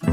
Hola 0.00 0.12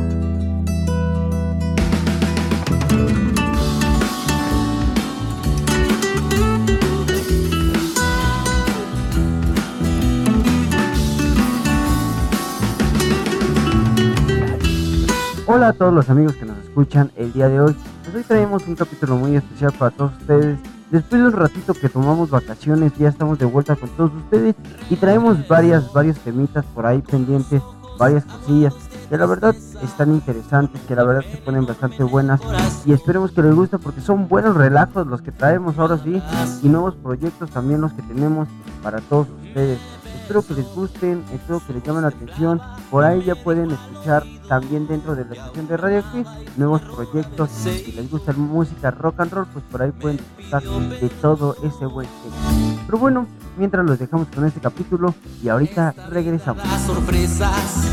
a 15.70 15.74
todos 15.74 15.94
los 15.94 16.10
amigos 16.10 16.36
que 16.36 16.46
nos 16.46 16.58
escuchan 16.58 17.12
el 17.16 17.32
día 17.32 17.48
de 17.48 17.60
hoy. 17.60 17.76
Pues 18.04 18.16
hoy 18.16 18.24
traemos 18.24 18.66
un 18.68 18.76
capítulo 18.76 19.18
muy 19.18 19.36
especial 19.36 19.72
para 19.78 19.92
todos 19.92 20.14
ustedes. 20.18 20.58
Después 20.90 21.22
de 21.22 21.28
un 21.28 21.34
ratito 21.34 21.74
que 21.76 21.90
tomamos 21.90 22.32
vacaciones, 22.32 22.92
ya 22.98 23.10
estamos 23.10 23.38
de 23.38 23.46
vuelta 23.46 23.76
con 23.76 23.90
todos 23.90 24.12
ustedes 24.14 24.56
y 24.90 24.96
traemos 24.96 25.48
varias, 25.48 25.94
varios 25.94 26.18
temitas 26.20 26.66
por 26.74 26.88
ahí 26.88 27.02
pendientes, 27.02 27.62
varias 28.00 28.26
cosillas 28.26 28.74
que 29.10 29.18
la 29.18 29.26
verdad 29.26 29.56
están 29.84 30.12
interesantes, 30.12 30.82
que 30.88 30.96
la 30.96 31.04
verdad 31.04 31.24
se 31.30 31.38
ponen 31.38 31.66
bastante 31.66 32.04
buenas 32.04 32.42
y 32.86 32.94
esperemos 32.94 33.32
que 33.32 33.42
les 33.42 33.54
guste 33.54 33.78
porque 33.78 34.02
son 34.02 34.28
buenos 34.28 34.56
relatos 34.56 35.08
los 35.08 35.22
que 35.22 35.32
traemos 35.32 35.78
ahora 35.78 35.98
sí 35.98 36.22
y 36.64 36.70
nuevos 36.70 36.96
proyectos 36.96 37.50
también 37.52 37.82
los 37.82 37.94
que 37.94 38.02
tenemos 38.02 38.48
para 38.82 39.00
todos 39.02 39.28
ustedes. 39.44 39.80
Espero 40.26 40.42
que 40.42 40.56
les 40.56 40.66
gusten, 40.74 41.24
espero 41.32 41.62
que 41.68 41.74
les 41.74 41.84
llamen 41.84 42.02
la 42.02 42.08
atención. 42.08 42.60
Por 42.90 43.04
ahí 43.04 43.24
ya 43.24 43.36
pueden 43.36 43.70
escuchar 43.70 44.24
también 44.50 44.88
dentro 44.88 45.16
de 45.16 45.24
la 45.24 45.36
estación 45.36 45.68
de 45.68 45.78
radio 45.78 46.00
aquí 46.00 46.26
nuevos 46.58 46.82
proyectos. 46.82 47.52
Si 47.52 47.92
les 47.92 48.10
gusta 48.10 48.32
la 48.32 48.40
música 48.40 48.90
rock 48.90 49.20
and 49.20 49.32
roll, 49.32 49.46
pues 49.54 49.64
por 49.66 49.84
ahí 49.84 49.92
pueden 49.92 50.18
disfrutar 50.18 50.64
de 50.64 51.10
todo 51.22 51.56
ese 51.62 51.86
buen 51.86 52.08
tema. 52.08 52.82
Pero 52.88 52.98
bueno, 52.98 53.28
mientras 53.56 53.86
los 53.86 54.00
dejamos 54.00 54.28
con 54.34 54.46
este 54.46 54.60
capítulo 54.60 55.14
y 55.44 55.50
ahorita 55.50 55.94
regresamos. 56.10 56.66
Las 56.66 56.82
sorpresas, 56.82 57.88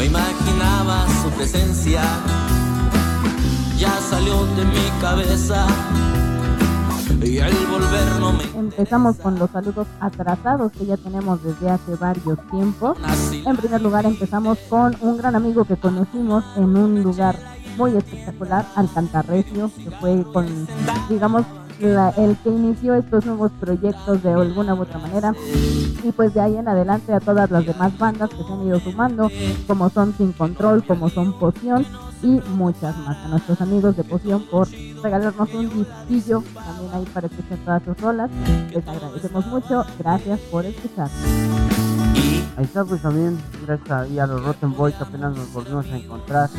no 0.00 0.06
imaginaba 0.06 1.06
su 1.22 1.28
presencia, 1.32 2.00
ya 3.76 3.92
salió 4.00 4.46
de 4.56 4.64
mi 4.64 4.88
cabeza. 4.98 5.66
Y 7.22 7.38
al 7.38 7.52
volver 7.66 8.18
no 8.18 8.32
me 8.32 8.44
Empezamos 8.58 9.16
con 9.16 9.38
los 9.38 9.50
saludos 9.50 9.86
atrasados 10.00 10.72
que 10.72 10.86
ya 10.86 10.96
tenemos 10.96 11.42
desde 11.42 11.68
hace 11.68 11.96
varios 11.96 12.38
tiempos. 12.50 12.96
En 13.44 13.56
primer 13.58 13.82
lugar 13.82 14.06
empezamos 14.06 14.56
con 14.70 14.96
un 15.02 15.18
gran 15.18 15.34
amigo 15.34 15.66
que 15.66 15.76
conocimos 15.76 16.44
en 16.56 16.76
un 16.78 17.02
lugar 17.02 17.36
muy 17.76 17.94
espectacular, 17.94 18.64
Alcantarrecio, 18.76 19.70
que 19.76 19.90
fue 19.90 20.24
con, 20.32 20.46
digamos, 21.10 21.44
el 21.82 22.36
que 22.42 22.50
inició 22.50 22.94
estos 22.94 23.26
nuevos 23.26 23.50
proyectos 23.60 24.22
de 24.22 24.32
alguna 24.32 24.74
u 24.74 24.82
otra 24.82 24.98
manera. 24.98 25.34
Y 26.02 26.12
pues 26.12 26.34
de 26.34 26.40
ahí 26.40 26.56
en 26.56 26.68
adelante 26.68 27.12
a 27.12 27.20
todas 27.20 27.50
las 27.50 27.66
demás 27.66 27.96
bandas 27.98 28.30
que 28.30 28.42
se 28.42 28.52
han 28.52 28.66
ido 28.66 28.80
sumando, 28.80 29.30
como 29.66 29.90
son 29.90 30.14
Sin 30.16 30.32
Control, 30.32 30.84
como 30.84 31.08
son 31.08 31.38
Poción 31.38 31.86
y 32.22 32.40
muchas 32.56 32.96
más. 32.98 33.16
A 33.18 33.28
nuestros 33.28 33.60
amigos 33.60 33.96
de 33.96 34.04
Poción 34.04 34.44
por 34.50 34.68
regalarnos 35.02 35.54
un 35.54 35.70
disquillo 35.70 36.42
también 36.54 36.94
ahí 36.94 37.04
para 37.12 37.26
escuchar 37.26 37.58
todas 37.64 37.82
sus 37.82 38.00
rolas. 38.00 38.30
Les 38.72 38.86
agradecemos 38.86 39.46
mucho. 39.46 39.84
Gracias 39.98 40.40
por 40.50 40.66
escuchar. 40.66 41.08
Ahí 42.56 42.64
está 42.64 42.84
pues 42.84 43.00
también, 43.00 43.38
gracias 43.66 43.90
ahí 43.90 44.18
a 44.18 44.26
los 44.26 44.44
Rotten 44.44 44.74
Boys 44.74 44.94
apenas 45.00 45.34
nos 45.34 45.52
volvimos 45.52 45.86
a 45.86 45.96
encontrar. 45.96 46.50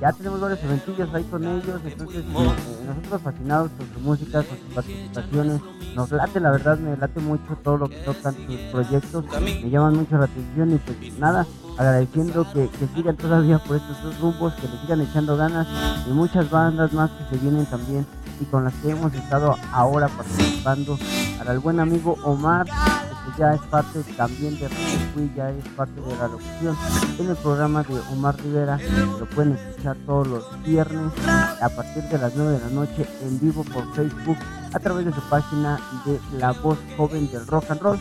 Ya 0.00 0.12
tenemos 0.12 0.40
varios 0.40 0.62
eventillos 0.62 1.12
ahí 1.12 1.24
con 1.24 1.44
ellos, 1.44 1.80
entonces 1.84 2.24
nosotros 2.26 3.22
fascinados 3.22 3.70
con 3.76 3.88
su 3.92 4.00
música, 4.00 4.44
con 4.44 4.58
sus 4.58 4.74
participaciones. 4.74 5.60
Nos 5.96 6.12
late, 6.12 6.38
la 6.38 6.52
verdad, 6.52 6.78
me 6.78 6.96
late 6.96 7.20
mucho 7.20 7.56
todo 7.64 7.78
lo 7.78 7.88
que 7.88 7.96
tocan 7.96 8.34
sus 8.46 8.60
proyectos, 8.70 9.24
me 9.42 9.70
llaman 9.70 9.96
mucho 9.96 10.16
la 10.16 10.24
atención 10.24 10.72
y 10.72 10.78
pues 10.78 11.18
nada, 11.18 11.46
agradeciendo 11.76 12.46
que, 12.52 12.68
que 12.68 12.86
sigan 12.94 13.16
todavía 13.16 13.58
por 13.58 13.76
estos 13.76 14.00
dos 14.02 14.20
rumbos, 14.20 14.54
que 14.54 14.68
le 14.68 14.80
sigan 14.82 15.00
echando 15.00 15.36
ganas 15.36 15.66
y 16.08 16.12
muchas 16.12 16.48
bandas 16.48 16.92
más 16.92 17.10
que 17.10 17.36
se 17.36 17.42
vienen 17.42 17.66
también 17.66 18.06
y 18.40 18.44
con 18.46 18.64
las 18.64 18.74
que 18.74 18.90
hemos 18.90 19.12
estado 19.14 19.56
ahora 19.72 20.08
participando. 20.08 20.98
Al 21.46 21.58
buen 21.60 21.80
amigo 21.80 22.16
Omar, 22.24 22.66
que 22.66 23.38
ya 23.38 23.54
es 23.54 23.60
parte 23.62 24.02
también 24.16 24.58
de 24.58 24.68
Cui, 25.14 25.30
ya 25.34 25.50
es 25.50 25.64
parte 25.76 26.00
de 26.00 26.16
la 26.16 26.28
locución 26.28 26.76
en 27.18 27.30
el 27.30 27.36
programa 27.36 27.82
de 27.82 27.98
Omar 28.12 28.36
Rivera. 28.42 28.78
Lo 29.18 29.26
pueden 29.26 29.54
escuchar 29.54 29.96
todos 30.04 30.26
los 30.26 30.62
viernes 30.64 31.12
a 31.60 31.68
partir 31.70 32.02
de 32.04 32.18
las 32.18 32.34
9 32.34 32.52
de 32.52 32.60
la 32.60 32.70
noche 32.70 33.06
en 33.22 33.40
vivo 33.40 33.64
por 33.64 33.94
Facebook 33.94 34.36
a 34.72 34.78
través 34.78 35.06
de 35.06 35.12
su 35.12 35.20
página 35.28 35.80
de 36.04 36.20
La 36.38 36.52
Voz 36.52 36.78
Joven 36.96 37.30
del 37.30 37.46
Rock 37.46 37.70
and 37.70 37.80
Roll. 37.80 37.98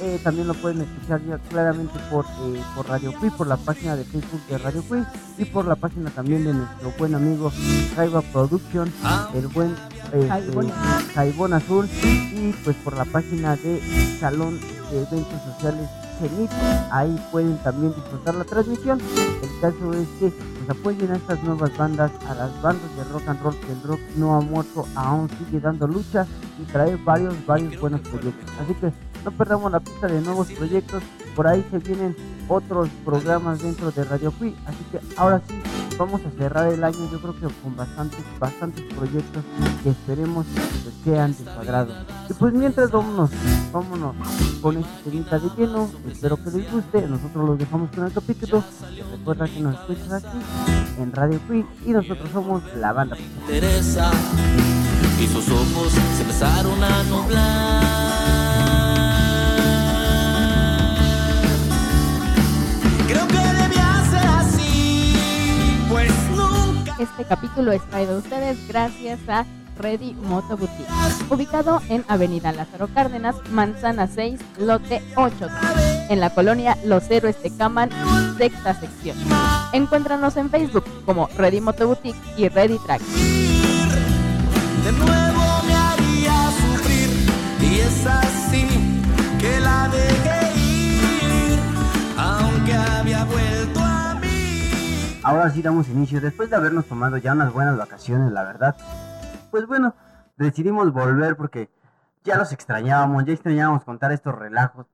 Eh, 0.00 0.20
también 0.22 0.46
lo 0.46 0.54
pueden 0.54 0.82
escuchar 0.82 1.22
ya 1.24 1.38
claramente 1.38 1.98
por, 2.10 2.24
eh, 2.24 2.62
por 2.74 2.88
Radio 2.88 3.12
Cui, 3.18 3.30
por 3.30 3.46
la 3.46 3.56
página 3.56 3.96
de 3.96 4.04
Facebook 4.04 4.40
de 4.48 4.58
Radio 4.58 4.82
Cui 4.82 5.02
y 5.38 5.44
por 5.46 5.66
la 5.66 5.76
página 5.76 6.10
también 6.10 6.44
de 6.44 6.52
nuestro 6.52 6.92
buen 6.98 7.14
amigo 7.14 7.50
Jaiba 7.96 8.20
Production, 8.20 8.92
el 9.34 9.46
buen 9.48 9.74
este, 10.12 10.28
Jaibón. 11.14 11.52
Azul 11.52 11.88
y 12.02 12.52
pues 12.64 12.76
por 12.76 12.96
la 12.96 13.04
página 13.04 13.56
de 13.56 13.80
Salón 14.20 14.60
de 14.90 15.02
Eventos 15.02 15.42
Sociales 15.54 15.88
Cenit. 16.18 16.50
Ahí 16.90 17.16
pueden 17.30 17.56
también 17.58 17.94
disfrutar 17.94 18.34
la 18.34 18.44
transmisión. 18.44 19.00
El 19.42 19.53
caso 19.64 19.94
es 19.94 20.08
que 20.20 20.30
pues, 20.30 20.70
apoyen 20.70 21.10
a 21.10 21.16
estas 21.16 21.42
nuevas 21.42 21.74
bandas, 21.78 22.10
a 22.28 22.34
las 22.34 22.62
bandas 22.62 22.96
de 22.96 23.04
rock 23.04 23.28
and 23.28 23.42
roll, 23.42 23.56
que 23.60 23.72
el 23.72 23.82
rock 23.82 24.00
no 24.16 24.34
ha 24.34 24.40
muerto, 24.40 24.86
aún 24.94 25.30
sigue 25.38 25.58
dando 25.58 25.86
lucha 25.86 26.26
y 26.60 26.64
trae 26.64 26.96
varios, 26.96 27.34
varios 27.46 27.80
buenos 27.80 28.02
proyectos. 28.02 28.50
Así 28.60 28.74
que 28.74 28.92
no 29.24 29.30
perdamos 29.30 29.72
la 29.72 29.80
pista 29.80 30.06
de 30.06 30.20
nuevos 30.20 30.50
proyectos. 30.52 31.02
Por 31.34 31.46
ahí 31.46 31.64
se 31.70 31.78
vienen 31.78 32.16
otros 32.48 32.88
programas 33.04 33.62
dentro 33.62 33.90
de 33.90 34.04
Radio 34.04 34.30
Free. 34.30 34.54
Así 34.66 34.78
que 34.92 35.00
ahora 35.16 35.40
sí, 35.46 35.54
vamos 35.98 36.20
a 36.24 36.30
cerrar 36.38 36.72
el 36.72 36.82
año 36.82 37.10
yo 37.10 37.20
creo 37.20 37.34
que 37.34 37.54
con 37.62 37.76
bastantes, 37.76 38.20
bastantes 38.38 38.84
proyectos 38.94 39.44
que 39.82 39.90
esperemos 39.90 40.46
pues, 40.82 40.94
sean 41.04 41.32
de 41.32 41.44
su 41.44 41.50
agrado. 41.50 41.94
Y 42.28 42.34
pues 42.34 42.52
mientras 42.52 42.90
vámonos, 42.90 43.30
vámonos 43.72 44.14
con 44.60 44.76
este 44.76 45.10
temita 45.10 45.38
de 45.38 45.48
lleno. 45.56 45.90
Espero 46.10 46.36
que 46.36 46.50
les 46.50 46.72
guste. 46.72 47.06
Nosotros 47.06 47.48
los 47.48 47.58
dejamos 47.58 47.90
con 47.90 48.04
el 48.06 48.12
capítulo. 48.12 48.64
Recuerda 49.12 49.46
que 49.46 49.60
nos 49.60 49.74
escuchas 49.74 50.24
aquí 50.24 50.38
en 50.98 51.12
Radio 51.12 51.40
Free 51.46 51.66
y 51.84 51.90
nosotros 51.90 52.30
somos 52.32 52.62
la 52.76 52.92
banda. 52.92 53.16
Y 55.20 55.26
sus 55.26 55.48
ojos 55.48 55.92
se 55.92 56.22
empezaron 56.22 56.82
a 56.82 57.02
nublar. 57.04 58.43
Creo 63.06 63.28
que 63.28 63.34
debía 63.34 64.04
ser 64.10 64.26
así, 64.26 65.14
pues 65.88 66.12
nunca. 66.30 66.96
Este 66.98 67.24
capítulo 67.24 67.72
es 67.72 67.82
traído 67.90 68.16
a 68.16 68.18
ustedes 68.18 68.68
gracias 68.68 69.20
a 69.28 69.44
Ready 69.78 70.14
Moto 70.14 70.56
Boutique, 70.56 70.88
ubicado 71.30 71.82
en 71.88 72.04
Avenida 72.08 72.52
Lázaro 72.52 72.88
Cárdenas, 72.88 73.36
Manzana 73.50 74.06
6, 74.06 74.40
lote 74.58 75.02
8, 75.16 75.48
en 76.10 76.20
la 76.20 76.30
colonia 76.30 76.78
Los 76.84 77.10
Héroes 77.10 77.42
de 77.42 77.50
Caman, 77.56 77.90
sexta 78.38 78.78
sección. 78.78 79.16
Encuéntranos 79.72 80.36
en 80.36 80.50
Facebook 80.50 80.84
como 81.04 81.28
Ready 81.36 81.60
Moto 81.60 81.88
Boutique 81.88 82.18
y 82.36 82.48
Ready 82.48 82.78
Track. 82.78 83.02
De 84.84 84.92
nuevo 84.92 85.62
me 85.66 85.74
haría 85.74 86.50
sufrir 86.52 87.10
y 87.60 87.80
es 87.80 88.06
así 88.06 88.66
que 89.40 89.60
la 89.60 89.88
dejé 89.88 90.43
aunque 92.64 92.74
había 92.74 93.24
vuelto 93.24 93.80
a 93.80 94.14
mí. 94.14 95.20
Ahora 95.22 95.50
sí 95.50 95.62
damos 95.62 95.88
inicio, 95.88 96.20
después 96.20 96.50
de 96.50 96.56
habernos 96.56 96.86
tomado 96.86 97.16
ya 97.18 97.32
unas 97.32 97.52
buenas 97.52 97.76
vacaciones, 97.76 98.32
la 98.32 98.44
verdad. 98.44 98.76
Pues 99.50 99.66
bueno, 99.66 99.94
decidimos 100.36 100.92
volver 100.92 101.36
porque 101.36 101.70
ya 102.24 102.36
los 102.38 102.52
extrañábamos, 102.52 103.24
ya 103.24 103.32
extrañábamos 103.32 103.84
contar 103.84 104.12
estos 104.12 104.34
relajos. 104.34 104.86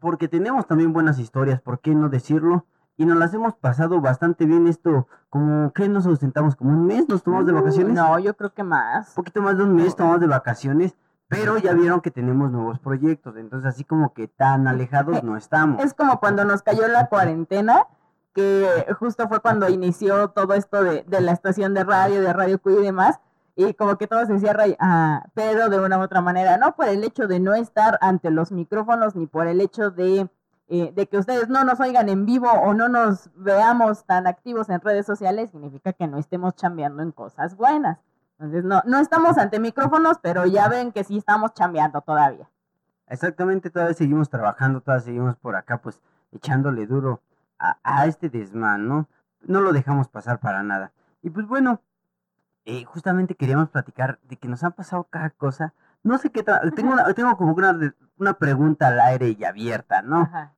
Porque 0.00 0.28
tenemos 0.28 0.66
también 0.66 0.92
buenas 0.92 1.18
historias, 1.18 1.60
¿por 1.60 1.80
qué 1.80 1.94
no 1.94 2.08
decirlo? 2.08 2.66
Y 2.96 3.06
nos 3.06 3.16
las 3.16 3.32
hemos 3.32 3.54
pasado 3.54 4.00
bastante 4.00 4.44
bien 4.44 4.66
esto, 4.66 5.06
como 5.30 5.72
que 5.72 5.88
nos 5.88 6.06
ausentamos 6.06 6.56
como 6.56 6.70
un 6.70 6.86
mes, 6.86 7.08
nos 7.08 7.22
tomamos 7.22 7.46
de 7.46 7.52
vacaciones. 7.52 7.94
No, 7.94 8.18
yo 8.18 8.36
creo 8.36 8.52
que 8.52 8.62
más. 8.62 9.10
Un 9.10 9.14
poquito 9.14 9.40
más 9.40 9.56
de 9.56 9.64
un 9.64 9.74
mes 9.74 9.96
tomamos 9.96 10.20
de 10.20 10.26
vacaciones, 10.26 10.94
pero 11.28 11.58
ya 11.58 11.74
vieron 11.74 12.00
que 12.00 12.10
tenemos 12.10 12.50
nuevos 12.50 12.78
proyectos, 12.80 13.36
entonces 13.36 13.68
así 13.68 13.84
como 13.84 14.14
que 14.14 14.28
tan 14.28 14.66
alejados 14.66 15.22
no 15.22 15.36
estamos. 15.36 15.84
Es 15.84 15.94
como 15.94 16.20
cuando 16.20 16.44
nos 16.44 16.62
cayó 16.62 16.88
la 16.88 17.08
cuarentena, 17.08 17.86
que 18.34 18.86
justo 18.98 19.28
fue 19.28 19.40
cuando 19.40 19.68
inició 19.68 20.28
todo 20.28 20.54
esto 20.54 20.82
de, 20.82 21.04
de 21.06 21.20
la 21.20 21.32
estación 21.32 21.74
de 21.74 21.84
radio, 21.84 22.20
de 22.22 22.32
Radio 22.32 22.60
Cuy 22.60 22.74
y 22.74 22.82
demás, 22.82 23.20
y 23.58 23.74
como 23.74 23.98
que 23.98 24.06
todo 24.06 24.24
se 24.24 24.38
cierra, 24.38 24.64
ah, 24.78 25.26
pero 25.34 25.68
de 25.68 25.80
una 25.80 25.98
u 25.98 26.02
otra 26.02 26.20
manera, 26.20 26.56
no 26.58 26.76
por 26.76 26.88
el 26.88 27.02
hecho 27.02 27.26
de 27.26 27.40
no 27.40 27.54
estar 27.54 27.98
ante 28.00 28.30
los 28.30 28.52
micrófonos, 28.52 29.16
ni 29.16 29.26
por 29.26 29.48
el 29.48 29.60
hecho 29.60 29.90
de, 29.90 30.30
eh, 30.68 30.92
de 30.94 31.08
que 31.08 31.18
ustedes 31.18 31.48
no 31.48 31.64
nos 31.64 31.80
oigan 31.80 32.08
en 32.08 32.24
vivo 32.24 32.48
o 32.48 32.72
no 32.72 32.88
nos 32.88 33.30
veamos 33.34 34.04
tan 34.04 34.28
activos 34.28 34.68
en 34.68 34.80
redes 34.80 35.06
sociales, 35.06 35.50
significa 35.50 35.92
que 35.92 36.06
no 36.06 36.18
estemos 36.18 36.54
chambeando 36.54 37.02
en 37.02 37.10
cosas 37.10 37.56
buenas. 37.56 37.98
Entonces, 38.38 38.64
no, 38.64 38.82
no 38.86 38.98
estamos 39.00 39.36
ante 39.38 39.58
micrófonos, 39.60 40.18
pero 40.22 40.46
ya 40.46 40.68
ven 40.68 40.92
que 40.92 41.04
sí 41.04 41.18
estamos 41.18 41.54
chambeando 41.54 42.00
todavía. 42.00 42.48
Exactamente, 43.08 43.70
todavía 43.70 43.94
seguimos 43.94 44.28
trabajando, 44.28 44.80
todavía 44.80 45.04
seguimos 45.04 45.36
por 45.36 45.56
acá, 45.56 45.78
pues 45.80 46.00
echándole 46.32 46.86
duro 46.86 47.22
a, 47.58 47.78
a 47.82 48.06
este 48.06 48.28
desmán, 48.28 48.86
¿no? 48.86 49.08
No 49.40 49.60
lo 49.60 49.72
dejamos 49.72 50.08
pasar 50.08 50.40
para 50.40 50.62
nada. 50.62 50.92
Y 51.22 51.30
pues 51.30 51.46
bueno, 51.46 51.80
eh, 52.64 52.84
justamente 52.84 53.34
queríamos 53.36 53.70
platicar 53.70 54.18
de 54.24 54.36
que 54.36 54.48
nos 54.48 54.64
han 54.64 54.72
pasado 54.72 55.04
cada 55.04 55.30
cosa. 55.30 55.74
No 56.02 56.18
sé 56.18 56.30
qué 56.30 56.44
tengo 56.76 56.92
una- 56.92 57.14
tengo 57.14 57.36
como 57.36 57.54
una, 57.54 57.94
una 58.18 58.34
pregunta 58.38 58.88
al 58.88 59.00
aire 59.00 59.36
y 59.38 59.44
abierta, 59.44 60.02
¿no? 60.02 60.22
Ajá. 60.22 60.54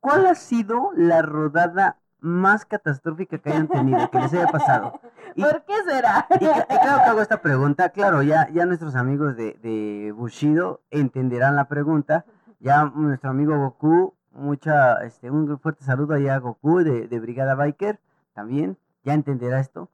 ¿Cuál 0.00 0.26
ha 0.26 0.34
sido 0.34 0.92
la 0.96 1.22
rodada 1.22 1.98
más 2.20 2.64
catastrófica 2.64 3.38
que 3.38 3.50
hayan 3.50 3.68
tenido, 3.68 4.10
que 4.10 4.18
les 4.20 4.32
haya 4.32 4.46
pasado? 4.48 5.00
Y- 5.36 5.42
¿Por 5.42 5.64
qué 5.64 5.74
será? 5.86 6.26
Y, 6.40 6.44
y 6.46 6.48
claro 6.78 7.02
que 7.04 7.10
hago 7.10 7.20
esta 7.20 7.42
pregunta, 7.42 7.90
claro, 7.90 8.22
ya, 8.22 8.48
ya 8.50 8.64
nuestros 8.64 8.94
amigos 8.96 9.36
de, 9.36 9.52
de 9.62 10.10
Bushido 10.12 10.80
entenderán 10.90 11.56
la 11.56 11.66
pregunta. 11.68 12.24
Ya 12.58 12.84
nuestro 12.86 13.28
amigo 13.30 13.58
Goku, 13.58 14.14
mucha, 14.32 15.04
este, 15.04 15.30
un 15.30 15.58
fuerte 15.58 15.84
saludo 15.84 16.14
allá 16.14 16.36
a 16.36 16.38
Goku 16.38 16.78
de, 16.78 17.06
de 17.06 17.20
Brigada 17.20 17.54
Biker, 17.54 18.00
también, 18.32 18.78
ya 19.04 19.12
entenderá 19.12 19.60
esto. 19.60 19.90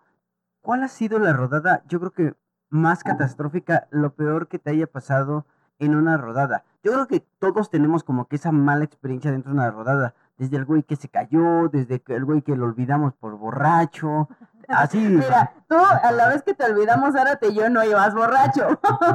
¿Cuál 0.60 0.84
ha 0.84 0.88
sido 0.88 1.18
la 1.18 1.32
rodada, 1.32 1.82
yo 1.88 1.98
creo 1.98 2.12
que 2.12 2.34
más 2.70 3.02
catastrófica, 3.02 3.88
lo 3.90 4.14
peor 4.14 4.46
que 4.46 4.60
te 4.60 4.70
haya 4.70 4.86
pasado 4.86 5.44
en 5.80 5.96
una 5.96 6.16
rodada? 6.18 6.62
Yo 6.84 6.92
creo 6.92 7.08
que 7.08 7.26
todos 7.40 7.68
tenemos 7.68 8.04
como 8.04 8.28
que 8.28 8.36
esa 8.36 8.52
mala 8.52 8.84
experiencia 8.84 9.32
dentro 9.32 9.50
de 9.50 9.58
una 9.58 9.70
rodada. 9.72 10.14
Desde 10.42 10.56
el 10.56 10.64
güey 10.64 10.82
que 10.82 10.96
se 10.96 11.08
cayó, 11.08 11.68
desde 11.68 12.02
el 12.08 12.24
güey 12.24 12.42
que 12.42 12.56
lo 12.56 12.64
olvidamos 12.64 13.14
por 13.14 13.38
borracho, 13.38 14.28
así. 14.68 14.98
Mira, 14.98 15.52
tú 15.68 15.76
a 15.76 16.10
la 16.10 16.30
vez 16.30 16.42
que 16.42 16.52
te 16.52 16.64
olvidamos 16.64 17.12
Zárate 17.12 17.50
y 17.50 17.54
yo 17.54 17.70
no 17.70 17.84
ibas 17.84 18.12
borracho, 18.12 18.66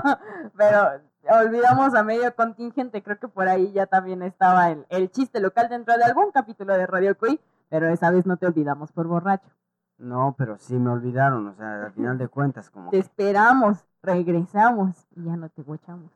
pero 0.57 1.01
olvidamos 1.29 1.93
a 1.95 2.03
medio 2.03 2.33
contingente, 2.33 3.03
creo 3.03 3.19
que 3.19 3.27
por 3.27 3.49
ahí 3.49 3.73
ya 3.73 3.87
también 3.87 4.21
estaba 4.21 4.71
el, 4.71 4.85
el 4.87 5.11
chiste 5.11 5.41
local 5.41 5.67
dentro 5.67 5.97
de 5.97 6.05
algún 6.05 6.31
capítulo 6.31 6.73
de 6.77 6.87
Radio 6.87 7.17
Cui, 7.17 7.41
pero 7.67 7.89
esa 7.89 8.09
vez 8.09 8.25
no 8.25 8.37
te 8.37 8.47
olvidamos 8.47 8.93
por 8.93 9.07
borracho. 9.07 9.49
No, 9.97 10.33
pero 10.37 10.57
sí 10.57 10.79
me 10.79 10.91
olvidaron, 10.91 11.47
o 11.47 11.55
sea, 11.55 11.87
al 11.87 11.91
final 11.91 12.17
de 12.17 12.29
cuentas, 12.29 12.69
como 12.69 12.89
Te 12.89 12.95
que 12.95 13.01
esperamos, 13.01 13.85
regresamos 14.01 14.95
y 15.13 15.25
ya 15.25 15.35
no 15.35 15.49
te 15.49 15.61
bochamos. 15.61 16.09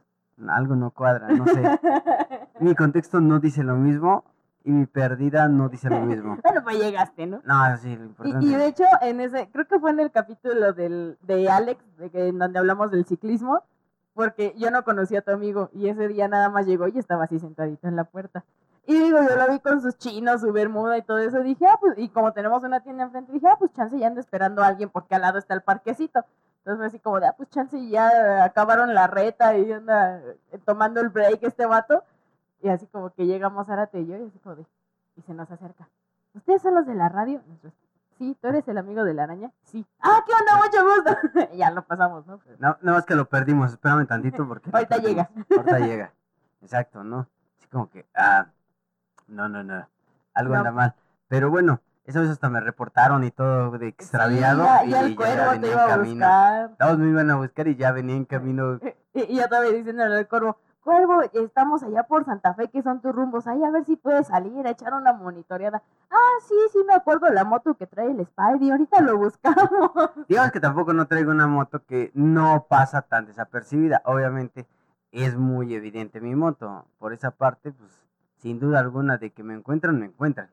algo 0.47 0.77
no 0.77 0.91
cuadra, 0.91 1.27
no 1.27 1.45
sé. 1.47 1.61
Mi 2.61 2.75
contexto 2.75 3.19
no 3.19 3.41
dice 3.41 3.61
lo 3.61 3.75
mismo 3.75 4.23
y 4.63 4.71
mi 4.71 4.85
perdida 4.85 5.47
no 5.47 5.69
dice 5.69 5.89
lo 5.89 6.01
mismo. 6.01 6.37
bueno, 6.43 6.63
pues 6.63 6.79
llegaste, 6.79 7.25
¿no? 7.27 7.41
No, 7.43 7.77
sí, 7.77 7.95
lo 7.95 8.03
Y, 8.03 8.07
importante. 8.07 8.45
y 8.45 8.55
de 8.55 8.67
hecho, 8.67 8.83
en 9.01 9.19
ese, 9.21 9.49
creo 9.51 9.67
que 9.67 9.79
fue 9.79 9.91
en 9.91 9.99
el 9.99 10.11
capítulo 10.11 10.73
del, 10.73 11.17
de 11.21 11.49
Alex, 11.49 11.83
de 11.97 12.09
que, 12.09 12.27
en 12.27 12.37
donde 12.39 12.59
hablamos 12.59 12.91
del 12.91 13.05
ciclismo, 13.05 13.63
porque 14.13 14.53
yo 14.57 14.71
no 14.71 14.83
conocía 14.83 15.19
a 15.19 15.21
tu 15.23 15.31
amigo 15.31 15.69
y 15.73 15.87
ese 15.87 16.07
día 16.07 16.27
nada 16.27 16.49
más 16.49 16.65
llegó 16.65 16.87
y 16.87 16.97
estaba 16.99 17.23
así 17.23 17.39
sentadito 17.39 17.87
en 17.87 17.95
la 17.95 18.03
puerta. 18.03 18.43
Y 18.87 18.99
digo, 18.99 19.19
yo 19.21 19.35
lo 19.35 19.47
vi 19.51 19.59
con 19.59 19.81
sus 19.81 19.97
chinos, 19.97 20.41
su 20.41 20.51
bermuda 20.51 20.97
y 20.97 21.03
todo 21.03 21.19
eso, 21.19 21.41
dije, 21.41 21.65
ah, 21.67 21.77
pues, 21.79 21.93
y 21.97 22.09
como 22.09 22.33
tenemos 22.33 22.63
una 22.63 22.81
tienda 22.81 23.03
enfrente, 23.03 23.31
dije, 23.31 23.47
ah, 23.47 23.55
pues 23.57 23.71
chance 23.73 23.97
ya 23.97 24.07
anda 24.07 24.19
esperando 24.19 24.63
a 24.63 24.67
alguien 24.67 24.89
porque 24.89 25.15
al 25.15 25.21
lado 25.21 25.37
está 25.37 25.53
el 25.53 25.61
parquecito. 25.61 26.25
Entonces 26.57 26.77
fue 26.77 26.85
así 26.87 26.99
como 26.99 27.19
de, 27.19 27.27
ah, 27.27 27.33
pues 27.37 27.49
chance 27.49 27.89
ya 27.89 28.43
acabaron 28.43 28.93
la 28.93 29.07
reta 29.07 29.57
y 29.57 29.71
anda 29.71 30.19
eh, 30.51 30.59
tomando 30.65 30.99
el 30.99 31.09
break 31.09 31.39
este 31.43 31.65
vato. 31.65 32.03
Y 32.61 32.69
así 32.69 32.85
como 32.87 33.11
que 33.11 33.25
llegamos 33.25 33.67
Árate 33.69 34.01
y 34.01 34.07
yo 34.07 34.17
y 34.17 34.23
así 34.27 34.39
como 34.39 34.55
de, 34.55 34.65
y 35.15 35.21
se 35.21 35.33
nos 35.33 35.49
acerca. 35.51 35.87
¿Ustedes 36.33 36.61
son 36.61 36.75
los 36.75 36.85
de 36.85 36.95
la 36.95 37.09
radio? 37.09 37.41
Sí, 38.17 38.37
¿tú 38.39 38.47
eres 38.49 38.67
el 38.67 38.77
amigo 38.77 39.03
de 39.03 39.13
la 39.13 39.23
araña? 39.23 39.51
Sí. 39.63 39.85
Ah, 39.99 40.23
¿qué 40.25 40.31
onda? 40.33 40.63
Mucho 40.63 40.85
gusto. 40.85 41.49
Ya 41.57 41.71
lo 41.71 41.81
pasamos, 41.83 42.25
¿no? 42.27 42.39
No, 42.59 42.77
no 42.81 42.91
más 42.93 43.05
que 43.05 43.15
lo 43.15 43.25
perdimos, 43.25 43.71
espérame 43.71 44.05
tantito 44.07 44.47
porque... 44.47 44.69
Ahorita 44.73 44.97
perdimos. 45.01 45.27
Ahorita 45.57 45.79
llega. 45.79 46.11
Exacto, 46.61 47.03
¿no? 47.03 47.27
Así 47.57 47.67
como 47.69 47.89
que, 47.89 48.05
ah, 48.15 48.45
no, 49.27 49.49
no, 49.49 49.63
no, 49.63 49.87
algo 50.35 50.53
No. 50.53 50.59
anda 50.59 50.71
mal. 50.71 50.93
Pero 51.27 51.49
bueno, 51.49 51.81
esa 52.05 52.19
vez 52.21 52.29
hasta 52.29 52.49
me 52.49 52.59
reportaron 52.59 53.23
y 53.23 53.31
todo 53.31 53.71
de 53.77 53.87
extraviado. 53.87 54.63
Sí, 54.63 54.69
ya, 54.69 54.85
y 54.85 54.89
ya 54.91 55.01
el 55.01 55.09
ya 55.09 55.15
cuervo 55.15 55.51
venía 55.51 55.61
te 55.61 55.67
en 55.67 55.73
iba 55.73 55.83
a 55.83 55.87
camino. 55.87 56.13
buscar. 56.27 56.69
Todos 56.77 56.97
me 56.99 57.09
iban 57.09 57.31
a 57.31 57.35
buscar 57.37 57.67
y 57.67 57.75
ya 57.75 57.91
venía 57.91 58.15
en 58.15 58.25
camino. 58.25 58.79
Y, 59.13 59.21
y 59.33 59.35
yo 59.37 59.47
todavía 59.49 59.71
diciéndole 59.71 60.15
al 60.17 60.27
cuervo, 60.27 60.57
cuervo, 60.81 61.21
estamos 61.33 61.83
allá 61.83 62.03
por 62.03 62.25
Santa 62.25 62.53
Fe, 62.53 62.69
que 62.69 62.81
son 62.81 63.01
tus 63.01 63.13
rumbos. 63.13 63.47
Ahí 63.47 63.63
a 63.63 63.71
ver 63.71 63.85
si 63.85 63.95
puedes 63.95 64.27
salir, 64.27 64.65
a 64.65 64.71
echar 64.71 64.93
una 64.93 65.13
monitoreada. 65.13 65.81
Ah, 66.09 66.39
sí, 66.47 66.55
sí, 66.71 66.79
me 66.85 66.93
acuerdo 66.93 67.29
la 67.29 67.43
moto 67.43 67.75
que 67.75 67.87
trae 67.87 68.11
el 68.11 68.25
Spidey. 68.25 68.71
Ahorita 68.71 69.01
lo 69.01 69.17
buscamos. 69.17 69.91
Digamos 70.27 70.51
que 70.51 70.59
tampoco 70.59 70.93
no 70.93 71.07
traigo 71.07 71.31
una 71.31 71.47
moto 71.47 71.85
que 71.85 72.11
no 72.13 72.65
pasa 72.67 73.01
tan 73.03 73.25
desapercibida. 73.25 74.01
Obviamente 74.05 74.67
es 75.11 75.37
muy 75.37 75.73
evidente 75.73 76.19
mi 76.21 76.35
moto. 76.35 76.85
Por 76.97 77.13
esa 77.13 77.31
parte, 77.31 77.71
pues 77.71 77.91
sin 78.37 78.59
duda 78.59 78.79
alguna 78.79 79.17
de 79.17 79.31
que 79.31 79.43
me 79.43 79.53
encuentran, 79.53 79.99
me 79.99 80.07
encuentran. 80.07 80.49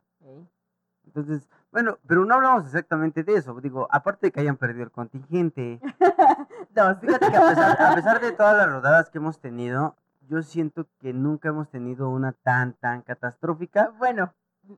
Entonces, 1.07 1.49
bueno, 1.73 1.99
pero 2.07 2.25
no 2.27 2.35
hablamos 2.35 2.67
exactamente 2.67 3.25
de 3.25 3.37
eso. 3.37 3.59
Digo, 3.61 3.89
aparte 3.91 4.27
de 4.27 4.33
que 4.33 4.41
hayan 4.41 4.57
perdido 4.57 4.85
el 4.85 4.91
contingente. 4.91 5.81
Dos. 6.71 6.99
Fíjate 7.01 7.31
que 7.31 7.37
a 7.37 7.49
pesar, 7.49 7.83
a 7.83 7.95
pesar 7.95 8.21
de 8.21 8.33
todas 8.33 8.57
las 8.57 8.69
rodadas 8.69 9.09
que 9.09 9.19
hemos 9.19 9.41
tenido, 9.41 9.97
yo 10.29 10.43
siento 10.43 10.87
que 11.01 11.13
nunca 11.13 11.49
hemos 11.49 11.69
tenido 11.71 12.11
una 12.11 12.33
tan, 12.33 12.75
tan 12.75 13.03
catastrófica. 13.03 13.93
Bueno, 13.99 14.33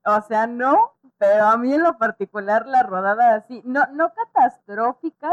o 0.05 0.21
sea, 0.23 0.47
no, 0.47 0.93
pero 1.19 1.47
a 1.47 1.57
mí 1.57 1.73
en 1.75 1.83
lo 1.83 1.99
particular 1.99 2.67
la 2.67 2.83
rodada 2.83 3.35
así, 3.35 3.63
no, 3.65 3.87
no 3.93 4.13
catastrófica, 4.15 5.31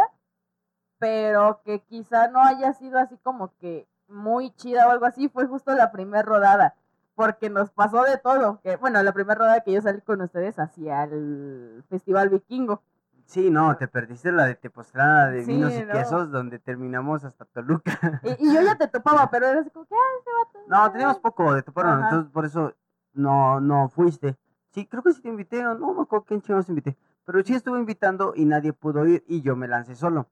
pero 0.99 1.61
que 1.63 1.81
quizá 1.81 2.27
no 2.27 2.43
haya 2.43 2.73
sido 2.73 2.97
así 2.99 3.17
como 3.17 3.55
que 3.57 3.87
muy 4.07 4.51
chida 4.51 4.87
o 4.87 4.91
algo 4.91 5.05
así, 5.05 5.29
fue 5.29 5.45
justo 5.45 5.73
la 5.73 5.91
primera 5.91 6.23
rodada, 6.23 6.75
porque 7.15 7.49
nos 7.49 7.71
pasó 7.71 8.03
de 8.03 8.17
todo, 8.17 8.59
bueno, 8.79 9.01
la 9.03 9.11
primera 9.11 9.35
rodada 9.35 9.61
que 9.61 9.73
yo 9.73 9.81
salí 9.81 10.01
con 10.01 10.21
ustedes 10.21 10.57
hacia 10.59 11.03
el 11.03 11.83
Festival 11.89 12.29
Vikingo. 12.29 12.81
Sí, 13.27 13.49
no, 13.51 13.75
te 13.75 13.87
perdiste 13.89 14.31
la 14.31 14.45
de 14.45 14.55
Tepoztlán, 14.55 15.33
de 15.33 15.43
Sí, 15.43 15.51
vinos 15.51 15.73
y 15.73 15.83
no. 15.83 15.91
quesos, 15.91 16.31
donde 16.31 16.59
terminamos 16.59 17.25
hasta 17.25 17.43
Toluca. 17.45 18.21
Y, 18.23 18.47
y 18.47 18.53
yo 18.55 18.61
ya 18.61 18.75
te 18.77 18.87
topaba, 18.87 19.29
pero 19.31 19.47
era 19.47 19.59
así 19.59 19.69
como 19.69 19.85
ah, 19.91 19.95
ese 20.21 20.29
vato. 20.55 20.59
No, 20.69 20.91
teníamos 20.91 21.19
poco 21.19 21.53
de 21.53 21.61
toparnos, 21.61 22.03
entonces 22.05 22.31
por 22.31 22.45
eso 22.45 22.73
no, 23.13 23.59
no 23.59 23.89
fuiste. 23.89 24.37
Sí, 24.71 24.85
creo 24.87 25.03
que 25.03 25.11
sí 25.11 25.21
te 25.21 25.27
invité, 25.29 25.65
o 25.67 25.73
no 25.77 25.93
me 25.93 26.01
acuerdo 26.03 26.25
quién 26.25 26.41
chingados 26.41 26.69
invité. 26.69 26.95
Pero 27.25 27.43
sí 27.43 27.53
estuve 27.53 27.79
invitando 27.79 28.31
y 28.35 28.45
nadie 28.45 28.71
pudo 28.71 29.05
ir 29.05 29.25
y 29.27 29.41
yo 29.41 29.57
me 29.57 29.67
lancé 29.67 29.95
solo. 29.95 30.27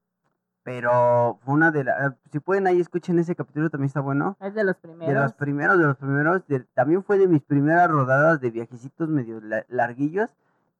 Pero 0.63 1.37
fue 1.43 1.53
una 1.53 1.71
de 1.71 1.83
las... 1.83 2.13
Si 2.31 2.39
pueden 2.39 2.65
ahí 2.65 2.79
escuchen 2.79 3.19
ese 3.19 3.35
capítulo, 3.35 3.69
también 3.69 3.87
está 3.87 3.99
bueno. 4.01 4.35
Es 4.39 4.53
de 4.55 4.63
los 4.63 4.81
De 4.81 4.87
los 4.89 4.97
primeros. 4.97 5.33
primeros, 5.33 5.77
de 5.77 5.83
los 5.85 5.97
primeros. 5.97 6.47
de- 6.47 6.61
también 6.73 7.03
fue 7.03 7.17
de 7.19 7.27
mis 7.27 7.43
primeras 7.43 7.89
rodadas 7.91 8.39
de 8.41 8.49
viajecitos 8.49 9.07
medio 9.09 9.41
la- 9.41 9.65
larguillos. 9.67 10.33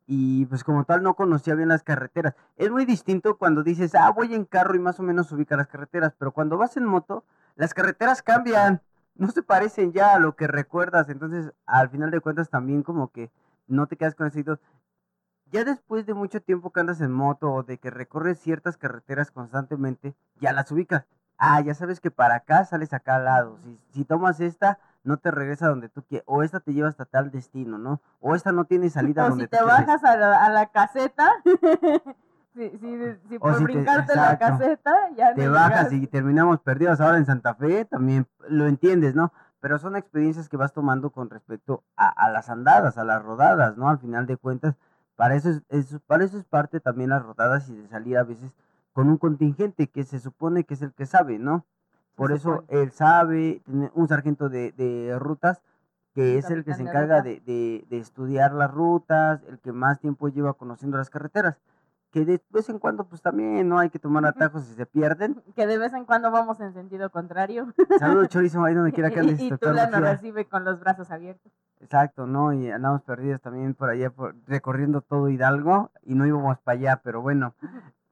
Y 0.08 0.46
pues 0.46 0.64
como 0.64 0.84
tal 0.84 1.02
no 1.02 1.16
conocía 1.16 1.56
bien 1.56 1.70
las 1.70 1.84
carreteras. 1.84 2.36
Es 2.58 2.70
muy 2.70 2.86
distinto 2.86 3.38
cuando 3.38 3.64
dices, 3.64 3.96
ah, 3.96 4.12
voy 4.12 4.34
en 4.36 4.46
carro 4.46 4.76
y 4.76 4.80
más 4.80 5.00
o 5.00 5.04
menos 5.04 5.32
ubica 5.32 5.58
las 5.58 5.68
carreteras. 5.68 6.14
Pero 6.18 6.32
cuando 6.32 6.58
vas 6.58 6.78
en 6.78 6.86
moto, 6.86 7.24
las 7.56 7.74
carreteras 7.74 8.22
cambian. 8.22 8.82
No 9.16 9.32
se 9.32 9.42
parecen 9.42 9.94
ya 9.94 10.14
a 10.14 10.20
lo 10.20 10.36
que 10.36 10.48
recuerdas. 10.48 11.10
Entonces, 11.10 11.54
al 11.66 11.90
final 11.90 12.12
de 12.12 12.20
cuentas, 12.20 12.50
también 12.50 12.84
como 12.84 13.12
que 13.12 13.32
no 13.68 13.88
te 13.88 13.98
quedas 13.98 14.14
con 14.14 14.28
ese 14.28 14.36
sentido. 14.36 14.60
Ya 15.52 15.64
después 15.64 16.06
de 16.06 16.14
mucho 16.14 16.42
tiempo 16.42 16.72
que 16.72 16.80
andas 16.82 17.02
en 17.02 17.12
moto 17.12 17.52
o 17.52 17.64
de 17.64 17.78
que 17.78 17.90
recorres 17.90 18.40
ciertas 18.40 18.78
carreteras 18.78 19.32
constantemente, 19.32 20.16
ya 20.40 20.54
las 20.54 20.72
ubicas. 20.72 21.06
Ah, 21.38 21.62
ya 21.62 21.74
sabes 21.74 22.00
que 22.00 22.12
para 22.12 22.36
acá 22.36 22.66
sales 22.66 22.94
acá 22.94 23.16
al 23.16 23.26
lado. 23.26 23.60
Si 23.92 24.06
tomas 24.06 24.40
esta, 24.40 24.80
no 25.06 25.18
te 25.18 25.32
regresa 25.32 25.68
donde 25.70 25.90
tú 25.90 26.04
quieres. 26.04 26.24
O 26.28 26.44
esta 26.44 26.60
te 26.60 26.74
lleva 26.74 26.90
hasta 26.90 27.06
tal 27.06 27.32
destino, 27.32 27.78
¿no? 27.78 28.02
O 28.20 28.36
esta 28.36 28.52
no 28.52 28.66
tiene 28.66 28.90
salida 28.92 29.26
O 29.26 29.30
donde 29.30 29.46
si 29.46 29.50
te 29.50 29.58
bajas 29.64 30.04
a 30.04 30.18
la, 30.18 30.44
a 30.46 30.50
la 30.50 30.66
caseta, 30.68 31.32
si, 32.54 32.70
si, 32.78 32.98
si 33.30 33.40
por 33.40 33.54
si 33.54 33.60
te- 33.60 33.64
brincarte 33.64 34.16
la 34.16 34.38
caseta, 34.38 34.94
ya 35.16 35.34
te 35.34 35.46
no 35.46 35.52
bajas 35.54 35.92
llegas. 35.92 36.04
y 36.04 36.08
terminamos 36.08 36.60
perdidos 36.62 37.00
ahora 37.02 37.18
en 37.18 37.26
Santa 37.26 37.54
Fe, 37.56 37.86
también 37.86 38.28
lo 38.48 38.68
entiendes, 38.68 39.16
¿no? 39.16 39.32
Pero 39.60 39.80
son 39.80 39.96
experiencias 39.96 40.48
que 40.48 40.58
vas 40.58 40.74
tomando 40.74 41.10
con 41.10 41.30
respecto 41.30 41.84
a, 41.98 42.08
a 42.10 42.30
las 42.30 42.50
andadas, 42.50 42.98
a 42.98 43.04
las 43.04 43.24
rodadas, 43.24 43.78
¿no? 43.78 43.90
Al 43.90 44.00
final 44.00 44.26
de 44.28 44.38
cuentas, 44.38 44.76
para 45.16 45.36
eso 45.36 45.50
es, 45.50 45.64
es- 45.70 46.00
para 46.08 46.24
eso 46.24 46.38
es 46.38 46.46
parte 46.46 46.80
también 46.80 47.10
las 47.10 47.24
rodadas 47.24 47.68
y 47.70 47.76
de 47.76 47.88
salir 47.88 48.18
a 48.18 48.24
veces 48.24 48.54
con 48.94 49.10
un 49.10 49.18
contingente 49.18 49.88
que 49.88 50.04
se 50.06 50.20
supone 50.20 50.64
que 50.64 50.76
es 50.76 50.82
el 50.82 50.94
que 50.94 51.06
sabe, 51.06 51.38
¿no? 51.40 51.66
Por 52.16 52.32
eso 52.32 52.64
él 52.70 52.92
sabe, 52.92 53.62
tiene 53.66 53.92
un 53.94 54.08
sargento 54.08 54.50
de, 54.50 54.72
de 54.72 55.18
rutas 55.20 55.62
que 56.14 56.38
es 56.38 56.50
el 56.50 56.64
que 56.64 56.74
se 56.74 56.84
encarga 56.84 57.22
de, 57.22 57.42
de- 57.42 57.86
de 57.90 57.98
estudiar 57.98 58.54
las 58.54 58.72
rutas, 58.72 59.42
el 59.50 59.60
que 59.60 59.74
más 59.74 60.00
tiempo 60.00 60.30
lleva 60.30 60.54
conociendo 60.54 60.98
las 60.98 61.10
carreteras, 61.10 61.58
que 62.12 62.24
de 62.24 62.42
vez 62.52 62.70
en 62.70 62.80
cuando 62.80 63.04
pues 63.04 63.22
también 63.22 63.68
no 63.68 63.78
hay 63.80 63.90
que 63.90 64.00
tomar 64.00 64.26
atajos 64.26 64.64
si 64.64 64.76
se 64.76 64.86
pierden. 64.86 65.42
Que 65.58 65.68
de 65.68 65.78
vez 65.78 65.92
en 65.94 66.06
cuando 66.06 66.32
vamos 66.32 66.62
en 66.62 66.72
sentido 66.74 67.10
contrario. 67.10 67.68
Saludos 68.00 68.30
chorizo 68.30 68.64
ahí 68.64 68.74
donde 68.74 68.94
quiera 68.94 69.10
que 69.10 69.20
andes. 69.20 69.42
y, 69.42 69.48
y 69.48 69.50
doctor 69.50 69.72
Tula 69.72 69.88
nos 69.88 70.00
recibe 70.00 70.46
con 70.46 70.64
los 70.64 70.80
brazos 70.80 71.12
abiertos. 71.12 71.52
Exacto, 71.82 72.26
¿no? 72.26 72.54
Y 72.54 72.72
andamos 72.72 73.02
perdidos 73.02 73.42
también 73.42 73.74
por 73.74 73.90
allá, 73.90 74.10
por, 74.10 74.36
recorriendo 74.48 75.02
todo 75.02 75.28
Hidalgo 75.28 75.92
y 76.04 76.16
no 76.16 76.26
íbamos 76.26 76.58
para 76.60 76.78
allá, 76.80 77.02
pero 77.04 77.22
bueno. 77.22 77.54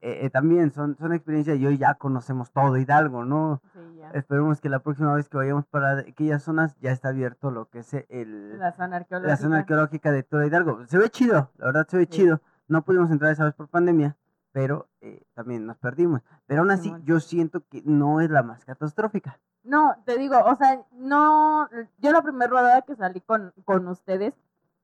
Eh, 0.04 0.26
eh, 0.26 0.30
también 0.30 0.70
son, 0.70 0.96
son 0.98 1.12
experiencias 1.14 1.58
y 1.58 1.66
hoy 1.66 1.78
ya 1.78 1.94
conocemos 1.94 2.50
todo 2.52 2.76
Hidalgo, 2.76 3.24
¿no? 3.24 3.62
Sí, 3.72 3.80
ya. 3.98 4.10
Esperemos 4.10 4.60
que 4.60 4.68
la 4.68 4.80
próxima 4.80 5.14
vez 5.14 5.28
que 5.28 5.36
vayamos 5.38 5.66
para 5.66 5.98
aquellas 6.00 6.42
zonas 6.42 6.76
ya 6.80 6.90
está 6.92 7.08
abierto 7.08 7.50
lo 7.50 7.70
que 7.70 7.78
es 7.78 7.94
el, 8.10 8.58
La 8.58 8.72
zona 8.72 8.96
arqueológica. 8.96 9.30
la 9.30 9.36
zona 9.38 9.58
arqueológica 9.60 10.12
de 10.12 10.22
Tula 10.22 10.46
Hidalgo. 10.46 10.86
Se 10.86 10.98
ve 10.98 11.08
chido, 11.08 11.50
la 11.56 11.66
verdad 11.66 11.86
se 11.88 11.96
ve 11.96 12.04
Sí. 12.04 12.10
chido. 12.18 12.40
No 12.68 12.82
pudimos 12.84 13.10
entrar 13.10 13.32
esa 13.32 13.44
vez 13.44 13.54
por 13.54 13.68
pandemia, 13.68 14.16
pero 14.52 14.88
eh, 15.00 15.22
también 15.34 15.66
nos 15.66 15.78
perdimos. 15.78 16.20
Pero 16.46 16.60
aún 16.60 16.70
así, 16.70 16.94
yo 17.04 17.18
siento 17.20 17.62
que 17.68 17.82
no 17.86 18.20
es 18.20 18.30
la 18.30 18.42
más 18.42 18.64
catastrófica. 18.64 19.38
No, 19.62 19.96
te 20.04 20.18
digo, 20.18 20.36
o 20.44 20.54
sea, 20.56 20.82
no, 20.92 21.68
yo 21.98 22.12
la 22.12 22.20
primera 22.22 22.50
rodada 22.50 22.82
que 22.82 22.94
salí 22.96 23.20
con, 23.22 23.54
con 23.64 23.88
ustedes, 23.88 24.34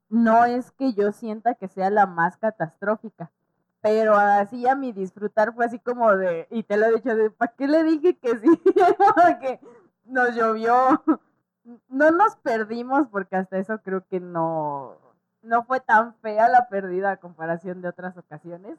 no 0.08 0.44
es 0.46 0.72
que 0.72 0.94
yo 0.94 1.12
sienta 1.12 1.54
que 1.54 1.68
sea 1.68 1.90
la 1.90 2.06
más 2.06 2.38
catastrófica, 2.38 3.30
pero 3.80 4.16
así 4.16 4.66
a 4.68 4.74
mi 4.74 4.92
disfrutar 4.92 5.54
fue 5.54 5.64
así 5.64 5.78
como 5.78 6.16
de, 6.16 6.46
y 6.50 6.62
te 6.62 6.76
lo 6.76 6.86
he 6.86 6.94
dicho, 6.94 7.14
de, 7.16 7.30
¿para 7.30 7.52
qué 7.52 7.66
le 7.66 7.82
dije 7.84 8.16
que 8.18 8.38
sí? 8.38 8.48
Porque 9.14 9.60
nos 10.04 10.34
llovió, 10.34 11.02
no 11.88 12.10
nos 12.10 12.36
perdimos 12.36 13.08
porque 13.08 13.36
hasta 13.36 13.58
eso 13.58 13.78
creo 13.82 14.04
que 14.06 14.20
no, 14.20 14.96
no 15.42 15.64
fue 15.64 15.80
tan 15.80 16.14
fea 16.16 16.48
la 16.48 16.68
pérdida 16.68 17.12
a 17.12 17.16
comparación 17.18 17.80
de 17.80 17.88
otras 17.88 18.16
ocasiones, 18.16 18.78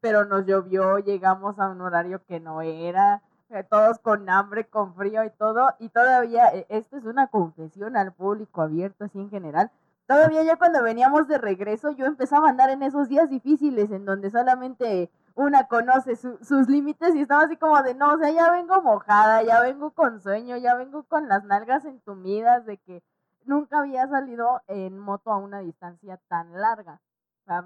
pero 0.00 0.24
nos 0.24 0.46
llovió, 0.46 0.98
llegamos 0.98 1.58
a 1.58 1.68
un 1.68 1.80
horario 1.80 2.24
que 2.26 2.40
no 2.40 2.62
era, 2.62 3.22
eh, 3.50 3.64
todos 3.64 3.98
con 3.98 4.28
hambre, 4.30 4.66
con 4.66 4.94
frío 4.94 5.24
y 5.24 5.30
todo, 5.30 5.74
y 5.78 5.88
todavía, 5.90 6.54
eh, 6.54 6.66
esto 6.68 6.96
es 6.96 7.04
una 7.04 7.26
confesión 7.26 7.96
al 7.96 8.12
público 8.12 8.62
abierto 8.62 9.04
así 9.04 9.18
en 9.18 9.30
general, 9.30 9.70
todavía 10.14 10.42
ya 10.44 10.56
cuando 10.56 10.82
veníamos 10.82 11.28
de 11.28 11.38
regreso 11.38 11.90
yo 11.92 12.06
empezaba 12.06 12.46
a 12.46 12.50
andar 12.50 12.70
en 12.70 12.82
esos 12.82 13.08
días 13.08 13.28
difíciles 13.30 13.90
en 13.90 14.04
donde 14.04 14.30
solamente 14.30 15.10
una 15.34 15.66
conoce 15.68 16.16
su- 16.16 16.38
sus 16.44 16.68
límites 16.68 17.14
y 17.14 17.20
estaba 17.20 17.42
así 17.44 17.56
como 17.56 17.82
de, 17.82 17.94
no, 17.94 18.14
o 18.14 18.18
sea, 18.18 18.30
ya 18.30 18.50
vengo 18.50 18.82
mojada, 18.82 19.42
ya 19.42 19.60
vengo 19.60 19.92
con 19.92 20.20
sueño, 20.20 20.56
ya 20.58 20.74
vengo 20.74 21.04
con 21.04 21.28
las 21.28 21.44
nalgas 21.44 21.84
entumidas 21.86 22.66
de 22.66 22.78
que 22.78 23.02
nunca 23.44 23.78
había 23.80 24.06
salido 24.08 24.60
en 24.68 24.98
moto 24.98 25.30
a 25.32 25.38
una 25.38 25.60
distancia 25.60 26.18
tan 26.28 26.52
larga. 26.60 27.00
O 27.42 27.44
sea, 27.44 27.62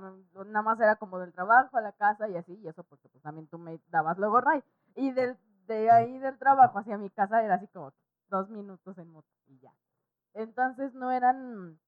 nada 0.46 0.62
más 0.62 0.80
era 0.80 0.96
como 0.96 1.18
del 1.18 1.32
trabajo 1.32 1.76
a 1.76 1.80
la 1.80 1.92
casa 1.92 2.28
y 2.28 2.36
así, 2.36 2.54
y 2.62 2.68
eso 2.68 2.82
porque 2.84 3.08
pues 3.08 3.22
también 3.22 3.46
tú 3.48 3.58
me 3.58 3.80
dabas 3.88 4.16
luego 4.18 4.40
ray. 4.40 4.62
Y 4.94 5.10
del, 5.12 5.36
de 5.66 5.90
ahí 5.90 6.18
del 6.18 6.38
trabajo 6.38 6.78
hacia 6.78 6.96
mi 6.98 7.10
casa 7.10 7.42
era 7.42 7.56
así 7.56 7.66
como 7.68 7.92
dos 8.28 8.48
minutos 8.48 8.96
en 8.98 9.10
moto 9.10 9.28
y 9.48 9.58
ya. 9.58 9.72
Entonces 10.34 10.94
no 10.94 11.10
eran 11.10 11.78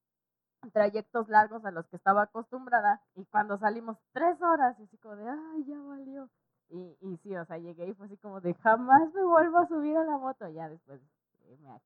trayectos 0.73 1.29
largos 1.29 1.63
a 1.65 1.71
los 1.71 1.87
que 1.87 1.95
estaba 1.95 2.23
acostumbrada 2.23 3.01
y 3.15 3.25
cuando 3.25 3.57
salimos 3.57 3.97
tres 4.11 4.41
horas 4.41 4.79
y 4.79 4.83
así 4.83 4.97
como 4.97 5.15
de, 5.15 5.27
ay, 5.27 5.65
ya 5.65 5.79
valió. 5.81 6.29
Y, 6.69 6.97
y 7.01 7.17
sí, 7.17 7.35
o 7.35 7.45
sea, 7.45 7.57
llegué 7.57 7.87
y 7.87 7.93
fue 7.93 8.05
así 8.05 8.17
como 8.17 8.41
de, 8.41 8.53
jamás 8.55 9.13
me 9.13 9.23
vuelvo 9.23 9.57
a 9.57 9.67
subir 9.67 9.97
a 9.97 10.03
la 10.03 10.17
moto. 10.17 10.47
Ya 10.49 10.69
después, 10.69 11.01
eh, 11.45 11.57
me. 11.61 11.81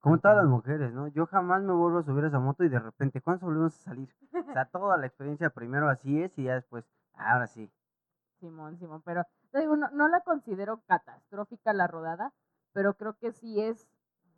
Como 0.00 0.18
todas 0.18 0.38
las 0.38 0.46
mujeres, 0.46 0.92
¿no? 0.92 1.06
Yo 1.08 1.26
jamás 1.26 1.62
me 1.62 1.72
vuelvo 1.72 1.98
a 1.98 2.02
subir 2.02 2.24
a 2.24 2.28
esa 2.28 2.40
moto 2.40 2.64
y 2.64 2.68
de 2.68 2.80
repente, 2.80 3.20
¿cuándo 3.20 3.46
volvemos 3.46 3.76
a 3.76 3.84
salir? 3.84 4.12
O 4.34 4.52
sea, 4.52 4.64
toda 4.64 4.96
la 4.96 5.06
experiencia 5.06 5.50
primero 5.50 5.88
así 5.88 6.20
es 6.20 6.36
y 6.38 6.44
ya 6.44 6.54
después, 6.56 6.84
ahora 7.14 7.46
sí. 7.46 7.70
Simón, 8.40 8.76
Simón, 8.78 9.02
pero 9.04 9.24
te 9.52 9.60
digo, 9.60 9.76
no, 9.76 9.88
no 9.90 10.08
la 10.08 10.20
considero 10.22 10.82
catastrófica 10.88 11.72
la 11.72 11.86
rodada, 11.86 12.32
pero 12.72 12.94
creo 12.94 13.16
que 13.16 13.30
sí 13.30 13.60
es 13.60 13.86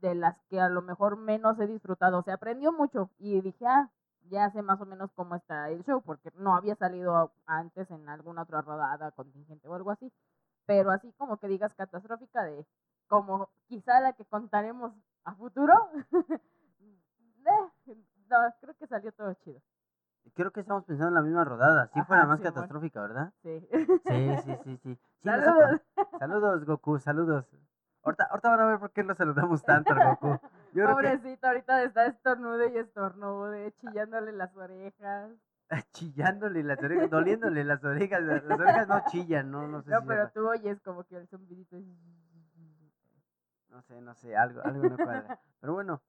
de 0.05 0.15
las 0.15 0.37
que 0.51 0.61
a 0.61 0.69
lo 0.69 0.83
mejor 0.83 1.17
menos 1.17 1.59
he 1.59 1.67
disfrutado. 1.67 2.19
O 2.19 2.23
sea, 2.23 2.35
aprendió 2.35 2.73
mucho 2.73 3.11
y 3.19 3.41
dije, 3.41 3.67
ah, 3.67 3.91
ya 4.29 4.51
sé 4.51 4.61
más 4.61 4.79
o 4.81 4.87
menos 4.87 5.11
cómo 5.15 5.35
está 5.35 5.71
el 5.71 5.83
show, 5.83 6.03
porque 6.03 6.31
no 6.37 6.55
había 6.55 6.75
salido 6.77 7.33
antes 7.47 7.91
en 7.91 8.07
alguna 8.11 8.43
otra 8.43 8.61
rodada, 8.61 9.13
contingente 9.13 9.67
o 9.67 9.75
algo 9.75 9.91
así. 9.91 10.13
Pero 10.67 10.91
así 10.91 11.11
como 11.17 11.39
que 11.39 11.49
digas 11.49 11.75
catastrófica 11.75 12.45
de, 12.45 12.67
como 13.07 13.49
quizá 13.67 14.01
la 14.01 14.13
que 14.13 14.27
contaremos 14.27 14.93
a 15.25 15.35
futuro, 15.35 15.73
eh, 17.47 17.97
no, 18.29 18.55
creo 18.61 18.75
que 18.75 18.87
salió 18.87 19.11
todo 19.13 19.33
chido. 19.35 19.61
Creo 20.35 20.51
que 20.53 20.61
estamos 20.61 20.85
pensando 20.85 21.09
en 21.09 21.15
la 21.15 21.23
misma 21.23 21.45
rodada. 21.45 21.91
Sí 21.95 22.01
fue 22.07 22.17
la 22.17 22.25
Ajá, 22.25 22.33
más 22.33 22.41
catastrófica, 22.41 23.01
¿verdad? 23.01 23.33
Sí. 23.43 23.67
Sí, 24.07 24.37
sí, 24.45 24.57
sí, 24.65 24.77
sí. 24.83 24.95
Sí, 24.95 25.01
Saludos. 25.23 25.81
Saludos, 26.19 26.65
Goku, 26.65 26.99
saludos. 26.99 27.47
Ahorita, 28.05 28.25
ahorita 28.31 28.49
van 28.51 28.61
a 28.61 28.67
ver 28.67 28.79
por 28.79 28.93
qué 28.93 29.03
lo 29.03 29.15
saludamos 29.15 29.65
tanto 29.65 29.93
al 29.95 30.01
Goku. 30.01 30.29
Yo 30.73 30.85
creo 30.85 30.97
que 30.97 31.03
Pobrecito, 31.03 31.47
ahorita 31.47 31.83
está 31.85 32.07
estornude 32.07 32.71
y 32.73 32.77
estornude, 32.77 33.73
chillándole 33.81 34.33
las 34.33 34.55
orejas. 34.57 35.31
chillándole 35.93 36.63
las 36.63 36.83
orejas, 36.83 37.11
doliéndole 37.11 37.65
las 37.65 37.83
orejas. 37.83 38.23
Las 38.23 38.45
las 38.45 38.61
orejas 38.61 38.89
no 38.89 39.01
chillan, 39.11 39.51
no, 39.51 39.67
no 39.69 39.83
sé 39.83 39.91
No, 39.91 40.01
si 40.01 40.07
pero 40.07 40.29
tú 40.31 40.49
oyes 40.49 40.81
como 40.83 41.05
que 41.05 41.17
el 41.17 41.27
zumbidito. 41.29 41.77
es- 41.77 41.85
No 43.69 43.83
sé, 43.83 44.01
no 44.01 44.15
sé, 44.15 44.37
algo, 44.37 44.63
algo 44.63 44.85
no 44.87 44.99
cuadra. 45.01 45.39
Pero 45.61 45.73
bueno, 45.73 46.03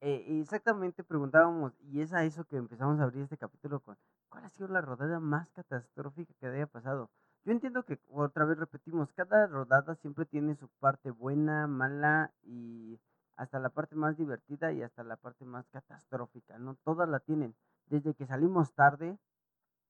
eh, 0.00 0.24
exactamente 0.40 1.04
preguntábamos, 1.04 1.74
y 1.80 2.00
es 2.02 2.12
a 2.12 2.24
eso 2.24 2.44
que 2.44 2.56
empezamos 2.56 3.00
a 3.00 3.04
abrir 3.04 3.22
este 3.24 3.38
capítulo 3.38 3.80
con, 3.80 3.98
¿cuál 4.28 4.44
ha 4.44 4.50
sido 4.50 4.68
la 4.68 4.80
rodada 4.82 5.20
más 5.20 5.50
catastrófica 5.50 6.34
que 6.40 6.46
haya 6.46 6.66
pasado? 6.66 7.10
Yo 7.44 7.52
entiendo 7.52 7.82
que, 7.84 7.98
otra 8.08 8.44
vez 8.44 8.56
repetimos, 8.58 9.12
cada 9.12 9.46
rodada 9.48 9.96
siempre 9.96 10.24
tiene 10.26 10.54
su 10.54 10.68
parte 10.78 11.10
buena, 11.10 11.66
mala 11.66 12.32
y 12.44 13.00
hasta 13.36 13.58
la 13.58 13.70
parte 13.70 13.96
más 13.96 14.16
divertida 14.16 14.72
y 14.72 14.82
hasta 14.82 15.02
la 15.02 15.16
parte 15.16 15.44
más 15.44 15.66
catastrófica, 15.70 16.58
¿no? 16.58 16.76
Todas 16.84 17.08
la 17.08 17.18
tienen. 17.18 17.54
Desde 17.86 18.14
que 18.14 18.26
salimos 18.26 18.72
tarde, 18.74 19.18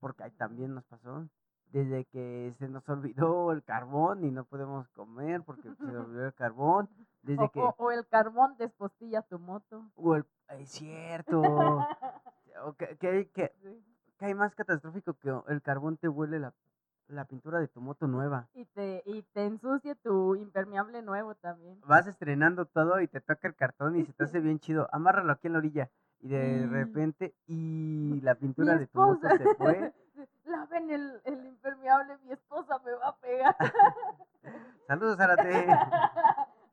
porque 0.00 0.24
ahí 0.24 0.30
también 0.32 0.74
nos 0.74 0.84
pasó, 0.84 1.28
desde 1.66 2.06
que 2.06 2.54
se 2.58 2.68
nos 2.68 2.88
olvidó 2.88 3.52
el 3.52 3.62
carbón 3.62 4.24
y 4.24 4.30
no 4.30 4.44
podemos 4.44 4.88
comer 4.90 5.42
porque 5.42 5.74
se 5.74 5.84
nos 5.84 6.06
olvidó 6.06 6.26
el 6.26 6.34
carbón, 6.34 6.88
desde 7.22 7.44
O, 7.44 7.50
que... 7.50 7.60
o- 7.60 7.74
o 7.76 7.90
el 7.90 8.06
carbón 8.06 8.56
despostilla 8.56 9.20
tu 9.22 9.38
moto. 9.38 9.90
o 9.96 10.14
el- 10.16 10.24
es 10.48 10.70
cierto. 10.70 11.42
o 12.64 12.72
que, 12.78 12.96
que- 12.96 13.30
que- 13.30 13.52
Sí. 13.62 13.84
que 14.18 14.24
hay 14.26 14.34
más 14.34 14.54
catastrófico 14.54 15.14
que 15.14 15.34
el 15.48 15.60
carbón 15.62 15.96
te 15.98 16.08
huele 16.08 16.38
la, 16.38 16.54
la 17.12 17.24
pintura 17.26 17.58
de 17.60 17.68
tu 17.68 17.80
moto 17.80 18.06
nueva. 18.06 18.48
Y 18.54 18.64
te, 18.66 19.02
y 19.06 19.22
te 19.22 19.44
ensucia 19.46 19.94
tu 19.96 20.34
impermeable 20.36 21.02
nuevo 21.02 21.34
también. 21.34 21.80
Vas 21.86 22.06
estrenando 22.06 22.66
todo 22.66 23.00
y 23.00 23.08
te 23.08 23.20
toca 23.20 23.48
el 23.48 23.54
cartón 23.54 23.96
y 23.96 24.04
se 24.04 24.12
te 24.12 24.24
hace 24.24 24.40
bien 24.40 24.58
chido. 24.58 24.88
Amárralo 24.92 25.32
aquí 25.32 25.46
en 25.46 25.52
la 25.54 25.58
orilla. 25.58 25.90
Y 26.20 26.28
de 26.28 26.66
Mm. 26.66 26.70
repente, 26.72 27.34
y 27.46 28.20
la 28.22 28.34
pintura 28.36 28.76
de 28.76 28.86
tu 28.86 28.98
moto 29.00 29.28
se 29.36 29.54
fue. 29.56 29.92
Laven 30.44 30.90
el, 30.90 31.20
el 31.24 31.46
impermeable, 31.46 32.16
mi 32.24 32.32
esposa 32.32 32.78
me 32.84 32.92
va 32.94 33.08
a 33.08 33.16
pegar. 33.18 33.56
Saludos, 34.86 35.18
Arate. 35.20 35.66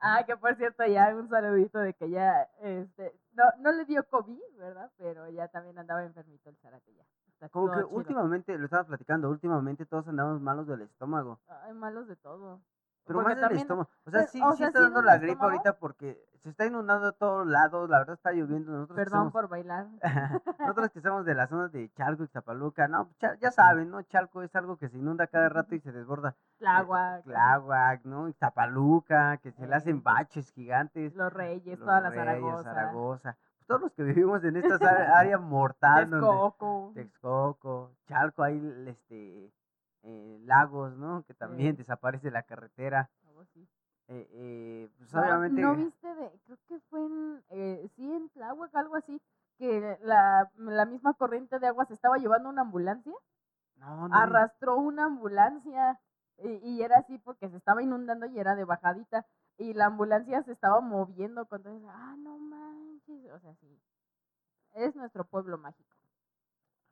ah, 0.02 0.24
que 0.26 0.36
por 0.38 0.56
cierto, 0.56 0.86
ya 0.86 1.16
un 1.16 1.30
saludito 1.30 1.80
de 1.80 1.94
que 1.94 2.10
ya, 2.10 2.44
este, 2.62 3.14
no, 3.34 3.44
no 3.60 3.72
le 3.72 3.86
dio 3.86 4.04
COVID, 4.10 4.40
¿verdad? 4.58 4.92
Pero 4.98 5.30
ya 5.30 5.48
también 5.48 5.78
andaba 5.80 6.04
enfermito 6.04 6.50
el 6.50 6.58
Zarate 6.58 6.94
ya. 6.94 7.04
Está 7.40 7.50
Como 7.50 7.72
que 7.72 7.78
chido. 7.78 7.90
últimamente, 7.90 8.58
lo 8.58 8.66
estaba 8.66 8.84
platicando, 8.84 9.30
últimamente 9.30 9.86
todos 9.86 10.08
andamos 10.10 10.42
malos 10.42 10.68
del 10.68 10.82
estómago. 10.82 11.40
Ay, 11.64 11.74
malos 11.74 12.06
de 12.08 12.18
todo. 12.18 12.60
Pero 13.06 13.20
Porque 13.22 13.36
más 13.40 13.50
del 13.50 13.58
estómago. 13.60 13.90
O 14.06 14.12
sea, 14.12 14.20
pues, 14.22 14.32
sí, 14.32 14.42
o 14.44 14.52
sí 14.52 14.58
sea, 14.58 14.68
está 14.68 14.80
sí 14.80 14.84
dando 14.84 15.02
la 15.02 15.18
gripe 15.18 15.32
estómago. 15.32 15.52
ahorita 15.52 15.80
porque 15.80 16.22
se 16.44 16.50
está 16.50 16.66
inundando 16.66 17.08
a 17.08 17.12
todos 17.14 17.48
lados. 17.48 17.90
La 17.90 18.00
verdad 18.00 18.16
está 18.16 18.32
lloviendo. 18.34 18.72
Nosotros 18.74 18.96
Perdón 18.98 19.20
somos- 19.20 19.34
por 19.34 19.48
bailar. 19.48 19.88
Nosotros 20.60 20.90
que 20.92 21.02
somos 21.02 21.26
de 21.26 21.34
las 21.34 21.50
zonas 21.50 21.72
de 21.72 21.90
Chalco 21.94 22.24
y 22.24 22.28
Zapaluca, 22.28 22.88
no, 22.90 23.08
pues, 23.20 23.40
ya 23.40 23.52
saben, 23.52 23.90
¿no? 23.90 24.02
Chalco 24.04 24.44
es 24.44 24.54
algo 24.56 24.76
que 24.78 24.90
se 24.90 24.98
inunda 24.98 25.28
cada 25.28 25.48
rato 25.50 25.74
y 25.76 25.80
se 25.80 25.92
desborda. 25.94 26.36
Tláhuac, 26.60 27.24
Tláhuac, 27.24 28.04
¿no? 28.04 28.28
Y 28.28 28.34
Zapaluca, 28.34 29.38
que 29.38 29.54
se 29.54 29.66
le 29.66 29.76
hacen 29.76 30.04
baches 30.04 30.52
gigantes. 30.52 31.16
Los 31.16 31.32
Reyes, 31.34 31.80
Los 31.80 31.86
toda 31.88 32.02
la 32.02 32.10
Reyes, 32.10 32.26
Zaragoza. 32.28 32.64
Zaragoza. 32.64 33.38
Todos 33.70 33.82
los 33.82 33.94
que 33.94 34.04
vivimos 34.04 34.44
en 34.44 34.58
esta 34.58 34.78
área 35.20 35.38
mortal, 35.38 36.10
donde 36.10 36.26
Texcoco. 36.28 36.92
Texcoco, 36.96 37.92
Chalco, 38.08 38.42
hay 38.42 38.58
este, 38.88 39.54
eh, 40.02 40.40
lagos, 40.44 40.98
¿no? 40.98 41.24
Que 41.28 41.36
también 41.36 41.76
Sí. 41.76 41.84
desaparece 41.84 42.32
la 42.32 42.42
carretera. 42.44 43.10
Eh, 44.08 44.28
eh, 44.32 44.90
pues 44.98 45.14
No, 45.14 45.22
obviamente... 45.22 45.62
¿No 45.62 45.76
viste 45.76 46.16
de, 46.16 46.32
creo 46.46 46.58
que 46.68 46.80
fue 46.90 47.00
en, 47.06 47.44
eh, 47.52 47.88
sí, 47.96 48.12
en 48.12 48.28
Tláhuac, 48.30 48.74
algo 48.76 48.96
así, 48.96 49.22
que 49.60 50.00
la, 50.02 50.50
la 50.56 50.86
misma 50.88 51.14
corriente 51.14 51.60
de 51.60 51.68
agua 51.68 51.86
se 51.86 51.94
estaba 51.94 52.18
llevando 52.18 52.50
una 52.50 52.62
ambulancia? 52.64 53.14
no, 53.76 54.08
no. 54.08 54.16
Arrastró 54.16 54.78
una 54.78 55.06
ambulancia 55.06 56.00
y, 56.40 56.50
y 56.68 56.82
era 56.82 56.98
así 56.98 57.20
porque 57.20 57.50
se 57.50 57.58
estaba 57.58 57.84
inundando 57.84 58.26
y 58.26 58.40
era 58.40 58.56
de 58.56 58.66
bajadita 58.66 59.28
y 59.60 59.74
la 59.74 59.86
ambulancia 59.86 60.42
se 60.44 60.54
estaba 60.54 60.80
moviendo 60.82 61.46
cuando 61.46 61.70
ah, 61.90 62.16
no 62.18 62.38
manches, 62.40 62.69
o 63.32 63.40
sea, 63.40 63.54
sí, 63.56 63.82
es 64.74 64.96
nuestro 64.96 65.26
pueblo 65.26 65.58
mágico. 65.58 65.96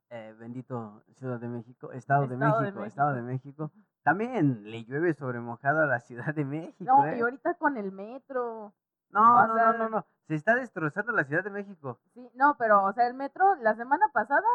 Eh, 0.09 0.33
bendito 0.39 1.03
Ciudad 1.15 1.39
de 1.39 1.49
México, 1.49 1.91
Estado, 1.91 2.27
de, 2.27 2.37
México, 2.37 2.83
Estado 2.85 3.13
de 3.13 3.21
México. 3.21 3.71
También 4.03 4.63
le 4.63 4.85
llueve 4.85 5.13
sobre 5.13 5.41
mojado 5.41 5.81
a 5.81 5.85
la 5.85 5.99
Ciudad 5.99 6.33
de 6.33 6.45
México. 6.45 6.85
No, 6.85 7.05
¿eh? 7.05 7.17
y 7.17 7.21
ahorita 7.21 7.55
con 7.55 7.75
el 7.75 7.91
metro, 7.91 8.73
no, 9.09 9.47
no, 9.47 9.53
sea- 9.53 9.73
no, 9.73 9.77
no, 9.77 9.89
no. 9.89 10.05
Se 10.27 10.35
está 10.35 10.55
destrozando 10.55 11.11
la 11.11 11.25
Ciudad 11.25 11.43
de 11.43 11.49
México. 11.49 11.99
Sí, 12.13 12.29
no, 12.35 12.55
pero, 12.57 12.83
o 12.85 12.93
sea, 12.93 13.05
el 13.07 13.13
metro 13.15 13.55
la 13.55 13.75
semana 13.75 14.05
pasada, 14.13 14.47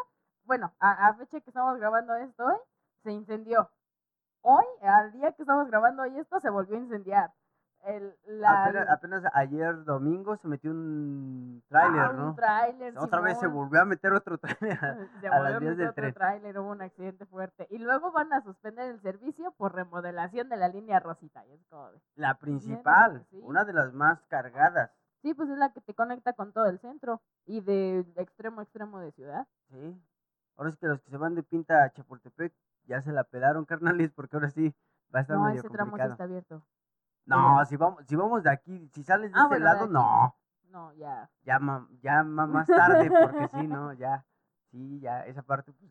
bueno, 0.45 0.73
a, 0.79 1.09
a 1.09 1.15
fecha 1.15 1.41
que 1.41 1.51
estamos 1.51 1.79
grabando 1.79 2.15
esto 2.17 2.45
hoy, 2.47 2.57
se 3.03 3.13
incendió. 3.13 3.69
hoy, 4.41 4.65
al 4.83 5.13
día 5.13 5.33
que 5.33 5.43
estamos 5.43 5.67
grabando 5.69 6.03
hoy 6.03 6.19
esto, 6.19 6.41
se 6.41 6.51
volvió 6.51 6.77
a 6.77 6.81
incendiar. 6.81 7.31
El, 7.85 8.15
la, 8.27 8.65
Apenas, 8.65 8.89
apenas 8.89 9.25
ayer 9.35 9.83
domingo 9.85 10.37
se 10.37 10.47
metió 10.47 10.71
un 10.71 11.61
ah, 11.65 11.69
tráiler, 11.69 12.11
un 12.11 12.17
¿no? 12.17 12.35
tráiler, 12.37 12.97
Otra 12.97 13.21
vez 13.21 13.35
se 13.35 13.47
Simón. 13.47 13.57
volvió 13.57 13.81
a 13.81 13.85
meter 13.85 14.13
otro 14.13 14.39
tráiler. 14.39 14.79
Se 15.21 15.27
a 15.27 15.39
volvió 15.39 15.57
a 15.57 15.61
meter 15.61 15.89
otro 15.89 16.13
tráiler, 16.13 16.59
hubo 16.61 16.71
un 16.71 16.81
accidente 16.83 17.27
fuerte. 17.27 17.67
Y 17.71 17.79
luego 17.79 18.13
van 18.13 18.33
a 18.33 18.41
suspender 18.43 18.89
el 18.91 19.01
servicio 19.01 19.51
por 19.57 19.75
remodelación 19.75 20.49
de 20.49 20.57
la 20.59 20.69
línea 20.69 21.01
Rosita. 21.01 21.45
Y 21.47 21.55
es 21.55 21.65
como 21.67 21.91
de- 21.91 22.01
La 22.15 22.35
principal, 22.39 23.27
sí. 23.31 23.41
una 23.43 23.65
de 23.65 23.73
las 23.73 23.93
más 23.93 24.23
cargadas. 24.27 24.93
Sí, 25.23 25.35
pues 25.35 25.49
es 25.51 25.59
la 25.59 25.73
que 25.73 25.81
te 25.81 25.95
conecta 25.95 26.33
con 26.35 26.53
todo 26.53 26.67
el 26.67 26.79
centro 26.79 27.21
y 27.47 27.61
de 27.63 28.01
extremo 28.17 28.61
a 28.61 28.63
extremo 28.65 29.01
de 29.01 29.11
ciudad. 29.13 29.47
Sí. 29.71 30.01
Ahora 30.57 30.71
es 30.71 30.77
que 30.77 30.87
los 30.87 31.01
que 31.01 31.11
se 31.11 31.17
van 31.17 31.35
de 31.35 31.43
pinta 31.43 31.83
a 31.83 31.91
Chapultepec 31.91 32.53
ya 32.85 33.01
se 33.03 33.11
la 33.13 33.25
pelaron, 33.25 33.65
carnales, 33.65 34.13
porque 34.13 34.37
ahora 34.37 34.51
sí 34.51 34.73
va 35.13 35.19
a 35.21 35.23
estar 35.23 35.37
No, 35.37 35.45
medio 35.45 35.61
ese 35.61 35.69
tramo 35.69 35.97
sí 35.97 36.03
está 36.03 36.25
abierto. 36.25 36.63
No, 37.37 37.65
si 37.67 37.77
vamos, 37.77 38.05
si 38.07 38.17
vamos 38.17 38.43
de 38.43 38.51
aquí, 38.51 38.89
si 38.95 39.03
sales 39.03 39.33
de 39.33 39.39
Ah, 39.39 39.43
este 39.45 39.49
bueno, 39.49 39.65
de 39.65 39.73
lado, 39.73 39.85
aquí. 39.85 39.93
no. 39.93 40.37
No, 40.71 40.93
ya. 40.95 41.31
Ya, 41.45 41.59
ma- 41.59 41.89
ya 42.03 42.23
ma- 42.23 42.47
más 42.47 42.67
tarde, 42.67 43.11
porque 43.11 43.49
sí, 43.49 43.67
no, 43.67 43.93
ya. 43.99 44.25
Sí, 44.71 45.01
ya, 45.01 45.27
esa 45.27 45.43
parte, 45.43 45.73
pues. 45.73 45.91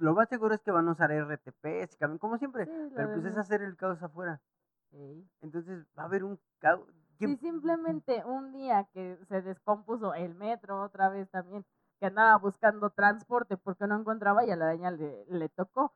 Lo 0.00 0.14
más 0.14 0.28
seguro 0.28 0.54
es 0.54 0.62
que 0.62 0.70
van 0.70 0.88
a 0.88 0.92
usar 0.92 1.10
RTP, 1.12 1.86
si 1.88 1.96
cambian, 1.98 2.18
como 2.18 2.38
siempre. 2.38 2.66
Sí, 2.66 2.72
la 2.90 2.96
pero 2.96 3.12
pues 3.14 3.24
es 3.26 3.36
hacer 3.36 3.60
el 3.62 3.76
caos 3.76 4.02
afuera. 4.02 4.40
Sí. 4.90 5.28
Entonces 5.42 5.84
va 5.98 6.04
a 6.04 6.06
haber 6.06 6.24
un 6.24 6.40
caos. 6.58 6.88
¿Quién- 7.18 7.36
Sí, 7.38 7.46
simplemente 7.46 8.24
un 8.24 8.52
día 8.52 8.84
que 8.92 9.18
se 9.28 9.42
descompuso 9.42 10.14
el 10.14 10.34
metro 10.34 10.80
otra 10.82 11.08
vez 11.10 11.28
también, 11.30 11.64
que 12.00 12.06
andaba 12.06 12.36
buscando 12.38 12.90
transporte 12.90 13.56
porque 13.56 13.86
no 13.86 13.96
encontraba 13.98 14.44
y 14.44 14.50
a 14.50 14.56
la 14.56 14.66
daña 14.66 14.90
le, 14.90 15.24
le 15.28 15.48
tocó, 15.48 15.94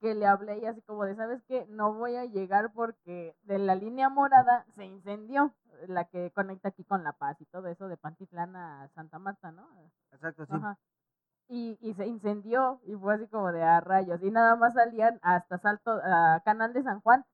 que 0.00 0.14
le 0.14 0.26
hablé 0.26 0.58
y 0.58 0.66
así 0.66 0.80
como 0.82 1.04
de, 1.04 1.14
¿sabes 1.16 1.42
qué? 1.44 1.66
No 1.68 1.94
voy 1.94 2.16
a 2.16 2.24
llegar 2.24 2.72
porque 2.72 3.36
de 3.42 3.58
la 3.58 3.74
línea 3.74 4.08
morada 4.08 4.64
se 4.74 4.84
incendió, 4.84 5.54
la 5.86 6.04
que 6.04 6.30
conecta 6.32 6.68
aquí 6.68 6.84
con 6.84 7.04
La 7.04 7.12
Paz 7.12 7.40
y 7.40 7.46
todo 7.46 7.68
eso 7.68 7.88
de 7.88 7.96
Pantitlán 7.96 8.56
a 8.56 8.88
Santa 8.94 9.18
Marta, 9.18 9.50
¿no? 9.52 9.66
Exacto, 10.12 10.46
sí. 10.46 10.52
Ajá. 10.54 10.78
Y, 11.48 11.78
y 11.80 11.94
se 11.94 12.06
incendió 12.06 12.80
y 12.84 12.94
fue 12.94 13.14
así 13.14 13.26
como 13.28 13.52
de 13.52 13.62
a 13.62 13.80
rayos. 13.80 14.22
Y 14.22 14.30
nada 14.30 14.54
más 14.56 14.74
salían 14.74 15.18
hasta 15.22 15.58
Salto, 15.58 15.92
a 16.04 16.42
Canal 16.44 16.72
de 16.72 16.82
San 16.82 17.00
Juan. 17.00 17.24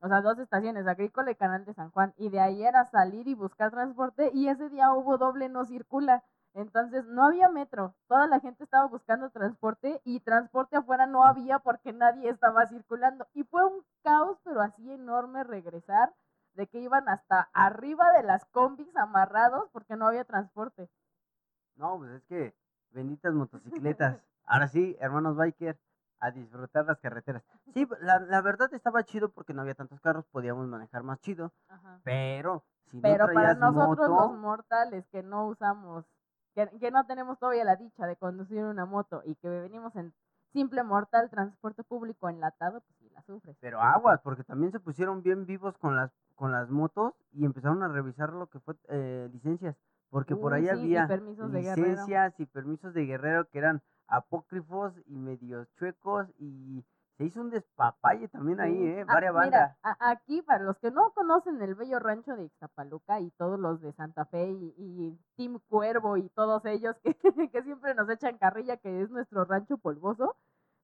O 0.00 0.08
sea, 0.08 0.20
dos 0.20 0.38
estaciones, 0.38 0.86
Agrícola 0.86 1.30
y 1.30 1.36
Canal 1.36 1.64
de 1.64 1.72
San 1.72 1.90
Juan. 1.90 2.12
Y 2.16 2.30
de 2.30 2.40
ahí 2.40 2.64
era 2.64 2.84
salir 2.86 3.28
y 3.28 3.34
buscar 3.34 3.70
transporte. 3.70 4.30
Y 4.34 4.48
ese 4.48 4.68
día 4.68 4.92
hubo 4.92 5.18
doble 5.18 5.48
no 5.48 5.64
circula. 5.64 6.24
Entonces 6.54 7.04
no 7.06 7.24
había 7.24 7.48
metro. 7.48 7.94
Toda 8.06 8.28
la 8.28 8.38
gente 8.40 8.62
estaba 8.62 8.86
buscando 8.86 9.30
transporte 9.30 10.00
y 10.04 10.20
transporte 10.20 10.76
afuera 10.76 11.06
no 11.06 11.24
había 11.24 11.58
porque 11.58 11.92
nadie 11.92 12.30
estaba 12.30 12.66
circulando. 12.66 13.26
Y 13.34 13.42
fue 13.44 13.64
un 13.64 13.84
caos, 14.02 14.38
pero 14.44 14.60
así 14.60 14.90
enorme 14.90 15.42
regresar, 15.42 16.14
de 16.54 16.68
que 16.68 16.78
iban 16.78 17.08
hasta 17.08 17.50
arriba 17.52 18.12
de 18.12 18.22
las 18.22 18.44
combis 18.46 18.94
amarrados 18.96 19.68
porque 19.72 19.96
no 19.96 20.06
había 20.06 20.24
transporte. 20.24 20.88
No, 21.74 21.98
pues 21.98 22.12
es 22.12 22.22
que 22.24 22.54
benditas 22.90 23.34
motocicletas. 23.34 24.20
Ahora 24.46 24.68
sí, 24.68 24.96
hermanos 25.00 25.36
biker, 25.36 25.76
a 26.20 26.30
disfrutar 26.30 26.84
las 26.86 27.00
carreteras. 27.00 27.42
Sí, 27.72 27.86
la, 28.00 28.20
la 28.20 28.40
verdad 28.42 28.72
estaba 28.72 29.02
chido 29.02 29.30
porque 29.30 29.54
no 29.54 29.62
había 29.62 29.74
tantos 29.74 30.00
carros, 30.00 30.24
podíamos 30.26 30.68
manejar 30.68 31.02
más 31.02 31.18
chido. 31.20 31.52
Ajá. 31.68 32.00
Pero 32.04 32.64
si 32.86 33.00
Pero 33.00 33.26
no 33.26 33.34
para 33.34 33.54
nosotros 33.54 34.08
moto, 34.08 34.28
los 34.28 34.38
mortales 34.38 35.06
que 35.08 35.24
no 35.24 35.48
usamos, 35.48 36.06
que, 36.54 36.68
que 36.78 36.90
no 36.90 37.04
tenemos 37.06 37.38
todavía 37.38 37.64
la 37.64 37.76
dicha 37.76 38.06
de 38.06 38.16
conducir 38.16 38.64
una 38.64 38.86
moto 38.86 39.22
y 39.24 39.34
que 39.36 39.48
venimos 39.48 39.94
en 39.96 40.14
simple 40.52 40.82
mortal 40.84 41.30
transporte 41.30 41.82
público 41.82 42.28
enlatado, 42.28 42.80
pues 42.80 42.96
sí 42.98 43.08
la 43.10 43.22
sufres. 43.22 43.56
pero 43.60 43.80
aguas, 43.80 44.20
porque 44.22 44.44
también 44.44 44.72
se 44.72 44.80
pusieron 44.80 45.22
bien 45.22 45.46
vivos 45.46 45.76
con 45.78 45.96
las 45.96 46.12
con 46.36 46.52
las 46.52 46.68
motos 46.70 47.14
y 47.32 47.44
empezaron 47.44 47.82
a 47.82 47.88
revisar 47.88 48.32
lo 48.32 48.48
que 48.48 48.60
fue 48.60 48.74
eh, 48.88 49.28
licencias, 49.32 49.76
porque 50.10 50.36
por 50.36 50.52
Uy, 50.52 50.58
ahí 50.58 50.68
sí, 50.68 50.88
y 50.90 50.96
había 50.96 51.06
de 51.06 51.62
licencias 51.62 52.38
y 52.38 52.46
permisos 52.46 52.92
de 52.94 53.06
guerrero 53.06 53.48
que 53.48 53.58
eran 53.58 53.82
apócrifos 54.08 54.92
y 55.06 55.16
medios 55.16 55.68
chuecos 55.74 56.28
y 56.38 56.84
se 57.16 57.24
hizo 57.24 57.40
un 57.40 57.50
despapalle 57.50 58.28
también 58.28 58.60
ahí, 58.60 58.76
eh, 58.86 59.04
Ah, 59.06 59.14
varias 59.14 59.32
bandas. 59.34 59.76
aquí, 60.00 60.42
para 60.42 60.64
los 60.64 60.78
que 60.78 60.90
no 60.90 61.12
conocen 61.12 61.60
el 61.62 61.74
bello 61.74 61.98
rancho 62.00 62.36
de 62.36 62.44
Ixtapaluca 62.44 63.20
y 63.20 63.30
todos 63.32 63.58
los 63.58 63.80
de 63.80 63.92
Santa 63.92 64.24
Fe 64.26 64.50
y, 64.50 64.74
y 64.76 65.18
Team 65.36 65.60
Cuervo 65.68 66.16
y 66.16 66.28
todos 66.30 66.64
ellos 66.64 66.96
que, 67.02 67.14
que 67.52 67.62
siempre 67.62 67.94
nos 67.94 68.08
echan 68.10 68.38
carrilla, 68.38 68.76
que 68.78 69.02
es 69.02 69.10
nuestro 69.10 69.44
rancho 69.44 69.78
polvoso, 69.78 70.36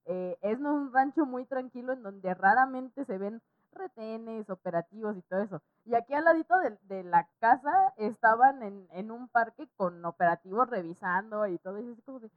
eh, 0.07 0.37
es 0.43 0.59
un 0.61 0.93
rancho 0.93 1.27
muy 1.27 1.47
tranquilo 1.47 1.93
en 1.93 2.03
donde 2.03 2.35
raramente 2.35 3.05
se 3.05 3.19
ven 3.19 3.43
retenes, 3.73 4.51
operativos 4.51 5.17
y 5.17 5.23
todo 5.23 5.41
eso. 5.43 5.63
Y 5.85 5.95
aquí 5.95 6.15
al 6.15 6.25
ladito 6.25 6.59
de, 6.59 6.79
de 6.83 7.05
la 7.05 7.29
casa 7.41 7.93
estaban 7.97 8.63
en, 8.63 8.89
en 8.91 9.11
un 9.11 9.29
parque 9.29 9.69
con 9.77 10.05
operativos 10.05 10.69
revisando 10.69 11.47
y 11.47 11.59
todo, 11.59 11.79
y 11.79 11.91
es 11.93 12.01
como 12.03 12.21
de, 12.21 12.31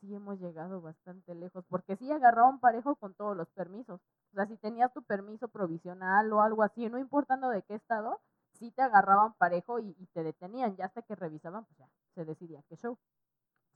sí 0.00 0.14
hemos 0.14 0.40
llegado 0.40 0.80
bastante 0.80 1.34
lejos, 1.34 1.64
porque 1.68 1.91
sí 2.22 2.26
agarraron 2.26 2.60
parejo 2.60 2.96
con 2.96 3.14
todos 3.14 3.36
los 3.36 3.48
permisos. 3.50 4.00
O 4.00 4.34
sea, 4.34 4.46
si 4.46 4.56
tenías 4.56 4.92
tu 4.92 5.02
permiso 5.02 5.48
provisional 5.48 6.32
o 6.32 6.40
algo 6.40 6.62
así, 6.62 6.88
no 6.88 6.98
importando 6.98 7.50
de 7.50 7.62
qué 7.62 7.74
estado, 7.74 8.20
sí 8.52 8.70
te 8.70 8.82
agarraban 8.82 9.34
parejo 9.34 9.78
y, 9.80 9.94
y 9.98 10.06
te 10.08 10.22
detenían. 10.22 10.76
Ya 10.76 10.86
hasta 10.86 11.02
que 11.02 11.14
revisaban, 11.14 11.64
pues 11.64 11.78
ya 11.78 11.88
se 12.14 12.24
decidía 12.24 12.62
qué 12.68 12.76
show. 12.76 12.98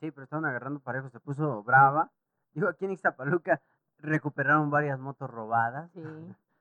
Sí, 0.00 0.10
pero 0.10 0.24
estaban 0.24 0.44
agarrando 0.44 0.80
parejo, 0.80 1.08
se 1.10 1.20
puso 1.20 1.62
brava. 1.62 2.10
Digo, 2.52 2.68
aquí 2.68 2.84
en 2.84 2.92
Ixtapaluca 2.92 3.60
recuperaron 3.98 4.70
varias 4.70 4.98
motos 4.98 5.30
robadas. 5.30 5.90
Sí. 5.92 6.02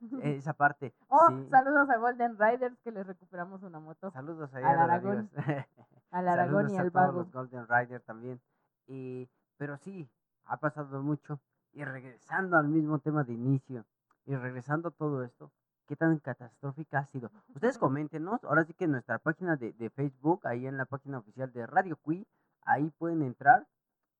Esa 0.23 0.53
parte. 0.53 0.93
Oh, 1.07 1.29
sí. 1.29 1.47
saludos 1.49 1.89
a 1.89 1.97
Golden 1.97 2.37
Riders 2.37 2.77
que 2.81 2.91
les 2.91 3.07
recuperamos 3.07 3.63
una 3.63 3.79
moto. 3.79 4.11
Saludos 4.11 4.53
Al 4.53 4.65
a 4.65 4.73
los 4.73 4.81
Aragón. 4.81 5.29
Al 6.11 6.27
Aragón 6.27 6.63
Saludos 6.63 6.71
y 6.73 6.77
al 6.77 6.89
Vago. 6.91 7.19
los 7.19 7.31
Golden 7.31 7.67
Rider 7.67 8.01
también. 8.01 8.41
Y, 8.87 9.29
pero 9.57 9.77
sí, 9.77 10.09
ha 10.45 10.57
pasado 10.57 11.01
mucho. 11.01 11.39
Y 11.75 11.83
regresando 11.83 12.57
al 12.57 12.69
mismo 12.69 12.99
tema 12.99 13.23
de 13.25 13.33
inicio, 13.33 13.85
y 14.25 14.33
regresando 14.35 14.87
a 14.87 14.91
todo 14.91 15.23
esto, 15.23 15.51
¿qué 15.87 15.95
tan 15.95 16.17
catastrófica 16.19 16.99
ha 16.99 17.05
sido? 17.07 17.29
Ustedes 17.53 17.77
coméntenos, 17.77 18.43
ahora 18.45 18.63
sí 18.63 18.73
que 18.73 18.85
en 18.85 18.93
nuestra 18.93 19.19
página 19.19 19.57
de, 19.57 19.73
de 19.73 19.89
Facebook, 19.89 20.47
ahí 20.47 20.67
en 20.67 20.77
la 20.77 20.85
página 20.85 21.17
oficial 21.19 21.51
de 21.51 21.67
Radio 21.67 21.97
Cui, 21.97 22.25
ahí 22.61 22.89
pueden 22.97 23.21
entrar 23.21 23.67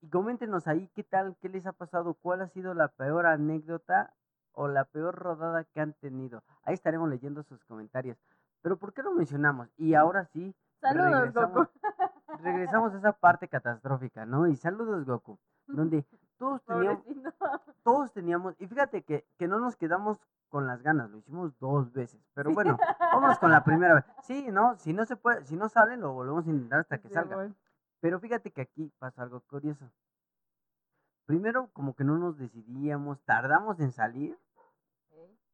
y 0.01 0.09
coméntenos 0.09 0.67
ahí 0.67 0.89
qué 0.93 1.03
tal, 1.03 1.37
qué 1.41 1.47
les 1.47 1.65
ha 1.65 1.71
pasado, 1.71 2.13
cuál 2.15 2.41
ha 2.41 2.49
sido 2.49 2.73
la 2.73 2.89
peor 2.89 3.25
anécdota 3.25 4.13
o 4.51 4.67
la 4.67 4.83
peor 4.83 5.15
rodada 5.15 5.63
que 5.63 5.79
han 5.79 5.93
tenido. 5.93 6.43
Ahí 6.63 6.73
estaremos 6.73 7.09
leyendo 7.09 7.41
sus 7.43 7.63
comentarios. 7.63 8.17
Pero 8.61 8.77
¿por 8.77 8.93
qué 8.93 9.01
lo 9.01 9.13
mencionamos? 9.13 9.69
Y 9.77 9.93
ahora 9.93 10.25
sí, 10.25 10.53
Saludos, 10.81 11.11
regresamos, 11.11 11.53
Goku. 11.53 11.69
regresamos 12.43 12.93
a 12.93 12.97
esa 12.97 13.13
parte 13.13 13.47
catastrófica, 13.47 14.25
¿no? 14.25 14.45
Y 14.47 14.55
saludos, 14.57 15.05
Goku, 15.05 15.39
donde 15.67 16.05
todos 16.37 16.63
teníamos, 16.63 17.03
todos 17.83 18.11
teníamos, 18.13 18.55
y 18.59 18.67
fíjate 18.67 19.03
que, 19.03 19.27
que 19.37 19.47
no 19.47 19.59
nos 19.59 19.75
quedamos 19.75 20.19
con 20.49 20.67
las 20.67 20.81
ganas, 20.81 21.09
lo 21.09 21.17
hicimos 21.17 21.57
dos 21.59 21.91
veces, 21.91 22.21
pero 22.33 22.51
bueno, 22.53 22.77
vámonos 22.99 23.39
con 23.39 23.51
la 23.51 23.63
primera 23.63 23.95
vez. 23.95 24.05
Sí, 24.23 24.47
no, 24.51 24.77
si 24.77 24.93
no 24.93 25.05
se 25.05 25.15
puede, 25.15 25.43
si 25.45 25.55
no 25.57 25.67
sale, 25.69 25.97
lo 25.97 26.13
volvemos 26.13 26.47
a 26.47 26.49
intentar 26.51 26.79
hasta 26.81 26.97
que 26.99 27.07
Sí, 27.09 27.13
salga. 27.13 27.35
bueno. 27.35 27.55
Pero 27.99 28.19
fíjate 28.19 28.51
que 28.51 28.61
aquí 28.61 28.91
pasa 28.99 29.23
algo 29.23 29.41
curioso. 29.41 29.89
Primero, 31.25 31.69
como 31.73 31.95
que 31.95 32.03
no 32.03 32.17
nos 32.17 32.37
decidíamos, 32.37 33.19
tardamos 33.25 33.79
en 33.79 33.91
salir. 33.91 34.37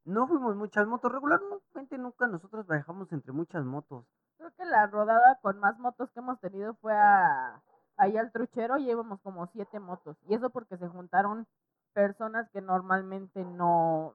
No 0.04 0.28
fuimos 0.28 0.56
muchas 0.56 0.86
motos, 0.88 1.12
regularmente 1.12 1.98
nunca 1.98 2.28
nosotros 2.28 2.68
viajamos 2.68 3.12
entre 3.14 3.32
muchas 3.32 3.64
motos. 3.64 4.06
Creo 4.38 4.52
que 4.56 4.66
la 4.66 4.88
rodada 4.88 5.40
con 5.42 5.60
más 5.60 5.78
motos 5.80 6.12
que 6.12 6.20
hemos 6.20 6.40
tenido 6.40 6.74
fue 6.76 6.94
a, 6.94 7.62
ahí 8.02 8.18
al 8.18 8.32
truchero 8.32 8.78
y 8.78 8.90
íbamos 8.90 9.22
como 9.22 9.46
siete 9.48 9.80
motos. 9.80 10.18
Y 10.28 10.34
eso 10.34 10.50
porque 10.50 10.78
se 10.78 10.88
juntaron 10.88 11.48
personas 11.94 12.50
que 12.50 12.62
normalmente 12.62 13.46
no... 13.46 14.14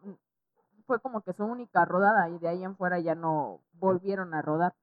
Fue 0.87 1.01
como 1.01 1.21
que 1.23 1.33
su 1.33 1.45
única 1.45 1.85
rodada 1.85 2.29
y 2.29 2.39
de 2.39 2.49
ahí 2.49 2.65
en 2.65 2.77
fuera 2.77 2.99
ya 2.99 3.15
no 3.15 3.61
volvieron 3.73 4.35
a 4.35 4.43
rodar. 4.43 4.75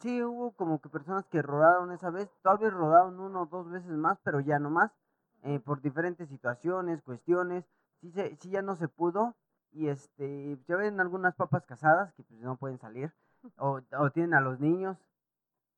Sí, 0.00 0.22
hubo 0.22 0.52
como 0.52 0.80
que 0.80 0.88
personas 0.88 1.26
que 1.26 1.42
rodaron 1.42 1.92
esa 1.92 2.10
vez, 2.10 2.28
tal 2.42 2.58
vez 2.58 2.72
rodaron 2.72 3.20
uno 3.20 3.42
o 3.42 3.46
dos 3.46 3.70
veces 3.70 3.90
más, 3.90 4.18
pero 4.24 4.40
ya 4.40 4.58
no 4.58 4.68
más, 4.68 4.90
eh, 5.42 5.60
por 5.60 5.80
diferentes 5.80 6.28
situaciones, 6.28 7.02
cuestiones, 7.02 7.64
sí, 8.00 8.10
se, 8.10 8.36
sí 8.36 8.50
ya 8.50 8.62
no 8.62 8.74
se 8.74 8.88
pudo, 8.88 9.36
y 9.70 9.88
este, 9.88 10.58
ya 10.66 10.76
ven 10.76 11.00
algunas 11.00 11.36
papas 11.36 11.64
casadas 11.66 12.12
que 12.14 12.24
pues 12.24 12.40
no 12.40 12.56
pueden 12.56 12.78
salir, 12.80 13.14
o, 13.58 13.80
o 13.96 14.10
tienen 14.10 14.34
a 14.34 14.40
los 14.40 14.58
niños, 14.58 14.98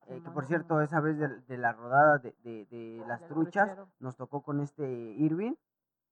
eh, 0.08 0.20
que 0.22 0.30
por 0.30 0.46
cierto, 0.46 0.80
esa 0.80 1.00
vez 1.00 1.18
de, 1.18 1.28
de 1.28 1.58
la 1.58 1.72
rodada 1.72 2.18
de, 2.18 2.34
de, 2.44 2.66
de 2.66 3.02
las 3.06 3.20
truchas, 3.26 3.76
nos 4.00 4.16
tocó 4.16 4.42
con 4.42 4.60
este 4.60 4.84
Irving, 4.86 5.54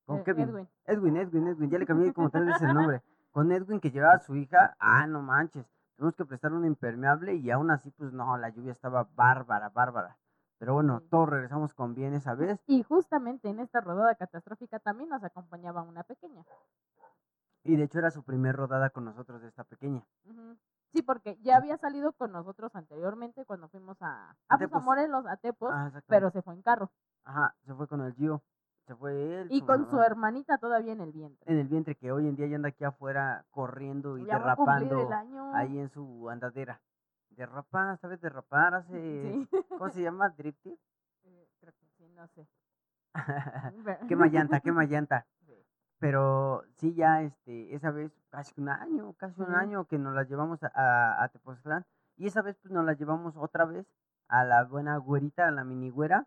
con 0.07 0.19
Eh, 0.19 0.23
Kevin, 0.25 0.49
Edwin. 0.49 0.69
Edwin, 0.87 1.17
Edwin, 1.17 1.47
Edwin, 1.49 1.71
ya 1.71 1.79
le 1.79 1.87
cambié 1.87 2.13
como 2.13 2.31
tres 2.31 2.47
veces 2.47 2.63
el 2.63 2.75
nombre. 2.75 3.03
Con 3.33 3.51
Edwin 3.51 3.81
que 3.81 3.91
llevaba 3.91 4.17
a 4.17 4.19
su 4.19 4.37
hija, 4.37 4.77
ah, 4.79 5.07
no 5.07 5.23
manches, 5.23 5.65
tuvimos 5.97 6.15
que 6.17 6.27
prestar 6.27 6.53
un 6.53 6.67
impermeable 6.67 7.35
y 7.37 7.51
aún 7.51 7.71
así, 7.71 7.91
pues 7.91 8.13
no, 8.13 8.37
la 8.37 8.51
lluvia 8.51 8.73
estaba 8.73 9.09
bárbara, 9.15 9.71
bárbara. 9.71 10.19
Pero 10.59 10.75
bueno, 10.75 11.01
Sí. 11.01 11.07
todos 11.09 11.31
regresamos 11.31 11.73
con 11.73 11.95
bien 11.95 12.13
esa 12.13 12.35
vez. 12.35 12.61
Y 12.67 12.83
justamente 12.83 13.49
en 13.49 13.61
esta 13.61 13.81
rodada 13.81 14.15
catastrófica 14.17 14.81
también 14.81 15.09
nos 15.09 15.25
acompañaba 15.25 15.81
una 15.83 16.03
pequeña. 16.03 16.45
Y 17.65 17.77
de 17.77 17.85
hecho 17.85 18.01
era 18.01 18.11
su 18.11 18.23
primer 18.23 18.55
rodada 18.55 18.91
con 18.91 19.07
nosotros 19.07 19.41
de 19.41 19.49
esta 19.49 19.65
pequeña. 19.65 20.05
Ujú. 20.27 20.57
Sí, 20.93 21.03
porque 21.03 21.39
ya 21.43 21.57
había 21.57 21.79
salido 21.79 22.13
con 22.13 22.33
nosotros 22.33 22.75
anteriormente 22.75 23.45
cuando 23.47 23.69
fuimos 23.69 23.97
a, 24.03 24.37
ah, 24.49 24.59
pues, 24.59 24.73
a. 24.73 24.79
Morelos, 24.81 25.25
a 25.27 25.37
Tepos, 25.39 25.71
Ah, 25.73 25.91
pero 26.07 26.31
se 26.31 26.43
fue 26.43 26.55
en 26.55 26.63
carro. 26.63 26.91
Ajá, 27.25 27.55
se 27.65 27.75
fue 27.75 27.89
con 27.89 28.03
el 28.03 28.15
Gio. 28.15 28.43
Se 28.87 28.95
fue 28.97 29.41
él. 29.41 29.49
Y 29.51 29.63
con 29.63 29.89
su 29.89 30.01
hermanita 30.01 30.59
todavía 30.59 30.93
en 30.93 31.01
el 31.01 31.13
vientre. 31.13 31.51
En 31.51 31.59
el 31.59 31.69
vientre, 31.69 31.95
que 31.95 32.13
hoy 32.13 32.27
en 32.27 32.37
día 32.37 32.47
ya 32.49 32.57
anda 32.57 32.69
aquí 32.69 32.85
afuera 32.85 33.45
corriendo 33.51 34.19
y 34.19 34.27
Ya 34.27 34.37
a 34.37 34.39
derrapando 34.39 35.09
ahí 35.55 35.79
en 35.79 35.89
su 35.89 36.29
andadera. 36.29 36.81
Derrapar, 37.31 37.97
¿sabes? 37.99 38.21
Derrapar 38.21 38.75
hace... 38.75 39.33
Sí. 39.33 39.49
¿Cómo 39.79 39.89
se 39.91 40.03
llama? 40.03 40.29
¿Drifting? 40.31 40.77
Eh, 41.25 41.49
Creo 41.61 41.73
que 41.73 41.87
sí, 41.97 42.09
no 42.09 42.27
sé. 42.29 42.47
quema 44.09 44.27
llanta, 44.27 44.61
quema 44.61 44.85
llanta. 44.85 45.27
Pero 46.03 46.65
sí, 46.79 46.95
ya 46.95 47.23
este, 47.23 47.73
esa 47.77 47.93
vez, 47.93 48.11
casi 48.29 48.61
un 48.61 48.69
año, 48.71 49.13
casi 49.19 49.41
un 49.41 49.55
año 49.55 49.85
que 49.85 49.99
nos 49.99 50.13
las 50.17 50.29
llevamos 50.29 50.61
a, 50.65 50.73
a, 50.75 51.23
a 51.23 51.29
Tepoztlán. 51.29 51.85
Y 52.17 52.27
esa 52.27 52.43
vez 52.43 52.57
pues 52.61 52.73
nos 52.75 52.85
las 52.85 52.99
llevamos 52.99 53.37
otra 53.37 53.65
vez 53.67 53.87
a 54.27 54.43
la 54.43 54.65
buena 54.65 54.97
güerita, 54.97 55.47
a 55.47 55.53
la 55.53 55.63
mini 55.63 55.91
güera. 55.91 56.27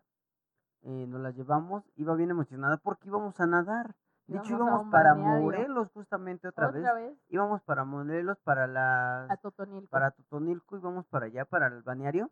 Eh, 0.80 1.06
nos 1.06 1.20
las 1.20 1.34
llevamos, 1.36 1.84
iba 1.96 2.14
bien 2.14 2.30
emocionada 2.30 2.78
porque 2.78 3.08
íbamos 3.08 3.38
a 3.38 3.46
nadar. 3.46 3.94
De 4.26 4.38
hecho, 4.38 4.54
Íbamos 4.54 4.90
para 4.90 5.12
balneario. 5.12 5.42
Morelos 5.42 5.90
justamente 5.92 6.48
otra, 6.48 6.68
Otra 6.68 6.94
vez. 6.94 7.10
vez 7.10 7.18
Íbamos 7.28 7.62
para 7.62 7.84
Morelos, 7.84 8.38
para 8.44 8.66
las 8.66 9.30
a 9.30 9.36
Totonilco. 9.36 9.88
para 9.88 10.10
Totonilco, 10.10 10.78
íbamos 10.78 11.06
para 11.06 11.26
allá, 11.26 11.44
para 11.44 11.66
el 11.66 11.82
balneario. 11.82 12.30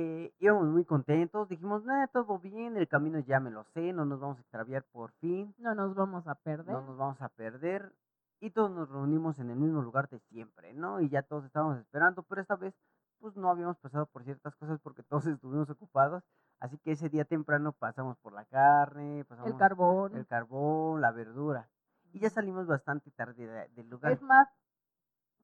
Eh, 0.00 0.32
íbamos 0.38 0.66
muy 0.68 0.84
contentos, 0.84 1.48
dijimos, 1.48 1.82
nah, 1.84 2.06
todo 2.06 2.38
bien, 2.38 2.76
el 2.76 2.86
camino 2.86 3.18
ya 3.18 3.40
me 3.40 3.50
lo 3.50 3.64
sé, 3.74 3.92
no 3.92 4.04
nos 4.04 4.20
vamos 4.20 4.38
a 4.38 4.42
extraviar 4.42 4.84
por 4.92 5.10
fin, 5.14 5.52
No 5.58 5.74
nos 5.74 5.96
vamos 5.96 6.24
a 6.28 6.36
perder. 6.36 6.72
no 6.72 6.82
nos 6.82 6.96
vamos 6.96 7.20
a 7.20 7.28
perder. 7.30 7.92
Y 8.38 8.50
todos 8.50 8.70
nos 8.70 8.88
reunimos 8.88 9.40
en 9.40 9.50
el 9.50 9.56
mismo 9.56 9.82
lugar 9.82 10.08
de 10.08 10.20
siempre, 10.20 10.72
¿no? 10.72 11.00
Y 11.00 11.08
ya 11.08 11.22
todos 11.22 11.44
estábamos 11.44 11.78
esperando, 11.78 12.22
pero 12.22 12.40
esta 12.40 12.54
vez, 12.54 12.76
pues 13.18 13.34
no 13.34 13.50
habíamos 13.50 13.76
pasado 13.78 14.06
por 14.06 14.22
ciertas 14.22 14.54
cosas 14.54 14.78
porque 14.80 15.02
todos 15.02 15.26
estuvimos 15.40 15.68
ocupados. 15.68 16.22
Así 16.60 16.78
que 16.78 16.92
ese 16.92 17.08
día 17.08 17.24
temprano 17.24 17.72
pasamos 17.72 18.16
por 18.18 18.32
la 18.32 18.44
carne, 18.44 19.24
pasamos 19.24 19.50
el 19.50 19.58
carbón. 19.58 20.14
el 20.16 20.26
carbón, 20.28 21.00
la 21.00 21.10
verdura. 21.10 21.68
Y 22.12 22.20
ya 22.20 22.30
salimos 22.30 22.68
bastante 22.68 23.10
tarde 23.10 23.48
de- 23.48 23.68
del 23.70 23.88
lugar. 23.90 24.12
Es 24.12 24.22
más, 24.22 24.48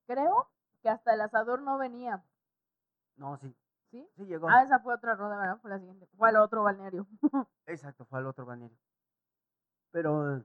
creo 0.06 0.46
que 0.80 0.88
hasta 0.90 1.12
el 1.12 1.20
asador 1.22 1.60
no 1.60 1.76
venía. 1.78 2.22
No, 3.16 3.36
sí, 3.38 3.52
¿Sí? 3.94 4.10
sí 4.16 4.26
llegó. 4.26 4.48
Ah, 4.48 4.64
esa 4.64 4.80
fue 4.80 4.92
otra 4.92 5.14
rueda, 5.14 5.36
¿verdad? 5.36 5.60
Fue 5.60 5.70
la 5.70 5.78
siguiente. 5.78 6.08
Fue 6.16 6.28
al 6.28 6.36
otro 6.38 6.64
balneario. 6.64 7.06
Exacto, 7.66 8.04
fue 8.06 8.18
al 8.18 8.26
otro 8.26 8.44
balneario. 8.44 8.76
Pero 9.92 10.44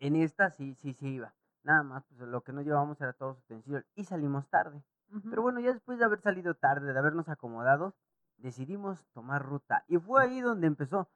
en 0.00 0.16
esta 0.16 0.50
sí, 0.50 0.74
sí, 0.74 0.92
sí 0.92 1.14
iba. 1.14 1.32
Nada 1.62 1.82
más, 1.82 2.04
pues 2.04 2.20
lo 2.20 2.42
que 2.42 2.52
no 2.52 2.60
llevábamos 2.60 3.00
era 3.00 3.14
todos 3.14 3.38
utensilios 3.38 3.86
y 3.94 4.04
salimos 4.04 4.50
tarde. 4.50 4.84
Pero 5.30 5.40
bueno, 5.40 5.60
ya 5.60 5.72
después 5.72 5.98
de 5.98 6.04
haber 6.04 6.20
salido 6.20 6.54
tarde, 6.54 6.92
de 6.92 6.98
habernos 6.98 7.30
acomodado, 7.30 7.94
decidimos 8.36 9.02
tomar 9.14 9.42
ruta. 9.42 9.84
Y 9.88 9.96
fue 9.96 10.22
ahí 10.22 10.42
donde 10.42 10.66
empezó. 10.66 11.08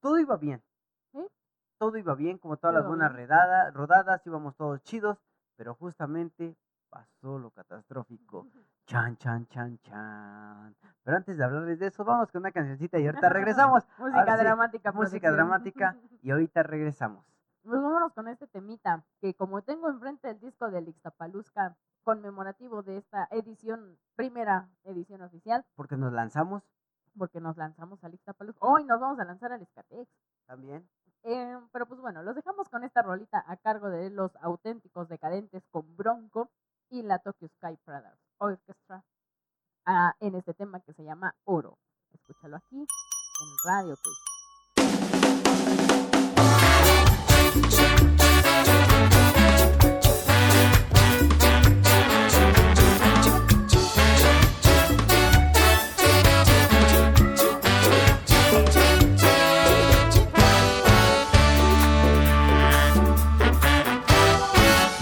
Todo 0.00 0.18
iba 0.18 0.36
bien. 0.36 0.64
¿Sí? 1.12 1.24
Todo 1.78 1.96
iba 1.96 2.16
bien, 2.16 2.38
como 2.38 2.56
todas 2.56 2.74
las 2.74 2.86
buenas 2.86 3.12
redadas, 3.12 3.72
rodadas, 3.72 4.26
íbamos 4.26 4.56
todos 4.56 4.82
chidos, 4.82 5.18
pero 5.54 5.76
justamente 5.76 6.56
pasó 6.88 7.38
lo 7.38 7.52
catastrófico. 7.52 8.48
Chan, 8.86 9.16
chan, 9.16 9.46
chan, 9.48 9.78
chan. 9.82 10.76
Pero 11.02 11.16
antes 11.16 11.36
de 11.36 11.44
hablarles 11.44 11.78
de 11.80 11.88
eso, 11.88 12.04
vamos 12.04 12.30
con 12.30 12.40
una 12.42 12.52
cancioncita 12.52 12.98
y 13.00 13.06
ahorita 13.06 13.28
regresamos. 13.28 13.84
música 13.98 14.20
Ahora 14.20 14.36
sí, 14.36 14.44
dramática. 14.44 14.92
música 14.92 15.28
producción. 15.28 15.34
dramática 15.34 15.96
y 16.22 16.30
ahorita 16.30 16.62
regresamos. 16.62 17.24
Pues 17.64 17.82
vámonos 17.82 18.12
con 18.12 18.28
este 18.28 18.46
temita, 18.46 19.04
que 19.20 19.34
como 19.34 19.62
tengo 19.62 19.88
enfrente 19.90 20.30
el 20.30 20.38
disco 20.38 20.70
del 20.70 20.86
Ixtapalusca 20.88 21.76
conmemorativo 22.04 22.84
de 22.84 22.98
esta 22.98 23.26
edición, 23.32 23.98
primera 24.14 24.68
edición 24.84 25.20
oficial, 25.22 25.64
Porque 25.74 25.96
nos 25.96 26.12
lanzamos 26.12 26.62
porque 27.18 27.40
nos 27.40 27.56
lanzamos 27.56 28.04
al 28.04 28.14
Ixtapalusca. 28.14 28.64
Hoy 28.64 28.84
nos 28.84 29.00
vamos 29.00 29.18
a 29.18 29.24
lanzar 29.24 29.50
al 29.50 29.62
Escatex. 29.62 30.08
también. 30.46 30.88
Eh, 31.24 31.58
pero 31.72 31.86
pues 31.86 31.98
bueno, 32.00 32.22
los 32.22 32.36
dejamos 32.36 32.68
con 32.68 32.84
esta 32.84 33.02
rolita 33.02 33.42
a 33.48 33.56
cargo 33.56 33.88
de 33.88 34.10
los 34.10 34.36
auténticos 34.36 35.08
decadentes 35.08 35.64
con 35.72 35.96
Bronco 35.96 36.50
y 36.88 37.02
la 37.02 37.18
Tokyo 37.18 37.48
Sky 37.48 37.76
Brothers 37.84 38.25
Orchestra 38.38 39.04
ah, 39.86 40.14
en 40.20 40.34
este 40.34 40.54
tema 40.54 40.80
que 40.80 40.92
se 40.92 41.02
llama 41.04 41.34
Oro. 41.44 41.78
Escúchalo 42.12 42.56
aquí 42.56 42.76
en 42.76 42.86
Radio 43.64 43.96
Quiz. 43.96 44.36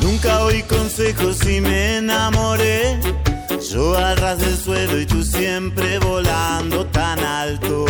Nunca 0.01 0.45
oí 0.45 0.63
consejos 0.63 1.45
y 1.47 1.61
me 1.61 1.99
enamoré. 1.99 3.04
Yo 3.75 3.93
a 3.97 4.15
ras 4.15 4.39
del 4.39 4.57
suelo 4.57 5.01
y 5.01 5.05
tú 5.05 5.25
siempre 5.25 5.99
volando 5.99 6.87
tan 6.87 7.19
alto, 7.19 7.85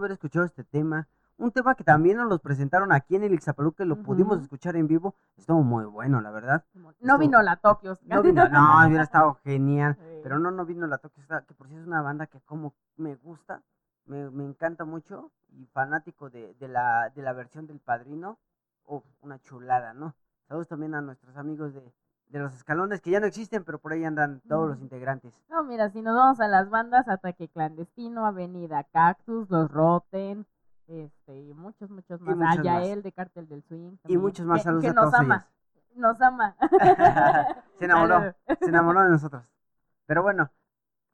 haber 0.00 0.12
escuchado 0.12 0.44
este 0.44 0.64
tema, 0.64 1.08
un 1.36 1.52
tema 1.52 1.74
que 1.74 1.84
también 1.84 2.18
nos 2.18 2.28
los 2.28 2.40
presentaron 2.40 2.92
aquí 2.92 3.16
en 3.16 3.22
el 3.24 3.32
Ixtapaluca, 3.32 3.84
lo 3.84 3.96
pudimos 4.02 4.40
escuchar 4.42 4.76
en 4.76 4.86
vivo, 4.86 5.14
estuvo 5.36 5.62
muy 5.62 5.84
bueno, 5.86 6.20
la 6.20 6.30
verdad. 6.30 6.64
No 7.00 7.16
vino 7.18 7.40
la 7.42 7.56
Tokio. 7.56 7.96
No, 8.04 8.22
vino- 8.22 8.48
no, 8.48 8.86
hubiera 8.86 9.04
estado 9.04 9.34
genial, 9.44 9.96
Sí. 9.96 10.20
pero 10.22 10.38
no, 10.38 10.50
no 10.50 10.66
vino 10.66 10.86
la 10.86 10.98
Tokio, 10.98 11.24
que 11.46 11.54
por 11.54 11.68
si 11.68 11.76
es 11.76 11.86
una 11.86 12.02
banda 12.02 12.26
que 12.26 12.40
como 12.42 12.74
me 12.96 13.16
gusta, 13.16 13.62
me, 14.04 14.28
me 14.30 14.44
encanta 14.44 14.84
mucho, 14.84 15.30
y 15.52 15.64
fanático 15.66 16.28
de, 16.30 16.54
de 16.54 16.68
la, 16.68 17.10
de 17.14 17.22
la 17.22 17.32
versión 17.32 17.66
del 17.66 17.80
Padrino, 17.80 18.38
oh, 18.84 19.02
una 19.22 19.38
chulada, 19.40 19.94
¿no? 19.94 20.14
Saludos 20.46 20.68
también 20.68 20.94
a 20.94 21.00
nuestros 21.00 21.36
amigos 21.36 21.72
de, 21.74 21.92
de 22.30 22.38
los 22.38 22.54
escalones, 22.54 23.00
que 23.00 23.10
ya 23.10 23.20
no 23.20 23.26
existen, 23.26 23.64
pero 23.64 23.78
por 23.78 23.92
ahí 23.92 24.04
andan 24.04 24.40
todos 24.48 24.68
los 24.68 24.80
integrantes. 24.80 25.38
No, 25.50 25.64
mira, 25.64 25.90
si 25.90 26.00
nos 26.00 26.14
vamos 26.16 26.40
a 26.40 26.48
las 26.48 26.70
bandas, 26.70 27.08
Ataque 27.08 27.48
Clandestino, 27.48 28.24
Avenida 28.26 28.84
Cactus, 28.84 29.50
Los 29.50 29.70
Roten, 29.70 30.46
este, 30.86 31.40
y 31.40 31.52
muchos, 31.54 31.90
muchos 31.90 32.20
más. 32.20 32.36
muchos 32.36 32.66
Ah, 32.66 32.78
más. 32.80 33.02
De 33.02 33.12
Cártel 33.12 33.48
del 33.48 33.62
Swing. 33.64 33.92
Y 33.92 33.96
también, 33.98 34.20
muchos 34.20 34.46
más 34.46 34.58
que- 34.60 34.64
saludos 34.64 34.82
que 34.84 34.90
a 34.90 34.92
nos 34.92 35.14
ama, 35.14 35.46
ellos. 35.90 35.96
nos 35.96 36.20
ama. 36.20 36.56
Se 37.78 37.84
enamoró. 37.84 38.34
Se 38.60 38.66
enamoró 38.68 39.02
de 39.02 39.10
nosotros. 39.10 39.44
Pero 40.06 40.22
bueno, 40.22 40.50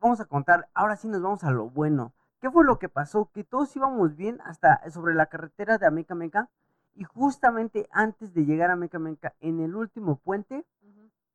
vamos 0.00 0.20
a 0.20 0.24
contar, 0.26 0.68
ahora 0.74 0.96
sí 0.96 1.08
nos 1.08 1.22
vamos 1.22 1.44
a 1.44 1.50
lo 1.50 1.68
bueno. 1.70 2.12
¿Qué 2.40 2.50
fue 2.50 2.64
lo 2.64 2.78
que 2.78 2.88
pasó? 2.88 3.30
Que 3.32 3.44
todos 3.44 3.74
íbamos 3.76 4.16
bien 4.16 4.40
hasta 4.44 4.88
sobre 4.90 5.14
la 5.14 5.26
carretera 5.26 5.78
de 5.78 5.86
Ameca 5.86 6.14
Meca 6.14 6.48
y 6.94 7.04
justamente 7.04 7.88
antes 7.92 8.32
de 8.34 8.44
llegar 8.44 8.70
a 8.70 8.76
Meca 8.76 8.98
Meca, 8.98 9.34
en 9.40 9.60
el 9.60 9.74
último 9.74 10.16
puente. 10.16 10.64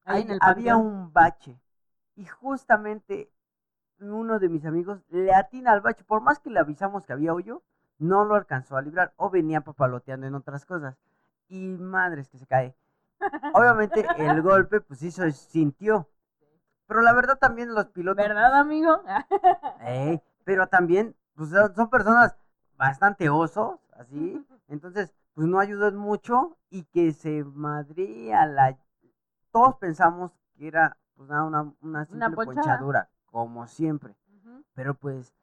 Ahí 0.05 0.17
ahí 0.17 0.21
en 0.23 0.31
el 0.31 0.39
había 0.41 0.75
un 0.75 1.11
bache. 1.13 1.59
Y 2.15 2.25
justamente 2.25 3.31
uno 3.99 4.39
de 4.39 4.49
mis 4.49 4.65
amigos 4.65 4.99
le 5.09 5.33
atina 5.33 5.71
al 5.71 5.81
bache, 5.81 6.03
por 6.03 6.21
más 6.21 6.39
que 6.39 6.49
le 6.49 6.59
avisamos 6.59 7.05
que 7.05 7.13
había 7.13 7.33
hoyo, 7.33 7.63
no 7.99 8.25
lo 8.25 8.35
alcanzó 8.35 8.77
a 8.77 8.81
librar 8.81 9.13
o 9.15 9.29
venía 9.29 9.61
papaloteando 9.61 10.27
en 10.27 10.35
otras 10.35 10.65
cosas. 10.65 10.97
Y 11.47 11.77
madres 11.77 12.29
que 12.29 12.37
se 12.37 12.47
cae. 12.47 12.75
Obviamente 13.53 14.07
el 14.17 14.41
golpe 14.41 14.81
pues 14.81 14.99
se 14.99 15.31
sintió. 15.31 16.09
Pero 16.87 17.01
la 17.01 17.13
verdad 17.13 17.37
también 17.37 17.73
los 17.73 17.85
pilotos... 17.87 18.25
¿Verdad, 18.25 18.53
amigo? 18.59 19.01
Ey, 19.85 20.21
pero 20.43 20.67
también 20.67 21.15
pues, 21.35 21.49
son 21.49 21.73
son 21.75 21.89
personas 21.89 22.35
bastante 22.75 23.29
osos, 23.29 23.79
así. 23.93 24.45
Entonces, 24.67 25.13
pues 25.33 25.47
no 25.47 25.59
ayudan 25.59 25.95
mucho 25.95 26.57
y 26.69 26.83
que 26.85 27.13
se 27.13 27.43
madría 27.43 28.45
la... 28.45 28.77
Todos 29.51 29.75
pensamos 29.77 30.31
que 30.57 30.67
era 30.67 30.97
pues 31.15 31.29
nada, 31.29 31.43
una, 31.43 31.73
una 31.81 32.05
simple 32.05 32.37
ponchadura, 32.45 33.09
como 33.25 33.67
siempre. 33.67 34.15
Pero 34.73 34.93
pues 34.95 35.33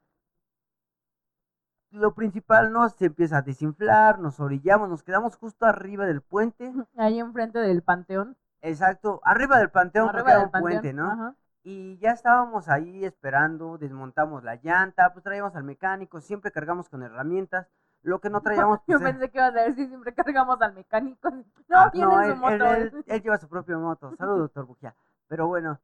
lo 1.91 2.13
principal 2.13 2.71
no 2.71 2.87
se 2.89 3.05
empieza 3.05 3.37
a 3.37 3.41
desinflar, 3.41 4.19
nos 4.19 4.39
orillamos, 4.39 4.89
nos 4.89 5.03
quedamos 5.03 5.35
justo 5.35 5.65
arriba 5.65 6.05
del 6.05 6.21
puente, 6.21 6.71
Ahí 6.97 7.19
enfrente 7.19 7.59
del 7.59 7.81
panteón. 7.81 8.37
exacto, 8.61 9.21
arriba 9.23 9.57
del 9.57 9.71
panteón, 9.71 10.09
arriba 10.09 10.31
era 10.31 10.39
del 10.39 10.45
un 10.45 10.51
panteón. 10.51 10.81
puente, 10.81 10.93
¿no? 10.93 11.11
Ajá. 11.11 11.35
Y 11.63 11.97
ya 11.99 12.11
estábamos 12.11 12.69
ahí 12.69 13.03
esperando, 13.05 13.77
desmontamos 13.77 14.43
la 14.43 14.55
llanta, 14.55 15.11
pues 15.13 15.23
traíamos 15.23 15.55
al 15.55 15.63
mecánico, 15.63 16.21
siempre 16.21 16.51
cargamos 16.51 16.89
con 16.89 17.03
herramientas. 17.03 17.67
Lo 18.01 18.19
que 18.19 18.29
no 18.29 18.41
traíamos, 18.41 18.79
Yo 18.87 18.99
pues, 18.99 19.11
pensé 19.11 19.29
que 19.29 19.37
ibas 19.37 19.55
a 19.55 19.61
decir 19.63 19.87
siempre 19.87 20.13
cargamos 20.13 20.61
al 20.61 20.73
mecánico. 20.73 21.29
No, 21.69 21.77
Ah, 21.81 21.91
tiene 21.91 22.07
no, 22.07 22.23
su 22.23 22.31
él, 22.31 22.35
moto. 22.37 22.51
él- 22.75 22.91
él- 22.93 23.03
él 23.07 23.21
lleva 23.21 23.37
su 23.37 23.47
propia 23.47 23.77
moto. 23.77 24.15
Saludos, 24.15 24.39
doctor 24.39 24.65
Bujía. 24.65 24.95
Pero 25.27 25.47
bueno, 25.47 25.79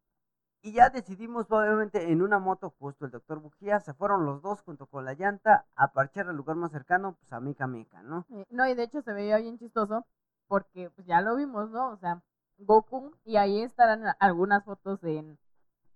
y 0.63 0.71
ya 0.73 0.89
decidimos, 0.89 1.45
obviamente, 1.51 2.11
en 2.11 2.23
una 2.23 2.39
moto, 2.39 2.73
justo 2.79 3.05
el 3.05 3.11
doctor 3.11 3.39
Bujía, 3.39 3.79
se 3.81 3.93
fueron 3.93 4.25
los 4.25 4.41
dos 4.41 4.61
junto 4.63 4.87
con 4.87 5.05
la 5.05 5.13
llanta 5.13 5.65
a 5.75 5.89
parchar 5.93 6.27
al 6.27 6.35
lugar 6.35 6.55
más 6.55 6.71
cercano, 6.71 7.13
pues 7.19 7.31
a 7.33 7.39
Meca 7.39 7.67
Meca, 7.67 8.01
¿no? 8.01 8.25
Eh, 8.31 8.45
No, 8.49 8.65
y 8.67 8.73
de 8.73 8.81
hecho 8.83 9.03
se 9.03 9.13
veía 9.13 9.37
bien 9.37 9.59
chistoso 9.59 10.07
porque 10.47 10.89
pues 10.89 11.05
ya 11.05 11.21
lo 11.21 11.35
vimos, 11.35 11.69
¿no? 11.69 11.89
O 11.91 11.97
sea, 11.97 12.23
Goku 12.57 13.13
y 13.25 13.35
ahí 13.37 13.61
estarán 13.61 14.03
algunas 14.19 14.63
fotos 14.63 15.03
en, 15.03 15.37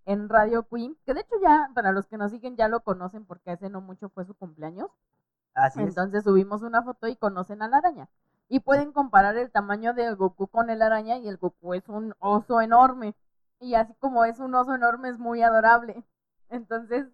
en 0.05 0.29
Radio 0.29 0.67
Queen, 0.67 0.95
que 1.03 1.15
de 1.15 1.21
hecho 1.21 1.35
ya, 1.41 1.71
para 1.73 1.91
los 1.91 2.05
que 2.05 2.17
nos 2.17 2.29
siguen, 2.29 2.55
ya 2.57 2.67
lo 2.67 2.81
conocen 2.81 3.25
porque 3.25 3.49
hace 3.49 3.69
no 3.71 3.81
mucho 3.81 4.09
fue 4.09 4.25
su 4.25 4.35
cumpleaños. 4.35 4.91
Así 5.59 5.81
es. 5.81 5.89
Entonces 5.89 6.23
subimos 6.23 6.61
una 6.61 6.83
foto 6.83 7.07
y 7.07 7.15
conocen 7.15 7.61
a 7.61 7.67
la 7.67 7.77
araña. 7.77 8.09
Y 8.47 8.61
pueden 8.61 8.91
comparar 8.91 9.37
el 9.37 9.51
tamaño 9.51 9.93
del 9.93 10.15
Goku 10.15 10.47
con 10.47 10.69
el 10.69 10.81
araña 10.81 11.17
y 11.17 11.27
el 11.27 11.37
Goku 11.37 11.73
es 11.73 11.87
un 11.87 12.13
oso 12.19 12.61
enorme. 12.61 13.15
Y 13.59 13.75
así 13.75 13.93
como 13.99 14.25
es 14.25 14.39
un 14.39 14.55
oso 14.55 14.73
enorme, 14.73 15.09
es 15.09 15.19
muy 15.19 15.43
adorable. 15.43 16.03
Entonces, 16.49 17.07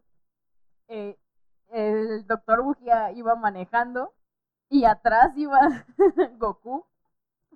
eh, 0.87 1.17
el 1.69 2.25
doctor 2.27 2.61
Bujía 2.61 3.11
iba 3.11 3.35
manejando 3.35 4.13
y 4.69 4.85
atrás 4.85 5.35
iba 5.37 5.59
Goku 6.39 6.85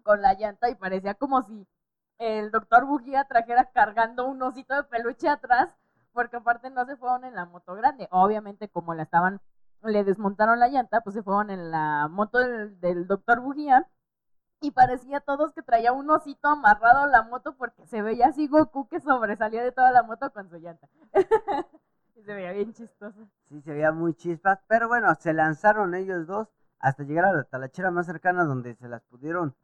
con 0.04 0.22
la 0.22 0.34
llanta 0.34 0.70
y 0.70 0.76
parecía 0.76 1.14
como 1.14 1.42
si 1.44 1.68
el 2.20 2.52
doctor 2.52 2.86
Bujía 2.86 3.24
trajera 3.26 3.72
cargando 3.72 4.28
un 4.28 4.42
osito 4.42 4.76
de 4.76 4.84
peluche 4.84 5.30
atrás, 5.30 5.74
porque 6.12 6.38
aparte 6.38 6.70
no 6.70 6.86
se 6.86 6.98
fueron 6.98 7.24
en 7.24 7.36
la 7.36 7.46
moto 7.46 7.76
grande. 7.76 8.08
Obviamente, 8.12 8.68
como 8.68 8.94
la 8.94 9.04
estaban, 9.04 9.40
le 9.84 10.04
desmontaron 10.04 10.60
la 10.60 10.68
llanta, 10.70 11.02
pues 11.02 11.14
se 11.16 11.24
fueron 11.24 11.50
en 11.50 11.72
la 11.72 12.08
moto 12.10 12.40
del, 12.40 12.80
del 12.80 13.08
doctor 13.08 13.40
Bujía. 13.42 13.88
Y 14.62 14.72
parecía 14.72 15.18
a 15.18 15.22
todos 15.22 15.54
que 15.54 15.62
traía 15.64 15.94
un 15.94 16.10
osito 16.10 16.50
amarrado 16.50 17.00
a 17.04 17.08
la 17.08 17.24
moto 17.24 17.56
porque 17.56 17.86
se 17.88 18.02
veía 18.02 18.28
así 18.28 18.48
Goku 18.48 18.90
que 18.90 19.00
sobresalía 19.00 19.64
de 19.64 19.72
toda 19.72 19.92
la 19.92 20.04
moto 20.04 20.32
con 20.34 20.50
su 20.50 20.58
llanta. 20.58 20.88
y 22.16 22.24
se 22.24 22.34
veía 22.34 22.52
bien 22.52 22.74
chistoso. 22.74 23.30
Sí, 23.46 23.62
se 23.62 23.74
veía 23.74 23.92
muy 23.94 24.14
chispas. 24.16 24.60
Pero 24.68 24.88
bueno, 24.90 25.14
se 25.16 25.34
lanzaron 25.34 25.96
ellos 25.96 26.28
dos 26.28 26.50
hasta 26.80 27.04
llegar 27.04 27.26
a 27.26 27.34
la 27.34 27.44
talachera 27.46 27.92
más 27.92 28.06
cercana 28.06 28.44
donde 28.46 28.76
se 28.76 28.90
las 28.90 29.02
pudieron, 29.04 29.56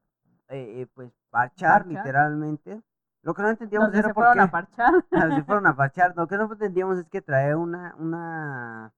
eh, 0.49 0.82
eh, 0.82 0.88
pues, 0.93 1.12
parchar, 1.30 1.86
Parchar. 1.86 1.88
literalmente. 1.88 2.82
Lo 3.21 3.34
que 3.34 3.41
no 3.41 3.49
entendíamos 3.49 3.93
era 3.93 4.10
se 4.10 4.13
por 4.13 4.28
fueron 4.28 4.38
qué. 4.38 4.39
a 4.39 4.51
parchar. 4.51 4.93
Se 5.12 5.12
fueron 5.43 5.67
a 5.67 5.75
parchar. 5.75 6.13
Lo 6.15 6.28
que 6.28 6.38
no 6.38 6.45
entendíamos 6.51 6.97
es 6.99 7.10
que 7.10 7.21
trae 7.21 7.56
una, 7.56 7.95
una, 7.97 8.93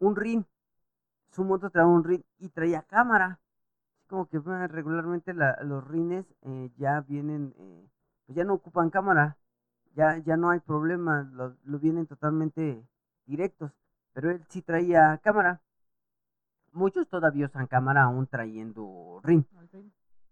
un 0.00 0.16
rin. 0.16 0.46
Su 1.30 1.44
moto 1.44 1.70
trae 1.70 1.86
un 1.86 2.04
rin 2.04 2.24
y 2.38 2.48
traía 2.50 2.82
cámara. 2.82 3.40
Como 4.08 4.26
que 4.26 4.38
regularmente 4.68 5.34
la- 5.34 5.58
los 5.62 5.86
rines 5.86 6.26
eh, 6.42 6.70
ya 6.76 7.00
vienen, 7.02 7.54
eh, 7.58 7.88
pues 8.26 8.36
ya 8.36 8.44
no 8.44 8.54
ocupan 8.54 8.90
cámara. 8.90 9.38
Ya, 9.94 10.18
ya 10.18 10.36
no 10.36 10.50
hay 10.50 10.60
problema, 10.60 11.24
lo, 11.32 11.56
lo 11.64 11.78
vienen 11.80 12.06
totalmente 12.06 12.86
directos. 13.26 13.72
Pero 14.14 14.30
él 14.30 14.44
sí 14.48 14.62
traía 14.62 15.18
cámara. 15.22 15.60
Muchos 16.72 17.08
todavía 17.08 17.46
usan 17.46 17.66
cámara 17.66 18.02
aún 18.04 18.26
trayendo 18.26 19.20
rin 19.22 19.44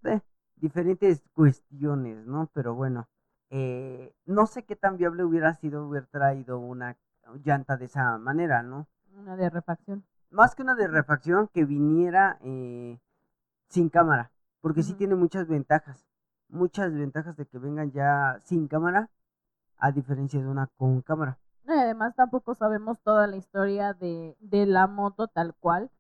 eh, 0.05 0.21
diferentes 0.57 1.23
cuestiones, 1.35 2.27
¿no? 2.27 2.49
Pero 2.55 2.75
bueno, 2.75 3.09
eh, 3.51 4.13
no 4.27 4.47
sé 4.47 4.63
qué 4.65 4.77
tan 4.77 4.97
viable 4.97 5.25
hubiera 5.25 5.55
sido 5.55 5.87
haber 5.87 6.07
traído 6.07 6.59
una 6.59 6.97
llanta 7.45 7.77
de 7.77 7.87
esa 7.87 8.19
manera, 8.19 8.63
¿no? 8.63 8.87
Una 9.17 9.35
de 9.35 9.49
refacción. 9.49 10.05
Más 10.31 10.55
que 10.55 10.63
una 10.63 10.75
de 10.75 10.89
refacción 10.89 11.49
que 11.49 11.65
viniera 11.65 12.39
eh, 12.43 13.01
sin 13.69 13.89
cámara, 13.89 14.31
porque 14.61 14.83
sí 14.83 14.93
tiene 14.93 15.15
muchas 15.15 15.49
ventajas, 15.49 16.07
muchas 16.49 16.93
ventajas 16.93 17.35
de 17.37 17.47
que 17.47 17.59
vengan 17.59 17.93
ya 17.93 18.39
sin 18.45 18.69
cámara, 18.69 19.09
a 19.79 19.91
diferencia 19.91 20.39
de 20.41 20.47
una 20.47 20.67
con 20.77 21.01
cámara. 21.01 21.39
Y 21.67 21.73
además 21.73 22.15
tampoco 22.15 22.55
sabemos 22.55 23.01
toda 23.01 23.27
la 23.27 23.37
historia 23.37 23.95
de, 23.95 24.37
de 24.41 24.67
la 24.67 24.87
moto 24.87 25.29
tal 25.29 25.55
cual, 25.55 25.91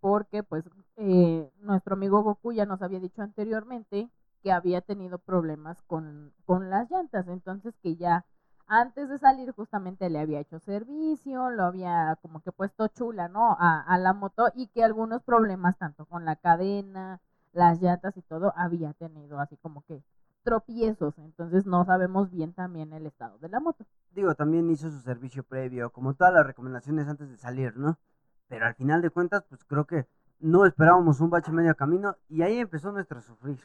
porque 0.00 0.42
pues 0.42 0.64
eh, 0.96 1.50
nuestro 1.60 1.94
amigo 1.94 2.22
Goku 2.22 2.52
ya 2.52 2.66
nos 2.66 2.82
había 2.82 3.00
dicho 3.00 3.22
anteriormente 3.22 4.10
que 4.42 4.52
había 4.52 4.82
tenido 4.82 5.18
problemas 5.18 5.80
con, 5.82 6.34
con 6.44 6.68
las 6.68 6.90
llantas, 6.90 7.26
entonces 7.28 7.74
que 7.82 7.96
ya 7.96 8.26
antes 8.66 9.08
de 9.08 9.18
salir 9.18 9.52
justamente 9.52 10.10
le 10.10 10.18
había 10.18 10.40
hecho 10.40 10.58
servicio, 10.58 11.50
lo 11.50 11.64
había 11.64 12.16
como 12.22 12.40
que 12.40 12.52
puesto 12.52 12.88
chula, 12.88 13.28
¿no? 13.28 13.56
A, 13.58 13.80
a 13.80 13.98
la 13.98 14.12
moto 14.12 14.48
y 14.54 14.68
que 14.68 14.84
algunos 14.84 15.22
problemas 15.22 15.78
tanto 15.78 16.06
con 16.06 16.24
la 16.24 16.36
cadena, 16.36 17.20
las 17.52 17.80
llantas 17.80 18.16
y 18.16 18.22
todo 18.22 18.52
había 18.56 18.92
tenido 18.94 19.40
así 19.40 19.56
como 19.56 19.82
que 19.82 20.02
tropiezos, 20.46 21.18
entonces 21.18 21.66
no 21.66 21.84
sabemos 21.84 22.30
bien 22.30 22.52
también 22.52 22.92
el 22.92 23.04
estado 23.06 23.36
de 23.38 23.48
la 23.48 23.58
moto. 23.58 23.84
Digo, 24.12 24.34
también 24.36 24.70
hizo 24.70 24.88
su 24.88 25.00
servicio 25.00 25.42
previo, 25.42 25.90
como 25.90 26.14
todas 26.14 26.32
las 26.32 26.46
recomendaciones 26.46 27.08
antes 27.08 27.28
de 27.28 27.36
salir, 27.36 27.76
¿no? 27.76 27.98
Pero 28.46 28.66
al 28.66 28.74
final 28.74 29.02
de 29.02 29.10
cuentas, 29.10 29.42
pues 29.48 29.64
creo 29.64 29.86
que 29.86 30.06
no 30.38 30.64
esperábamos 30.64 31.20
un 31.20 31.30
bache 31.30 31.50
medio 31.50 31.74
camino 31.74 32.16
y 32.28 32.42
ahí 32.42 32.58
empezó 32.58 32.92
nuestro 32.92 33.20
sufrir. 33.20 33.58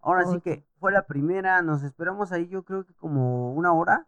Ahora 0.00 0.24
sí 0.24 0.40
que 0.40 0.64
fue 0.80 0.92
la 0.92 1.06
primera, 1.06 1.60
nos 1.60 1.82
esperamos 1.82 2.32
ahí 2.32 2.48
yo 2.48 2.62
creo 2.62 2.84
que 2.84 2.94
como 2.94 3.52
una 3.52 3.72
hora, 3.72 4.06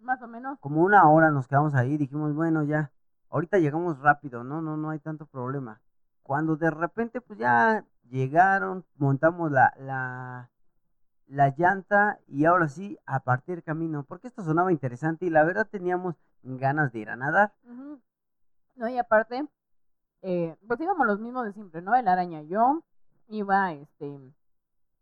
Más 0.00 0.22
o 0.22 0.28
menos. 0.28 0.58
como 0.60 0.82
una 0.82 1.08
hora 1.08 1.30
nos 1.30 1.46
quedamos 1.46 1.74
ahí, 1.74 1.96
dijimos, 1.96 2.34
bueno, 2.34 2.62
ya, 2.62 2.90
ahorita 3.30 3.58
llegamos 3.58 3.98
rápido, 3.98 4.44
no, 4.44 4.62
no, 4.62 4.76
no 4.76 4.90
hay 4.90 4.98
tanto 4.98 5.26
problema. 5.26 5.80
Cuando 6.22 6.56
de 6.56 6.70
repente 6.70 7.20
pues 7.20 7.38
ya 7.38 7.84
llegaron, 8.08 8.84
montamos 8.96 9.50
la, 9.50 9.72
la, 9.78 10.50
la 11.26 11.54
llanta 11.56 12.18
y 12.26 12.44
ahora 12.44 12.68
sí 12.68 12.98
a 13.06 13.20
partir 13.20 13.62
camino, 13.62 14.04
porque 14.04 14.28
esto 14.28 14.42
sonaba 14.42 14.72
interesante 14.72 15.26
y 15.26 15.30
la 15.30 15.44
verdad 15.44 15.66
teníamos 15.70 16.14
ganas 16.42 16.92
de 16.92 16.98
ir 17.00 17.10
a 17.10 17.16
nadar. 17.16 17.52
Ujú. 17.64 18.00
No, 18.76 18.88
y 18.88 18.98
aparte, 18.98 19.46
eh, 20.22 20.56
pues 20.66 20.80
íbamos 20.80 21.06
los 21.06 21.18
mismos 21.20 21.44
de 21.44 21.52
siempre, 21.52 21.82
¿no? 21.82 21.94
El 21.94 22.08
araña 22.08 22.42
y 22.42 22.48
yo, 22.48 22.82
iba 23.28 23.72
este, 23.72 24.18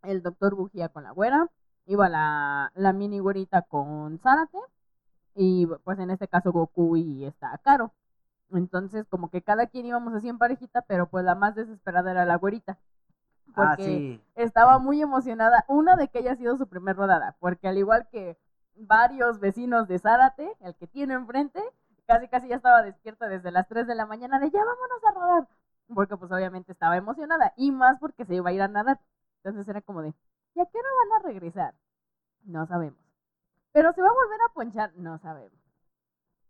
el 0.02 0.22
doctor 0.22 0.54
Bujía 0.54 0.88
con 0.88 1.04
la 1.04 1.10
güera, 1.10 1.48
iba 1.86 2.08
la, 2.08 2.72
la 2.74 2.92
mini 2.92 3.18
güerita 3.18 3.62
con 3.62 4.18
Zárate, 4.18 4.58
y 5.36 5.66
pues 5.84 5.98
en 5.98 6.10
este 6.10 6.28
caso 6.28 6.50
Goku 6.52 6.96
y 6.96 7.24
esta 7.26 7.56
Caro. 7.58 7.92
Entonces, 8.52 9.06
como 9.08 9.30
que 9.30 9.42
cada 9.42 9.66
quien 9.66 9.86
íbamos 9.86 10.14
así 10.14 10.28
en 10.28 10.38
parejita, 10.38 10.82
pero 10.82 11.08
pues 11.08 11.24
la 11.24 11.34
más 11.34 11.54
desesperada 11.54 12.12
era 12.12 12.24
la 12.24 12.36
güerita. 12.36 12.78
Ah, 13.54 13.74
Porque 13.76 13.84
sí. 13.84 14.22
estaba 14.34 14.78
muy 14.78 15.00
emocionada, 15.02 15.64
una 15.68 15.96
de 15.96 16.08
que 16.08 16.18
haya 16.18 16.36
sido 16.36 16.56
su 16.56 16.68
primer 16.68 16.96
rodada, 16.96 17.36
porque 17.40 17.68
al 17.68 17.78
igual 17.78 18.08
que 18.10 18.38
varios 18.76 19.40
vecinos 19.40 19.88
de 19.88 19.98
Zárate, 19.98 20.52
el 20.60 20.74
que 20.76 20.86
tiene 20.86 21.14
enfrente, 21.14 21.62
casi 22.06 22.28
casi 22.28 22.48
ya 22.48 22.56
estaba 22.56 22.82
despierta 22.82 23.28
desde 23.28 23.50
las 23.50 23.66
3 23.68 23.86
de 23.86 23.94
la 23.94 24.06
mañana 24.06 24.38
de 24.38 24.50
ya 24.50 24.60
vámonos 24.60 25.04
a 25.04 25.12
rodar, 25.12 25.48
porque 25.94 26.16
pues 26.16 26.30
obviamente 26.32 26.72
estaba 26.72 26.96
emocionada, 26.96 27.52
y 27.56 27.72
más 27.72 27.98
porque 27.98 28.24
se 28.24 28.34
iba 28.36 28.50
a 28.50 28.52
ir 28.52 28.62
a 28.62 28.68
nadar. 28.68 29.00
Entonces 29.42 29.68
era 29.68 29.80
como 29.80 30.02
de, 30.02 30.14
¿y 30.54 30.60
a 30.60 30.66
qué 30.66 30.78
hora 30.78 30.88
van 31.10 31.20
a 31.20 31.26
regresar? 31.26 31.74
No 32.44 32.66
sabemos. 32.66 33.05
Pero 33.76 33.92
se 33.92 34.00
va 34.00 34.08
a 34.08 34.14
volver 34.14 34.40
a 34.40 34.54
ponchar, 34.54 34.92
no 34.96 35.18
sabemos. 35.18 35.60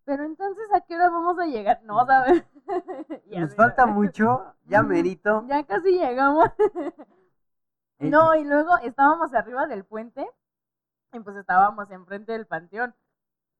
Pero 0.05 0.23
entonces, 0.23 0.65
¿a 0.73 0.81
qué 0.83 0.95
hora 0.95 1.11
vamos 1.11 1.37
a 1.41 1.47
llegar? 1.47 1.81
No 1.83 2.07
sabemos. 2.07 2.45
Nos 3.27 3.53
falta 3.57 3.85
mucho, 3.85 4.55
ya 4.67 4.85
merito. 4.85 5.45
Ya 5.49 5.65
casi 5.67 5.99
llegamos. 5.99 6.49
Eh, 7.99 8.11
No, 8.11 8.35
y 8.37 8.45
luego 8.45 8.77
estábamos 8.79 9.35
arriba 9.35 9.67
del 9.67 9.85
puente 9.85 10.25
y 11.13 11.19
pues 11.19 11.35
estábamos 11.35 11.91
enfrente 11.91 12.31
del 12.31 12.47
panteón. 12.47 12.95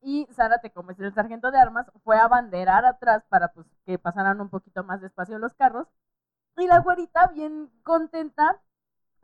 Y 0.01 0.27
Zárate, 0.31 0.71
como 0.71 0.91
es 0.91 0.99
el 0.99 1.13
sargento 1.13 1.51
de 1.51 1.59
armas, 1.59 1.87
fue 2.05 2.17
a 2.17 2.27
banderar 2.29 2.85
atrás 2.85 3.25
para 3.27 3.49
pues 3.49 3.67
que 3.85 3.99
pasaran 3.99 4.39
un 4.39 4.49
poquito 4.49 4.83
más 4.85 5.01
despacio 5.01 5.39
los 5.39 5.55
carros. 5.55 5.87
Y 6.55 6.67
la 6.67 6.79
güerita, 6.79 7.27
bien 7.33 7.69
contenta, 7.83 8.61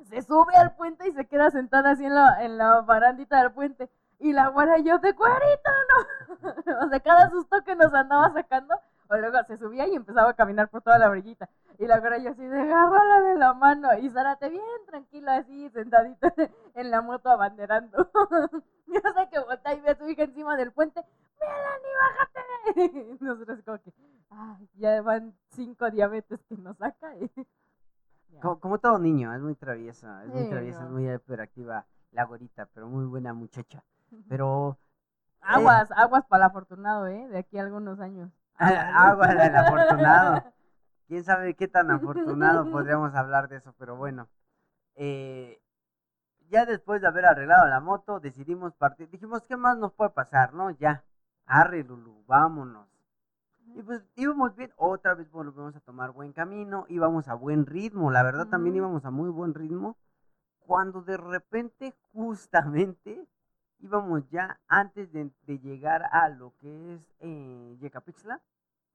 se 0.01 0.21
sube 0.23 0.55
al 0.55 0.75
puente 0.75 1.07
y 1.07 1.13
se 1.13 1.27
queda 1.27 1.49
sentada 1.51 1.91
así 1.91 2.05
en 2.05 2.15
la, 2.15 2.43
en 2.43 2.57
la 2.57 2.81
barandita 2.81 3.39
del 3.39 3.53
puente. 3.53 3.89
Y 4.19 4.31
la 4.33 4.47
güera 4.49 4.77
y 4.79 4.83
yo 4.83 4.99
de 4.99 5.11
güerita, 5.11 5.71
no. 5.89 6.49
o 6.85 6.89
sea, 6.89 6.99
cada 7.01 7.29
susto 7.29 7.63
que 7.63 7.75
nos 7.75 7.93
andaba 7.93 8.31
sacando, 8.33 8.75
o 9.09 9.17
luego 9.17 9.37
se 9.47 9.57
subía 9.57 9.87
y 9.87 9.95
empezaba 9.95 10.29
a 10.29 10.33
caminar 10.35 10.69
por 10.69 10.81
toda 10.81 10.97
la 10.97 11.09
orillita. 11.09 11.49
Y 11.79 11.87
la 11.87 11.99
güera 11.99 12.17
y 12.19 12.23
yo 12.23 12.31
así 12.31 12.45
de 12.45 12.61
agárrala 12.61 13.21
de 13.21 13.35
la 13.35 13.53
mano. 13.53 13.89
Y 13.99 14.09
Zárate 14.09 14.49
bien 14.49 14.63
tranquila 14.87 15.37
así, 15.37 15.69
sentadita 15.71 16.33
en 16.75 16.91
la 16.91 17.01
moto 17.01 17.29
abanderando. 17.29 17.97
yo 18.87 18.99
sé 19.01 19.29
que 19.31 19.39
voltea 19.39 19.73
y 19.73 19.81
ve 19.81 19.89
a 19.91 19.95
su 19.95 20.07
hija 20.07 20.23
encima 20.23 20.55
del 20.55 20.71
puente. 20.71 21.03
Melanie, 21.39 21.93
bájate. 21.99 23.17
Y 23.21 23.23
nosotros 23.23 23.59
como 23.65 23.77
que, 23.81 23.93
ay, 24.29 24.69
ya 24.75 25.01
van 25.01 25.33
cinco 25.49 25.89
diabetes 25.91 26.39
que 26.47 26.55
nos 26.55 26.77
saca. 26.77 27.13
y- 27.17 27.29
Como, 28.41 28.77
todo 28.79 28.97
niño, 28.99 29.33
es 29.33 29.41
muy 29.41 29.55
traviesa, 29.55 30.23
es 30.23 30.29
muy 30.29 30.49
traviesa, 30.49 30.79
no. 30.81 30.85
es 30.85 30.91
muy 30.91 31.11
hiperactiva 31.11 31.85
la 32.11 32.23
gorita, 32.25 32.67
pero 32.73 32.87
muy 32.87 33.05
buena 33.05 33.33
muchacha. 33.33 33.83
Pero 34.29 34.77
Aguas, 35.43 35.91
aguas 35.91 36.25
para 36.25 36.45
el 36.45 36.49
afortunado, 36.49 37.07
¿eh? 37.07 37.27
De 37.27 37.39
aquí 37.39 37.57
a 37.57 37.63
algunos 37.63 37.99
años. 37.99 38.31
agua 38.57 39.27
del 39.27 39.55
afortunado. 39.55 40.43
Quién 41.07 41.23
sabe 41.23 41.53
qué 41.55 41.67
tan 41.67 41.91
afortunado 41.91 42.65
podríamos 42.71 43.13
hablar 43.13 43.49
de 43.49 43.57
eso, 43.57 43.73
pero 43.77 43.97
bueno. 43.97 44.29
Eh, 44.95 45.61
ya 46.49 46.65
después 46.65 47.01
de 47.01 47.07
haber 47.07 47.25
arreglado 47.25 47.67
la 47.67 47.81
moto, 47.81 48.19
decidimos 48.19 48.73
partir. 48.75 49.09
Dijimos, 49.09 49.43
¿qué 49.43 49.57
más 49.57 49.77
nos 49.77 49.91
puede 49.93 50.11
pasar? 50.11 50.53
No, 50.53 50.69
ya. 50.71 51.03
Arre, 51.45 51.83
Lulu, 51.83 52.23
vámonos. 52.25 52.87
Y 53.75 53.81
pues 53.81 54.05
íbamos 54.15 54.55
bien, 54.55 54.71
otra 54.77 55.13
vez 55.15 55.29
volvemos 55.31 55.75
a 55.75 55.79
tomar 55.79 56.11
buen 56.11 56.31
camino, 56.31 56.85
íbamos 56.89 57.27
a 57.27 57.33
buen 57.33 57.65
ritmo, 57.65 58.11
la 58.11 58.21
verdad 58.21 58.47
también 58.47 58.75
íbamos 58.75 59.03
a 59.05 59.09
muy 59.09 59.29
buen 59.29 59.53
ritmo, 59.53 59.97
cuando 60.59 61.01
de 61.01 61.17
repente 61.17 61.95
justamente 62.11 63.25
íbamos 63.83 64.27
ya 64.29 64.59
antes 64.67 65.11
de, 65.11 65.29
de 65.45 65.59
llegar 65.59 66.03
a 66.11 66.29
lo 66.29 66.53
que 66.59 66.95
es 66.95 67.01
eh, 67.19 67.77
Yecapixtla, 67.81 68.41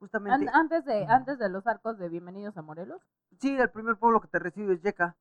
justamente, 0.01 0.47
An- 0.49 0.55
antes, 0.55 0.85
de, 0.85 1.05
antes 1.07 1.39
de 1.39 1.49
los 1.49 1.67
arcos 1.67 1.99
de 1.99 2.09
Bienvenidos 2.09 2.57
a 2.57 2.63
Morelos. 2.63 3.01
sí, 3.41 3.57
el 3.57 3.71
primer 3.71 3.97
pueblo 3.97 4.21
que 4.21 4.29
te 4.29 4.39
recibe 4.39 4.75
es 4.75 4.83
Yeca, 4.83 5.15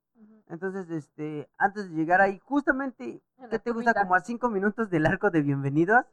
entonces, 0.49 0.89
este, 0.89 1.49
antes 1.57 1.89
de 1.89 1.95
llegar 1.95 2.21
ahí, 2.21 2.39
justamente, 2.39 3.21
En 3.37 3.49
¿qué 3.49 3.59
te 3.59 3.71
gusta? 3.71 3.93
Como 3.93 4.15
a 4.15 4.21
cinco 4.21 4.49
minutos 4.49 4.89
del 4.89 5.05
arco 5.05 5.29
de 5.29 5.41
bienvenidos, 5.41 6.05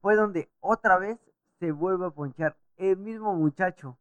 fue 0.00 0.14
donde 0.14 0.48
otra 0.60 0.96
vez 0.98 1.18
se 1.58 1.72
vuelve 1.72 2.06
a 2.06 2.10
ponchar 2.10 2.56
el 2.76 2.96
mismo 2.96 3.34
muchacho 3.34 3.98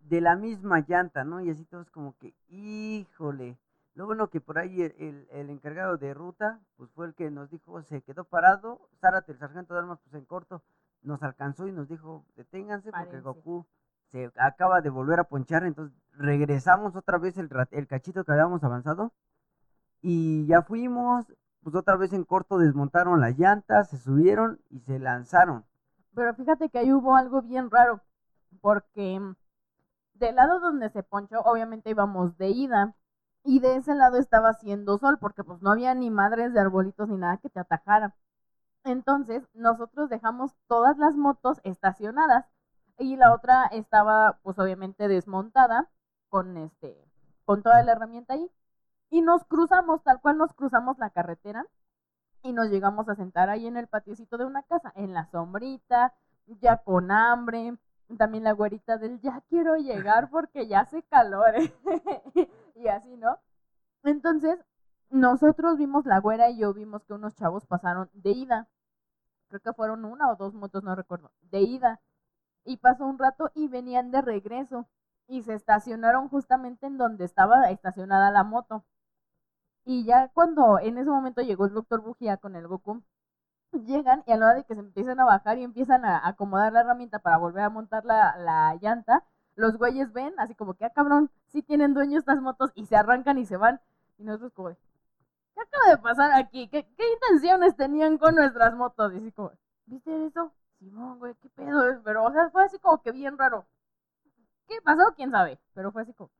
de 0.00 0.20
la 0.20 0.36
misma 0.36 0.80
llanta, 0.86 1.24
¿no? 1.24 1.40
Y 1.40 1.50
así 1.50 1.64
todos 1.64 1.90
como 1.90 2.16
que, 2.18 2.34
híjole. 2.48 3.58
Lo 3.96 4.06
bueno 4.06 4.28
que 4.28 4.40
por 4.40 4.58
ahí 4.58 4.82
el, 4.82 4.94
el- 4.98 5.28
el 5.30 5.50
encargado 5.50 5.96
de 5.96 6.14
ruta, 6.14 6.60
pues 6.76 6.90
fue 6.92 7.06
el 7.06 7.14
que 7.14 7.30
nos 7.30 7.50
dijo, 7.50 7.82
se 7.82 8.02
quedó 8.02 8.24
parado, 8.24 8.88
Zárate, 9.00 9.32
el 9.32 9.38
sargento 9.38 9.74
de 9.74 9.80
armas, 9.80 9.98
pues 10.04 10.14
en 10.14 10.24
corto, 10.26 10.62
nos 11.02 11.22
alcanzó 11.24 11.66
y 11.66 11.72
nos 11.72 11.88
dijo, 11.88 12.24
deténganse 12.36 12.90
porque. 12.90 13.16
Goku 13.22 13.66
se 14.12 14.30
acaba 14.36 14.80
de 14.82 14.90
volver 14.90 15.18
a 15.18 15.24
ponchar, 15.24 15.64
entonces 15.64 15.98
regresamos 16.12 16.94
otra 16.94 17.18
vez 17.18 17.36
el, 17.38 17.48
el 17.72 17.88
cachito 17.88 18.22
que 18.24 18.32
habíamos 18.32 18.62
avanzado 18.62 19.12
y 20.02 20.46
ya 20.46 20.62
fuimos, 20.62 21.26
pues 21.62 21.74
otra 21.74 21.96
vez 21.96 22.12
en 22.12 22.24
corto 22.24 22.58
desmontaron 22.58 23.20
las 23.20 23.36
llantas, 23.38 23.90
se 23.90 23.98
subieron 23.98 24.60
y 24.70 24.80
se 24.80 24.98
lanzaron. 24.98 25.64
Pero 26.14 26.34
fíjate 26.34 26.68
que 26.70 26.78
ahí 26.78 26.92
hubo 26.92 27.16
algo 27.16 27.42
bien 27.42 27.70
raro, 27.70 28.00
porque 28.60 29.18
mm, 29.18 29.34
del 30.14 30.36
lado 30.36 30.60
donde 30.60 30.90
se 30.90 31.02
ponchó, 31.02 31.40
obviamente 31.40 31.90
íbamos 31.90 32.36
de 32.38 32.48
ida, 32.50 32.94
y 33.46 33.60
de 33.60 33.76
ese 33.76 33.94
lado 33.94 34.18
estaba 34.18 34.50
haciendo 34.50 34.98
sol, 34.98 35.18
porque 35.20 35.44
pues 35.44 35.62
no 35.62 35.70
había 35.70 35.94
ni 35.94 36.10
madres 36.10 36.52
de 36.52 36.60
arbolitos 36.60 37.08
ni 37.08 37.16
nada 37.16 37.38
que 37.38 37.48
te 37.48 37.60
atajara. 37.60 38.14
Entonces, 38.84 39.44
nosotros 39.54 40.10
dejamos 40.10 40.56
todas 40.68 40.98
las 40.98 41.16
motos 41.16 41.60
estacionadas, 41.64 42.46
y 42.98 43.16
la 43.16 43.32
otra 43.32 43.66
estaba, 43.66 44.38
pues 44.42 44.58
obviamente 44.58 45.08
desmontada, 45.08 45.90
con 46.28 46.56
este, 46.56 46.96
con 47.44 47.62
toda 47.62 47.82
la 47.82 47.92
herramienta 47.92 48.34
ahí, 48.34 48.50
y 49.10 49.22
nos 49.22 49.44
cruzamos, 49.44 50.02
tal 50.02 50.20
cual 50.20 50.38
nos 50.38 50.52
cruzamos 50.54 50.98
la 50.98 51.10
carretera, 51.10 51.66
y 52.42 52.52
nos 52.52 52.68
llegamos 52.70 53.08
a 53.08 53.14
sentar 53.16 53.50
ahí 53.50 53.66
en 53.66 53.76
el 53.76 53.86
patiecito 53.88 54.38
de 54.38 54.46
una 54.46 54.62
casa, 54.64 54.92
en 54.96 55.14
la 55.14 55.26
sombrita, 55.26 56.14
ya 56.46 56.78
con 56.78 57.10
hambre, 57.10 57.76
también 58.18 58.44
la 58.44 58.52
güerita 58.52 58.98
del 58.98 59.20
ya 59.20 59.42
quiero 59.48 59.76
llegar 59.76 60.30
porque 60.30 60.66
ya 60.66 60.80
hace 60.80 61.02
calor, 61.02 61.56
¿eh?". 61.56 61.72
y 62.76 62.88
así, 62.88 63.16
¿no? 63.16 63.38
Entonces, 64.06 64.58
nosotros 65.10 65.78
vimos, 65.78 66.06
la 66.06 66.20
güera 66.20 66.48
y 66.50 66.58
yo 66.58 66.72
vimos 66.72 67.04
que 67.04 67.12
unos 67.14 67.34
chavos 67.34 67.66
pasaron 67.66 68.08
de 68.14 68.30
ida, 68.30 68.68
creo 69.48 69.60
que 69.60 69.72
fueron 69.72 70.04
una 70.04 70.30
o 70.30 70.36
dos 70.36 70.54
motos, 70.54 70.82
no 70.84 70.94
recuerdo, 70.94 71.32
de 71.42 71.62
ida, 71.62 72.00
y 72.64 72.78
pasó 72.78 73.04
un 73.06 73.18
rato 73.18 73.50
y 73.54 73.68
venían 73.68 74.12
de 74.12 74.22
regreso, 74.22 74.86
y 75.28 75.42
se 75.42 75.54
estacionaron 75.54 76.28
justamente 76.28 76.86
en 76.86 76.98
donde 76.98 77.24
estaba 77.24 77.70
estacionada 77.70 78.30
la 78.30 78.44
moto. 78.44 78.84
Y 79.84 80.04
ya 80.04 80.28
cuando 80.34 80.78
en 80.78 80.98
ese 80.98 81.10
momento 81.10 81.42
llegó 81.42 81.66
el 81.66 81.74
doctor 81.74 82.00
Bujía 82.00 82.36
con 82.36 82.54
el 82.56 82.68
Goku, 82.68 83.02
llegan 83.72 84.22
y 84.26 84.32
a 84.32 84.36
la 84.36 84.46
hora 84.46 84.54
de 84.56 84.64
que 84.64 84.74
se 84.74 84.80
empiezan 84.80 85.20
a 85.20 85.24
bajar 85.24 85.58
y 85.58 85.64
empiezan 85.64 86.04
a 86.04 86.26
acomodar 86.26 86.72
la 86.72 86.80
herramienta 86.80 87.18
para 87.20 87.38
volver 87.38 87.64
a 87.64 87.70
montar 87.70 88.04
la, 88.04 88.36
la 88.38 88.76
llanta, 88.80 89.24
los 89.56 89.78
güeyes 89.78 90.12
ven 90.12 90.34
así 90.38 90.54
como 90.54 90.74
que, 90.74 90.84
ah, 90.84 90.90
cabrón, 90.90 91.30
sí 91.46 91.62
tienen 91.62 91.94
dueño 91.94 92.18
estas 92.18 92.40
motos 92.40 92.70
y 92.74 92.86
se 92.86 92.96
arrancan 92.96 93.38
y 93.38 93.46
se 93.46 93.56
van. 93.56 93.80
Y 94.18 94.24
nosotros 94.24 94.52
como 94.52 94.68
de, 94.70 94.76
¿qué 95.54 95.60
acaba 95.62 95.90
de 95.90 95.98
pasar 95.98 96.32
aquí? 96.34 96.68
¿Qué, 96.68 96.86
qué 96.96 97.04
intenciones 97.14 97.76
tenían 97.76 98.18
con 98.18 98.34
nuestras 98.36 98.74
motos? 98.74 99.12
Y 99.14 99.18
así 99.18 99.32
como, 99.32 99.52
¿viste 99.86 100.26
eso? 100.26 100.52
Simón, 100.78 101.18
güey, 101.20 101.34
qué 101.42 101.48
pedo. 101.50 102.02
Pero, 102.04 102.24
o 102.24 102.32
sea, 102.32 102.50
fue 102.50 102.64
así 102.64 102.78
como 102.78 103.02
que 103.02 103.12
bien 103.12 103.38
raro. 103.38 103.66
¿Qué 104.68 104.80
pasó? 104.82 105.12
¿Quién 105.16 105.30
sabe? 105.30 105.58
Pero 105.74 105.92
fue 105.92 106.02
así 106.02 106.12
como, 106.14 106.30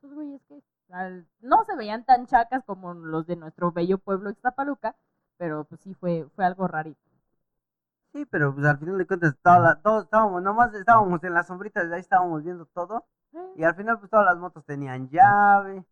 pues 0.00 0.12
güeyes 0.14 0.42
que 0.48 0.62
al- 0.90 1.26
no 1.40 1.64
se 1.64 1.76
veían 1.76 2.04
tan 2.04 2.26
chacas 2.26 2.64
como 2.64 2.94
los 2.94 3.26
de 3.26 3.36
nuestro 3.36 3.72
bello 3.72 3.98
pueblo 3.98 4.30
Ixtapaluca, 4.30 4.96
pero 5.38 5.64
pues 5.64 5.80
sí 5.82 5.94
fue, 5.94 6.28
fue 6.36 6.44
algo 6.44 6.68
rarito. 6.68 7.00
Sí, 8.12 8.26
pero 8.26 8.54
pues 8.54 8.66
al 8.66 8.78
final 8.78 8.98
de 8.98 9.06
cuentas 9.06 9.34
la- 9.44 9.80
todos 9.82 10.04
estábamos, 10.04 10.42
nomás 10.42 10.74
estábamos 10.74 11.22
en 11.24 11.34
las 11.34 11.46
sombritas, 11.46 11.90
ahí 11.90 12.00
estábamos 12.00 12.42
viendo 12.44 12.66
todo. 12.66 13.06
Y 13.56 13.64
al 13.64 13.74
final 13.74 13.98
pues 13.98 14.10
todas 14.10 14.26
las 14.26 14.36
motos 14.38 14.64
tenían 14.66 15.08
llave, 15.08 15.84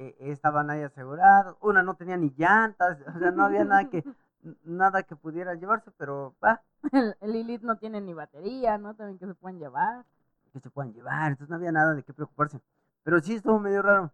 eh, 0.00 0.16
estaban 0.20 0.70
ahí 0.70 0.82
aseguradas, 0.82 1.54
una 1.60 1.82
no 1.82 1.94
tenía 1.94 2.16
ni 2.16 2.30
llantas, 2.36 2.98
o 3.14 3.18
sea, 3.18 3.30
no 3.32 3.44
había 3.44 3.64
nada 3.64 3.88
que 3.90 4.04
nada 4.64 5.02
que 5.02 5.16
pudiera 5.16 5.54
llevarse, 5.54 5.90
pero 5.98 6.34
va, 6.42 6.62
El, 6.92 7.16
el 7.20 7.32
Lilith 7.32 7.62
no 7.62 7.76
tiene 7.76 8.00
ni 8.00 8.14
batería, 8.14 8.78
¿no? 8.78 8.94
También 8.94 9.18
que 9.18 9.26
se 9.26 9.34
pueden 9.34 9.58
llevar. 9.58 10.04
que 10.52 10.60
se 10.60 10.70
puedan 10.70 10.92
llevar, 10.94 11.32
entonces 11.32 11.50
no 11.50 11.56
había 11.56 11.72
nada 11.72 11.94
de 11.94 12.02
qué 12.04 12.12
preocuparse. 12.14 12.60
Pero 13.02 13.20
sí 13.20 13.34
estuvo 13.34 13.58
medio 13.58 13.82
raro. 13.82 14.12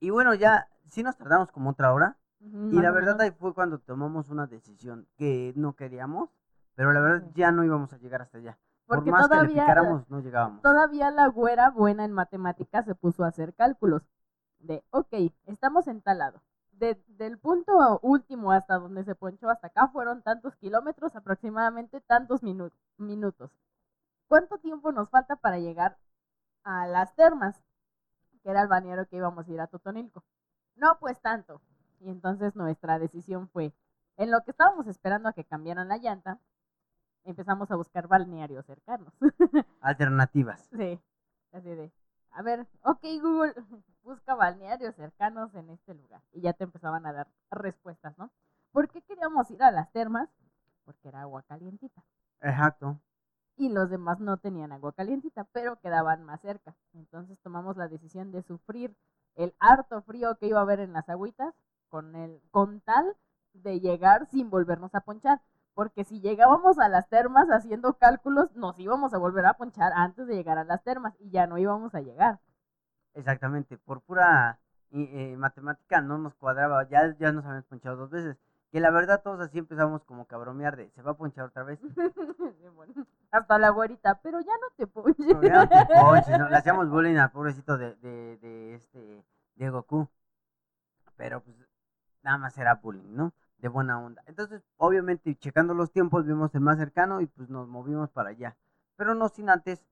Y 0.00 0.10
bueno, 0.10 0.34
ya 0.34 0.68
sí 0.88 1.02
nos 1.02 1.16
tardamos 1.16 1.50
como 1.52 1.70
otra 1.70 1.92
hora, 1.94 2.16
Y 2.40 2.80
la 2.80 2.90
verdad 2.90 3.14
menos. 3.16 3.20
ahí 3.22 3.30
fue 3.30 3.54
cuando 3.54 3.78
tomamos 3.78 4.28
una 4.28 4.46
decisión 4.46 5.06
que 5.16 5.52
no 5.56 5.74
queríamos, 5.74 6.28
pero 6.74 6.92
la 6.92 7.00
verdad 7.00 7.22
Sí. 7.28 7.32
ya 7.36 7.52
no 7.52 7.64
íbamos 7.64 7.92
a 7.92 7.98
llegar 7.98 8.20
hasta 8.22 8.38
allá. 8.38 8.58
Porque 8.86 9.10
Por 9.10 9.20
más 9.20 9.28
que 9.28 9.34
le 9.34 9.40
todavía, 9.40 9.62
picáramos, 9.62 10.10
no 10.10 10.20
llegábamos. 10.20 10.60
todavía 10.60 11.10
la 11.10 11.28
güera 11.28 11.70
buena 11.70 12.04
en 12.04 12.12
matemáticas 12.12 12.84
se 12.84 12.94
puso 12.94 13.24
a 13.24 13.28
hacer 13.28 13.54
cálculos. 13.54 14.02
De, 14.64 14.82
ok, 14.90 15.12
estamos 15.46 15.86
en 15.88 16.00
tal 16.00 16.18
lado. 16.18 16.40
De- 16.72 16.98
del 17.06 17.38
punto 17.38 18.00
último 18.02 18.50
hasta 18.50 18.78
donde 18.78 19.04
se 19.04 19.14
ponchó 19.14 19.50
hasta 19.50 19.66
acá 19.68 19.88
fueron 19.88 20.22
tantos 20.22 20.56
kilómetros, 20.56 21.14
aproximadamente 21.14 22.00
tantos 22.00 22.42
minu- 22.42 22.72
minutos. 22.96 23.50
¿Cuánto 24.26 24.56
tiempo 24.58 24.90
nos 24.90 25.10
falta 25.10 25.36
para 25.36 25.58
llegar 25.58 25.98
a 26.64 26.86
las 26.86 27.14
termas? 27.14 27.62
Que 28.42 28.50
era 28.50 28.62
el 28.62 28.68
balneario 28.68 29.06
que 29.06 29.16
íbamos 29.16 29.46
a 29.46 29.52
ir 29.52 29.60
a 29.60 29.66
Totonilco. 29.66 30.24
No, 30.76 30.98
pues 30.98 31.20
tanto. 31.20 31.60
Y 32.00 32.08
entonces 32.08 32.56
nuestra 32.56 32.98
decisión 32.98 33.48
fue, 33.48 33.72
en 34.16 34.30
lo 34.30 34.42
que 34.44 34.50
estábamos 34.52 34.86
esperando 34.86 35.28
a 35.28 35.34
que 35.34 35.44
cambiaran 35.44 35.88
la 35.88 35.98
llanta, 35.98 36.38
empezamos 37.24 37.70
a 37.70 37.76
buscar 37.76 38.08
balnearios 38.08 38.64
cercanos. 38.64 39.12
Alternativas. 39.80 40.68
Sí, 40.76 40.98
así 41.52 41.68
de, 41.68 41.92
a 42.30 42.42
ver, 42.42 42.66
ok 42.82 43.02
Google, 43.22 43.54
busca 44.04 44.34
balnearios 44.34 44.94
cercanos 44.94 45.54
en 45.54 45.70
este 45.70 45.94
lugar. 45.94 46.22
Y 46.32 46.42
ya 46.42 46.52
te 46.52 46.64
empezaban 46.64 47.06
a 47.06 47.12
dar 47.12 47.28
respuestas, 47.50 48.16
¿no? 48.18 48.30
¿Por 48.70 48.88
qué 48.88 49.02
queríamos 49.02 49.50
ir 49.50 49.62
a 49.62 49.70
las 49.70 49.90
termas? 49.92 50.28
Porque 50.84 51.08
era 51.08 51.22
agua 51.22 51.42
calientita. 51.42 52.04
Exacto. 52.40 53.00
Y 53.56 53.68
los 53.68 53.88
demás 53.88 54.20
no 54.20 54.36
tenían 54.36 54.72
agua 54.72 54.92
calientita, 54.92 55.44
pero 55.52 55.76
quedaban 55.76 56.24
más 56.24 56.40
cerca. 56.40 56.74
Entonces 56.92 57.38
tomamos 57.40 57.76
la 57.76 57.88
decisión 57.88 58.32
de 58.32 58.42
sufrir 58.42 58.94
el 59.36 59.54
harto 59.58 60.02
frío 60.02 60.36
que 60.36 60.46
iba 60.46 60.58
a 60.58 60.62
haber 60.62 60.80
en 60.80 60.92
las 60.92 61.08
agüitas 61.08 61.54
con, 61.88 62.14
el, 62.16 62.40
con 62.50 62.80
tal 62.80 63.16
de 63.52 63.80
llegar 63.80 64.26
sin 64.26 64.50
volvernos 64.50 64.94
a 64.94 65.00
ponchar. 65.00 65.40
Porque 65.74 66.04
si 66.04 66.20
llegábamos 66.20 66.78
a 66.78 66.88
las 66.88 67.08
termas 67.08 67.48
haciendo 67.48 67.94
cálculos, 67.94 68.54
nos 68.54 68.78
íbamos 68.78 69.14
a 69.14 69.18
volver 69.18 69.46
a 69.46 69.54
ponchar 69.54 69.92
antes 69.94 70.26
de 70.26 70.34
llegar 70.34 70.58
a 70.58 70.64
las 70.64 70.82
termas 70.82 71.14
y 71.18 71.30
ya 71.30 71.46
no 71.46 71.58
íbamos 71.58 71.94
a 71.94 72.00
llegar. 72.00 72.40
Exactamente. 73.14 73.78
Por 73.78 74.00
pura 74.02 74.58
eh, 74.90 75.36
matemática 75.36 76.00
no 76.00 76.18
nos 76.18 76.34
cuadraba. 76.34 76.88
Ya, 76.88 77.16
ya 77.18 77.32
nos 77.32 77.44
habíamos 77.44 77.66
ponchado 77.66 77.96
dos 77.96 78.10
veces. 78.10 78.36
Que 78.70 78.80
la 78.80 78.90
verdad 78.90 79.22
todos 79.22 79.40
así 79.40 79.58
empezamos 79.58 80.02
como 80.04 80.26
que 80.26 80.34
a 80.34 80.38
bromear 80.38 80.76
de, 80.76 80.90
¿se 80.90 81.02
va 81.02 81.12
a 81.12 81.16
ponchar 81.16 81.46
otra 81.46 81.62
vez? 81.62 81.78
Sí, 82.60 82.68
bueno, 82.74 83.06
Hasta 83.30 83.58
la 83.58 83.70
güerita, 83.70 84.20
pero 84.22 84.40
ya 84.40 84.52
no 84.60 84.66
te 84.76 84.86
ponches. 84.86 85.26
Ya 85.42 85.64
no 85.64 85.68
te 85.68 85.86
ponches, 85.86 86.38
¿no? 86.38 86.48
Le 86.48 86.56
hacíamos 86.56 86.88
bullying 86.90 87.16
al 87.16 87.30
pobrecito 87.30 87.78
de, 87.78 87.94
de, 87.96 88.36
de 88.38 88.74
este, 88.74 89.24
de 89.54 89.70
Goku. 89.70 90.08
Pero 91.16 91.40
pues 91.40 91.56
nada 92.22 92.38
más 92.38 92.58
era 92.58 92.74
bullying, 92.74 93.14
¿no? 93.14 93.32
De 93.58 93.68
buena 93.68 93.98
onda. 93.98 94.22
Entonces, 94.26 94.62
obviamente, 94.76 95.36
checando 95.36 95.74
los 95.74 95.92
tiempos, 95.92 96.26
vimos 96.26 96.54
el 96.54 96.60
más 96.60 96.78
cercano 96.78 97.20
y 97.20 97.26
pues 97.26 97.48
nos 97.48 97.68
movimos 97.68 98.10
para 98.10 98.30
allá. 98.30 98.56
Pero 98.96 99.14
no 99.14 99.28
sin 99.28 99.50
antes 99.50 99.84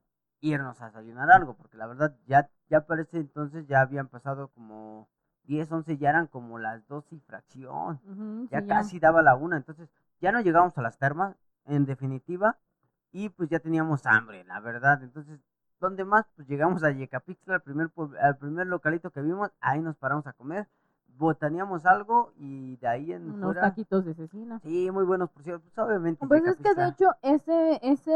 irnos 0.43 0.83
a 0.83 0.87
desayunar 0.87 1.31
algo, 1.31 1.55
porque 1.55 1.79
la 1.79 1.87
verdad 1.87 2.15
ya, 2.27 2.51
ya 2.69 2.85
parece 2.85 3.19
entonces 3.19 3.67
ya 3.67 3.81
habían 3.81 4.09
pasado 4.09 4.49
como 4.49 5.09
10, 5.45 5.71
11, 5.73 5.97
ya 5.97 6.11
eran 6.11 6.27
como 6.27 6.59
las 6.59 6.87
2 6.89 7.13
y 7.13 7.21
fracción 7.21 8.01
ya 8.51 8.61
sí, 8.61 8.67
casi 8.67 8.99
daba 9.01 9.23
la 9.23 9.37
una, 9.37 9.57
entonces 9.57 9.89
ya 10.21 10.33
no 10.33 10.41
llegamos 10.41 10.77
a 10.77 10.83
las 10.83 10.99
termas, 10.99 11.37
en 11.65 11.87
definitiva, 11.87 12.59
y 13.13 13.29
pues 13.29 13.49
ya 13.49 13.61
teníamos 13.61 14.05
hambre, 14.07 14.45
la 14.45 14.61
verdad, 14.61 15.03
entonces, 15.03 15.41
¿dónde 15.81 16.05
más? 16.05 16.27
Pues 16.37 16.49
llegamos 16.49 16.83
a 16.83 16.91
Yecapixtla, 16.91 17.57
al 17.57 17.63
primer, 17.63 17.91
al 18.21 18.37
primer 18.37 18.67
localito 18.67 19.11
que 19.11 19.23
vimos, 19.23 19.51
ahí 19.61 19.81
nos 19.81 19.97
paramos 19.97 20.27
a 20.27 20.33
comer, 20.33 20.69
botaneamos 21.07 21.87
algo, 21.87 22.33
y 22.37 22.77
de 22.77 22.89
ahí 22.89 23.13
en 23.13 23.31
Unos 23.31 23.53
fuera, 23.53 23.61
taquitos 23.63 24.05
de 24.05 24.15
cecina. 24.15 24.59
sí, 24.61 24.91
muy 24.91 25.05
buenos, 25.05 25.31
por 25.31 25.43
cierto, 25.43 25.63
pues 25.63 25.79
obviamente. 25.79 26.27
Pues 26.27 26.45
es 26.47 26.57
que 26.57 26.75
de 26.75 26.89
hecho 26.89 27.11
ese, 27.23 27.79
ese 27.83 28.13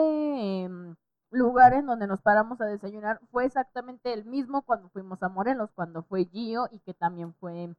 em, 0.65 0.97
lugar 1.37 1.75
en 1.75 1.87
donde 1.87 2.07
nos 2.07 2.21
paramos 2.21 2.61
a 2.61 2.67
desayunar 2.67 3.21
fue 3.31 3.45
exactamente 3.45 4.13
el 4.13 4.25
mismo 4.25 4.63
cuando 4.63 4.89
fuimos 4.89 5.23
a 5.23 5.29
Morelos, 5.29 5.71
cuando 5.75 6.03
fue 6.03 6.25
Gio 6.27 6.69
y 6.71 6.81
que 6.81 6.95
también 6.95 7.35
fue 7.35 7.75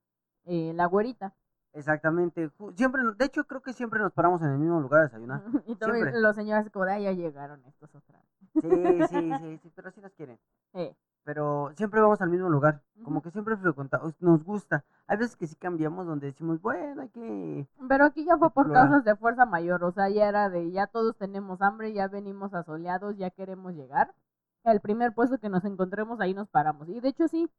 eh, 0.46 0.74
la 0.74 0.86
güerita. 0.86 1.34
Exactamente, 1.74 2.50
siempre, 2.76 3.02
de 3.18 3.26
hecho 3.26 3.46
creo 3.46 3.62
que 3.62 3.74
siempre 3.74 4.00
nos 4.00 4.12
paramos 4.14 4.42
en 4.42 4.50
el 4.50 4.58
mismo 4.58 4.80
lugar 4.82 5.02
a 5.02 5.04
desayunar. 5.04 5.44
y 5.68 5.76
todos 5.76 5.96
los 6.14 6.36
señores 6.36 6.70
como 6.72 6.86
de 6.86 6.94
"Ay, 6.94 7.04
ya 7.04 7.12
llegaron 7.12 7.64
estos 7.66 7.94
otra 7.94 8.20
vez". 8.20 8.28
Sí, 8.62 9.08
sí, 9.10 9.32
sí, 9.40 9.58
sí, 9.62 9.72
pero 9.76 9.92
sí 9.92 10.02
nos 10.02 10.14
quieren. 10.14 10.40
Eh, 10.74 10.96
pero 11.28 11.74
siempre 11.76 12.00
vamos 12.00 12.22
al 12.22 12.30
mismo 12.30 12.48
lugar, 12.48 12.82
como 13.04 13.22
que 13.22 13.32
siempre 13.32 13.58
frecuentamos, 13.58 14.16
nos 14.22 14.46
gusta. 14.46 14.86
Hay 15.08 15.18
veces 15.18 15.36
que 15.36 15.46
sí 15.46 15.58
cambiamos 15.58 16.08
donde 16.08 16.28
decimos, 16.28 16.62
bueno, 16.62 17.02
hay 17.02 17.10
que... 17.10 17.68
Pero 17.90 18.06
aquí 18.06 18.24
ya 18.24 18.38
fue 18.38 18.50
por 18.50 18.68
Explorar. 18.68 18.88
causas 18.88 19.04
de 19.04 19.14
fuerza 19.18 19.46
mayor, 19.46 19.84
o 19.84 19.92
sea, 19.92 20.08
ya 20.08 20.30
era 20.30 20.50
de 20.50 20.72
ya 20.72 20.88
todos 20.88 21.18
tenemos 21.18 21.62
hambre, 21.62 21.92
ya 21.92 22.08
venimos 22.08 22.54
asoleados, 22.54 23.18
ya 23.18 23.30
queremos 23.30 23.74
llegar. 23.74 24.16
El 24.64 24.80
primer 24.80 25.14
puesto 25.14 25.38
que 25.38 25.50
nos 25.50 25.66
encontremos 25.66 26.22
ahí 26.22 26.34
nos 26.34 26.48
paramos. 26.48 26.88
Y 26.88 27.02
de 27.02 27.10
hecho 27.10 27.28
sí, 27.28 27.52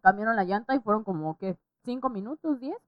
cambiaron 0.00 0.34
la 0.34 0.44
llanta 0.44 0.74
y 0.74 0.80
fueron 0.80 1.04
como 1.04 1.36
que 1.36 1.58
cinco 1.82 2.08
minutos, 2.08 2.58
diez. 2.58 2.78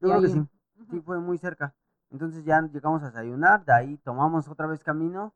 Yo 0.00 0.08
creo 0.08 0.22
que 0.22 0.28
sí, 0.28 0.48
sí 0.90 1.00
fue 1.02 1.20
muy 1.20 1.36
cerca. 1.36 1.74
Entonces 2.10 2.46
ya 2.46 2.62
llegamos 2.62 3.02
a 3.02 3.08
desayunar, 3.08 3.66
de 3.66 3.74
ahí 3.74 3.98
tomamos 3.98 4.48
otra 4.48 4.68
vez 4.68 4.82
camino 4.82 5.34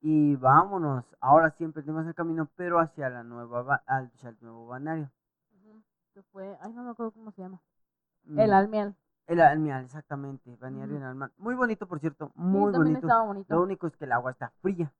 y 0.00 0.36
vámonos. 0.36 1.04
Ahora 1.20 1.50
sí 1.50 1.64
emprendimos 1.64 2.06
el 2.06 2.14
camino, 2.14 2.48
pero 2.56 2.80
hacia 2.80 3.08
la 3.08 3.22
nueva 3.22 3.82
hacia 3.86 4.30
el 4.30 4.36
nuevo 4.40 4.66
balneario. 4.66 5.10
Ujú, 5.56 5.82
Que 6.14 6.22
fue, 6.22 6.56
ay, 6.60 6.72
no 6.72 6.82
me 6.84 6.90
acuerdo 6.90 7.12
cómo 7.12 7.30
se 7.32 7.42
llama. 7.42 7.60
Mm, 8.24 8.40
El 8.40 8.52
Almial. 8.52 8.96
El 9.26 9.40
Almial, 9.40 9.84
exactamente, 9.84 10.56
balneario 10.56 10.94
Ujú. 10.94 11.04
en 11.04 11.08
Almial. 11.10 11.32
Muy 11.36 11.54
bonito, 11.54 11.86
por 11.86 12.00
cierto, 12.00 12.32
muy 12.34 12.72
bonito. 12.72 13.08
Lo 13.48 13.62
único 13.62 13.86
es 13.86 13.96
que 13.96 14.04
el 14.06 14.12
agua 14.12 14.30
está 14.30 14.50
fría, 14.62 14.92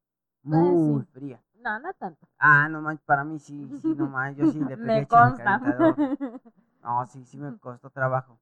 sí. 0.43 0.49
muy 0.49 1.03
fría. 1.13 1.41
No, 1.61 1.79
no 1.79 1.93
tanto. 1.93 2.27
Ah, 2.37 2.69
no 2.69 2.81
manches, 2.81 3.05
para 3.05 3.23
mí 3.23 3.39
sí, 3.39 3.69
sí, 3.81 3.89
no 3.95 4.07
manches, 4.07 4.45
yo 4.47 4.51
sí 4.53 4.59
le 4.69 4.77
pegué 4.77 4.93
Me 5.01 5.07
consta. 5.07 5.59
No, 6.81 7.05
sí, 7.07 7.25
sí 7.25 7.37
me 7.37 7.57
costó 7.59 7.89
trabajo. 7.89 8.39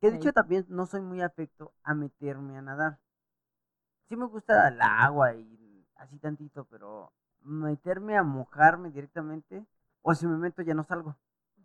Que 0.00 0.10
de 0.10 0.16
Sí. 0.16 0.20
hecho 0.22 0.32
también 0.32 0.64
no 0.68 0.86
soy 0.86 1.00
muy 1.00 1.20
afecto 1.22 1.72
a 1.82 1.92
meterme 1.94 2.56
a 2.56 2.62
nadar. 2.62 2.98
Sí 4.08 4.16
me 4.16 4.26
gusta 4.26 4.68
el 4.68 4.80
agua 4.80 5.34
y 5.34 5.59
así 6.00 6.18
tantito, 6.18 6.64
pero 6.64 7.12
meterme 7.42 8.16
a 8.16 8.22
mojarme 8.22 8.90
directamente, 8.90 9.64
o 10.02 10.14
si 10.14 10.26
me 10.26 10.36
meto 10.36 10.62
ya 10.62 10.74
no 10.74 10.82
salgo, 10.82 11.16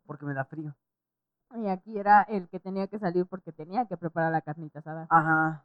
porque 0.05 0.25
me 0.25 0.33
da 0.33 0.45
frío. 0.45 0.75
Y 1.55 1.67
aquí 1.67 1.97
era 1.97 2.23
el 2.23 2.49
que 2.49 2.59
tenía 2.59 2.88
que 2.88 2.99
salir 2.99 3.25
porque 3.25 3.51
tenía 3.51 3.86
que 3.86 3.97
preparar 3.97 4.31
la 4.31 4.41
carnita 4.41 4.79
asada. 4.79 5.07
Ajá. 5.09 5.63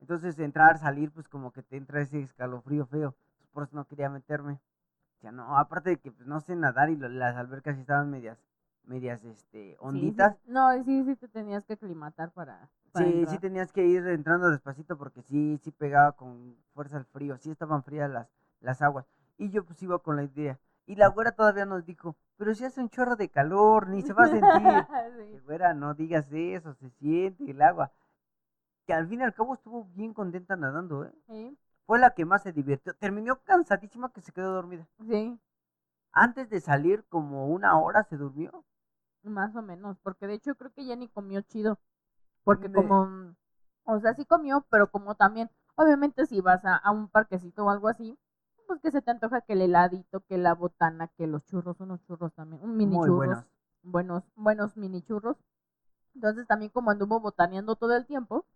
Entonces 0.00 0.38
entrar, 0.38 0.78
salir, 0.78 1.10
pues 1.12 1.28
como 1.28 1.52
que 1.52 1.62
te 1.62 1.76
entra 1.76 2.00
ese 2.00 2.20
escalofrío 2.20 2.86
feo. 2.86 3.14
Pues, 3.38 3.50
por 3.52 3.62
eso 3.64 3.76
no 3.76 3.84
quería 3.84 4.08
meterme. 4.08 4.60
Ya 5.20 5.30
no, 5.30 5.58
aparte 5.58 5.90
de 5.90 5.96
que 5.98 6.10
pues, 6.10 6.26
no 6.26 6.40
sé 6.40 6.56
nadar 6.56 6.88
y 6.88 6.96
las 6.96 7.36
albercas 7.36 7.76
estaban 7.76 8.10
medias, 8.10 8.38
medias, 8.84 9.24
este, 9.24 9.70
Sí, 9.70 9.70
sí, 9.72 9.76
onditas. 9.80 10.36
no, 10.46 10.72
sí, 10.84 11.04
sí 11.04 11.16
te 11.16 11.28
tenías 11.28 11.64
que 11.64 11.74
aclimatar 11.74 12.32
para. 12.32 12.68
para 12.92 13.06
Sí, 13.06 13.26
sí 13.26 13.38
tenías 13.38 13.72
que 13.72 13.86
ir 13.86 14.06
entrando 14.08 14.50
despacito 14.50 14.96
porque 14.98 15.22
sí, 15.22 15.58
sí 15.62 15.70
pegaba 15.70 16.12
con 16.12 16.56
fuerza 16.74 16.98
el 16.98 17.04
frío, 17.04 17.36
sí 17.38 17.50
estaban 17.50 17.82
frías 17.82 18.10
las, 18.10 18.28
las 18.60 18.82
aguas. 18.82 19.06
Y 19.38 19.50
yo 19.50 19.64
pues 19.64 19.82
iba 19.82 19.98
con 19.98 20.16
la 20.16 20.24
idea. 20.24 20.58
Y 20.86 20.96
la 20.96 21.08
güera 21.08 21.32
todavía 21.32 21.66
nos 21.66 21.84
dijo, 21.86 22.16
pero 22.36 22.52
si 22.54 22.64
hace 22.64 22.80
un 22.80 22.88
chorro 22.90 23.14
de 23.14 23.28
calor, 23.28 23.88
ni 23.88 24.02
se 24.02 24.12
va 24.12 24.24
a 24.24 24.28
sentir. 24.28 24.40
Sí. 25.16 25.38
Güera, 25.44 25.72
no 25.74 25.94
digas 25.94 26.32
eso, 26.32 26.74
se 26.74 26.90
siente 26.90 27.50
el 27.50 27.62
agua. 27.62 27.92
Que 28.86 28.92
al 28.94 29.06
fin 29.06 29.20
y 29.20 29.22
al 29.22 29.34
cabo 29.34 29.54
estuvo 29.54 29.84
bien 29.94 30.12
contenta 30.14 30.56
nadando, 30.56 31.04
¿eh? 31.04 31.12
Sí, 31.28 31.56
Fue 31.86 31.98
la 32.00 32.10
que 32.10 32.24
más 32.24 32.42
se 32.42 32.52
divirtió. 32.52 32.92
Terminó 32.94 33.36
cansadísima 33.44 34.12
que 34.12 34.20
se 34.20 34.32
quedó 34.32 34.52
dormida. 34.52 34.86
sí, 35.06 35.38
Antes 36.12 36.50
de 36.50 36.60
salir 36.60 37.04
como 37.08 37.46
una 37.46 37.78
hora 37.78 38.02
se 38.02 38.16
durmió. 38.16 38.64
Más 39.22 39.54
o 39.56 39.62
menos. 39.62 39.98
Porque 40.02 40.26
de 40.26 40.34
hecho 40.34 40.54
creo 40.56 40.72
que 40.72 40.84
ya 40.84 40.96
ni 40.96 41.08
comió 41.08 41.40
chido. 41.42 41.78
Porque 42.44 42.70
como. 42.70 43.36
O 43.84 44.00
sea, 44.00 44.14
sí 44.14 44.24
comió, 44.26 44.66
pero 44.70 44.90
como 44.90 45.14
también. 45.16 45.50
Obviamente, 45.76 46.26
si 46.26 46.40
vas 46.40 46.64
a, 46.64 46.76
a 46.76 46.90
un 46.92 47.08
parquecito 47.08 47.64
o 47.66 47.70
algo 47.70 47.88
así, 47.88 48.18
pues 48.66 48.80
que 48.80 48.90
se 48.90 49.02
te 49.02 49.10
antoja 49.10 49.40
que 49.42 49.54
el 49.54 49.62
heladito, 49.62 50.20
que 50.20 50.38
la 50.38 50.54
botana, 50.54 51.08
que 51.08 51.26
los 51.26 51.44
churros, 51.46 51.80
unos 51.80 52.02
churros 52.06 52.32
también. 52.34 52.62
Un 52.62 52.76
mini 52.76 52.98
Muy 52.98 53.06
churros. 53.06 53.16
buenos. 53.16 53.44
buenos, 53.82 54.24
buenos 54.36 54.76
mini 54.76 55.02
churros. 55.02 55.36
Entonces 56.14 56.46
también 56.46 56.70
como 56.72 56.90
anduvo 56.90 57.20
botaneando 57.20 57.76
todo 57.76 57.96
el 57.96 58.06
tiempo, 58.06 58.46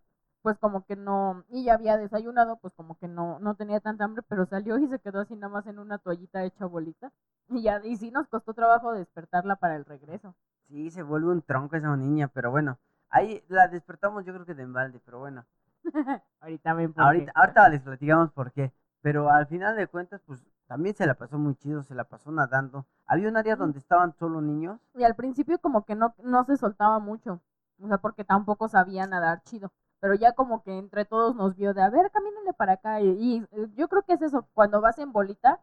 pues 0.43 0.59
como 0.59 0.85
que 0.87 0.97
no, 0.97 1.45
y 1.49 1.65
ya 1.65 1.75
había 1.75 1.97
desayunado, 1.97 2.59
pues 2.59 2.73
como 2.75 2.97
que 2.99 3.09
no, 3.09 3.39
no 3.41 3.55
tenía 3.57 3.81
tanta 3.81 4.05
hambre, 4.05 4.23
pero 4.29 4.47
salió 4.47 4.79
y 4.79 4.89
se 4.89 4.99
quedó 5.01 5.21
así 5.21 5.35
nada 5.37 5.53
más 5.53 5.67
en 5.67 5.79
una 5.79 5.99
toallita 5.99 6.45
hecha 6.45 6.67
bolita. 6.67 7.12
Y 7.49 7.62
ya, 7.62 7.81
y 7.85 7.97
sí 7.97 8.11
nos 8.11 8.29
costó 8.29 8.55
trabajo 8.55 8.93
despertarla 8.93 9.57
para 9.57 9.77
el 9.77 9.85
regreso. 9.85 10.35
Sí, 10.69 10.91
se 10.91 11.03
vuelve 11.03 11.29
un 11.31 11.43
tronco 11.43 11.77
esa 11.77 11.97
niña, 11.97 12.29
pero 12.29 12.51
bueno. 12.51 12.79
Ahí 13.09 13.43
la 13.49 13.69
despertamos 13.69 14.25
yo 14.25 14.35
creo 14.35 14.47
que 14.47 14.55
de 14.55 14.65
embalde, 14.65 15.01
pero 15.05 15.19
bueno. 15.21 15.47
ahorita 16.41 16.75
ven 16.75 16.93
por 16.93 17.03
Ahorita, 17.05 17.33
qué. 17.33 17.33
ahorita 17.35 17.69
les 17.69 17.83
platicamos 17.83 18.33
por 18.33 18.53
qué. 18.53 18.73
Pero 19.01 19.31
al 19.31 19.47
final 19.47 19.77
de 19.77 19.87
cuentas, 19.87 20.23
pues 20.27 20.41
también 20.67 20.95
se 20.97 21.07
la 21.07 21.15
pasó 21.15 21.39
muy 21.39 21.55
chido, 21.57 21.83
se 21.83 21.95
la 21.95 22.05
pasó 22.05 22.31
nadando. 22.33 22.87
Había 23.07 23.29
un 23.29 23.37
área 23.37 23.57
donde 23.57 23.79
estaban 23.79 24.15
solo 24.15 24.41
niños. 24.41 24.81
Y 24.95 25.05
al 25.05 25.15
principio 25.15 25.59
como 25.61 25.85
que 25.85 25.95
no, 25.95 26.15
no 26.23 26.45
se 26.45 26.57
soltaba 26.57 26.99
mucho. 26.99 27.41
O 27.83 27.89
sea, 27.89 27.99
porque 27.99 28.25
tampoco 28.25 28.69
sabía 28.69 29.07
nadar 29.07 29.43
chido. 29.45 29.73
Pero 30.01 30.15
ya 30.15 30.33
como 30.33 30.62
que 30.62 30.79
entre 30.79 31.05
todos 31.05 31.35
nos 31.35 31.57
vio 31.57 31.75
de, 31.75 31.83
a 31.83 31.91
ver, 31.91 32.11
camínale 32.11 32.53
para 32.55 32.75
acá. 32.75 33.01
Y, 33.01 33.09
y, 33.11 33.39
eh, 33.53 33.69
yo 33.77 33.89
creo 33.89 34.03
que 34.03 34.15
es 34.15 34.23
eso, 34.23 34.49
cuando 34.55 34.81
vas 34.81 34.99
en 34.99 35.12
bolita, 35.12 35.61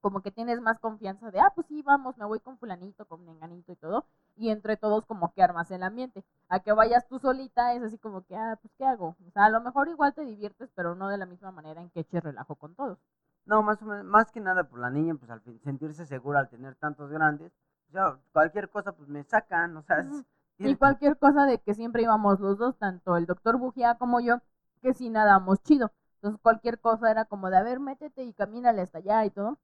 como 0.00 0.22
que 0.22 0.30
tienes 0.30 0.60
más 0.60 0.78
confianza 0.78 1.30
de, 1.30 1.40
ah, 1.40 1.52
pues 1.54 1.66
sí, 1.68 1.82
vamos, 1.82 2.16
me 2.18 2.24
voy 2.26 2.40
con 2.40 2.58
fulanito, 2.58 3.06
con 3.06 3.24
menganito 3.24 3.72
y 3.72 3.76
todo. 3.76 4.06
Y 4.36 4.50
entre 4.50 4.76
todos 4.76 5.04
como 5.06 5.32
que 5.32 5.42
armas 5.42 5.70
el 5.70 5.82
ambiente. 5.82 6.24
A 6.48 6.60
que 6.60 6.72
vayas 6.72 7.06
tú 7.08 7.18
solita 7.18 7.74
es 7.74 7.82
así 7.82 7.98
como 7.98 8.22
que, 8.24 8.36
ah, 8.36 8.58
pues 8.60 8.72
¿qué 8.78 8.84
hago? 8.86 9.16
O 9.26 9.30
sea, 9.32 9.44
a 9.46 9.50
lo 9.50 9.60
mejor 9.60 9.88
igual 9.88 10.14
te 10.14 10.22
diviertes, 10.24 10.70
pero 10.74 10.94
no 10.94 11.08
de 11.08 11.18
la 11.18 11.26
misma 11.26 11.50
manera 11.52 11.80
en 11.82 11.90
que 11.90 12.00
eches 12.00 12.22
relajo 12.22 12.54
con 12.56 12.74
todos. 12.74 12.98
No, 13.46 13.62
más, 13.62 13.82
o 13.82 13.86
menos, 13.86 14.04
más 14.04 14.30
que 14.30 14.40
nada 14.40 14.64
por 14.64 14.78
la 14.78 14.90
niña, 14.90 15.14
pues 15.14 15.30
al 15.30 15.42
sentirse 15.62 16.06
segura 16.06 16.40
al 16.40 16.48
tener 16.48 16.74
tantos 16.76 17.10
grandes. 17.10 17.52
Sea, 17.90 18.18
cualquier 18.32 18.68
cosa, 18.70 18.92
pues 18.92 19.08
me 19.08 19.24
sacan, 19.24 19.76
o 19.76 19.82
sea, 19.82 20.00
es- 20.00 20.24
Y 20.58 20.76
cualquier 20.76 21.16
cosa 21.18 21.46
de 21.46 21.58
que 21.58 21.74
siempre 21.74 22.02
íbamos 22.02 22.38
los 22.40 22.58
dos, 22.58 22.76
tanto 22.78 23.16
el 23.16 23.26
doctor 23.26 23.56
Bujía 23.58 23.96
como 23.96 24.20
yo, 24.20 24.40
que 24.82 24.92
sí 24.94 25.08
nadamos 25.10 25.62
chido. 25.62 25.90
Entonces 26.16 26.38
cualquier 26.42 26.78
cosa 26.80 27.10
era 27.10 27.24
como 27.24 27.48
de, 27.50 27.56
a 27.56 27.62
ver, 27.62 27.80
métete 27.80 28.22
y 28.24 28.34
camínale 28.34 28.82
hasta 28.82 28.98
allá 28.98 29.24
y 29.24 29.30
todo. 29.30 29.58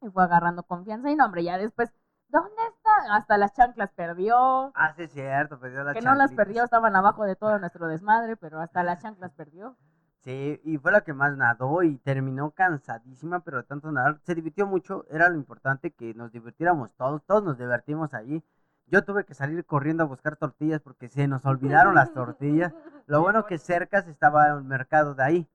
Y 0.00 0.08
fue 0.08 0.24
agarrando 0.24 0.62
confianza 0.62 1.10
y 1.10 1.16
no, 1.16 1.26
hombre, 1.26 1.44
ya 1.44 1.58
después, 1.58 1.92
¿dónde 2.28 2.62
está? 2.68 3.14
Hasta 3.14 3.36
las 3.38 3.52
chanclas 3.52 3.90
perdió. 3.92 4.72
Ah, 4.74 4.92
sí, 4.96 5.02
es 5.02 5.12
cierto, 5.12 5.58
perdió 5.58 5.84
la 5.84 5.92
Que 5.92 6.00
no 6.00 6.14
las 6.14 6.32
perdió, 6.32 6.64
estaban 6.64 6.96
abajo 6.96 7.24
de 7.24 7.36
todo 7.36 7.58
nuestro 7.58 7.86
desmadre, 7.86 8.36
pero 8.36 8.60
hasta 8.60 8.82
las 8.82 9.02
chanclas 9.02 9.32
perdió. 9.32 9.76
Sí, 10.22 10.60
y 10.64 10.76
fue 10.76 10.92
la 10.92 11.00
que 11.00 11.14
más 11.14 11.36
nadó 11.36 11.82
y 11.82 11.96
terminó 11.98 12.50
cansadísima, 12.50 13.40
pero 13.40 13.58
de 13.58 13.62
tanto 13.62 13.90
nadar, 13.90 14.20
se 14.24 14.34
divirtió 14.34 14.66
mucho, 14.66 15.06
era 15.08 15.30
lo 15.30 15.36
importante 15.36 15.92
que 15.92 16.12
nos 16.12 16.30
divirtiéramos 16.30 16.94
todos, 16.94 17.24
todos 17.24 17.42
nos 17.42 17.56
divertimos 17.56 18.12
allí. 18.12 18.44
Yo 18.86 19.02
tuve 19.04 19.24
que 19.24 19.34
salir 19.34 19.64
corriendo 19.64 20.02
a 20.02 20.06
buscar 20.06 20.36
tortillas 20.36 20.80
porque 20.80 21.08
se 21.08 21.28
nos 21.28 21.46
olvidaron 21.46 21.94
las 21.94 22.12
tortillas. 22.12 22.74
Lo 23.06 23.22
bueno 23.22 23.46
que 23.46 23.58
cerca 23.58 23.98
estaba 23.98 24.48
el 24.48 24.64
mercado 24.64 25.14
de 25.14 25.22
ahí. 25.22 25.50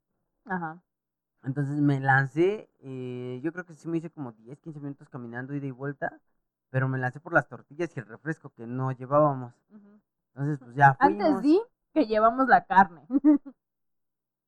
Ajá. 0.45 0.81
Entonces 1.45 1.79
me 1.79 1.99
lancé, 1.99 2.69
eh, 2.79 3.39
yo 3.43 3.53
creo 3.53 3.65
que 3.65 3.75
sí 3.75 3.87
me 3.87 3.99
hice 3.99 4.09
como 4.09 4.31
10, 4.31 4.59
15 4.61 4.79
minutos 4.79 5.09
caminando 5.09 5.53
ida 5.53 5.67
y 5.67 5.71
vuelta, 5.71 6.19
pero 6.71 6.87
me 6.87 6.97
lancé 6.97 7.19
por 7.19 7.33
las 7.33 7.47
tortillas 7.47 7.95
y 7.95 7.99
el 7.99 8.07
refresco 8.07 8.49
que 8.49 8.65
no 8.65 8.91
llevábamos. 8.91 9.53
Entonces 10.33 10.59
pues 10.59 10.75
ya 10.75 10.95
fuimos. 10.95 11.23
Antes 11.23 11.41
di 11.43 11.61
que 11.93 12.07
llevamos 12.07 12.47
la 12.47 12.65
carne, 12.65 13.05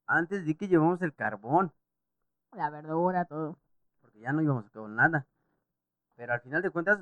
Antes 0.07 0.45
di 0.45 0.55
que 0.55 0.67
llevamos 0.67 1.01
el 1.01 1.13
carbón. 1.13 1.71
la 2.53 2.69
verdura, 2.71 3.25
todo. 3.25 3.59
porque 4.01 4.19
ya 4.19 4.31
no 4.33 4.41
íbamos 4.41 4.69
con 4.71 4.95
nada. 4.95 5.27
Pero 6.15 6.33
al 6.33 6.41
final 6.41 6.63
de 6.63 6.71
cuentas, 6.71 6.99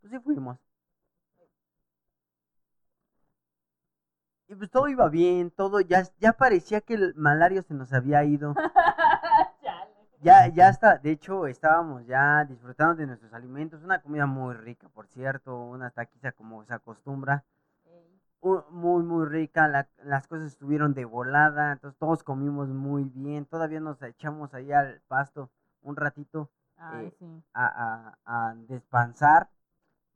pues 0.00 0.10
sí 0.12 0.18
fuimos. 0.20 0.58
Y 4.48 4.54
pues 4.54 4.70
todo 4.70 4.88
iba 4.88 5.08
bien, 5.08 5.50
todo, 5.50 5.80
ya, 5.80 6.04
ya 6.20 6.32
parecía 6.32 6.80
que 6.80 6.94
el 6.94 7.14
malario 7.16 7.62
se 7.62 7.74
nos 7.74 7.92
había 7.92 8.24
ido. 8.24 8.54
Ya, 10.22 10.48
ya 10.48 10.70
está, 10.70 10.96
de 10.98 11.10
hecho 11.12 11.46
estábamos 11.46 12.06
ya 12.06 12.44
disfrutando 12.46 12.94
de 12.96 13.06
nuestros 13.06 13.32
alimentos, 13.34 13.82
una 13.82 14.00
comida 14.00 14.24
muy 14.26 14.54
rica, 14.54 14.88
por 14.88 15.06
cierto, 15.08 15.54
una 15.60 15.90
taquiza 15.90 16.32
como 16.32 16.64
se 16.64 16.72
acostumbra, 16.74 17.44
muy, 18.70 19.02
muy 19.02 19.26
rica, 19.26 19.68
la- 19.68 19.88
las 20.02 20.26
cosas 20.26 20.46
estuvieron 20.46 20.94
de 20.94 21.04
volada, 21.04 21.72
entonces 21.72 21.98
todos 21.98 22.22
comimos 22.24 22.68
muy 22.68 23.04
bien, 23.04 23.44
todavía 23.44 23.78
nos 23.80 24.00
echamos 24.02 24.54
ahí 24.54 24.72
al 24.72 25.00
pasto 25.06 25.50
un 25.82 25.96
ratito 25.96 26.50
Ay, 26.78 27.06
Eh, 27.06 27.12
sí. 27.18 27.42
a, 27.54 28.14
a, 28.24 28.48
a 28.50 28.54
despansar. 28.54 29.48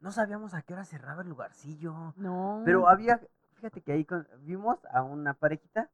No 0.00 0.12
sabíamos 0.12 0.54
a 0.54 0.62
qué 0.62 0.72
hora 0.74 0.84
cerraba 0.84 1.22
el 1.22 1.28
lugarcillo. 1.28 2.14
No. 2.16 2.62
Pero 2.64 2.88
había, 2.88 3.20
fíjate 3.60 3.82
que 3.82 3.92
ahí 3.92 4.04
con- 4.04 4.26
vimos 4.40 4.78
a 4.92 5.02
una 5.02 5.34
parejita 5.34 5.90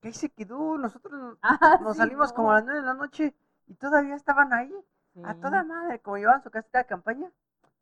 que 0.00 0.08
ahí 0.08 0.14
se 0.14 0.30
quedó. 0.30 0.78
Nosotros 0.78 1.12
nos, 1.20 1.38
Ah, 1.42 1.78
nos 1.82 1.96
sí, 1.96 1.98
salimos 1.98 2.32
como 2.32 2.52
a 2.52 2.56
las 2.56 2.64
nueve 2.64 2.80
de 2.80 2.86
la 2.86 2.94
noche 2.94 3.34
y 3.66 3.74
todavía 3.74 4.14
estaban 4.14 4.52
ahí. 4.52 4.72
A 5.24 5.34
toda 5.34 5.64
madre, 5.64 6.00
como 6.00 6.16
llevaban 6.18 6.42
su 6.44 6.50
casita 6.50 6.78
de 6.78 6.86
campaña. 6.86 7.32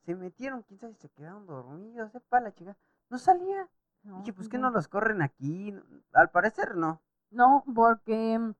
Se 0.06 0.14
metieron, 0.14 0.62
quién 0.62 0.80
sabe, 0.80 0.94
se 0.94 1.10
quedaron 1.10 1.46
dormidos, 1.46 2.12
sepa 2.12 2.40
la 2.40 2.52
chica. 2.54 2.76
No 3.10 3.18
salía. 3.18 3.68
No, 4.04 4.18
Dije, 4.20 4.32
pues 4.32 4.48
no. 4.48 4.50
que 4.50 4.58
no 4.58 4.70
los 4.70 4.88
corren 4.88 5.20
aquí. 5.20 5.74
Al 6.14 6.30
parecer 6.30 6.76
no. 6.76 7.02
No, 7.30 7.64
porque 7.74 8.38
mm, 8.38 8.54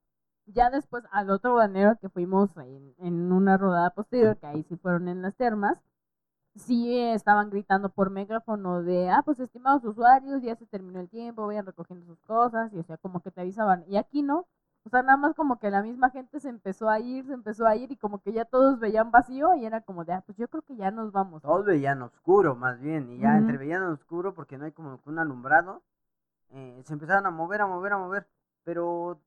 ya 0.46 0.70
después 0.70 1.04
al 1.12 1.30
otro 1.30 1.54
banero 1.54 1.96
que 1.98 2.08
fuimos 2.10 2.56
en, 2.58 2.94
en 2.98 3.32
una 3.32 3.56
rodada 3.56 3.90
posterior, 3.90 4.36
que 4.38 4.46
ahí 4.46 4.62
sí 4.64 4.76
fueron 4.76 5.08
en 5.08 5.22
las 5.22 5.34
termas, 5.36 5.82
sí 6.56 6.98
estaban 6.98 7.50
gritando 7.50 7.88
por 7.90 8.10
megáfono 8.10 8.82
de, 8.82 9.10
ah, 9.10 9.22
pues 9.24 9.40
estimados 9.40 9.84
usuarios, 9.84 10.42
ya 10.42 10.56
se 10.56 10.66
terminó 10.66 11.00
el 11.00 11.08
tiempo, 11.08 11.46
vayan 11.46 11.66
recogiendo 11.66 12.06
sus 12.06 12.20
cosas, 12.22 12.72
y 12.72 12.78
o 12.78 12.82
sea, 12.84 12.96
como 12.98 13.20
que 13.20 13.30
te 13.30 13.40
avisaban. 13.40 13.84
Y 13.88 13.96
aquí 13.96 14.22
no, 14.22 14.46
o 14.84 14.88
sea, 14.88 15.02
nada 15.02 15.16
más 15.16 15.34
como 15.34 15.58
que 15.58 15.70
la 15.70 15.82
misma 15.82 16.10
gente 16.10 16.40
se 16.40 16.48
empezó 16.48 16.88
a 16.88 17.00
ir, 17.00 17.26
se 17.26 17.34
empezó 17.34 17.66
a 17.66 17.76
ir, 17.76 17.92
y 17.92 17.96
como 17.96 18.20
que 18.20 18.32
ya 18.32 18.44
todos 18.44 18.78
veían 18.80 19.10
vacío, 19.10 19.54
y 19.54 19.66
era 19.66 19.80
como 19.82 20.04
de, 20.04 20.14
ah, 20.14 20.22
pues 20.24 20.38
yo 20.38 20.48
creo 20.48 20.62
que 20.62 20.76
ya 20.76 20.90
nos 20.90 21.12
vamos. 21.12 21.42
Todos 21.42 21.64
veían 21.64 22.02
oscuro, 22.02 22.54
más 22.54 22.80
bien, 22.80 23.10
y 23.10 23.18
ya 23.18 23.30
Ujú. 23.30 23.38
entre 23.38 23.58
veían 23.58 23.82
oscuro 23.84 24.34
porque 24.34 24.58
no 24.58 24.64
hay 24.64 24.72
como 24.72 25.00
un 25.04 25.18
alumbrado, 25.18 25.82
eh, 26.50 26.82
se 26.84 26.92
empezaron 26.92 27.26
a 27.26 27.30
mover, 27.30 27.60
a 27.60 27.66
mover, 27.66 27.92
a 27.92 27.98
mover, 27.98 28.26
pero 28.64 29.20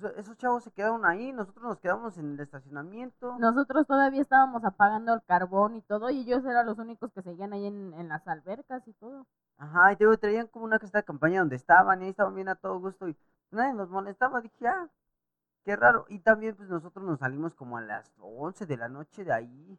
pues, 0.00 0.16
esos 0.16 0.36
chavos 0.36 0.64
se 0.64 0.70
quedaron 0.70 1.04
ahí, 1.04 1.32
nosotros 1.32 1.64
nos 1.64 1.78
quedamos 1.78 2.16
en 2.18 2.32
el 2.34 2.40
estacionamiento. 2.40 3.38
Nosotros 3.38 3.86
todavía 3.86 4.20
estábamos 4.22 4.64
apagando 4.64 5.14
el 5.14 5.22
carbón 5.22 5.76
y 5.76 5.82
todo, 5.82 6.10
y 6.10 6.20
ellos 6.20 6.44
eran 6.44 6.66
los 6.66 6.78
únicos 6.78 7.12
que 7.12 7.22
seguían 7.22 7.52
ahí 7.52 7.66
en, 7.66 7.94
en 7.94 8.08
las 8.08 8.26
albercas 8.26 8.86
y 8.88 8.92
todo. 8.94 9.26
Ajá, 9.58 9.92
y 9.92 9.96
te 9.96 10.16
traían 10.18 10.48
como 10.48 10.64
una 10.64 10.78
caseta 10.78 10.98
de 10.98 11.04
campaña 11.04 11.40
donde 11.40 11.56
estaban, 11.56 12.00
y 12.00 12.04
ahí 12.04 12.10
estaban 12.10 12.34
bien 12.34 12.48
a 12.48 12.54
todo 12.56 12.78
gusto, 12.78 13.08
y 13.08 13.16
nadie 13.50 13.72
nos 13.74 13.88
molestaba, 13.88 14.40
dije, 14.40 14.66
ah, 14.68 14.88
qué 15.64 15.76
raro, 15.76 16.06
y 16.08 16.20
también 16.20 16.56
pues 16.56 16.68
nosotros 16.68 17.04
nos 17.06 17.20
salimos 17.20 17.54
como 17.54 17.78
a 17.78 17.82
las 17.82 18.12
11 18.20 18.66
de 18.66 18.76
la 18.76 18.88
noche 18.88 19.24
de 19.24 19.32
ahí, 19.32 19.78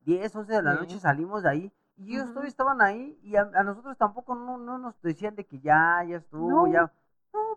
10, 0.00 0.34
11 0.36 0.52
de 0.54 0.62
la 0.62 0.74
Sí. 0.74 0.78
noche 0.80 1.00
salimos 1.00 1.42
de 1.44 1.50
ahí, 1.50 1.72
y 1.96 2.14
ellos 2.16 2.24
Ujú. 2.24 2.32
todavía 2.32 2.48
estaban 2.48 2.80
ahí, 2.82 3.18
y 3.22 3.36
a, 3.36 3.42
a 3.42 3.64
nosotros 3.64 3.96
tampoco 3.98 4.34
no, 4.34 4.58
no 4.58 4.78
nos 4.78 5.00
decían 5.02 5.34
de 5.36 5.44
que 5.46 5.60
ya, 5.60 6.04
ya 6.08 6.16
estuvo, 6.18 6.66
No. 6.66 6.66
ya, 6.66 6.90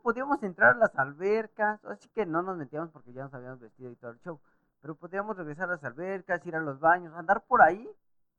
podíamos 0.02 0.42
entrar 0.44 0.76
a 0.76 0.80
las 0.80 0.96
albercas, 0.98 1.84
así 1.86 2.10
que 2.10 2.26
no 2.26 2.42
nos 2.42 2.58
metíamos 2.58 2.92
porque 2.92 3.14
ya 3.14 3.24
nos 3.24 3.34
habíamos 3.34 3.60
vestido 3.60 3.92
y 3.92 3.96
todo 3.96 4.12
el 4.12 4.20
show, 4.20 4.40
pero 4.82 4.96
podíamos 4.96 5.38
regresar 5.38 5.70
a 5.70 5.74
las 5.74 5.84
albercas, 5.84 6.46
ir 6.46 6.56
a 6.56 6.60
los 6.60 6.80
baños, 6.80 7.14
andar 7.16 7.44
por 7.46 7.62
ahí, 7.62 7.88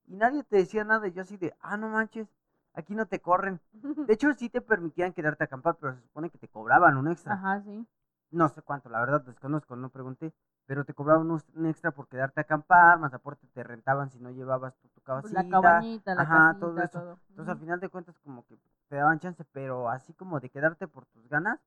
y 0.06 0.16
nadie 0.16 0.42
te 0.44 0.56
decía 0.56 0.84
nada, 0.84 1.06
y 1.08 1.12
yo 1.12 1.22
así 1.22 1.36
de, 1.36 1.54
ah, 1.60 1.76
no 1.76 1.88
manches, 1.88 2.28
aquí 2.74 2.94
no 2.94 3.06
te 3.06 3.20
corren. 3.20 3.60
De 4.06 4.14
hecho, 4.14 4.32
sí 4.34 4.48
te 4.48 4.60
permitían 4.60 5.12
quedarte 5.12 5.44
a 5.44 5.46
acampar, 5.46 5.76
pero 5.80 5.94
se 5.94 6.02
supone 6.02 6.30
que 6.30 6.38
te 6.38 6.48
cobraban 6.48 6.96
un 6.96 7.08
extra. 7.08 7.34
Ajá, 7.34 7.62
sí. 7.62 7.86
No 8.30 8.48
sé 8.48 8.62
cuánto, 8.62 8.88
la 8.88 9.00
verdad 9.00 9.22
desconozco, 9.22 9.76
no 9.76 9.90
pregunté. 9.90 10.32
Pero 10.66 10.84
te 10.84 10.94
cobraban 10.94 11.30
un, 11.30 11.66
extra 11.66 11.90
por 11.90 12.08
quedarte 12.08 12.40
a 12.40 12.42
acampar, 12.42 12.98
más 12.98 13.12
aporte 13.12 13.46
te 13.52 13.62
rentaban 13.64 14.10
si 14.10 14.18
no 14.20 14.30
llevabas 14.30 14.74
tu, 14.76 14.88
tu 14.88 15.00
Pues 15.00 15.32
cabecita. 15.32 15.42
la 15.42 15.48
cabañita, 15.48 16.14
la 16.14 16.22
ajá, 16.22 16.52
casita, 16.52 16.60
todo 16.60 16.78
eso. 16.82 16.98
todo. 17.00 17.18
Entonces, 17.30 17.52
al 17.52 17.58
final 17.60 17.80
de 17.80 17.88
cuentas, 17.88 18.18
como 18.24 18.46
que 18.46 18.56
te 18.88 18.96
daban 18.96 19.18
chance, 19.18 19.44
pero 19.52 19.88
así 19.88 20.12
como 20.14 20.40
de 20.40 20.50
quedarte 20.50 20.86
por 20.86 21.06
tus 21.06 21.28
ganas, 21.28 21.58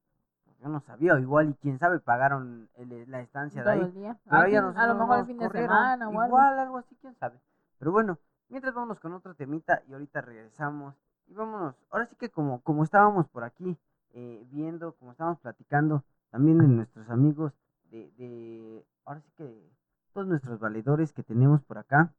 pues, 0.46 0.58
yo 0.60 0.70
no 0.70 0.80
sabía. 0.80 1.20
Igual, 1.20 1.50
y 1.50 1.54
quién 1.56 1.78
sabe, 1.80 2.00
pagaron 2.00 2.70
el- 2.76 3.10
la 3.12 3.22
estancia 3.22 3.64
de 3.64 3.72
ahí. 3.72 3.82
el 3.82 3.93
día. 3.93 4.18
Pero 4.24 4.38
ahí 4.38 4.56
a 4.56 4.60
a, 4.60 4.88
lo 4.88 4.96
mejor 4.96 5.20
el 5.20 5.26
fin 5.26 5.39
de 5.39 5.50
semana 5.50 6.10
o 6.10 6.22
algo. 6.22 6.24
Igual, 6.28 6.60
algo 6.60 6.78
así, 6.78 6.96
quién 7.02 7.16
sabe. 7.16 7.39
Pero 7.80 7.91
bueno, 7.91 8.18
mientras 8.50 8.74
vámonos 8.74 9.00
con 9.00 9.14
otro 9.14 9.36
temita 9.36 9.82
y 9.88 9.93
ahorita 9.93 10.22
regresamos. 10.22 10.96
Y 11.28 11.34
vámonos, 11.34 11.76
ahora 11.89 12.06
sí 12.06 12.16
que 12.16 12.30
como, 12.30 12.62
como 12.62 12.84
estábamos 12.84 13.28
por 13.28 13.43
aquí 13.43 13.78
eh, 14.14 14.46
viendo, 14.52 14.93
como 14.93 15.12
estábamos 15.12 15.39
platicando, 15.39 16.04
también 16.30 16.60
de 16.60 16.68
nuestros 16.68 17.10
amigos, 17.10 17.54
de, 17.91 18.11
de 18.17 18.86
ahora 19.05 19.21
sí 19.21 19.31
que 19.38 19.71
todos 20.13 20.27
nuestros 20.27 20.59
valedores 20.59 21.13
que 21.13 21.23
tenemos 21.23 21.61
por 21.63 21.77
acá, 21.77 22.13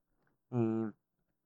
eh, 0.51 0.91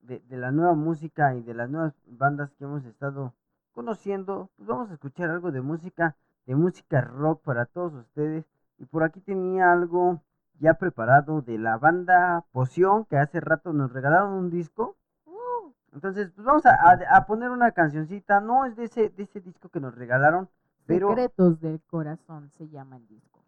de, 0.03 0.19
de 0.21 0.37
la 0.37 0.51
nueva 0.51 0.75
música 0.75 1.35
y 1.35 1.43
de 1.43 1.55
las 1.55 1.69
nuevas 1.71 1.95
bandas 2.07 2.53
que 2.55 2.65
hemos 2.65 2.85
estado 2.85 3.35
conociendo, 3.73 4.51
pues 4.57 4.67
vamos 4.69 4.91
a 4.91 4.95
escuchar 4.95 5.31
algo 5.31 5.53
de 5.53 5.61
música, 5.61 6.17
de 6.47 6.55
música 6.57 7.01
rock 7.01 7.43
para 7.43 7.67
todos 7.67 7.95
ustedes. 7.95 8.45
Y 8.79 8.87
por 8.87 9.03
aquí 9.05 9.21
tenía 9.21 9.73
algo 9.73 10.23
ya 10.59 10.75
preparado 10.75 11.43
de 11.43 11.59
la 11.59 11.77
banda 11.79 12.45
Poción, 12.53 13.05
que 13.05 13.17
hace 13.19 13.41
rato 13.41 13.73
nos 13.73 13.93
regalaron 13.93 14.33
un 14.33 14.51
disco. 14.51 14.97
Uh, 15.27 15.73
Entonces, 15.93 16.31
pues 16.35 16.45
vamos 16.47 16.67
a, 16.67 16.71
a- 16.75 17.17
a 17.17 17.27
poner 17.27 17.51
una 17.51 17.73
cancioncita, 17.73 18.41
no 18.41 18.65
es 18.67 18.75
de 18.77 18.85
ese, 18.85 19.11
de 19.11 19.23
ese 19.23 19.41
disco 19.41 19.69
que 19.69 19.81
nos 19.81 19.95
regalaron, 19.95 20.49
pero 20.87 21.09
Secretos 21.09 21.61
del 21.61 21.81
corazón 21.83 22.51
se 22.57 22.69
llama 22.69 22.97
el 22.97 23.07
disco. 23.07 23.40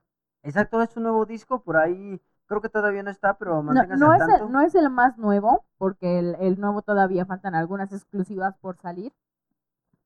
Exacto, 0.43 0.83
es 0.83 0.97
un 0.97 1.05
nuevo 1.05 1.27
disco, 1.27 1.63
por 1.63 1.77
ahí 1.77 2.21
creo 2.47 2.61
que 2.61 2.69
todavía 2.69 3.03
no 3.03 3.11
está, 3.11 3.37
pero 3.39 3.59
No, 3.67 3.83
no 3.91 4.15
al 4.15 4.15
es, 4.15 4.29
el, 4.29 4.51
no 4.53 4.61
es 4.61 4.75
el 4.75 4.91
más 4.91 5.17
nuevo, 5.19 5.65
porque 5.79 6.19
el, 6.19 6.37
el 6.41 6.61
nuevo 6.61 6.83
todavía 6.83 7.27
faltan 7.27 7.55
algunas 7.55 7.93
exclusivas 7.93 8.57
por 8.59 8.77
salir, 8.79 9.13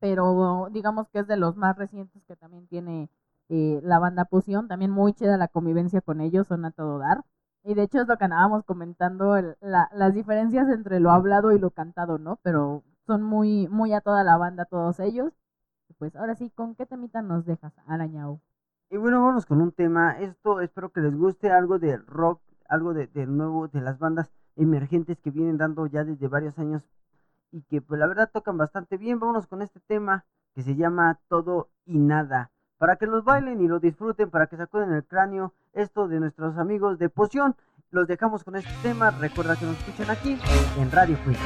pero 0.00 0.68
digamos 0.72 1.08
que 1.10 1.20
es 1.20 1.26
de 1.28 1.36
los 1.36 1.56
más 1.56 1.76
recientes 1.78 2.24
que 2.26 2.36
también 2.36 2.66
tiene 2.68 3.10
eh, 3.50 3.80
la 3.82 3.98
banda 3.98 4.24
Poción, 4.26 4.68
también 4.68 4.90
muy 4.92 5.14
chida 5.14 5.36
la 5.38 5.48
convivencia 5.48 6.00
con 6.02 6.20
ellos, 6.20 6.48
son 6.48 6.64
a 6.64 6.72
todo 6.72 6.98
dar. 6.98 7.22
Y 7.64 7.74
de 7.74 7.84
hecho 7.84 8.00
es 8.02 8.08
lo 8.08 8.16
que 8.18 8.24
andábamos 8.24 8.64
comentando, 8.64 9.36
el- 9.36 9.56
la- 9.60 9.90
las 9.92 10.14
diferencias 10.14 10.68
entre 10.70 11.00
lo 11.00 11.10
hablado 11.12 11.52
y 11.52 11.58
lo 11.58 11.70
cantado, 11.72 12.18
¿no? 12.18 12.38
Pero 12.42 12.84
son 13.06 13.22
muy, 13.22 13.68
muy 13.68 13.92
a 13.94 14.00
toda 14.02 14.24
la 14.24 14.36
banda 14.38 14.66
todos 14.66 15.00
ellos. 15.00 15.32
Pues 15.98 16.16
ahora 16.16 16.36
sí, 16.36 16.50
¿con 16.50 16.74
qué 16.76 16.86
temita 16.86 17.22
nos 17.22 17.46
dejas, 17.46 17.74
Arañao? 17.86 18.40
Y 18.88 18.96
bueno, 18.98 19.22
vamos 19.24 19.46
con 19.46 19.60
un 19.60 19.72
tema. 19.72 20.12
Esto 20.20 20.60
espero 20.60 20.90
que 20.90 21.00
les 21.00 21.16
guste 21.16 21.50
algo 21.50 21.78
de 21.78 21.96
rock, 21.96 22.40
algo 22.68 22.94
de, 22.94 23.08
nuevo, 23.26 23.66
de 23.68 23.80
las 23.80 23.98
bandas 23.98 24.30
emergentes 24.54 25.18
que 25.18 25.30
vienen 25.30 25.58
dando 25.58 25.86
ya 25.86 26.04
desde 26.04 26.28
varios 26.28 26.58
años 26.58 26.82
y 27.50 27.62
que 27.62 27.80
pues 27.80 27.98
la 27.98 28.06
verdad 28.06 28.30
tocan 28.32 28.56
bastante 28.56 28.96
bien. 28.96 29.18
Vámonos 29.18 29.48
con 29.48 29.60
este 29.60 29.80
tema 29.80 30.24
que 30.54 30.62
se 30.62 30.76
llama 30.76 31.18
Todo 31.28 31.68
y 31.84 31.98
Nada. 31.98 32.52
Para 32.78 32.96
que 32.96 33.06
los 33.06 33.24
bailen 33.24 33.60
y 33.60 33.66
lo 33.68 33.80
disfruten, 33.80 34.30
para 34.30 34.46
que 34.46 34.56
sacuden 34.56 34.92
el 34.92 35.04
cráneo. 35.04 35.52
Esto 35.72 36.06
de 36.06 36.20
nuestros 36.20 36.56
amigos 36.56 36.98
de 36.98 37.08
Poción. 37.08 37.56
Los 37.90 38.06
dejamos 38.06 38.44
con 38.44 38.54
este 38.56 38.72
tema. 38.82 39.10
Recuerda 39.10 39.56
que 39.56 39.64
nos 39.64 39.78
escuchan 39.78 40.10
aquí 40.10 40.38
en 40.78 40.90
Radio 40.92 41.16
Quiz. 41.24 41.38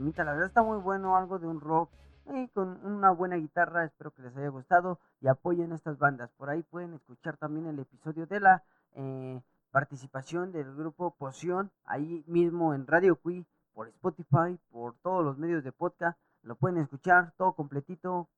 Temita. 0.00 0.24
La 0.24 0.32
verdad 0.32 0.48
está 0.48 0.62
muy 0.62 0.78
bueno, 0.78 1.16
algo 1.16 1.38
de 1.38 1.46
un 1.46 1.60
rock 1.60 1.90
eh, 2.32 2.48
con 2.54 2.84
una 2.86 3.10
buena 3.10 3.36
guitarra. 3.36 3.84
Espero 3.84 4.10
que 4.12 4.22
les 4.22 4.34
haya 4.36 4.48
gustado 4.48 4.98
y 5.20 5.28
apoyen 5.28 5.72
estas 5.72 5.98
bandas. 5.98 6.30
Por 6.38 6.48
ahí 6.48 6.62
pueden 6.62 6.94
escuchar 6.94 7.36
también 7.36 7.66
el 7.66 7.78
episodio 7.78 8.26
de 8.26 8.40
la 8.40 8.62
eh, 8.94 9.40
participación 9.70 10.52
del 10.52 10.74
grupo 10.74 11.10
Poción, 11.18 11.70
ahí 11.84 12.24
mismo 12.26 12.72
en 12.74 12.86
Radio 12.86 13.14
Cui, 13.16 13.46
por 13.74 13.88
Spotify, 13.88 14.58
por 14.70 14.94
todos 15.02 15.22
los 15.24 15.36
medios 15.38 15.62
de 15.62 15.70
podcast. 15.72 16.18
Lo 16.42 16.56
pueden 16.56 16.78
escuchar 16.78 17.32
todo 17.36 17.52
completito. 17.52 18.28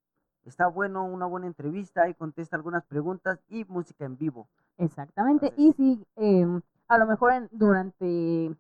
Está 0.45 0.67
bueno, 0.67 1.05
una 1.05 1.27
buena 1.27 1.47
entrevista 1.47 2.09
y 2.09 2.15
contesta 2.15 2.57
algunas 2.57 2.85
preguntas 2.85 3.39
y 3.49 3.65
música 3.67 4.05
en 4.05 4.19
vivo. 4.19 4.49
Exactamente. 4.79 5.55
Entonces- 5.57 5.65
Y 5.65 5.97
si 5.97 6.07
em, 6.17 6.61
a 6.89 6.99
lo 6.99 7.07
mejor 7.07 7.33
en- 7.33 7.49
durante 7.53 8.53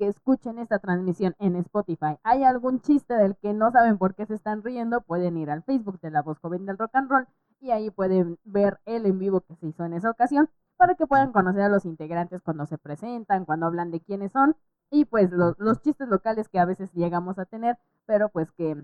que 0.00 0.08
escuchen 0.08 0.58
esta 0.58 0.80
transmisión 0.80 1.36
en 1.38 1.56
Spotify 1.58 2.18
hay 2.24 2.44
algún 2.44 2.80
chiste 2.82 3.14
del 3.14 3.36
que 3.36 3.54
no 3.54 3.70
saben 3.70 3.98
por 3.98 4.16
qué 4.16 4.26
se 4.26 4.34
están 4.34 4.64
riendo, 4.64 5.02
pueden 5.02 5.38
ir 5.38 5.50
al 5.50 5.62
Facebook 5.62 6.00
de 6.00 6.10
la 6.10 6.22
voz 6.22 6.40
joven 6.40 6.66
del 6.66 6.78
rock 6.78 6.96
and 6.96 7.10
roll 7.10 7.28
y 7.60 7.70
ahí 7.72 7.90
pueden 7.90 8.38
ver 8.44 8.80
el 8.86 9.06
en 9.06 9.18
vivo 9.20 9.42
que 9.42 9.54
se 9.56 9.68
hizo 9.68 9.84
en 9.84 9.92
esa 9.94 10.10
ocasión 10.10 10.50
para 10.78 10.96
que 10.96 11.06
puedan 11.06 11.32
conocer 11.32 11.62
a 11.62 11.68
los 11.68 11.84
integrantes 11.84 12.42
cuando 12.42 12.66
se 12.66 12.78
presentan, 12.78 13.44
cuando 13.44 13.66
hablan 13.66 13.92
de 13.92 14.00
quiénes 14.00 14.32
son 14.32 14.56
y 14.90 15.04
pues 15.04 15.30
lo- 15.30 15.54
los 15.58 15.82
chistes 15.82 16.08
locales 16.08 16.48
que 16.48 16.58
a 16.58 16.64
veces 16.64 16.92
llegamos 16.94 17.38
a 17.38 17.44
tener, 17.44 17.78
pero 18.06 18.30
pues 18.30 18.50
que 18.52 18.82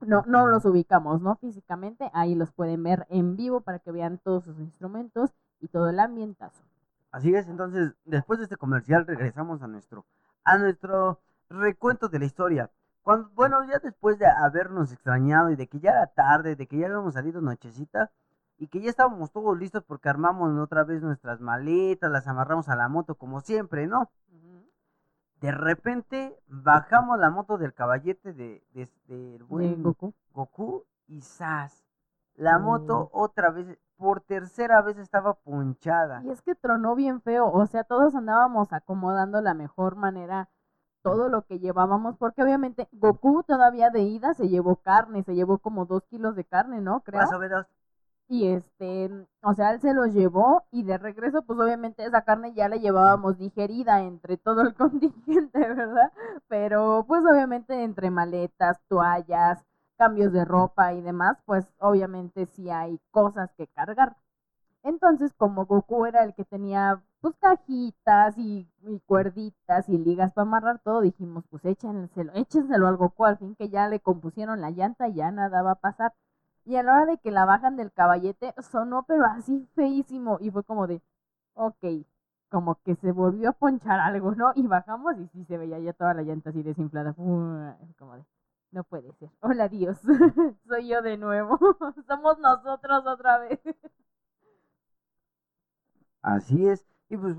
no, 0.00 0.24
no 0.26 0.46
los 0.46 0.64
ubicamos, 0.66 1.20
¿no? 1.22 1.36
Físicamente, 1.36 2.10
ahí 2.14 2.34
los 2.34 2.52
pueden 2.52 2.82
ver 2.82 3.06
en 3.10 3.36
vivo 3.36 3.60
para 3.62 3.78
que 3.80 3.92
vean 3.92 4.18
todos 4.18 4.44
sus 4.44 4.58
instrumentos 4.60 5.30
y 5.60 5.68
todo 5.68 5.88
el 5.90 6.00
ambientazo. 6.00 6.62
Así 7.12 7.34
es, 7.34 7.48
entonces, 7.48 7.94
después 8.04 8.38
de 8.38 8.44
este 8.44 8.56
comercial 8.56 9.06
regresamos 9.06 9.62
a 9.62 9.66
nuestro, 9.66 10.06
a 10.44 10.58
nuestro 10.58 11.20
recuento 11.48 12.08
de 12.08 12.18
la 12.18 12.24
historia. 12.24 12.70
Cuando, 13.02 13.30
bueno, 13.30 13.64
ya 13.64 13.78
después 13.78 14.18
de 14.18 14.26
habernos 14.26 14.92
extrañado 14.92 15.50
y 15.50 15.56
de 15.56 15.66
que 15.66 15.80
ya 15.80 15.90
era 15.90 16.06
tarde, 16.06 16.56
de 16.56 16.66
que 16.66 16.78
ya 16.78 16.86
habíamos 16.86 17.14
salido 17.14 17.40
nochecita 17.40 18.10
y 18.58 18.68
que 18.68 18.80
ya 18.80 18.90
estábamos 18.90 19.32
todos 19.32 19.58
listos 19.58 19.82
porque 19.84 20.08
armamos 20.08 20.58
otra 20.58 20.84
vez 20.84 21.02
nuestras 21.02 21.40
maletas, 21.40 22.10
las 22.10 22.26
amarramos 22.28 22.68
a 22.68 22.76
la 22.76 22.88
moto 22.88 23.14
como 23.14 23.40
siempre, 23.40 23.86
¿no? 23.86 24.10
De 25.40 25.52
repente 25.52 26.38
bajamos 26.46 27.18
la 27.18 27.30
moto 27.30 27.56
del 27.56 27.72
caballete 27.72 28.34
de, 28.34 28.62
de, 28.74 28.88
del 29.06 29.38
De 29.38 29.44
buen 29.44 29.82
Goku. 29.82 30.12
Goku 30.34 30.84
y 31.06 31.22
Sas. 31.22 31.82
La 32.34 32.58
moto 32.58 33.08
otra 33.12 33.50
vez, 33.50 33.78
por 34.00 34.22
tercera 34.22 34.80
vez 34.80 34.96
estaba 34.96 35.34
ponchada. 35.34 36.22
Y 36.24 36.30
es 36.30 36.40
que 36.40 36.54
tronó 36.54 36.94
bien 36.96 37.20
feo, 37.20 37.52
o 37.52 37.66
sea, 37.66 37.84
todos 37.84 38.14
andábamos 38.14 38.72
acomodando 38.72 39.42
la 39.42 39.52
mejor 39.52 39.94
manera 39.94 40.48
todo 41.02 41.28
lo 41.28 41.42
que 41.42 41.58
llevábamos, 41.58 42.16
porque 42.16 42.42
obviamente 42.42 42.88
Goku 42.92 43.42
todavía 43.42 43.90
de 43.90 44.00
ida 44.00 44.32
se 44.32 44.48
llevó 44.48 44.76
carne, 44.76 45.22
se 45.22 45.34
llevó 45.34 45.58
como 45.58 45.84
dos 45.84 46.02
kilos 46.04 46.34
de 46.34 46.44
carne, 46.44 46.80
¿no? 46.80 47.00
Creo. 47.00 47.20
Más 47.20 47.32
o 47.32 47.38
menos. 47.38 47.66
Y 48.26 48.46
este, 48.48 49.10
o 49.42 49.52
sea, 49.54 49.72
él 49.72 49.80
se 49.80 49.92
los 49.92 50.14
llevó 50.14 50.64
y 50.70 50.84
de 50.84 50.96
regreso, 50.96 51.42
pues 51.42 51.58
obviamente 51.58 52.04
esa 52.04 52.22
carne 52.22 52.54
ya 52.54 52.68
la 52.68 52.76
llevábamos 52.76 53.36
digerida 53.36 54.00
entre 54.02 54.38
todo 54.38 54.62
el 54.62 54.74
contingente, 54.76 55.58
¿verdad? 55.58 56.10
Pero 56.48 57.04
pues 57.06 57.22
obviamente 57.30 57.82
entre 57.82 58.10
maletas, 58.10 58.80
toallas, 58.88 59.62
cambios 60.00 60.32
de 60.32 60.46
ropa 60.46 60.94
y 60.94 61.02
demás, 61.02 61.36
pues 61.44 61.66
obviamente 61.78 62.46
sí 62.46 62.70
hay 62.70 62.98
cosas 63.10 63.52
que 63.58 63.66
cargar. 63.66 64.16
Entonces, 64.82 65.34
como 65.34 65.66
Goku 65.66 66.06
era 66.06 66.24
el 66.24 66.34
que 66.34 66.46
tenía 66.46 67.02
pues 67.20 67.34
cajitas 67.38 68.38
y, 68.38 68.66
cuerditas 69.06 69.90
y 69.90 69.98
ligas 69.98 70.32
para 70.32 70.46
amarrar 70.48 70.78
todo, 70.78 71.02
dijimos, 71.02 71.44
pues 71.50 71.66
échenselo, 71.66 72.32
échenselo 72.34 72.88
al 72.88 72.96
Goku, 72.96 73.26
al 73.26 73.36
fin 73.36 73.54
que 73.56 73.68
ya 73.68 73.88
le 73.88 74.00
compusieron 74.00 74.62
la 74.62 74.70
llanta 74.70 75.06
y 75.08 75.14
ya 75.14 75.30
nada 75.32 75.62
va 75.62 75.72
a 75.72 75.74
pasar. 75.74 76.14
Y 76.64 76.76
a 76.76 76.82
la 76.82 76.94
hora 76.94 77.06
de 77.06 77.18
que 77.18 77.30
la 77.30 77.44
bajan 77.44 77.76
del 77.76 77.92
caballete, 77.92 78.54
sonó 78.72 79.04
pero 79.06 79.24
así 79.26 79.68
feísimo. 79.74 80.38
Y 80.40 80.50
fue 80.50 80.64
como 80.64 80.86
de, 80.86 81.02
ok, 81.54 81.84
como 82.48 82.76
que 82.84 82.94
se 82.96 83.12
volvió 83.12 83.50
a 83.50 83.52
ponchar 83.52 84.00
algo, 84.00 84.34
¿no? 84.34 84.52
Y 84.54 84.66
bajamos 84.66 85.18
y 85.18 85.28
sí 85.28 85.44
se 85.44 85.58
veía 85.58 85.78
ya 85.78 85.92
toda 85.92 86.14
la 86.14 86.22
llanta 86.22 86.50
así 86.50 86.62
desinflada. 86.62 87.12
Como 87.14 88.16
de, 88.16 88.24
no 88.72 88.84
puede 88.84 89.12
ser. 89.14 89.30
Hola 89.40 89.68
Dios, 89.68 89.98
soy 90.66 90.88
yo 90.88 91.02
de 91.02 91.16
nuevo. 91.16 91.58
Somos 92.06 92.38
nosotros 92.38 93.06
otra 93.06 93.38
vez. 93.38 93.60
Así 96.22 96.66
es. 96.68 96.86
Y 97.08 97.16
pues. 97.16 97.36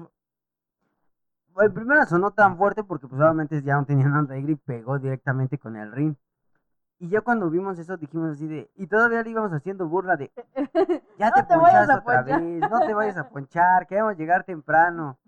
El 1.58 1.72
primero 1.74 2.04
sonó 2.06 2.32
tan 2.32 2.58
fuerte 2.58 2.84
porque 2.84 3.08
pues 3.08 3.22
obviamente 3.22 3.62
ya 3.62 3.76
no 3.76 3.86
tenía 3.86 4.08
nada 4.08 4.24
de 4.24 4.36
aire 4.36 4.54
y 4.54 4.56
pegó 4.56 4.98
directamente 5.00 5.58
con 5.58 5.76
el 5.76 5.92
ring. 5.92 6.16
Y 7.00 7.10
ya 7.10 7.22
cuando 7.22 7.50
vimos 7.50 7.78
eso 7.80 7.98
dijimos 7.98 8.32
así 8.32 8.48
de. 8.48 8.72
Y 8.76 8.88
todavía 8.88 9.24
le 9.24 9.32
íbamos 9.32 9.52
haciendo 9.54 9.88
burla 9.88 10.18
de. 10.18 10.32
Ya 11.18 11.30
No 11.30 11.36
te, 11.36 11.44
te 11.44 11.58
vayas 11.58 11.90
ponchaste 11.90 11.94
a 11.94 11.98
otra 12.00 12.24
ponchar". 12.26 12.42
vez. 12.42 12.70
No 12.72 12.80
te 12.80 12.94
vayas 12.94 13.18
a 13.18 13.30
ponchar. 13.30 13.88
Queremos 13.88 14.18
llegar 14.18 14.44
temprano. 14.44 15.20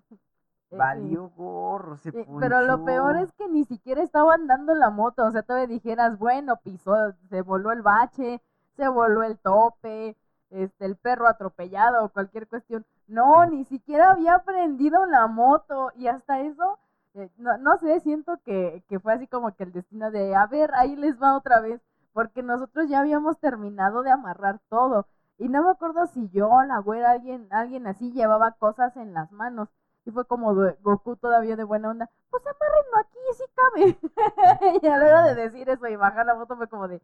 Valió 0.78 1.30
gorro. 1.30 1.98
Se 1.98 2.10
Eh, 2.10 2.28
Pero 2.40 2.62
lo 2.62 2.84
peor 2.84 3.18
es 3.18 3.32
que 3.34 3.48
ni 3.48 3.66
siquiera 3.66 4.02
estaba 4.02 4.34
andando 4.36 4.74
la 4.74 4.90
moto, 4.90 5.26
o 5.26 5.32
sea, 5.32 5.44
todavía 5.44 5.68
dijeras, 5.68 6.18
bueno, 6.18 6.58
pisó, 6.64 6.96
se 7.30 7.42
voló 7.42 7.72
el 7.72 7.82
bache, 7.82 8.42
se 8.76 8.88
voló 8.88 9.24
el 9.24 9.38
tope, 9.40 10.16
este, 10.50 10.86
el 10.86 10.96
perro 10.96 11.28
atropellado 11.28 12.06
o 12.06 12.10
cualquier 12.10 12.48
cuestión. 12.48 12.86
No, 13.08 13.46
ni 13.46 13.66
siquiera 13.66 14.12
había 14.12 14.40
prendido 14.40 15.06
la 15.06 15.28
moto 15.28 15.92
y 15.96 16.08
hasta 16.08 16.40
eso, 16.42 16.80
eh, 17.16 17.30
no, 17.38 17.58
no 17.58 17.78
sé, 17.78 18.00
siento 18.00 18.40
que, 18.46 18.84
que 18.88 19.00
fue 19.00 19.14
así 19.14 19.28
como 19.28 19.54
que 19.56 19.64
el 19.64 19.72
destino 19.74 20.12
de, 20.12 20.36
a 20.36 20.48
ver, 20.48 20.72
ahí 20.76 20.96
les 20.96 21.22
va 21.22 21.36
otra 21.38 21.60
vez, 21.62 21.82
porque 22.14 22.44
nosotros 22.44 22.88
ya 22.90 23.00
habíamos 23.00 23.40
terminado 23.40 24.04
de 24.04 24.12
amarrar 24.12 24.60
todo. 24.70 25.08
Y 25.38 25.50
no 25.50 25.64
me 25.64 25.72
acuerdo 25.72 26.06
si 26.08 26.30
yo, 26.30 26.50
la 26.68 26.80
güera, 26.80 27.12
alguien, 27.12 27.48
alguien 27.52 27.88
así 27.88 28.12
llevaba 28.12 28.52
cosas 28.52 28.96
en 28.98 29.14
las 29.14 29.32
manos. 29.32 29.70
Y 30.06 30.12
fue 30.12 30.26
como 30.26 30.54
de- 30.56 30.78
Goku 30.82 31.16
todavía 31.16 31.56
de 31.56 31.64
buena 31.64 31.90
onda, 31.90 32.10
pues 32.30 32.44
amárrenlo 32.46 32.98
aquí, 32.98 33.18
sí 33.38 33.44
cabe. 33.56 33.98
y 34.84 34.88
a 34.88 34.98
la 34.98 35.06
hora 35.06 35.24
de 35.24 35.36
decir 35.36 35.70
eso 35.70 35.88
y 35.88 35.96
bajar 35.96 36.26
la 36.26 36.36
moto 36.36 36.58
fue 36.58 36.68
como 36.68 36.88
de, 36.88 37.02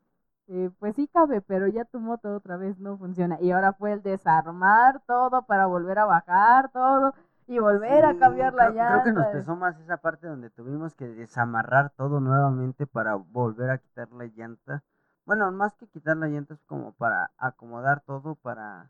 eh, 0.47 0.70
pues 0.80 0.95
sí 0.95 1.08
cabe, 1.08 1.41
pero 1.41 1.68
ya 1.68 1.86
tu 1.86 2.00
moto 2.00 2.36
otra 2.36 2.58
vez 2.58 2.78
no 2.80 2.97
funciona. 2.97 3.38
Y 3.39 3.52
ahora 3.52 3.74
fue 3.74 3.93
el 3.93 4.02
desarmar 4.04 5.02
todo 5.08 5.43
para 5.43 5.66
volver 5.68 6.00
a 6.00 6.06
bajar 6.06 6.70
todo 6.72 7.14
y 7.47 7.58
volver 7.60 8.06
a 8.06 8.18
cambiar 8.18 8.54
la 8.54 8.66
creo, 8.72 8.76
llanta. 8.76 9.02
creo 9.02 9.04
que 9.16 9.20
nos 9.20 9.28
pesó 9.28 9.56
más 9.56 9.80
esa 9.80 9.97
parte 9.97 10.28
donde 10.28 10.50
tuvimos 10.50 10.93
que 10.93 11.08
desamarrar 11.08 11.91
todo 11.91 12.20
nuevamente 12.20 12.86
para 12.86 13.16
volver 13.16 13.70
a 13.72 13.78
quitar 13.78 14.12
la 14.12 14.26
llanta. 14.26 14.84
Bueno, 15.26 15.52
más 15.52 15.74
que 15.76 15.88
quitar 15.88 16.18
la 16.18 16.28
llanta 16.28 16.54
es 16.54 16.64
como 16.66 16.91
para 16.93 17.32
acomodar 17.38 18.02
todo 18.02 18.36
para 18.36 18.89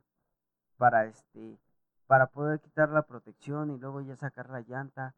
para 0.78 1.06
este 1.06 1.60
para 2.10 2.26
poder 2.26 2.60
quitar 2.60 2.90
la 2.90 3.04
protección 3.04 3.70
y 3.70 3.78
luego 3.78 4.02
ya 4.02 4.16
sacar 4.16 4.50
la 4.50 4.62
llanta. 4.62 5.14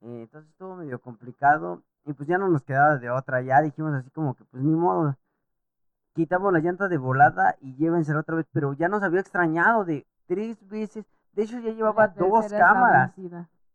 Eh, 0.00 0.22
entonces 0.22 0.50
estuvo 0.50 0.74
medio 0.76 0.98
complicado 0.98 1.82
y 2.06 2.14
pues 2.14 2.26
ya 2.26 2.38
no 2.38 2.48
nos 2.48 2.62
quedaba 2.62 2.96
de 2.96 3.10
otra. 3.10 3.42
Ya 3.42 3.60
dijimos 3.60 3.92
así 3.92 4.08
como 4.10 4.34
que 4.34 4.42
pues 4.46 4.62
ni 4.62 4.74
modo. 4.74 5.14
Quitamos 6.14 6.50
la 6.54 6.60
llanta 6.60 6.88
de 6.88 6.96
volada 6.96 7.56
y 7.60 7.74
llévensela 7.76 8.20
otra 8.20 8.36
vez, 8.36 8.46
pero 8.50 8.72
ya 8.72 8.88
nos 8.88 9.02
había 9.02 9.20
extrañado 9.20 9.84
de 9.84 10.06
tres 10.26 10.66
veces. 10.66 11.04
De 11.34 11.42
hecho 11.42 11.58
ya 11.58 11.72
llevaba 11.72 12.08
dos 12.08 12.50
cámaras 12.50 13.12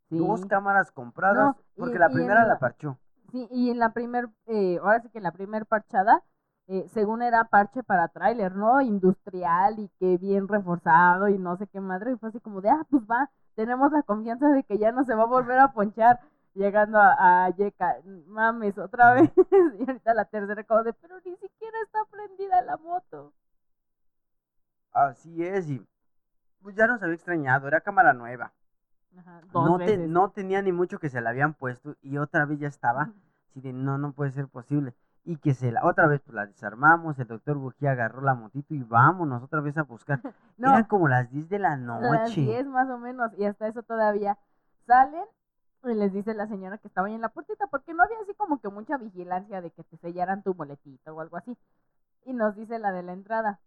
dos 0.10 0.44
cámaras 0.48 0.92
compradas 0.92 1.56
No, 1.56 1.58
y- 1.76 1.80
porque 1.80 2.00
la 2.00 2.10
primera 2.10 2.42
la 2.42 2.48
la- 2.54 2.60
parchó. 2.60 2.98
Sí, 3.32 3.48
y 3.52 3.70
en 3.70 3.78
la 3.78 3.94
primer, 3.94 4.30
eh, 4.48 4.80
ahora 4.82 5.00
sí 5.02 5.10
que 5.10 5.20
en 5.20 5.26
la 5.26 5.32
primer 5.32 5.68
parchada, 5.68 6.24
eh, 6.68 6.86
según 6.90 7.22
era 7.22 7.46
parche 7.46 7.84
para 7.84 8.08
tráiler, 8.10 8.56
¿no? 8.56 8.82
Industrial 8.82 9.80
y 9.80 9.90
que 10.00 10.18
bien 10.18 10.48
reforzado 10.48 11.28
y 11.30 11.38
no 11.38 11.58
sé 11.58 11.68
qué 11.68 11.80
madre, 11.82 12.12
y 12.14 12.18
fue 12.18 12.30
así 12.30 12.40
como 12.40 12.62
de, 12.62 12.70
ah, 12.70 12.86
pues 12.90 13.04
va, 13.04 13.30
tenemos 13.56 13.92
la 13.92 14.04
confianza 14.04 14.50
de 14.50 14.64
que 14.64 14.78
ya 14.78 14.92
no 14.92 15.04
se 15.04 15.16
va 15.16 15.24
a 15.24 15.26
volver 15.28 15.60
a 15.60 15.72
ponchar 15.74 16.20
llegando 16.54 17.00
a, 17.00 17.46
a 17.46 17.50
Yeka, 17.52 17.98
mames, 18.28 18.78
otra 18.78 19.14
vez, 19.14 19.32
y 19.80 19.82
ahorita 19.88 20.14
la 20.14 20.26
tercera 20.26 20.64
como 20.64 20.84
de, 20.84 20.94
pero 20.94 21.16
ni 21.26 21.36
siquiera 21.38 21.78
está 21.86 22.00
prendida 22.12 22.62
la 22.64 22.78
moto. 22.78 23.34
Así 24.92 25.46
es, 25.46 25.70
y 25.70 25.82
pues 26.62 26.76
ya 26.76 26.88
nos 26.88 27.02
había 27.04 27.16
extrañado, 27.16 27.68
era 27.68 27.82
cámara 27.82 28.14
nueva. 28.14 28.54
Ajá, 29.18 29.42
No, 29.54 29.80
te- 29.80 29.98
no 29.98 30.32
tenía 30.32 30.62
ni 30.62 30.72
mucho 30.72 31.00
que 31.00 31.10
se 31.10 31.22
la 31.22 31.32
habían 31.32 31.54
puesto 31.54 31.96
y 32.02 32.18
otra 32.18 32.46
vez 32.46 32.60
ya 32.60 32.68
estaba. 32.68 33.04
Así 33.50 33.62
de, 33.62 33.74
no, 33.74 33.98
no 33.98 34.14
puede 34.14 34.32
ser 34.32 34.48
posible. 34.48 34.94
Y 35.28 35.36
que 35.36 35.54
se 35.54 35.74
la, 35.74 35.84
otra 35.84 36.08
vez 36.08 36.22
pues 36.22 36.36
la 36.36 36.46
desarmamos, 36.46 37.20
el 37.20 37.28
doctor 37.28 37.58
Bujía 37.58 37.92
agarró 37.92 38.22
la 38.22 38.34
motito 38.34 38.74
y 38.74 38.82
vámonos 38.82 39.44
otra 39.44 39.60
vez 39.60 39.78
a 39.78 39.84
buscar. 39.84 40.22
No, 40.58 40.70
Eran 40.70 40.86
como 40.86 41.10
las 41.10 41.30
10 41.30 41.50
de 41.50 41.60
la 41.60 41.74
A 41.74 41.78
las 41.78 41.92
noche. 42.00 42.42
10 42.42 42.66
más 42.68 42.90
o 42.90 42.98
menos, 42.98 43.32
y 43.38 43.44
hasta 43.46 43.68
eso 43.68 43.84
todavía 43.84 44.38
salen 44.86 45.26
y 45.84 45.94
les 45.94 46.14
dice 46.14 46.34
la 46.34 46.48
señora 46.48 46.78
que 46.78 46.88
estaba 46.88 47.08
ahí 47.08 47.14
en 47.14 47.22
la 47.22 47.30
puertita, 47.30 47.68
porque 47.68 47.94
no 47.94 48.04
había 48.04 48.18
así 48.24 48.34
como 48.36 48.60
que 48.60 48.70
mucha 48.70 48.98
vigilancia 48.98 49.62
de 49.62 49.72
que 49.72 49.84
te 49.84 49.98
sellaran 49.98 50.44
tu 50.44 50.54
boletito 50.54 51.14
o 51.14 51.20
algo 51.20 51.38
así. 51.38 51.58
Y 52.26 52.34
nos 52.34 52.56
dice 52.56 52.80
la 52.80 52.92
de 52.94 53.04
la 53.04 53.14
entrada, 53.14 53.60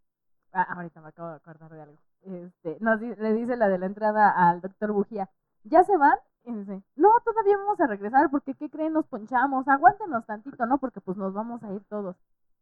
ah, 0.53 0.67
ahorita 0.75 1.01
me 1.03 1.09
acabo 1.09 1.29
de 1.29 1.37
acordar 1.37 1.71
de 1.71 1.83
algo, 1.83 1.99
este, 2.23 2.79
nos 2.81 3.01
le 3.01 3.35
dice 3.35 3.57
la 3.57 3.69
de 3.69 3.79
la 3.79 3.87
entrada 3.87 4.31
al 4.31 4.61
doctor 4.61 4.93
Bujía, 4.93 5.29
¿ya 5.65 5.85
se 5.85 5.97
van? 5.97 6.19
No, 6.45 7.11
todavía 7.25 7.57
vamos 7.59 7.81
a 7.81 7.87
regresar 7.87 8.31
porque, 8.31 8.55
¿qué 8.55 8.69
creen? 8.71 8.93
Nos 8.95 9.07
ponchamos, 9.07 9.67
aguántenos 9.69 10.27
tantito, 10.27 10.67
¿no? 10.67 10.79
Porque 10.79 11.01
pues 11.01 11.17
nos 11.17 11.33
vamos 11.33 11.63
a 11.63 11.73
ir 11.73 11.83
todos. 11.85 12.17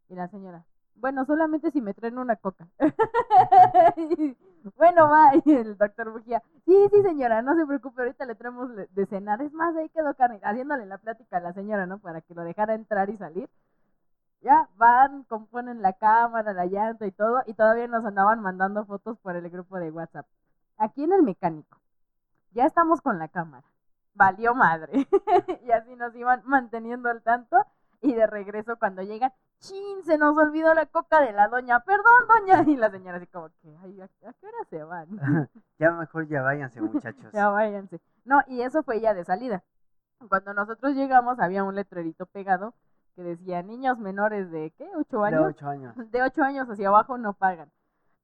Y 0.08 0.14
la 0.14 0.28
señora, 0.28 0.64
bueno, 0.96 1.24
solamente 1.24 1.70
si 1.70 1.80
me 1.80 1.94
traen 1.94 2.18
una 2.18 2.36
coca. 2.36 2.66
Bueno, 4.76 5.08
va. 5.08 5.30
Y 5.44 5.52
el 5.52 5.78
doctor 5.78 6.10
Bujía, 6.10 6.42
sí, 6.66 6.74
sí, 6.92 7.02
señora, 7.02 7.40
no 7.42 7.56
se 7.56 7.64
preocupe, 7.64 8.02
ahorita 8.02 8.26
le 8.26 8.34
traemos 8.34 8.70
de 8.74 9.06
cenar. 9.06 9.40
Es 9.40 9.52
más, 9.52 9.74
ahí 9.76 9.88
quedó 9.90 10.14
carne, 10.14 10.40
haciéndole 10.42 10.84
la 10.84 10.98
plática 10.98 11.36
a 11.38 11.40
la 11.40 11.52
señora, 11.52 11.86
¿no? 11.86 11.98
Para 11.98 12.20
que 12.20 12.34
lo 12.34 12.42
dejara 12.42 12.74
entrar 12.74 13.08
y 13.08 13.16
salir. 13.16 13.48
Ya, 14.42 14.68
van, 14.76 15.22
componen 15.24 15.80
la 15.80 15.92
cámara, 15.94 16.52
la 16.52 16.66
llanta 16.66 17.06
y 17.06 17.12
todo, 17.12 17.42
y 17.46 17.54
todavía 17.54 17.86
nos 17.88 18.04
andaban 18.04 18.40
mandando 18.40 18.84
fotos 18.84 19.16
por 19.20 19.36
el 19.36 19.48
grupo 19.48 19.78
de 19.78 19.90
WhatsApp. 19.92 20.26
Aquí 20.76 21.04
en 21.04 21.12
el 21.12 21.22
mecánico, 21.22 21.78
ya 22.58 22.66
estamos 22.66 23.00
con 23.00 23.20
la 23.20 23.28
cámara. 23.28 23.64
Valió 24.14 24.52
madre. 24.52 25.06
y 25.64 25.70
así 25.70 25.94
nos 25.94 26.12
iban 26.16 26.42
manteniendo 26.44 27.08
al 27.08 27.22
tanto. 27.22 27.56
Y 28.00 28.14
de 28.14 28.26
regreso, 28.26 28.76
cuando 28.80 29.02
llegan, 29.02 29.32
¡chin! 29.60 30.02
Se 30.04 30.18
nos 30.18 30.36
olvidó 30.36 30.74
la 30.74 30.86
coca 30.86 31.20
de 31.20 31.32
la 31.32 31.46
doña. 31.46 31.78
Perdón, 31.84 32.26
doña. 32.26 32.62
Y 32.68 32.76
la 32.76 32.90
señora 32.90 33.18
así 33.18 33.28
como 33.28 33.48
que, 33.62 33.76
ay, 33.80 34.00
¿a, 34.00 34.08
qué 34.08 34.46
hora 34.46 34.64
se 34.70 34.82
van? 34.82 35.48
ya 35.78 35.92
mejor 35.92 36.26
ya 36.26 36.42
váyanse, 36.42 36.80
muchachos. 36.82 37.32
ya 37.32 37.48
váyanse. 37.48 38.00
No, 38.24 38.42
y 38.48 38.62
eso 38.62 38.82
fue 38.82 39.00
ya 39.00 39.14
de 39.14 39.24
salida. 39.24 39.62
Cuando 40.28 40.52
nosotros 40.52 40.94
llegamos, 40.96 41.38
había 41.38 41.62
un 41.62 41.76
letrerito 41.76 42.26
pegado 42.26 42.74
que 43.14 43.22
decía, 43.22 43.62
niños 43.62 43.98
menores 44.00 44.50
de, 44.50 44.72
¿qué? 44.76 44.90
¿Ocho 44.96 45.20
De 45.22 45.28
años? 45.28 45.46
ocho 45.46 45.68
años. 45.68 45.94
de 46.10 46.22
8 46.22 46.42
años 46.42 46.68
hacia 46.68 46.88
abajo 46.88 47.18
no 47.18 47.34
pagan. 47.34 47.70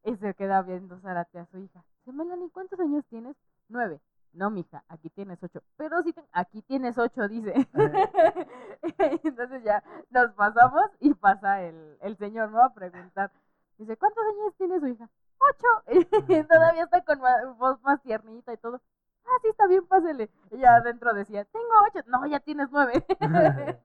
Y 0.03 0.16
se 0.16 0.35
queda 0.35 0.61
viendo 0.62 0.99
Zárate 0.99 1.39
a 1.39 1.47
su 1.47 1.59
hija. 1.59 1.85
Melanie, 2.07 2.51
¿cuántos 2.51 2.80
años 2.80 3.05
tienes? 3.07 3.37
Nueve. 3.68 4.01
No, 4.35 4.51
mija, 4.51 4.82
aquí 4.89 5.11
tienes 5.11 5.43
ocho. 5.43 5.62
Pero 5.76 6.03
sí, 6.03 6.14
aquí 6.32 6.61
tienes 6.62 6.99
ocho, 6.99 7.28
dice. 7.28 7.55
Entonces 9.24 9.62
ya 9.62 9.82
nos 10.11 10.32
pasamos 10.32 10.87
y 11.01 11.14
pasa 11.14 11.62
el, 11.62 11.97
el 12.01 12.16
señor, 12.16 12.51
¿no? 12.51 12.62
A 12.62 12.74
preguntar. 12.74 13.30
Dice, 13.78 13.97
¿cuántos 13.97 14.24
años 14.24 14.55
tiene 14.57 14.80
su 14.80 14.87
hija? 14.89 15.09
Ocho. 15.39 16.01
Y 16.28 16.43
todavía 16.45 16.85
está 16.85 17.05
con 17.05 17.20
voz 17.59 17.80
más 17.82 18.03
tiernita 18.03 18.53
y 18.53 18.57
todo. 18.57 18.80
Ah, 19.24 19.39
sí, 19.43 19.49
está 19.49 19.66
bien, 19.66 19.87
pásele. 19.87 20.30
Y 20.51 20.59
ya 20.59 20.76
adentro 20.76 21.14
decía, 21.14 21.45
tengo 21.45 21.66
ocho. 21.89 22.01
No, 22.09 22.26
ya 22.26 22.41
tienes 22.41 22.68
nueve. 22.70 23.05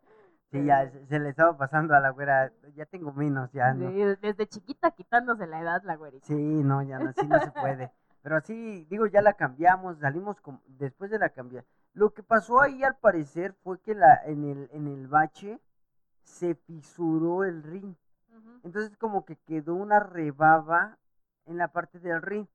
Sí, 0.52 0.66
ya 0.66 0.90
se, 0.90 1.06
se 1.06 1.20
le 1.20 1.30
estaba 1.30 1.56
pasando 1.56 1.94
a 1.94 2.00
la 2.00 2.10
güera. 2.10 2.52
Ya 2.74 2.88
tengo 2.88 3.14
menos, 3.14 3.52
ya 3.52 3.72
no. 3.76 3.92
Sí, 3.92 4.18
desde 4.20 4.48
chiquita 4.48 4.90
quitándose 4.90 5.46
la 5.46 5.62
edad, 5.62 5.84
la 5.84 5.96
güerita. 5.96 6.26
Sí, 6.26 6.34
no, 6.34 6.82
ya 6.82 6.98
no, 6.98 7.12
así 7.12 7.28
no 7.28 7.40
se 7.40 7.52
puede. 7.52 7.92
Pero 8.22 8.38
así, 8.38 8.86
digo, 8.90 9.08
ya 9.08 9.22
la 9.22 9.34
cambiamos, 9.34 10.00
salimos 10.00 10.38
después 10.68 11.10
de 11.12 11.20
la 11.20 11.30
cambiar. 11.30 11.66
Lo 11.94 12.14
que 12.14 12.24
pasó 12.24 12.62
ahí 12.62 12.84
al 12.84 12.98
parecer 12.98 13.54
fue 13.64 13.80
que 13.80 13.96
la, 13.96 14.22
en 14.26 14.44
el, 14.46 14.70
en 14.74 14.88
el 14.88 15.08
bache 15.08 15.60
se 16.24 16.56
fisuró 16.56 17.44
el 17.44 17.64
ring. 17.64 17.96
Entonces 18.64 18.96
como 18.98 19.26
que 19.26 19.36
quedó 19.38 19.74
una 19.76 20.00
rebaba 20.00 20.98
en 21.46 21.58
la 21.58 21.70
parte 21.70 22.00
del 22.00 22.22
ring. 22.22 22.46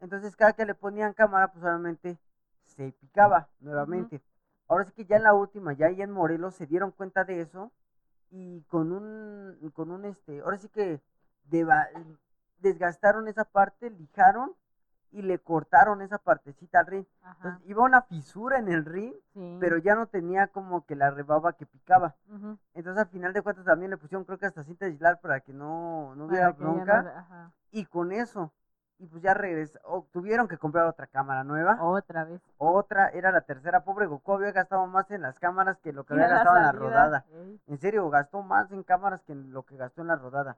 Entonces 0.00 0.36
cada 0.36 0.52
que 0.52 0.66
le 0.66 0.74
ponían 0.74 1.14
cámara, 1.14 1.48
pues 1.52 1.64
obviamente 1.64 2.18
se 2.62 2.92
picaba 2.92 3.48
nuevamente. 3.60 4.20
Ahora 4.68 4.84
sí 4.84 4.92
que 4.92 5.04
ya 5.06 5.16
en 5.16 5.22
la 5.22 5.34
última, 5.34 5.72
ya 5.72 5.86
ahí 5.86 6.02
en 6.02 6.10
Morelos 6.10 6.54
se 6.54 6.66
dieron 6.66 6.90
cuenta 6.90 7.24
de 7.24 7.40
eso 7.40 7.72
y 8.30 8.62
con 8.62 8.92
un, 8.92 9.70
con 9.74 9.90
un 9.90 10.04
este, 10.04 10.40
ahora 10.40 10.58
sí 10.58 10.68
que 10.68 11.00
deba- 11.44 11.88
desgastaron 12.58 13.28
esa 13.28 13.44
parte, 13.44 13.90
lijaron 13.90 14.54
y 15.14 15.22
le 15.22 15.38
cortaron 15.38 16.02
esa 16.02 16.18
partecita 16.18 16.80
al 16.80 16.86
ring. 16.86 17.04
Ajá. 17.22 17.34
Entonces 17.36 17.68
iba 17.70 17.82
una 17.84 18.02
fisura 18.02 18.58
en 18.58 18.68
el 18.68 18.84
ring, 18.84 19.14
Sí. 19.32 19.56
pero 19.60 19.78
ya 19.78 19.94
no 19.94 20.06
tenía 20.06 20.48
como 20.48 20.84
que 20.84 20.96
la 20.96 21.10
rebaba 21.10 21.52
que 21.54 21.66
picaba. 21.66 22.14
Entonces 22.74 22.98
al 23.02 23.08
final 23.08 23.32
de 23.32 23.42
cuentas 23.42 23.64
también 23.64 23.90
le 23.90 23.96
pusieron 23.96 24.24
creo 24.24 24.38
que 24.38 24.46
hasta 24.46 24.62
cinta 24.64 24.84
de 24.86 24.90
aislar 24.92 25.20
para 25.20 25.40
que 25.40 25.52
no, 25.52 26.14
no 26.16 26.26
hubiera 26.26 26.48
no 26.48 26.54
bronca. 26.54 26.98
ajá. 27.16 27.52
Y 27.70 27.86
con 27.86 28.12
eso, 28.12 28.52
y 28.98 29.06
pues 29.06 29.22
ya 29.22 29.34
regresó, 29.34 29.78
o 29.84 30.06
tuvieron 30.12 30.46
que 30.48 30.58
comprar 30.58 30.86
otra 30.86 31.06
cámara 31.06 31.42
nueva. 31.44 31.78
Otra 31.82 32.24
vez. 32.24 32.40
Otra, 32.58 33.08
era 33.08 33.30
la 33.32 33.40
tercera, 33.42 33.84
pobre 33.84 34.06
Goku 34.06 34.32
había 34.34 34.52
gastado 34.52 34.86
más 34.86 35.10
en 35.10 35.22
las 35.22 35.38
cámaras 35.38 35.78
que 35.78 35.92
lo 35.92 36.04
que 36.04 36.14
había 36.14 36.28
la 36.28 36.34
gastado 36.36 36.56
en 36.58 36.62
la 36.64 36.72
rodada. 36.72 37.24
En 37.66 37.78
serio, 37.78 38.08
gastó 38.10 38.42
más 38.42 38.70
en 38.72 38.82
cámaras 38.82 39.22
que 39.22 39.32
en 39.32 39.52
lo 39.52 39.62
que 39.64 39.76
gastó 39.76 40.02
en 40.02 40.08
la 40.08 40.16
rodada. 40.16 40.56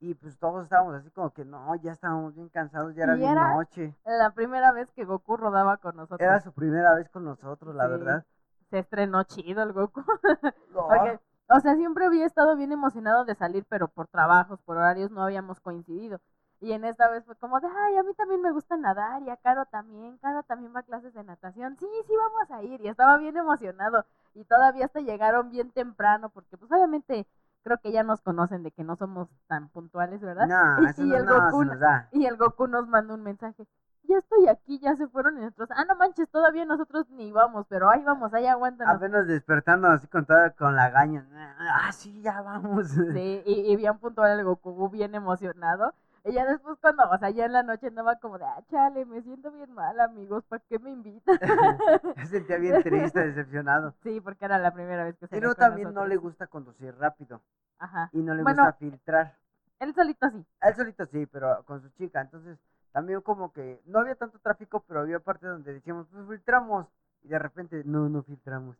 Y 0.00 0.14
pues 0.14 0.38
todos 0.38 0.64
estábamos 0.64 0.94
así 0.94 1.10
como 1.10 1.30
que 1.30 1.44
no, 1.44 1.74
ya 1.76 1.92
estábamos 1.92 2.34
bien 2.34 2.48
cansados, 2.48 2.94
ya 2.94 3.04
era 3.04 3.14
bien 3.14 3.34
noche. 3.34 3.94
La 4.06 4.30
primera 4.30 4.72
vez 4.72 4.90
que 4.92 5.04
Goku 5.04 5.36
rodaba 5.36 5.76
con 5.76 5.94
nosotros. 5.96 6.20
Era 6.20 6.40
su 6.40 6.52
primera 6.52 6.94
vez 6.94 7.08
con 7.10 7.24
nosotros, 7.24 7.74
la 7.74 7.84
Sí. 7.84 7.90
verdad. 7.90 8.24
Se 8.70 8.78
estrenó 8.78 9.22
chido 9.24 9.62
el 9.62 9.72
Goku. 9.72 10.02
No, 10.74 10.86
Porque, 10.88 11.20
o 11.50 11.60
sea, 11.60 11.74
siempre 11.76 12.06
había 12.06 12.24
estado 12.24 12.56
bien 12.56 12.72
emocionado 12.72 13.24
de 13.26 13.34
salir, 13.34 13.66
pero 13.68 13.88
por 13.88 14.06
trabajos, 14.06 14.60
por 14.62 14.78
horarios, 14.78 15.10
no 15.10 15.22
habíamos 15.22 15.60
coincidido. 15.60 16.18
Y 16.60 16.72
en 16.72 16.84
esta 16.84 17.10
vez 17.10 17.24
fue 17.24 17.36
como 17.36 17.58
de, 17.60 17.68
ay, 17.68 17.96
a 17.96 18.02
mí 18.02 18.12
también 18.14 18.40
me 18.42 18.52
gusta 18.52 18.76
nadar 18.76 19.22
y 19.22 19.30
a 19.30 19.36
Caro 19.36 19.64
también. 19.66 20.18
Caro 20.18 20.42
también 20.44 20.74
va 20.74 20.80
a 20.80 20.82
clases 20.82 21.12
de 21.14 21.24
natación. 21.24 21.76
Sí, 21.78 21.86
sí, 22.06 22.12
vamos 22.16 22.50
a 22.50 22.62
ir. 22.62 22.80
Y 22.82 22.88
estaba 22.88 23.16
bien 23.18 23.36
emocionado. 23.36 24.04
Y 24.34 24.44
todavía 24.44 24.84
hasta 24.84 25.00
llegaron 25.00 25.50
bien 25.50 25.70
temprano, 25.72 26.28
porque 26.30 26.56
pues 26.58 26.70
obviamente 26.70 27.26
creo 27.62 27.78
que 27.78 27.92
ya 27.92 28.02
nos 28.02 28.20
conocen 28.20 28.62
de 28.62 28.70
que 28.70 28.84
no 28.84 28.96
somos 28.96 29.28
tan 29.46 29.68
puntuales, 29.68 30.20
¿verdad? 30.20 30.46
no, 30.46 30.88
eso 30.88 31.02
y 31.02 31.08
no, 31.08 31.16
el 31.16 31.26
no, 31.26 31.44
Goku 31.44 31.64
nos 31.64 31.80
da. 31.80 32.08
Y 32.12 32.26
el 32.26 32.36
Goku 32.36 32.66
nos 32.66 32.86
mandó 32.88 33.14
un 33.14 33.22
mensaje. 33.22 33.66
Ya 34.04 34.16
estoy 34.16 34.48
aquí, 34.48 34.78
ya 34.80 34.96
se 34.96 35.06
fueron 35.08 35.38
y 35.38 35.42
nosotros, 35.42 35.68
ah, 35.72 35.84
no 35.84 35.94
manches, 35.94 36.28
todavía 36.30 36.64
nosotros 36.64 37.08
ni 37.10 37.30
vamos, 37.30 37.66
pero 37.68 37.88
ahí 37.90 38.02
vamos, 38.02 38.32
ahí 38.34 38.46
aguántanos. 38.46 38.96
Apenas 38.96 39.26
despertando 39.26 39.88
así 39.88 40.08
con 40.08 40.24
toda, 40.24 40.50
con 40.50 40.74
la 40.74 40.90
gaña. 40.90 41.26
Ah, 41.58 41.92
sí, 41.92 42.20
ya 42.22 42.40
vamos. 42.40 42.88
Sí, 42.88 43.42
y, 43.44 43.72
y 43.72 43.76
bien 43.76 43.98
puntual 43.98 44.38
el 44.38 44.44
Goku, 44.44 44.88
bien 44.88 45.14
emocionado. 45.14 45.94
Y 46.24 46.32
ya 46.32 46.44
después 46.46 46.76
cuando, 46.80 47.08
o 47.10 47.18
sea, 47.18 47.30
ya 47.30 47.46
en 47.46 47.52
la 47.52 47.62
noche 47.62 47.86
andaba 47.86 48.16
como 48.16 48.38
de, 48.38 48.44
ah, 48.44 48.62
chale, 48.70 49.04
me 49.06 49.22
siento 49.22 49.50
bien 49.50 49.72
mal, 49.72 49.98
amigos, 50.00 50.44
¿para 50.44 50.62
qué 50.68 50.78
me 50.78 50.90
invitan? 50.90 51.38
Se 52.16 52.26
sentía 52.26 52.58
bien 52.58 52.82
triste, 52.82 53.20
decepcionado. 53.26 53.94
sí, 54.02 54.20
porque 54.20 54.44
era 54.44 54.58
la 54.58 54.72
primera 54.72 55.04
vez 55.04 55.16
que 55.16 55.26
se 55.26 55.34
Pero 55.36 55.54
también 55.54 55.94
no 55.94 56.06
le 56.06 56.16
gusta 56.16 56.46
conducir 56.46 56.94
rápido 56.96 57.40
Ajá. 57.78 58.10
y 58.12 58.18
no 58.18 58.34
le 58.34 58.42
Bueno. 58.42 58.62
gusta 58.64 58.78
filtrar. 58.78 59.34
Él 59.78 59.94
solito 59.94 60.28
sí. 60.30 60.44
Él 60.60 60.74
solito 60.74 61.06
sí, 61.06 61.26
pero 61.26 61.62
con 61.64 61.80
su 61.80 61.88
chica. 61.90 62.20
Entonces, 62.20 62.58
también 62.92 63.22
como 63.22 63.50
que 63.52 63.80
no 63.86 64.00
había 64.00 64.14
tanto 64.14 64.38
tráfico, 64.40 64.84
pero 64.86 65.00
había 65.00 65.20
partes 65.20 65.48
donde 65.48 65.72
decíamos, 65.72 66.06
pues 66.12 66.28
filtramos. 66.28 66.86
Y 67.22 67.28
de 67.28 67.38
repente, 67.38 67.82
no, 67.84 68.08
no 68.10 68.22
filtramos. 68.22 68.76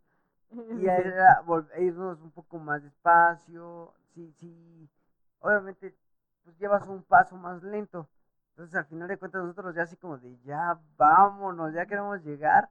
Y 0.76 0.86
era 0.86 1.42
irnos 1.78 2.20
un 2.20 2.30
poco 2.32 2.58
más 2.58 2.82
despacio. 2.82 3.94
Sí, 4.14 4.34
sí. 4.40 4.88
Obviamente, 5.40 5.94
pues 6.44 6.56
llevas 6.58 6.86
un 6.88 7.02
paso 7.02 7.36
más 7.36 7.62
lento. 7.62 8.08
Entonces, 8.50 8.74
al 8.76 8.86
final 8.86 9.08
de 9.08 9.16
cuentas, 9.18 9.42
nosotros 9.42 9.74
ya 9.74 9.82
así 9.82 9.96
como 9.96 10.18
de, 10.18 10.38
ya 10.42 10.78
vámonos, 10.96 11.72
ya 11.72 11.86
queremos 11.86 12.22
llegar. 12.22 12.68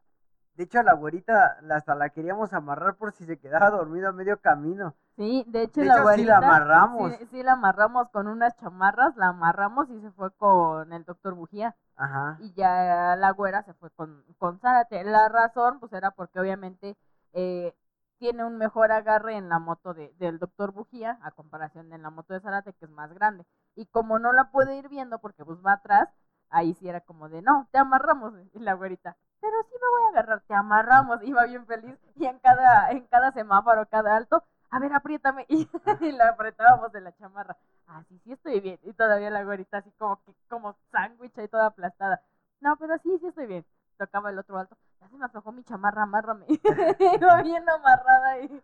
De 0.55 0.65
hecho, 0.65 0.79
a 0.79 0.83
la 0.83 0.93
güerita 0.93 1.57
hasta 1.71 1.95
la 1.95 2.09
queríamos 2.09 2.51
amarrar 2.53 2.95
por 2.95 3.13
si 3.13 3.25
se 3.25 3.39
quedaba 3.39 3.69
dormida 3.69 4.09
a 4.09 4.11
medio 4.11 4.39
camino. 4.41 4.93
Sí, 5.15 5.45
de 5.47 5.63
hecho 5.63 5.79
De 5.81 5.87
la 5.87 5.93
hecho, 5.93 5.99
sí 6.01 6.03
güerita. 6.03 6.31
la 6.41 6.47
amarramos. 6.47 7.11
Sí, 7.15 7.25
sí 7.31 7.43
la 7.43 7.53
amarramos 7.53 8.09
con 8.09 8.27
unas 8.27 8.55
chamarras, 8.57 9.15
la 9.15 9.27
amarramos 9.29 9.89
y 9.89 10.01
se 10.01 10.11
fue 10.11 10.31
con 10.31 10.91
el 10.91 11.05
doctor 11.05 11.33
Bujía. 11.33 11.75
Ajá. 11.95 12.37
y 12.39 12.53
ya 12.53 13.17
la 13.17 13.31
güera 13.31 13.61
se 13.63 13.73
fue 13.73 13.89
con, 13.91 14.23
con 14.37 14.57
Zárate. 14.59 15.03
La 15.03 15.27
razón, 15.29 15.79
pues 15.81 15.91
era 15.93 16.11
porque 16.11 16.39
obviamente 16.39 16.95
eh, 17.33 17.73
tiene 18.19 18.43
un 18.43 18.57
mejor 18.57 18.91
agarre 18.91 19.37
en 19.37 19.49
la 19.49 19.59
moto 19.59 19.93
de, 19.93 20.13
del 20.19 20.39
doctor 20.39 20.71
Bujía 20.73 21.17
a 21.23 21.31
comparación 21.31 21.89
de 21.89 21.95
en 21.95 22.03
la 22.03 22.09
moto 22.09 22.33
de 22.33 22.41
Zárate, 22.41 22.73
que 22.73 22.85
es 22.85 22.91
más 22.91 23.11
grande. 23.13 23.45
Y 23.75 23.85
como 23.87 24.19
no 24.19 24.33
la 24.33 24.51
puede 24.51 24.75
ir 24.75 24.89
viendo 24.89 25.19
porque 25.19 25.45
pues 25.45 25.59
va 25.65 25.73
atrás, 25.73 26.09
ahí 26.49 26.73
sí 26.75 26.87
era 26.87 27.01
como 27.01 27.29
de, 27.29 27.41
no, 27.41 27.67
te 27.71 27.79
amarramos. 27.79 28.33
Y 28.53 28.59
la 28.59 28.73
güerita, 28.73 29.17
pero 29.39 29.53
sí 29.63 29.73
me 29.73 29.89
voy 29.89 30.07
a 30.07 30.09
agarrar, 30.09 30.41
te 30.41 30.53
amarramos. 30.53 31.19
Iba 31.23 31.45
bien 31.45 31.65
feliz 31.65 31.97
y 32.15 32.25
en 32.25 32.39
cada, 32.39 32.91
en 32.91 33.07
cada 33.07 33.31
semáforo, 33.31 33.85
cada 33.87 34.17
alto, 34.17 34.43
a 34.71 34.79
ver, 34.79 34.93
apriétame. 34.93 35.45
Y, 36.01 36.11
la 36.11 36.29
apretábamos 36.29 36.91
de 36.91 37.01
la 37.01 37.15
chamarra. 37.15 37.57
Ah, 37.87 38.03
sí, 38.07 38.19
sí 38.23 38.33
estoy 38.33 38.59
bien. 38.59 38.79
Y 38.83 38.93
todavía 38.93 39.29
la 39.29 39.43
güerita 39.43 39.77
así 39.79 39.91
como 39.97 40.21
que, 40.23 40.33
como 40.47 40.75
sándwich 40.91 41.37
ahí 41.37 41.47
toda 41.47 41.67
aplastada. 41.67 42.21
No, 42.59 42.75
pero 42.77 42.97
sí, 42.99 43.17
sí 43.19 43.27
estoy 43.27 43.47
bien. 43.47 43.65
Tocaba 43.97 44.29
el 44.29 44.39
otro 44.39 44.57
alto. 44.57 44.77
Ya 45.01 45.07
se 45.07 45.17
me 45.17 45.25
aflojó 45.25 45.51
mi 45.51 45.63
chamarra, 45.63 46.03
amárrame. 46.03 46.45
Iba 47.21 47.41
bien 47.41 47.67
amarrada 47.69 48.29
ahí. 48.31 48.61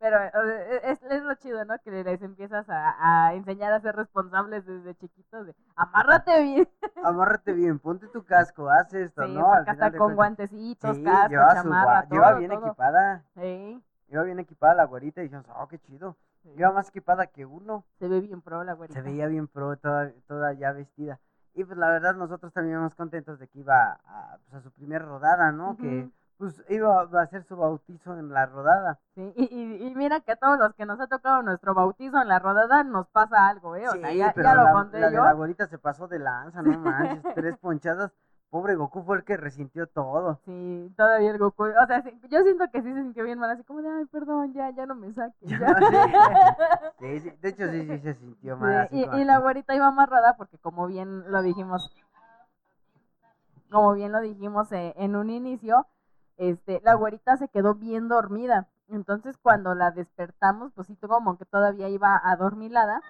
Pero 0.00 0.16
o 0.16 0.46
sea, 0.46 0.62
es, 0.92 1.02
es 1.02 1.22
lo 1.24 1.34
chido, 1.34 1.64
¿no? 1.64 1.76
Que 1.80 1.90
les 1.90 2.22
empiezas 2.22 2.68
a, 2.68 3.26
a 3.26 3.34
enseñar 3.34 3.72
a 3.72 3.80
ser 3.80 3.96
responsables 3.96 4.64
desde 4.64 4.94
chiquitos. 4.94 5.46
De, 5.46 5.56
amárrate 5.74 6.40
bien. 6.42 6.68
Amárrate 7.02 7.52
bien, 7.52 7.80
ponte 7.80 8.06
tu 8.08 8.24
casco, 8.24 8.68
haz 8.70 8.94
esto, 8.94 9.26
Sí, 9.26 9.34
¿no? 9.34 9.50
Porque 9.52 9.70
hasta 9.70 9.90
con 9.92 10.14
guantecitos, 10.14 10.96
Sí, 10.96 11.02
casco, 11.02 11.28
lleva 11.30 11.50
su 11.50 11.56
chamarra, 11.62 12.08
lleva 12.08 12.34
bien 12.34 12.50
todo. 12.52 12.66
equipada. 12.66 13.24
Sí, 13.34 13.82
Iba 14.10 14.22
bien 14.22 14.38
equipada 14.38 14.74
la 14.74 14.84
güerita 14.84 15.20
y 15.20 15.24
dijimos, 15.24 15.46
oh, 15.56 15.66
qué 15.68 15.78
chido. 15.80 16.16
Iba 16.56 16.70
más 16.72 16.88
equipada 16.88 17.26
que 17.26 17.44
uno. 17.44 17.84
Se 17.98 18.08
ve 18.08 18.20
bien 18.20 18.40
pro 18.40 18.62
la 18.64 18.72
güerita. 18.74 19.00
Se 19.00 19.04
veía 19.04 19.26
bien 19.26 19.48
pro, 19.48 19.76
toda, 19.76 20.12
toda 20.28 20.52
ya 20.54 20.72
vestida. 20.72 21.18
Y 21.58 21.64
pues 21.64 21.76
la 21.76 21.88
verdad 21.90 22.14
nosotros 22.14 22.52
también 22.52 22.74
íbamos 22.74 22.94
contentos 22.94 23.38
de 23.40 23.48
que 23.48 23.58
iba 23.58 23.98
a, 24.06 24.38
pues, 24.48 24.54
a 24.54 24.62
su 24.62 24.70
primera 24.70 25.04
rodada, 25.04 25.50
¿no? 25.50 25.76
Que 25.76 26.08
pues 26.36 26.62
iba 26.68 27.00
a 27.00 27.22
hacer 27.22 27.42
su 27.42 27.56
bautizo 27.56 28.16
en 28.16 28.30
la 28.30 28.46
rodada. 28.46 29.00
Sí, 29.16 29.32
y, 29.34 29.44
y, 29.52 29.86
y 29.88 29.94
mira 29.96 30.20
que 30.20 30.30
a 30.30 30.36
todos 30.36 30.56
los 30.56 30.72
que 30.74 30.86
nos 30.86 31.00
ha 31.00 31.08
tocado 31.08 31.42
nuestro 31.42 31.74
bautizo 31.74 32.22
en 32.22 32.28
la 32.28 32.38
rodada 32.38 32.84
nos 32.84 33.08
pasa 33.08 33.48
algo, 33.48 33.74
¿eh? 33.74 33.88
O 33.88 33.92
sea, 33.92 34.12
ya, 34.14 34.32
pero 34.32 34.50
ya 34.50 34.54
lo 34.54 34.62
la, 34.62 34.72
conté 34.72 35.00
la 35.00 35.10
de 35.10 35.16
yo. 35.16 35.24
la 35.24 35.32
güerita 35.32 35.66
se 35.66 35.78
pasó 35.78 36.06
de 36.06 36.20
lanza, 36.20 36.62
no 36.62 36.78
manches, 36.78 37.24
tres 37.34 37.58
ponchadas. 37.58 38.12
Pobre 38.50 38.76
Goku 38.76 39.02
fue 39.02 39.18
el 39.18 39.24
que 39.24 39.36
resintió 39.36 39.86
todo. 39.86 40.40
Sí, 40.46 40.92
todavía 40.96 41.30
el 41.30 41.38
Goku. 41.38 41.64
O 41.64 41.86
sea, 41.86 42.02
sí, 42.02 42.18
yo 42.30 42.42
siento 42.42 42.64
que 42.70 42.82
sí 42.82 42.92
se 42.94 43.02
sintió 43.02 43.24
bien 43.24 43.38
mal, 43.38 43.50
así 43.50 43.62
como 43.62 43.82
de, 43.82 43.90
ay, 43.90 44.06
perdón, 44.06 44.54
ya, 44.54 44.70
ya 44.70 44.86
no 44.86 44.94
me 44.94 45.12
saques. 45.12 45.50
Ya, 45.50 45.58
ya". 45.58 46.56
Sí, 46.98 47.20
sí, 47.20 47.30
de 47.42 47.48
hecho 47.48 47.70
sí, 47.70 47.86
sí 47.86 47.98
se 47.98 48.14
sintió 48.14 48.56
mal. 48.56 48.78
Así 48.78 49.06
y, 49.14 49.24
la 49.24 49.38
güerita 49.38 49.74
iba 49.74 49.86
amarrada 49.86 50.36
porque 50.36 50.56
como 50.58 50.86
bien 50.86 51.30
lo 51.30 51.42
dijimos, 51.42 51.92
como 53.70 53.92
bien 53.92 54.12
lo 54.12 54.20
dijimos 54.20 54.72
eh, 54.72 54.94
en 54.96 55.14
un 55.14 55.28
inicio, 55.28 55.86
este, 56.38 56.80
la 56.82 56.94
güerita 56.94 57.36
se 57.36 57.48
quedó 57.48 57.74
bien 57.74 58.08
dormida. 58.08 58.66
Entonces 58.88 59.36
cuando 59.36 59.74
la 59.74 59.90
despertamos, 59.90 60.72
pues 60.72 60.86
sí, 60.86 60.96
como 60.96 61.36
que 61.36 61.44
todavía 61.44 61.88
iba 61.90 62.18
adormilada. 62.24 63.02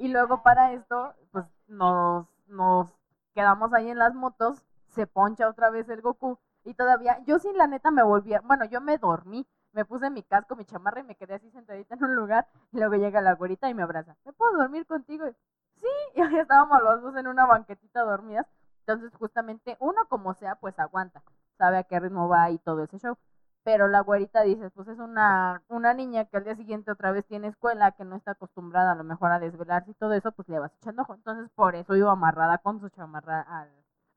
Y 0.00 0.08
luego 0.08 0.42
para 0.42 0.72
esto, 0.72 1.14
pues 1.30 1.44
nos, 1.68 2.26
nos 2.48 2.88
quedamos 3.34 3.72
ahí 3.72 3.90
en 3.90 3.98
las 3.98 4.14
motos, 4.14 4.62
se 4.92 5.06
poncha 5.06 5.48
otra 5.48 5.70
vez 5.70 5.88
el 5.88 6.00
Goku. 6.02 6.38
Y 6.64 6.74
todavía, 6.74 7.18
yo 7.26 7.38
sí 7.38 7.50
la 7.54 7.66
neta 7.66 7.90
me 7.90 8.02
volví, 8.04 8.34
a- 8.34 8.40
bueno, 8.42 8.64
yo 8.66 8.80
me 8.80 8.98
dormí, 8.98 9.46
me 9.72 9.84
puse 9.84 10.10
mi 10.10 10.22
casco, 10.22 10.54
mi 10.56 10.64
chamarra 10.64 11.00
y 11.00 11.04
me 11.04 11.16
quedé 11.16 11.34
así 11.34 11.50
sentadita 11.50 11.94
en 11.94 12.04
un 12.04 12.14
lugar. 12.14 12.46
Y 12.72 12.78
luego 12.78 12.94
llega 12.94 13.20
la 13.20 13.34
güerita 13.34 13.68
y 13.68 13.74
me 13.74 13.82
abraza. 13.82 14.16
¿Me 14.24 14.32
puedo 14.32 14.56
dormir 14.56 14.86
contigo? 14.86 15.26
Y, 15.76 15.80
sí, 15.80 15.86
y 16.14 16.20
ahí 16.20 16.36
estábamos 16.38 16.80
los 16.82 17.02
dos 17.02 17.16
en 17.16 17.26
una 17.26 17.46
banquetita 17.46 18.02
dormidas. 18.02 18.46
Entonces, 18.86 19.12
justamente, 19.18 19.76
uno 19.80 20.06
como 20.08 20.34
sea, 20.34 20.54
pues 20.56 20.78
aguanta, 20.78 21.22
sabe 21.58 21.78
a 21.78 21.82
qué 21.84 21.98
ritmo 21.98 22.28
va 22.28 22.50
y 22.50 22.58
todo 22.58 22.84
ese 22.84 22.98
show. 22.98 23.16
Pero 23.64 23.88
la 23.88 24.00
güerita 24.00 24.42
dice, 24.42 24.70
pues 24.70 24.88
es 24.88 24.98
una, 24.98 25.62
una 25.68 25.94
niña 25.94 26.24
que 26.26 26.36
al 26.36 26.44
día 26.44 26.54
siguiente 26.56 26.90
otra 26.92 27.12
vez 27.12 27.24
tiene 27.26 27.48
escuela, 27.48 27.92
que 27.92 28.04
no 28.04 28.16
está 28.16 28.32
acostumbrada 28.32 28.92
a 28.92 28.94
lo 28.96 29.04
mejor 29.04 29.32
a 29.32 29.38
desvelarse 29.40 29.90
y 29.92 29.94
todo 29.94 30.12
eso, 30.14 30.32
pues 30.32 30.48
le 30.48 30.58
vas 30.58 30.72
echando 30.76 31.02
ojo. 31.02 31.14
Entonces, 31.14 31.48
por 31.54 31.74
eso 31.76 31.94
iba 31.96 32.12
amarrada 32.12 32.58
con 32.58 32.80
su 32.80 32.88
chamarra 32.90 33.40
al, 33.42 33.70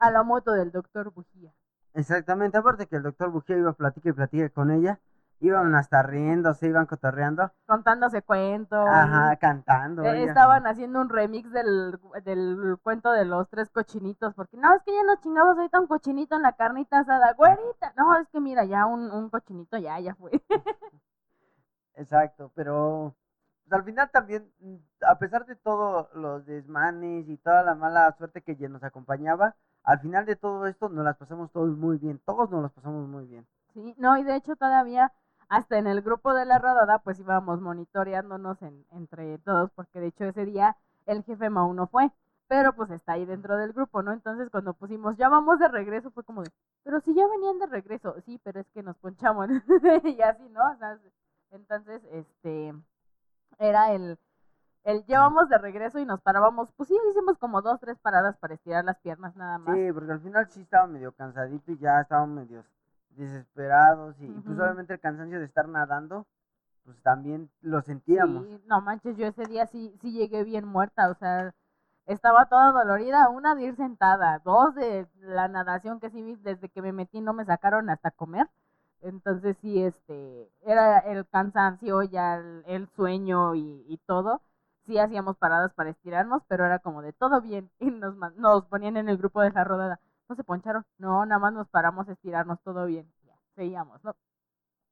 a 0.08 0.12
la 0.12 0.24
moto 0.24 0.52
del 0.52 0.72
doctor 0.72 1.12
Bujía. 1.12 1.52
Exactamente, 1.94 2.58
aparte 2.58 2.88
que 2.88 2.98
el 2.98 3.04
doctor 3.04 3.30
Bujía 3.32 3.58
iba 3.58 3.72
a 3.72 3.74
platicar 3.74 4.10
y 4.12 4.14
platicar 4.16 4.52
con 4.52 4.72
ella, 4.72 5.00
iban 5.40 5.74
hasta 5.76 6.02
riéndose, 6.04 6.68
iban 6.68 6.86
cotorreando, 6.86 7.52
Contándose 7.66 8.22
cuentos. 8.22 8.86
ajá, 8.88 9.36
cantando. 9.38 10.04
Eh, 10.04 10.24
ella. 10.24 10.28
estaban 10.32 10.68
haciendo 10.68 11.00
un 11.02 11.10
remix 11.10 11.52
del, 11.52 11.98
del 12.24 12.78
cuento 12.84 13.12
de 13.12 13.26
los 13.26 13.48
tres 13.50 13.70
cochinitos, 13.70 14.34
porque 14.34 14.58
no, 14.58 14.74
es 14.76 14.82
que 14.84 14.94
ya 14.94 15.04
nos 15.04 15.22
chingamos 15.22 15.58
ahorita 15.58 15.80
un 15.80 15.88
cochinito 15.88 16.36
en 16.36 16.42
la 16.42 16.54
carnita 16.54 17.00
asada, 17.00 17.34
güerita. 17.34 17.94
No, 17.98 18.16
es 18.18 18.28
que 18.30 18.40
mira, 18.42 18.66
ya 18.66 18.86
un, 18.86 19.12
un 19.12 19.30
cochinito 19.30 19.78
ya, 19.78 20.00
ya 20.00 20.16
fue. 20.16 20.32
Exacto, 21.96 22.52
pero 22.56 23.16
pues, 23.64 23.74
al 23.80 23.86
final 23.86 24.10
también, 24.12 24.52
mm, 24.60 24.76
a 25.08 25.18
pesar 25.18 25.46
de 25.46 25.56
todos 25.56 26.08
los 26.14 26.46
desmanes 26.46 27.28
y 27.30 27.38
toda 27.38 27.64
la 27.64 27.76
mala 27.76 28.14
suerte 28.18 28.42
que 28.42 28.56
ya 28.56 28.68
nos 28.70 28.84
acompañaba, 28.84 29.56
al 29.86 30.00
final 30.00 30.26
de 30.26 30.36
todo 30.36 30.66
esto 30.68 30.90
nos 30.90 31.06
las 31.06 31.18
pasamos 31.18 31.52
todos 31.52 31.78
muy 31.78 31.98
bien, 31.98 32.20
todos 32.26 32.50
nos 32.50 32.64
las 32.64 32.72
pasamos 32.72 33.08
muy 33.08 33.26
bien. 33.26 33.48
Sí, 33.74 33.96
no, 33.98 34.18
y 34.18 34.24
de 34.24 34.36
hecho 34.36 34.56
todavía 34.56 35.12
hasta 35.48 35.78
en 35.78 35.88
el 35.88 36.02
grupo 36.02 36.34
de 36.34 36.46
la 36.46 36.58
rodada 36.58 37.00
pues 37.00 37.20
íbamos 37.20 37.62
monitoreándonos 37.62 38.62
en, 38.62 38.86
entre 38.92 39.38
todos, 39.40 39.70
porque 39.72 40.00
de 40.00 40.08
hecho 40.08 40.26
ese 40.26 40.46
día 40.46 40.76
el 41.06 41.24
jefe 41.24 41.50
Mau 41.50 41.74
no 41.74 41.88
fue, 41.88 42.12
pero 42.48 42.74
pues 42.74 42.90
está 42.92 43.14
ahí 43.14 43.26
dentro 43.26 43.58
del 43.58 43.74
grupo, 43.74 44.02
¿no? 44.02 44.12
Entonces 44.12 44.50
cuando 44.50 44.74
pusimos 44.74 45.18
ya 45.18 45.30
vamos 45.30 45.60
de 45.60 45.68
regreso 45.68 46.12
fue 46.12 46.24
como 46.24 46.44
de, 46.44 46.52
pero 46.84 47.00
si 47.00 47.14
ya 47.14 47.28
venían 47.28 47.60
de 47.60 47.68
regreso, 47.68 48.16
sí, 48.26 48.40
pero 48.44 48.60
es 48.60 48.68
que 48.70 48.84
nos 48.84 48.98
ponchamos 48.98 49.50
y 50.04 50.22
así, 50.22 50.50
¿no? 50.50 50.62
Entonces, 51.52 52.02
este, 52.12 52.74
era 53.60 53.94
el, 53.94 54.18
el 54.86 55.04
llevamos 55.06 55.50
de 55.50 55.58
regreso 55.58 56.00
y 56.00 56.06
nos 56.06 56.22
parábamos, 56.22 56.72
pues 56.78 56.88
sí, 56.88 56.98
hicimos 57.12 57.38
como 57.38 57.62
dos, 57.62 57.80
tres 57.80 57.98
paradas 58.00 58.38
para 58.38 58.54
estirar 58.54 58.86
las 58.86 58.98
piernas 59.00 59.36
nada 59.36 59.58
más. 59.58 59.78
Sí, 59.78 59.92
porque 59.92 60.12
al 60.12 60.22
final 60.22 60.48
sí 60.50 60.62
estaba 60.62 60.88
medio 60.88 61.12
cansadito 61.12 61.72
y 61.72 61.78
ya 61.78 62.02
estábamos 62.02 62.36
medio 62.36 62.64
desesperados 63.10 64.16
y 64.22 64.28
pues 64.28 64.48
Ujú. 64.48 64.62
obviamente 64.62 64.94
el 64.94 65.00
cansancio 65.00 65.40
de 65.40 65.46
estar 65.46 65.68
nadando, 65.68 66.26
pues 66.86 67.02
también 67.02 67.50
lo 67.62 67.82
sentíamos. 67.82 68.46
Sí, 68.46 68.62
no 68.68 68.82
manches, 68.82 69.18
yo 69.18 69.28
ese 69.28 69.46
día 69.46 69.66
sí, 69.68 69.94
sí 70.02 70.12
llegué 70.12 70.44
bien 70.44 70.66
muerta, 70.66 71.10
o 71.10 71.16
sea, 71.16 71.54
estaba 72.06 72.46
toda 72.46 72.72
dolorida, 72.72 73.30
una 73.30 73.56
de 73.56 73.64
ir 73.64 73.76
sentada, 73.76 74.40
dos 74.40 74.76
de 74.76 75.08
la 75.20 75.48
nadación 75.48 76.00
que 76.00 76.10
sí 76.12 76.22
vi 76.22 76.36
desde 76.36 76.70
que 76.70 76.82
me 76.82 76.92
metí 76.94 77.22
no 77.22 77.34
me 77.34 77.46
sacaron 77.46 77.90
hasta 77.90 78.12
comer. 78.12 78.48
Entonces 79.02 79.58
sí, 79.62 79.84
este, 79.84 80.50
era 80.62 81.00
el 81.00 81.28
cansancio, 81.28 82.04
ya 82.04 82.36
el, 82.36 82.64
el 82.68 82.88
sueño 82.90 83.56
y, 83.56 83.86
y 83.88 83.98
todo. 84.06 84.42
Sí 84.86 84.98
hacíamos 85.00 85.38
paradas 85.38 85.74
para 85.74 85.90
estirarnos, 85.90 86.44
pero 86.48 86.66
era 86.66 86.80
como 86.80 87.02
de 87.02 87.14
todo 87.14 87.42
bien. 87.42 87.70
Y 87.80 87.92
nos, 87.92 88.16
nos 88.38 88.66
ponían 88.66 88.98
en 88.98 89.10
el 89.10 89.18
grupo 89.18 89.42
de 89.42 89.52
la 89.52 89.64
rodada. 89.64 90.00
¿No 90.30 90.36
se 90.36 90.44
poncharon? 90.44 90.86
No, 90.98 91.26
nada 91.26 91.40
más 91.40 91.54
nos 91.54 91.68
paramos 91.70 92.08
a 92.10 92.14
estirarnos, 92.14 92.60
todo 92.62 92.86
bien. 92.86 93.12
Ya, 93.24 93.36
seguíamos, 93.56 94.04
¿no? 94.04 94.16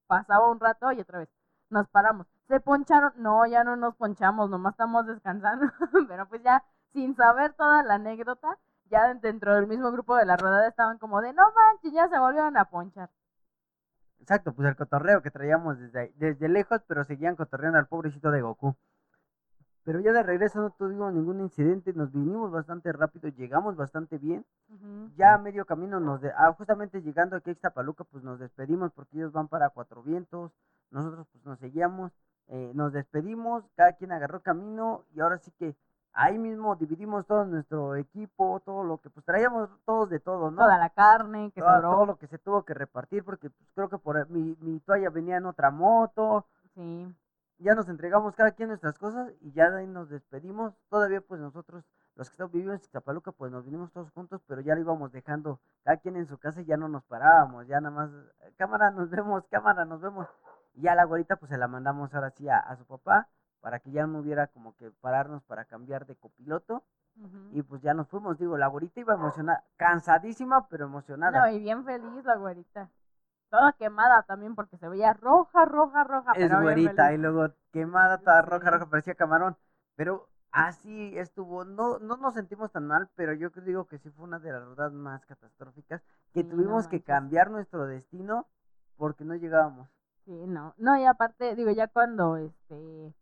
Pasaba 0.08 0.50
un 0.50 0.60
rato 0.60 0.92
y 0.92 1.00
otra 1.02 1.20
vez 1.20 1.30
nos 1.74 1.88
paramos. 1.90 2.28
¿Se 2.48 2.60
poncharon? 2.60 3.14
No, 3.18 3.46
ya 3.46 3.64
no 3.64 3.76
nos 3.76 3.96
ponchamos, 3.96 4.50
nomás 4.50 4.74
estamos 4.74 5.06
descansando. 5.08 5.66
Pero 6.08 6.28
pues 6.28 6.42
ya, 6.44 6.64
sin 6.94 7.16
saber 7.16 7.54
toda 7.54 7.84
la 7.84 7.96
anécdota, 7.96 8.58
ya 8.90 9.14
dentro 9.16 9.56
del 9.56 9.68
mismo 9.68 9.92
grupo 9.92 10.16
de 10.16 10.26
la 10.26 10.38
rodada 10.38 10.68
estaban 10.68 10.98
como 11.00 11.22
de, 11.22 11.34
no 11.34 11.44
manches, 11.54 11.92
ya 11.92 12.08
se 12.08 12.20
volvieron 12.20 12.56
a 12.58 12.66
ponchar. 12.66 13.10
Exacto, 14.20 14.54
pues 14.54 14.70
el 14.70 14.76
cotorreo 14.78 15.22
que 15.22 15.32
traíamos 15.32 15.78
desde, 15.80 16.14
desde 16.16 16.48
lejos, 16.48 16.82
pero 16.88 17.04
seguían 17.04 17.36
cotorreando 17.36 17.80
al 17.80 17.88
pobrecito 17.88 18.32
de 18.32 18.42
Goku. 18.42 18.76
Pero 19.84 20.00
ya 20.00 20.14
de 20.14 20.24
regreso 20.24 20.62
no 20.62 20.70
tuvimos 20.72 21.14
ningún 21.14 21.42
incidente, 21.42 21.92
nos 21.94 22.12
vinimos 22.12 22.52
bastante 22.52 22.92
rápido, 22.94 23.28
llegamos 23.30 23.76
bastante 23.76 24.18
bien. 24.18 24.46
Ya 25.18 25.34
a 25.34 25.38
medio 25.38 25.66
camino 25.66 26.00
nos 26.00 26.22
de, 26.22 26.32
ah, 26.32 26.54
justamente 26.58 27.02
llegando 27.02 27.36
aquí 27.36 27.50
a 27.50 27.54
Ixtapaluca, 27.54 28.06
pues 28.06 28.24
nos 28.24 28.40
despedimos 28.40 28.92
porque 28.94 29.18
ellos 29.18 29.32
van 29.34 29.48
para 29.48 29.70
Cuatro 29.70 30.02
Vientos, 30.02 30.52
nosotros 30.90 31.28
pues 31.32 31.46
nos 31.46 31.60
seguíamos, 31.60 32.12
eh, 32.48 32.72
nos 32.74 32.94
despedimos, 32.94 33.64
cada 33.76 33.94
quien 33.94 34.12
agarró 34.12 34.42
camino 34.42 35.04
y 35.14 35.20
ahora 35.20 35.38
sí 35.38 35.52
que 35.60 35.76
ahí 36.14 36.38
mismo 36.38 36.76
dividimos 36.76 37.26
todo 37.26 37.44
nuestro 37.46 37.96
equipo, 37.96 38.62
todo 38.64 38.84
lo 38.84 39.00
que 39.00 39.10
pues 39.10 39.26
traíamos 39.26 39.70
todos 39.86 40.10
de 40.10 40.20
todo, 40.20 40.50
¿no? 40.50 40.58
Toda 40.58 40.78
la 40.78 40.90
carne 40.90 41.52
que 41.52 41.62
sobró. 41.62 41.92
todo 41.92 42.06
lo 42.06 42.16
que 42.18 42.28
se 42.28 42.38
tuvo 42.38 42.64
que 42.64 42.74
repartir 42.74 43.24
porque 43.24 43.50
pues, 43.50 43.70
creo 43.76 43.90
que 43.90 43.98
por 43.98 44.30
mi, 44.30 44.56
mi 44.62 44.80
toalla 44.80 45.10
venía 45.10 45.38
en 45.38 45.46
otra 45.46 45.72
moto, 45.72 46.46
Sí. 46.76 47.14
Ya 47.64 47.76
nos 47.76 47.90
entregamos 47.90 48.36
cada 48.36 48.52
quien 48.52 48.70
nuestras 48.70 48.98
cosas 48.98 49.32
y 49.42 49.52
ya 49.54 49.70
de 49.72 49.80
ahí 49.82 49.88
nos 49.88 50.10
despedimos. 50.10 50.74
Todavía 50.90 51.22
pues 51.22 51.40
nosotros, 51.40 51.84
los 52.16 52.30
que 52.30 52.34
estamos 52.34 52.52
vivimos 52.52 52.74
en 52.76 52.80
Ixtapaluca, 52.82 53.32
pues 53.32 53.52
nos 53.52 53.66
vinimos 53.66 53.92
todos 53.92 54.12
juntos, 54.12 54.42
pero 54.48 54.62
ya 54.62 54.76
lo 54.76 54.82
íbamos 54.82 55.12
dejando 55.12 55.60
cada 55.84 55.98
quien 55.98 56.16
en 56.18 56.28
su 56.28 56.38
casa 56.38 56.62
y 56.62 56.66
ya 56.66 56.78
no 56.78 56.88
nos 56.88 57.04
parábamos, 57.06 57.66
ya 57.68 57.82
nada 57.82 57.96
más, 57.96 58.12
cámara, 58.58 58.92
nos 58.92 59.10
vemos, 59.10 59.46
cámara, 59.48 59.86
nos 59.86 60.02
vemos. 60.02 60.28
Y 60.74 60.82
ya 60.82 60.96
la 60.96 61.06
güerita 61.06 61.36
pues 61.38 61.50
se 61.50 61.58
la 61.58 61.68
mandamos 61.68 62.14
ahora 62.14 62.32
sí 62.32 62.48
a, 62.50 62.58
a 62.58 62.76
su 62.76 62.86
papá 62.86 63.30
para 63.62 63.80
que 63.80 63.92
ya 63.92 64.06
no 64.06 64.20
hubiera 64.20 64.48
como 64.48 64.76
que 64.76 64.92
pararnos 64.92 65.42
para 65.44 65.66
cambiar 65.66 66.06
de 66.06 66.16
copiloto 66.18 66.84
Ujú. 67.16 67.50
y 67.52 67.62
pues 67.62 67.82
ya 67.82 67.94
nos 67.94 68.10
fuimos, 68.10 68.38
digo, 68.38 68.58
la 68.58 68.68
güerita 68.68 69.00
iba 69.00 69.14
emocionada, 69.14 69.64
cansadísima 69.78 70.68
pero 70.68 70.86
emocionada. 70.86 71.40
No, 71.40 71.52
y 71.56 71.60
bien 71.60 71.86
feliz 71.86 72.26
la 72.26 72.36
güerita. 72.36 72.90
Toda 73.54 73.74
quemada 73.74 74.24
también 74.24 74.56
porque 74.56 74.78
se 74.78 74.90
veía 74.90 75.14
roja, 75.14 75.66
roja, 75.66 76.04
roja. 76.04 76.32
es 76.32 76.50
pero 76.50 76.62
güerita 76.64 77.14
y 77.14 77.20
luego 77.20 77.54
quemada, 77.72 78.18
toda 78.18 78.42
roja, 78.42 78.72
roja, 78.72 78.90
parecía 78.90 79.14
camarón. 79.14 79.56
Pero 79.96 80.28
así 80.52 81.16
estuvo, 81.20 81.64
no, 81.64 82.00
no 82.00 82.18
nos 82.18 82.34
sentimos 82.34 82.72
tan 82.72 82.88
mal, 82.88 83.10
pero 83.16 83.32
yo 83.34 83.52
digo 83.64 83.86
que 83.86 84.00
sí 84.00 84.10
fue 84.10 84.26
una 84.26 84.40
de 84.40 84.52
las 84.52 84.64
ruedas 84.66 84.92
más 84.92 85.24
catastróficas, 85.28 86.02
que 86.34 86.42
Sí, 86.42 86.44
no 86.44 86.56
tuvimos 86.56 86.88
que 86.88 87.04
cambiar 87.04 87.52
nuestro 87.52 87.86
destino 87.86 88.48
porque 88.98 89.24
no 89.24 89.36
llegábamos. 89.36 89.88
Sí, 90.26 90.32
no. 90.48 90.74
No, 90.78 90.98
y 90.98 91.06
aparte, 91.06 91.56
digo, 91.56 91.70
ya 91.72 91.88
cuando 91.88 92.38
este 92.38 93.14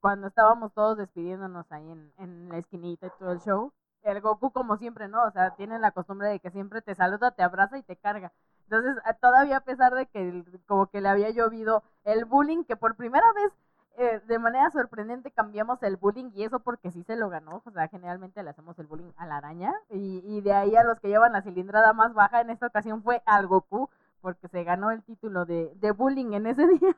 cuando 0.00 0.28
estábamos 0.28 0.72
todos 0.72 0.96
despidiéndonos 0.98 1.70
ahí 1.72 1.90
en, 1.90 2.12
en 2.18 2.48
la 2.48 2.58
esquinita 2.58 3.06
y 3.08 3.10
todo 3.18 3.32
el 3.32 3.40
show, 3.40 3.72
el 4.02 4.20
Goku 4.20 4.52
como 4.52 4.76
siempre, 4.76 5.08
¿no? 5.08 5.24
O 5.24 5.30
sea, 5.30 5.54
tiene 5.56 5.78
la 5.78 5.90
costumbre 5.92 6.28
de 6.28 6.40
que 6.40 6.50
siempre 6.50 6.82
te 6.82 6.94
saluda, 6.94 7.32
te 7.32 7.42
abraza 7.42 7.78
y 7.78 7.82
te 7.82 7.96
carga. 7.96 8.32
Entonces, 8.68 8.96
todavía 9.20 9.58
a 9.58 9.60
pesar 9.60 9.94
de 9.94 10.06
que 10.06 10.44
como 10.66 10.86
que 10.88 11.00
le 11.00 11.08
había 11.08 11.30
llovido 11.30 11.82
el 12.04 12.24
bullying, 12.24 12.64
que 12.64 12.76
por 12.76 12.96
primera 12.96 13.26
vez 13.32 13.52
eh, 13.98 14.20
de 14.26 14.38
manera 14.38 14.70
sorprendente 14.70 15.30
cambiamos 15.30 15.82
el 15.82 15.96
bullying 15.96 16.30
y 16.34 16.44
eso 16.44 16.60
porque 16.60 16.90
sí 16.90 17.02
se 17.04 17.16
lo 17.16 17.28
ganó. 17.30 17.62
O 17.64 17.70
sea, 17.70 17.88
generalmente 17.88 18.42
le 18.42 18.50
hacemos 18.50 18.78
el 18.78 18.86
bullying 18.86 19.12
a 19.16 19.26
la 19.26 19.38
araña 19.38 19.72
y, 19.90 20.22
y 20.24 20.40
de 20.42 20.52
ahí 20.52 20.76
a 20.76 20.84
los 20.84 21.00
que 21.00 21.08
llevan 21.08 21.32
la 21.32 21.42
cilindrada 21.42 21.92
más 21.92 22.12
baja 22.12 22.40
en 22.40 22.50
esta 22.50 22.66
ocasión 22.66 23.02
fue 23.02 23.22
al 23.24 23.46
Goku 23.46 23.88
porque 24.20 24.48
se 24.48 24.64
ganó 24.64 24.90
el 24.90 25.02
título 25.02 25.46
de, 25.46 25.72
de 25.76 25.92
bullying 25.92 26.32
en 26.32 26.46
ese 26.46 26.66
día 26.66 26.94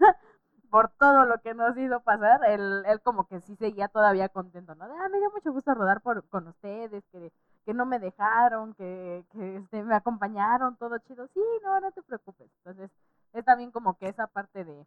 por 0.71 0.91
todo 0.91 1.25
lo 1.25 1.41
que 1.41 1.55
nos 1.55 1.77
hizo 1.77 2.01
pasar. 2.01 2.41
Él, 2.47 2.83
él 2.87 3.01
como 3.01 3.27
que 3.27 3.41
sí 3.41 3.57
seguía 3.57 3.89
todavía 3.89 4.29
contento, 4.29 4.75
¿no? 4.75 4.89
De, 4.89 4.95
ah, 4.95 5.09
me 5.09 5.19
dio 5.19 5.31
mucho 5.31 5.53
gusto 5.53 5.75
rodar 5.75 6.01
por, 6.01 6.25
con 6.29 6.49
ustedes, 6.49 7.05
que, 7.12 7.33
que 7.69 7.75
no 7.75 7.85
me 7.85 7.99
dejaron, 7.99 8.73
que, 8.73 9.27
que 9.31 9.57
este, 9.57 9.85
me 9.85 9.95
acompañaron, 9.95 10.79
todo 10.79 10.97
chido. 11.01 11.29
Sí, 11.35 11.41
no, 11.62 11.79
no 11.81 11.93
te 11.93 12.01
preocupes. 12.03 12.51
Entonces, 12.64 12.91
es 13.35 13.45
también 13.45 13.73
como 13.73 13.99
que 13.99 14.09
esa 14.09 14.27
parte 14.27 14.64
de, 14.64 14.87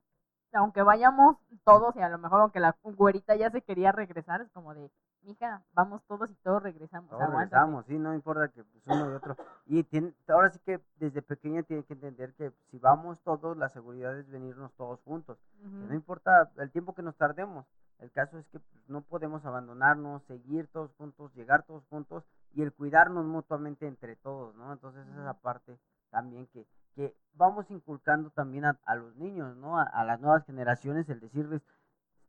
aunque 0.54 0.82
vayamos 0.82 1.38
todos 1.64 1.96
y 1.96 2.02
a 2.02 2.10
lo 2.10 2.18
mejor 2.18 2.42
aunque 2.42 2.60
la 2.60 2.76
güerita 2.82 3.36
ya 3.36 3.52
se 3.52 3.62
quería 3.62 3.92
regresar, 3.92 4.42
es 4.42 4.50
como 4.50 4.74
de, 4.74 4.90
mija, 5.22 5.62
vamos 5.74 6.02
todos 6.08 6.32
y 6.32 6.34
todos 6.38 6.64
regresamos. 6.64 7.08
Todos 7.12 7.22
aguántate". 7.22 7.56
regresamos, 7.56 7.86
sí, 7.86 8.00
no 8.00 8.16
importa 8.16 8.48
que 8.48 8.64
pues, 8.64 8.88
uno 8.88 9.12
y 9.12 9.14
otro. 9.14 9.38
Y 9.68 9.84
tiene, 9.84 10.16
ahora 10.30 10.50
sí 10.50 10.58
que 10.66 10.82
desde 10.96 11.22
pequeña 11.22 11.62
tiene 11.62 11.84
que 11.84 11.94
entender 11.94 12.34
que 12.34 12.52
si 12.72 12.80
vamos 12.80 13.22
todos, 13.22 13.58
la 13.58 13.70
seguridad 13.70 14.18
es 14.18 14.28
venirnos 14.28 14.74
todos 14.74 15.00
juntos. 15.04 15.38
no 15.60 15.94
importa 15.94 16.50
el 16.58 16.72
tiempo 16.72 16.96
que 16.96 17.04
nos 17.04 17.16
tardemos. 17.16 17.68
El 18.00 18.10
caso 18.10 18.40
es 18.40 18.48
que 18.48 18.58
pues, 18.58 18.90
no 18.90 19.02
podemos 19.02 19.46
abandonarnos, 19.46 20.24
seguir 20.24 20.68
todos 20.70 20.92
juntos, 20.96 21.32
llegar 21.36 21.62
todos 21.62 21.86
juntos 21.92 22.24
y 22.54 22.62
el 22.62 22.74
cuidarnos 22.74 23.26
mutuamente 23.26 23.88
entre 23.88 24.16
todos, 24.16 24.56
¿no? 24.56 24.72
Entonces 24.74 25.08
esa 25.08 25.20
es 25.20 25.26
la 25.26 25.34
parte 25.40 25.80
también 26.10 26.48
que, 26.48 26.68
que 26.96 27.16
vamos 27.34 27.70
inculcando 27.72 28.30
también 28.32 28.66
a, 28.66 28.78
a 28.86 28.96
los 28.96 29.16
niños, 29.16 29.56
¿no? 29.58 29.80
A, 29.80 29.84
a 29.84 30.04
las 30.04 30.20
nuevas 30.20 30.46
generaciones, 30.46 31.08
el 31.10 31.20
decirles, 31.20 31.62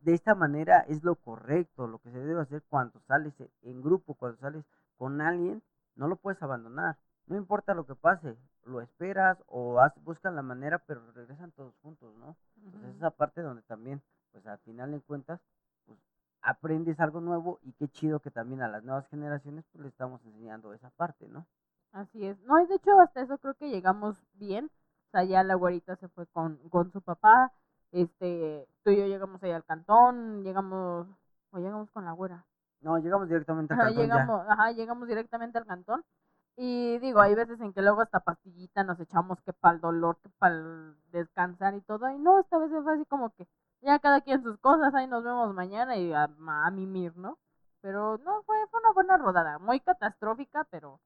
de 0.00 0.14
esta 0.14 0.34
manera 0.34 0.80
es 0.88 1.02
lo 1.04 1.14
correcto, 1.16 1.86
lo 1.86 1.98
que 1.98 2.10
se 2.10 2.18
debe 2.18 2.40
hacer 2.42 2.62
cuando 2.68 3.00
sales 3.06 3.38
e- 3.40 3.50
en 3.62 3.82
grupo, 3.82 4.14
cuando 4.14 4.38
sales 4.38 4.64
con 4.96 5.20
alguien, 5.20 5.62
no 5.96 6.08
lo 6.08 6.16
puedes 6.16 6.42
abandonar. 6.42 6.96
No 7.26 7.36
importa 7.36 7.74
lo 7.74 7.86
que 7.86 7.94
pase, 7.94 8.36
lo 8.64 8.80
esperas 8.80 9.38
o 9.46 9.78
haz- 9.80 9.94
buscan 10.02 10.34
la 10.34 10.42
manera, 10.42 10.78
pero 10.80 11.00
regresan 11.12 11.52
todos 11.52 11.74
juntos, 11.82 12.14
¿no? 12.16 12.36
Entonces 12.64 12.96
esa 12.96 13.10
parte 13.10 13.42
donde 13.42 13.62
también, 13.62 14.02
pues 14.32 14.44
al 14.46 14.58
final 14.60 14.90
de 14.92 15.00
cuentas, 15.00 15.40
aprendes 16.42 16.98
algo 17.00 17.20
nuevo 17.20 17.58
y 17.62 17.72
qué 17.72 17.88
chido 17.88 18.20
que 18.20 18.30
también 18.30 18.62
a 18.62 18.68
las 18.68 18.84
nuevas 18.84 19.08
generaciones 19.08 19.64
pues 19.72 19.82
le 19.82 19.88
estamos 19.88 20.24
enseñando 20.24 20.72
esa 20.74 20.90
parte, 20.90 21.28
¿no? 21.28 21.46
Así 21.92 22.26
es. 22.26 22.38
No, 22.42 22.60
y 22.60 22.66
de 22.66 22.74
hecho 22.74 22.98
hasta 23.00 23.22
eso 23.22 23.38
creo 23.38 23.54
que 23.54 23.70
llegamos 23.70 24.16
bien. 24.34 24.66
O 24.66 25.10
sea, 25.12 25.24
ya 25.24 25.42
la 25.44 25.54
güerita 25.54 25.96
se 25.96 26.08
fue 26.08 26.26
con, 26.26 26.56
con 26.70 26.90
su 26.90 27.02
papá. 27.02 27.52
Este, 27.92 28.66
tú 28.82 28.90
y 28.90 28.96
yo 28.96 29.06
llegamos 29.06 29.42
ahí 29.42 29.52
al 29.52 29.64
cantón, 29.64 30.42
llegamos, 30.42 31.06
o 31.50 31.58
llegamos 31.58 31.90
con 31.90 32.04
la 32.04 32.12
güera. 32.12 32.46
No, 32.80 32.98
llegamos 32.98 33.28
directamente 33.28 33.74
al 33.74 33.80
cantón 33.80 33.96
ya. 33.96 34.02
llegamos, 34.02 34.46
ajá, 34.48 34.72
llegamos 34.72 35.08
directamente 35.08 35.58
al 35.58 35.66
cantón. 35.66 36.02
Y 36.56 36.98
digo, 36.98 37.20
hay 37.20 37.34
veces 37.34 37.60
en 37.60 37.72
que 37.72 37.82
luego 37.82 38.02
hasta 38.02 38.20
pastillita 38.20 38.84
nos 38.84 38.98
echamos 39.00 39.40
que 39.42 39.52
para 39.52 39.74
el 39.74 39.80
dolor, 39.80 40.18
que 40.22 40.28
para 40.38 40.54
el 40.54 40.96
descansar 41.10 41.74
y 41.74 41.80
todo. 41.82 42.10
Y 42.10 42.18
no, 42.18 42.40
esta 42.40 42.58
vez 42.58 42.70
fue 42.70 42.94
así 42.94 43.04
como 43.06 43.30
que 43.30 43.46
ya 43.82 43.98
cada 43.98 44.20
quien 44.20 44.42
sus 44.42 44.58
cosas, 44.58 44.94
ahí 44.94 45.06
nos 45.06 45.24
vemos 45.24 45.52
mañana 45.54 45.96
y 45.96 46.12
a, 46.12 46.24
a 46.24 46.70
mimir, 46.70 47.16
¿no? 47.16 47.38
Pero 47.80 48.18
no, 48.18 48.42
fue, 48.44 48.56
fue 48.70 48.80
una 48.80 48.92
buena 48.92 49.16
rodada, 49.16 49.58
muy 49.58 49.80
catastrófica, 49.80 50.64
pero, 50.70 51.00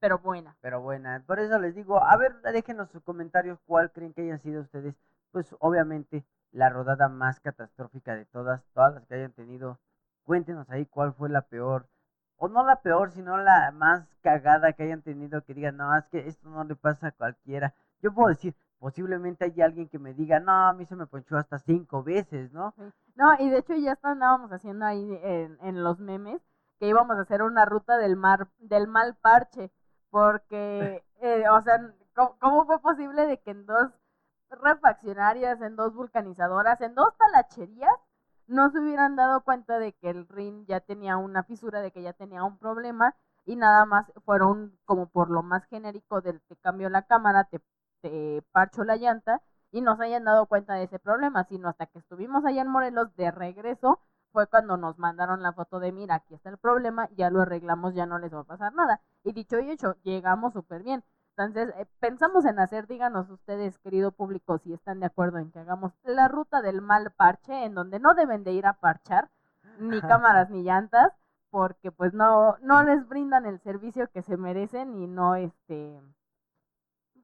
pero 0.00 0.18
buena. 0.18 0.56
Pero 0.60 0.80
buena, 0.80 1.22
por 1.26 1.38
eso 1.38 1.58
les 1.58 1.74
digo, 1.74 2.02
a 2.02 2.16
ver, 2.16 2.40
déjenos 2.40 2.90
sus 2.90 3.02
comentarios 3.02 3.58
cuál 3.66 3.92
creen 3.92 4.14
que 4.14 4.22
hayan 4.22 4.40
sido 4.40 4.62
ustedes, 4.62 4.96
pues 5.30 5.54
obviamente 5.60 6.24
la 6.52 6.68
rodada 6.70 7.08
más 7.08 7.40
catastrófica 7.40 8.14
de 8.14 8.26
todas, 8.26 8.62
todas 8.74 8.94
las 8.94 9.06
que 9.06 9.14
hayan 9.14 9.32
tenido. 9.32 9.78
Cuéntenos 10.24 10.68
ahí 10.70 10.86
cuál 10.86 11.12
fue 11.14 11.28
la 11.28 11.42
peor, 11.42 11.86
o 12.36 12.48
no 12.48 12.64
la 12.64 12.82
peor, 12.82 13.10
sino 13.12 13.38
la 13.38 13.70
más 13.72 14.06
cagada 14.22 14.72
que 14.72 14.84
hayan 14.84 15.02
tenido, 15.02 15.42
que 15.44 15.54
digan, 15.54 15.76
no, 15.76 15.96
es 15.96 16.04
que 16.06 16.28
esto 16.28 16.48
no 16.48 16.64
le 16.64 16.76
pasa 16.76 17.08
a 17.08 17.12
cualquiera. 17.12 17.74
Yo 18.02 18.12
puedo 18.12 18.28
decir, 18.28 18.54
posiblemente 18.82 19.44
hay 19.44 19.62
alguien 19.62 19.88
que 19.88 20.00
me 20.00 20.12
diga, 20.12 20.40
no, 20.40 20.52
a 20.68 20.72
mí 20.72 20.84
se 20.86 20.96
me 20.96 21.06
ponchó 21.06 21.36
hasta 21.36 21.58
cinco 21.60 22.02
veces, 22.02 22.52
¿no? 22.52 22.74
No, 23.14 23.34
y 23.38 23.48
de 23.48 23.58
hecho 23.58 23.74
ya 23.74 23.92
está- 23.92 24.10
andábamos 24.10 24.50
haciendo 24.50 24.84
ahí 24.84 25.18
en, 25.22 25.56
en 25.62 25.84
los 25.84 26.00
memes 26.00 26.42
que 26.80 26.88
íbamos 26.88 27.16
a 27.16 27.22
hacer 27.22 27.42
una 27.42 27.64
ruta 27.64 27.96
del 27.96 28.16
mar 28.16 28.48
del 28.58 28.88
mal 28.88 29.14
parche 29.22 29.70
porque 30.10 31.04
eh, 31.22 31.44
o 31.48 31.62
sea 31.62 31.94
¿cómo, 32.14 32.36
cómo 32.40 32.66
fue 32.66 32.80
posible 32.80 33.26
de 33.26 33.38
que 33.40 33.52
en 33.52 33.66
dos 33.66 33.92
refaccionarias 34.50 35.60
en 35.62 35.76
dos 35.76 35.94
vulcanizadoras 35.94 36.80
en 36.80 36.94
dos 36.94 37.16
talacherías 37.18 37.94
no 38.46 38.70
se 38.70 38.80
hubieran 38.80 39.16
dado 39.16 39.42
cuenta 39.44 39.78
de 39.78 39.92
que 39.94 40.10
el 40.10 40.26
rin 40.28 40.66
ya 40.66 40.80
tenía 40.80 41.16
una 41.16 41.44
fisura 41.44 41.80
de 41.80 41.90
que 41.92 42.02
ya 42.02 42.12
tenía 42.12 42.42
un 42.44 42.58
problema 42.58 43.14
y 43.44 43.56
nada 43.56 43.84
más 43.86 44.12
fueron 44.24 44.78
como 44.84 45.08
por 45.08 45.30
lo 45.30 45.42
más 45.42 45.64
genérico 45.66 46.20
del 46.20 46.40
te 46.42 46.56
cambio 46.56 46.88
la 46.90 47.02
cámara 47.02 47.44
te, 47.44 47.60
te 48.02 48.42
parcho 48.52 48.84
la 48.84 48.96
llanta 48.96 49.40
y 49.70 49.80
no 49.80 49.96
se 49.96 50.04
hayan 50.04 50.24
dado 50.24 50.46
cuenta 50.46 50.74
de 50.74 50.84
ese 50.84 50.98
problema, 50.98 51.44
sino 51.44 51.68
hasta 51.68 51.86
que 51.86 51.98
estuvimos 51.98 52.44
allá 52.44 52.60
en 52.60 52.68
Morelos 52.68 53.16
de 53.16 53.30
regreso 53.30 54.00
fue 54.32 54.46
cuando 54.46 54.76
nos 54.76 54.98
mandaron 54.98 55.42
la 55.42 55.52
foto 55.52 55.78
de 55.78 55.92
mira, 55.92 56.16
aquí 56.16 56.34
está 56.34 56.50
el 56.50 56.58
problema, 56.58 57.08
ya 57.16 57.30
lo 57.30 57.42
arreglamos, 57.42 57.94
ya 57.94 58.06
no 58.06 58.18
les 58.18 58.34
va 58.34 58.40
a 58.40 58.44
pasar 58.44 58.74
nada. 58.74 59.00
Y 59.24 59.32
dicho 59.32 59.60
y 59.60 59.70
hecho, 59.70 59.94
llegamos 60.02 60.54
súper 60.54 60.82
bien. 60.82 61.04
Entonces, 61.36 61.74
eh, 61.78 61.86
pensamos 62.00 62.44
en 62.44 62.58
hacer, 62.58 62.86
díganos 62.86 63.30
ustedes, 63.30 63.78
querido 63.78 64.10
público, 64.12 64.58
si 64.58 64.72
están 64.72 65.00
de 65.00 65.06
acuerdo 65.06 65.38
en 65.38 65.50
que 65.50 65.60
hagamos 65.60 65.92
la 66.04 66.28
ruta 66.28 66.60
del 66.62 66.82
mal 66.82 67.10
parche, 67.12 67.64
en 67.64 67.74
donde 67.74 68.00
no 68.00 68.14
deben 68.14 68.44
de 68.44 68.52
ir 68.52 68.66
a 68.66 68.74
parchar, 68.74 69.30
ni 69.78 70.00
cámaras 70.00 70.50
ni 70.50 70.62
llantas, 70.62 71.12
porque 71.50 71.90
pues 71.90 72.12
no, 72.12 72.56
no 72.62 72.82
les 72.82 73.08
brindan 73.08 73.46
el 73.46 73.60
servicio 73.60 74.10
que 74.10 74.22
se 74.22 74.36
merecen 74.36 74.94
y 74.94 75.06
no, 75.06 75.34
este, 75.34 76.00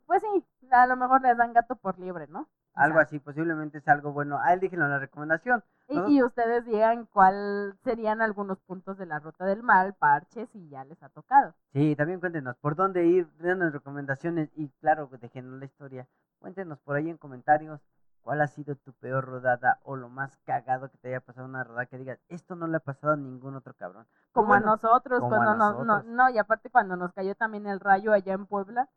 pues 0.08 0.22
sí, 0.22 0.44
a 0.72 0.86
lo 0.86 0.96
mejor 0.96 1.20
les 1.20 1.36
dan 1.36 1.52
gato 1.52 1.76
por 1.76 1.98
liebre, 1.98 2.26
¿no? 2.28 2.48
Algo 2.74 2.98
así, 2.98 3.18
posiblemente 3.18 3.78
es 3.78 3.88
algo 3.88 4.12
bueno. 4.12 4.38
A 4.38 4.52
él 4.54 4.60
díjenlo 4.60 4.86
en 4.86 4.92
la 4.92 4.98
recomendación. 4.98 5.62
Y, 5.88 5.96
¿no? 5.96 6.08
y 6.08 6.22
ustedes 6.22 6.64
digan 6.64 7.06
cuál 7.06 7.76
serían 7.84 8.22
algunos 8.22 8.58
puntos 8.60 8.96
de 8.98 9.04
la 9.06 9.18
ruta 9.18 9.44
del 9.44 9.62
mal, 9.62 9.94
parches, 9.94 10.48
y 10.54 10.68
ya 10.70 10.84
les 10.84 11.02
ha 11.02 11.08
tocado. 11.10 11.54
Sí, 11.72 11.94
también 11.94 12.20
cuéntenos 12.20 12.56
por 12.56 12.74
dónde 12.74 13.04
ir, 13.06 13.28
denos 13.38 13.72
recomendaciones 13.72 14.48
y 14.54 14.70
claro, 14.80 15.10
déjenos 15.20 15.58
la 15.58 15.64
historia. 15.66 16.06
Cuéntenos 16.38 16.78
por 16.80 16.96
ahí 16.96 17.10
en 17.10 17.18
comentarios 17.18 17.80
cuál 18.22 18.40
ha 18.42 18.46
sido 18.46 18.76
tu 18.76 18.92
peor 18.94 19.24
rodada 19.26 19.78
o 19.82 19.96
lo 19.96 20.08
más 20.08 20.36
cagado 20.44 20.90
que 20.90 20.98
te 20.98 21.08
haya 21.08 21.20
pasado 21.20 21.46
una 21.48 21.64
rodada 21.64 21.86
que 21.86 21.98
digas, 21.98 22.18
esto 22.28 22.54
no 22.56 22.66
le 22.66 22.76
ha 22.76 22.80
pasado 22.80 23.14
a 23.14 23.16
ningún 23.16 23.56
otro 23.56 23.74
cabrón. 23.74 24.06
Como 24.32 24.48
Bueno, 24.48 24.66
a 24.68 24.70
nosotros, 24.72 25.20
como 25.20 25.34
a 25.34 25.38
cuando 25.38 25.56
nos- 25.56 25.86
no, 25.86 26.02
no, 26.04 26.30
y 26.30 26.38
aparte 26.38 26.70
cuando 26.70 26.96
nos 26.96 27.12
cayó 27.12 27.34
también 27.34 27.66
el 27.66 27.80
rayo 27.80 28.12
allá 28.12 28.34
en 28.34 28.46
Puebla, 28.46 28.88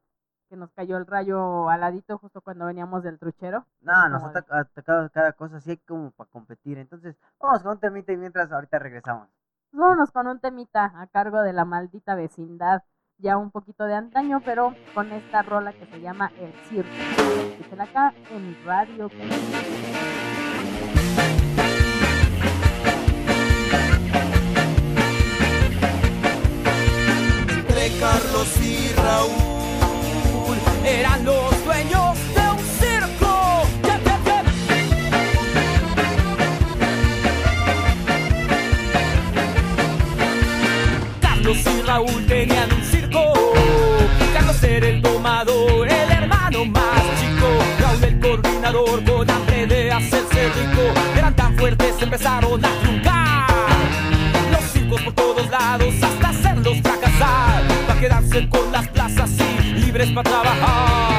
que 0.52 0.57
nos 0.57 0.69
cayó 0.73 0.98
el 0.98 1.07
rayo 1.07 1.69
aladito 1.69 2.18
justo 2.18 2.41
cuando 2.41 2.65
veníamos 2.65 3.03
del 3.03 3.18
truchero. 3.18 3.65
No, 3.80 4.10
nos 4.10 4.22
ha 4.22 4.28
ataca- 4.28 4.60
atacado 4.60 5.10
cada 5.10 5.32
cosa 5.32 5.57
así 5.57 5.78
como 5.78 6.11
para 6.11 6.30
competir. 6.30 6.78
Entonces, 6.78 7.15
vamos 7.40 7.64
con 7.64 7.72
un 7.72 7.80
temita 7.80 8.11
y 8.11 8.18
mientras 8.18 8.52
ahorita 8.52 8.78
regresamos. 8.78 9.30
Pues 9.72 9.80
vámonos 9.82 10.11
con 10.11 10.28
un 10.28 10.41
temita 10.41 10.91
a 10.94 11.07
cargo 11.07 11.41
de 11.41 11.53
la 11.53 11.64
maldita 11.64 12.15
vecindad, 12.15 12.84
ya 13.18 13.38
un 13.38 13.49
poquito 13.52 13.86
de 13.86 13.95
antaño, 13.95 14.41
pero 14.44 14.76
con 14.94 15.10
esta 15.14 15.41
rola 15.41 15.72
que 15.72 15.86
se 15.86 16.02
llama 16.02 16.34
El 16.38 16.52
Circo. 16.65 16.91
Escúchala 17.61 17.84
acá 17.86 18.14
en 18.32 18.57
Radio 18.65 19.07
Entre 27.57 27.99
Carlos 27.99 28.57
y 28.61 28.94
Raúl 28.95 29.61
eran 30.86 31.26
los 31.26 31.66
dueños 31.66 32.18
de 32.36 32.41
un 32.49 32.60
circo. 32.80 33.68
Carlos 41.22 41.58
y 41.58 41.82
Raúl 41.82 42.26
tenían 42.28 42.72
un 42.74 42.84
circo. 42.84 43.34
Carlos 44.34 44.64
era 44.64 44.88
el 44.88 45.02
domador, 45.02 45.88
el 45.88 46.12
hermano 46.12 46.66
más 46.66 47.02
chico. 47.20 47.48
Raúl 47.80 48.03
el 48.03 48.20
coordinador 48.20 49.03
con 49.03 49.68
de 49.68 49.91
hacerse 49.91 50.49
rico. 50.49 50.82
Eran 51.18 51.36
tan 51.36 51.58
fuertes, 51.58 51.95
empezaron 52.02 52.64
a 52.66 52.70
truncar 52.82 53.48
los 54.52 54.72
circos 54.72 55.02
por 55.02 55.14
todos 55.14 55.49
lados 55.49 55.94
hasta 56.02 56.30
hacerlos 56.30 56.78
fracasar. 56.82 57.64
Para 57.88 57.99
quedarse 57.99 58.49
con 58.49 58.72
las 58.72 58.88
libres 60.02 60.14
para 60.14 60.23
trabajar. 60.23 61.11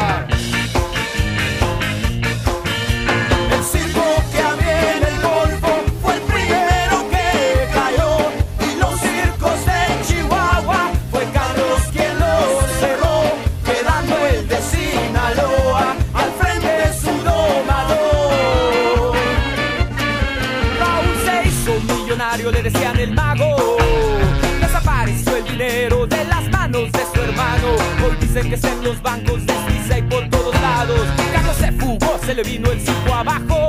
Hoy 28.43 28.51
dicen 28.51 28.61
que 28.61 28.67
es 28.67 28.77
en 28.77 28.85
los 28.85 29.03
bancos 29.03 29.47
de 29.47 29.53
Suiza 29.53 29.99
y 29.99 30.03
por 30.03 30.29
todos 30.29 30.61
lados. 30.61 31.01
Carlos 31.33 31.57
se 31.57 31.71
fugó, 31.73 32.19
se 32.27 32.35
le 32.35 32.43
vino 32.43 32.73
el 32.73 32.81
circo 32.81 33.15
abajo. 33.15 33.69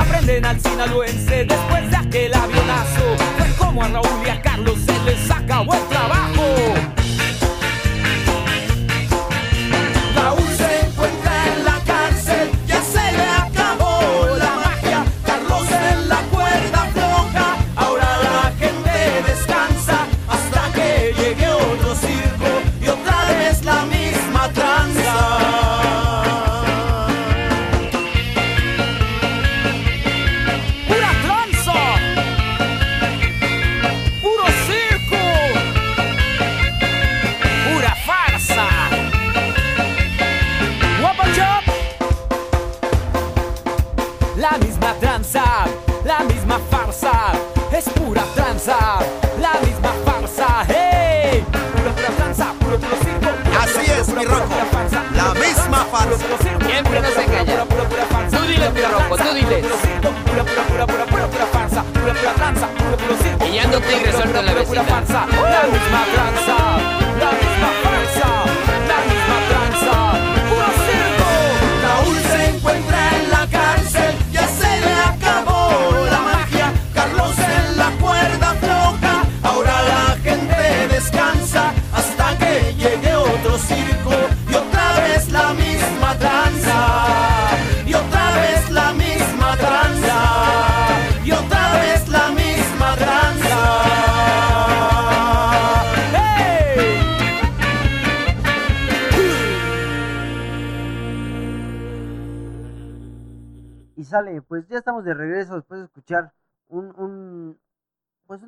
Aprenden 0.00 0.46
al 0.46 0.58
sinaloense 0.58 1.44
después 1.44 1.90
de 1.90 1.96
aquel 1.98 2.34
avionazo. 2.34 3.16
Fue 3.36 3.46
como 3.58 3.84
a 3.84 3.88
Raúl 3.88 4.26
y 4.26 4.30
a 4.30 4.40
Carlos 4.40 4.78
se 4.86 4.98
les 5.04 5.30
acabó 5.30 5.74
el 5.74 5.86
trabajo. 5.88 6.37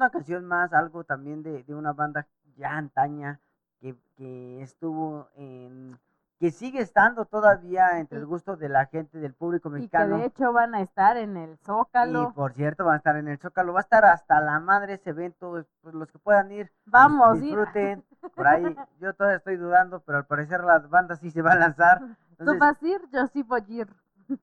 Una 0.00 0.10
canción 0.10 0.44
más, 0.46 0.72
algo 0.72 1.04
también 1.04 1.42
de, 1.42 1.62
de 1.64 1.74
una 1.74 1.92
banda 1.92 2.26
ya 2.56 2.76
antaña 2.76 3.40
que, 3.80 3.96
que 4.16 4.62
estuvo 4.62 5.28
en 5.36 5.98
que 6.38 6.50
sigue 6.50 6.80
estando 6.80 7.26
todavía 7.26 7.98
entre 7.98 8.18
el 8.18 8.26
gusto 8.26 8.56
de 8.56 8.68
la 8.70 8.86
gente 8.86 9.18
del 9.18 9.34
público 9.34 9.68
Y 9.68 9.72
que 9.72 9.76
mexicano. 9.78 10.16
de 10.18 10.24
hecho 10.26 10.52
van 10.52 10.74
a 10.74 10.80
estar 10.82 11.16
en 11.16 11.36
el 11.36 11.50
Y 11.52 11.56
Zócalo. 11.64 12.32
por 12.32 12.52
cierto, 12.52 12.84
van 12.84 12.94
a 12.94 12.96
estar 12.98 13.16
en 13.16 13.28
el 13.28 13.38
Zócalo, 13.38 13.72
va 13.72 13.80
a 13.80 13.82
estar 13.82 14.04
hasta 14.04 14.40
la 14.40 14.58
madre 14.60 14.94
ese 14.94 15.10
evento, 15.10 15.64
pues 15.82 15.94
los 15.94 16.10
que 16.10 16.18
puedan 16.18 16.50
ir, 16.52 16.70
Vamos, 16.86 17.40
disfruten. 17.40 18.04
Por 18.34 18.46
ahí, 18.46 18.74
yo 19.00 19.14
todavía 19.14 19.36
estoy 19.38 19.56
dudando, 19.56 20.00
pero 20.00 20.18
al 20.18 20.26
parecer 20.26 20.62
la 20.64 20.78
banda 20.78 21.16
sí 21.16 21.30
se 21.30 21.42
va 21.42 21.52
a 21.52 21.56
lanzar. 21.56 22.00
Tú 22.00 22.16
Entonces, 22.40 22.60
vas 22.60 22.82
a 22.82 22.86
ir, 22.88 23.00
yo 23.12 23.26
sí 23.28 23.42
voy 23.42 23.60
a 23.60 23.72
ir. 23.72 23.88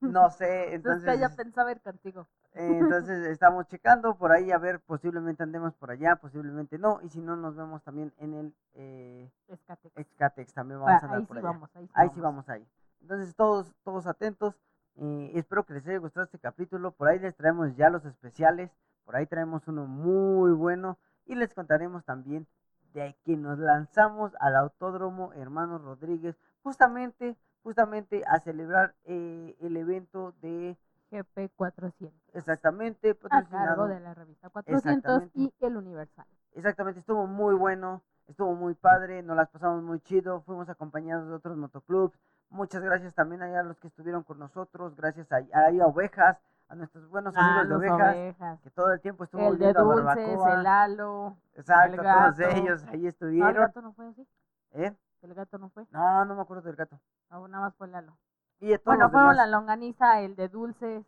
No 0.00 0.30
sé, 0.30 0.74
Entonces 0.74 1.08
entonces, 1.08 1.36
pensaba 1.36 1.72
ir 1.72 1.80
contigo. 1.80 2.26
eh, 2.54 2.78
entonces 2.78 3.26
estamos 3.26 3.66
checando 3.68 4.16
por 4.16 4.32
ahí, 4.32 4.50
a 4.52 4.58
ver, 4.58 4.80
posiblemente 4.80 5.42
andemos 5.42 5.74
por 5.74 5.90
allá, 5.90 6.16
posiblemente 6.16 6.78
no, 6.78 7.00
y 7.02 7.08
si 7.10 7.20
no, 7.20 7.36
nos 7.36 7.56
vemos 7.56 7.82
también 7.82 8.12
en 8.18 8.34
el 8.34 8.54
eh, 8.74 9.30
Escate. 9.48 9.90
Excatex, 9.96 10.52
también 10.52 10.80
vamos 10.80 11.02
Ah, 11.02 11.06
a 11.06 11.06
andar 11.06 11.20
ahí 11.20 11.26
por 11.26 11.36
sí 11.36 11.38
allá. 11.38 11.52
vamos, 11.52 11.70
ahí 11.76 11.86
sí 11.86 11.92
Ahí 11.94 12.08
sí 12.10 12.20
vamos. 12.20 12.46
vamos 12.46 12.48
ahí. 12.48 12.66
Entonces, 13.00 13.34
todos, 13.36 13.74
todos 13.84 14.06
atentos. 14.06 14.54
eh, 14.96 15.30
espero 15.34 15.64
que 15.64 15.74
les 15.74 15.86
haya 15.86 15.98
gustado 15.98 16.24
este 16.24 16.38
capítulo. 16.38 16.90
Por 16.92 17.08
ahí 17.08 17.18
les 17.20 17.36
traemos 17.36 17.76
ya 17.76 17.88
los 17.90 18.04
especiales. 18.04 18.70
Por 19.04 19.14
ahí 19.16 19.26
traemos 19.26 19.66
uno 19.68 19.86
muy 19.86 20.50
bueno. 20.52 20.98
Y 21.26 21.34
les 21.36 21.54
contaremos 21.54 22.04
también 22.04 22.46
de 22.94 23.16
que 23.24 23.36
nos 23.36 23.58
lanzamos 23.58 24.32
al 24.40 24.56
Autódromo 24.56 25.32
Hermanos 25.34 25.82
Rodríguez. 25.82 26.36
Justamente, 26.62 27.36
justamente 27.62 28.22
a 28.26 28.38
celebrar 28.40 28.94
eh, 29.04 29.56
el 29.60 29.76
evento 29.76 30.32
de 30.40 30.76
GP 31.10 31.50
400. 31.56 32.14
exactamente 32.34 33.16
A 33.30 33.44
cargo 33.44 33.86
de 33.88 34.00
la 34.00 34.14
revista 34.14 34.48
400 34.50 35.24
y 35.34 35.52
el 35.60 35.76
Universal. 35.76 36.26
Exactamente, 36.54 37.00
estuvo 37.00 37.26
muy 37.26 37.54
bueno, 37.54 38.02
estuvo 38.26 38.54
muy 38.54 38.74
padre, 38.74 39.22
nos 39.22 39.36
las 39.36 39.48
pasamos 39.48 39.82
muy 39.82 40.00
chido, 40.00 40.40
fuimos 40.42 40.68
acompañados 40.68 41.28
de 41.28 41.34
otros 41.34 41.56
motoclubs. 41.56 42.18
Muchas 42.50 42.82
gracias 42.82 43.14
también 43.14 43.42
allá 43.42 43.60
a 43.60 43.62
los 43.62 43.78
que 43.78 43.88
estuvieron 43.88 44.22
con 44.22 44.38
nosotros, 44.38 44.96
gracias 44.96 45.30
a, 45.32 45.36
a 45.36 45.86
Ovejas, 45.86 46.38
a 46.68 46.74
nuestros 46.74 47.08
buenos 47.08 47.34
Ah, 47.36 47.60
amigos 47.60 47.68
de 47.68 47.74
Ovejas, 47.90 48.16
ovejas. 48.16 48.60
que 48.60 48.70
todo 48.70 48.92
el 48.92 49.00
tiempo 49.00 49.24
estuvo 49.24 49.48
El 49.48 49.58
de 49.58 49.68
a 49.68 49.72
Barbacoa. 49.82 50.54
el 50.54 50.62
Lalo. 50.62 51.36
Exacto, 51.54 51.94
el 52.02 52.02
todos 52.02 52.56
ellos 52.56 52.84
ahí 52.88 53.00
el 53.00 53.06
estuvieron. 53.06 53.54
gato 53.54 53.82
no 53.82 53.92
fue 53.92 54.06
así. 54.08 54.26
¿Eh? 54.72 54.94
El 55.22 55.34
gato 55.34 55.58
no 55.58 55.68
fue. 55.70 55.86
No, 55.90 56.24
no 56.24 56.34
me 56.36 56.42
acuerdo 56.42 56.62
del 56.62 56.76
gato. 56.76 56.98
Ah, 57.30 57.40
nada 57.48 57.64
más 57.64 57.74
fue 57.76 57.88
Lalo. 57.88 58.16
Y 58.60 58.68
de 58.68 58.78
todos 58.78 58.96
Bueno, 58.96 59.10
fueron 59.10 59.36
la 59.36 59.46
longaniza, 59.46 60.20
el 60.20 60.34
de 60.36 60.48
Dulces. 60.48 61.04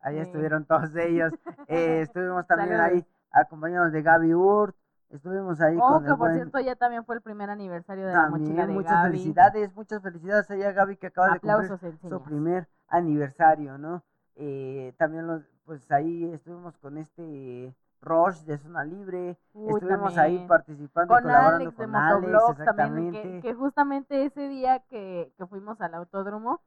ahí 0.00 0.18
eh. 0.18 0.22
estuvieron 0.22 0.64
todos 0.64 0.94
ellos. 0.96 1.32
Eh, 1.68 2.02
estuvimos 2.02 2.46
también 2.46 2.78
ahí 2.80 3.06
acompañados 3.30 3.90
de 3.92 4.02
Gaby 4.02 4.34
Urt, 4.34 4.76
estuvimos 5.10 5.60
ahí 5.60 5.76
Oh, 5.80 5.88
con 5.94 6.04
que 6.04 6.10
el 6.10 6.16
por 6.16 6.18
buen... 6.18 6.34
cierto 6.34 6.60
ya 6.60 6.76
también 6.76 7.04
fue 7.04 7.14
el 7.16 7.22
primer 7.22 7.48
aniversario 7.50 8.06
de 8.06 8.12
la 8.12 8.28
mochila 8.28 8.66
de 8.66 8.72
muchas 8.74 8.92
Gaby. 8.92 9.10
felicidades, 9.10 9.74
muchas 9.74 10.02
felicidades 10.02 10.50
allá 10.50 10.72
Gaby 10.72 10.96
que 10.98 11.06
acaba 11.08 11.30
de 11.32 11.40
cumplir 11.40 11.78
su 12.08 12.22
primer 12.22 12.68
aniversario, 12.88 13.78
¿no? 13.78 14.02
Eh, 14.36 14.94
también 14.98 15.26
los, 15.26 15.42
pues 15.64 15.90
ahí 15.90 16.24
estuvimos 16.32 16.76
con 16.78 16.98
este 16.98 17.74
Rush 18.04 18.40
de 18.42 18.58
Zona 18.58 18.84
Libre, 18.84 19.38
Uy, 19.52 19.74
estuvimos 19.74 20.16
ahí 20.18 20.46
participando 20.46 21.12
con 21.14 21.22
colaborando 21.22 21.56
Alex 21.56 21.76
de 21.76 21.84
con 21.84 21.96
Alex, 21.96 22.20
Motovlogs 22.22 22.76
también, 22.76 23.12
que, 23.12 23.40
que 23.40 23.54
justamente 23.54 24.24
ese 24.24 24.48
día 24.48 24.80
que, 24.88 25.32
que 25.36 25.46
fuimos 25.46 25.80
al 25.80 25.94
autódromo, 25.94 26.60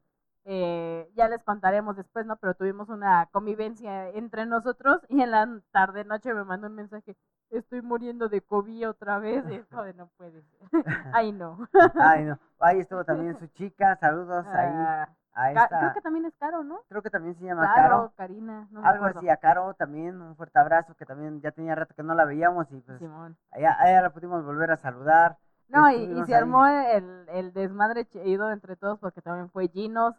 eh, 0.49 1.11
ya 1.13 1.27
les 1.27 1.43
contaremos 1.43 1.97
después, 1.97 2.25
¿no? 2.25 2.37
Pero 2.37 2.53
tuvimos 2.53 2.87
una 2.87 3.27
convivencia 3.33 4.09
entre 4.11 4.45
nosotros 4.45 5.01
y 5.09 5.21
en 5.21 5.31
la 5.31 5.61
tarde 5.71 6.05
noche 6.05 6.33
me 6.33 6.45
mandó 6.45 6.67
un 6.67 6.75
mensaje, 6.75 7.17
estoy 7.49 7.81
muriendo 7.81 8.29
de 8.29 8.41
COVID 8.41 8.89
otra 8.89 9.19
vez, 9.19 9.43
y 9.49 9.57
de 9.57 9.93
no 9.93 10.07
puede 10.15 10.41
ser. 10.43 10.59
Ay, 11.13 11.33
no. 11.33 11.67
Ay, 11.99 12.23
no. 12.23 12.39
Ahí 12.59 12.79
estuvo 12.79 13.03
también 13.03 13.37
su 13.37 13.47
chica, 13.47 13.97
saludos 13.97 14.45
ahí 14.47 14.69
Ah, 14.73 15.09
a 15.37 15.53
Ca- 15.53 15.63
esta, 15.63 15.79
Creo 15.79 15.93
que 15.93 16.01
también 16.01 16.25
es 16.25 16.33
Caro, 16.39 16.63
¿no? 16.63 16.79
creo 16.89 17.01
que 17.01 17.09
también 17.09 17.35
se 17.35 17.45
llama 17.45 17.71
Caro, 17.75 17.89
Caro, 17.89 18.13
Karina, 18.17 18.67
no 18.71 18.81
me 18.81 18.87
algo 18.87 19.05
acuerdo. 19.05 19.19
así, 19.19 19.29
a 19.29 19.37
Caro 19.37 19.73
también, 19.75 20.19
un 20.21 20.35
fuerte 20.35 20.59
abrazo 20.59 20.95
que 20.95 21.05
también 21.05 21.41
ya 21.41 21.51
tenía 21.51 21.75
rato 21.75 21.93
que 21.95 22.03
no 22.03 22.13
la 22.15 22.25
veíamos 22.25 22.71
y 22.71 22.79
pues 22.81 22.99
Simón. 22.99 23.37
allá, 23.51 23.75
allá 23.79 24.01
la 24.01 24.09
pudimos 24.11 24.43
volver 24.43 24.71
a 24.71 24.77
saludar. 24.77 25.37
No, 25.69 25.89
y, 25.91 26.07
se 26.25 26.33
ahí. 26.33 26.41
armó 26.41 26.65
el, 26.65 27.27
el 27.29 27.53
desmadre 27.53 28.05
chido 28.05 28.51
entre 28.51 28.75
todos 28.77 28.99
porque 28.99 29.21
también 29.21 29.49
fue 29.51 29.67
Ginos, 29.67 30.15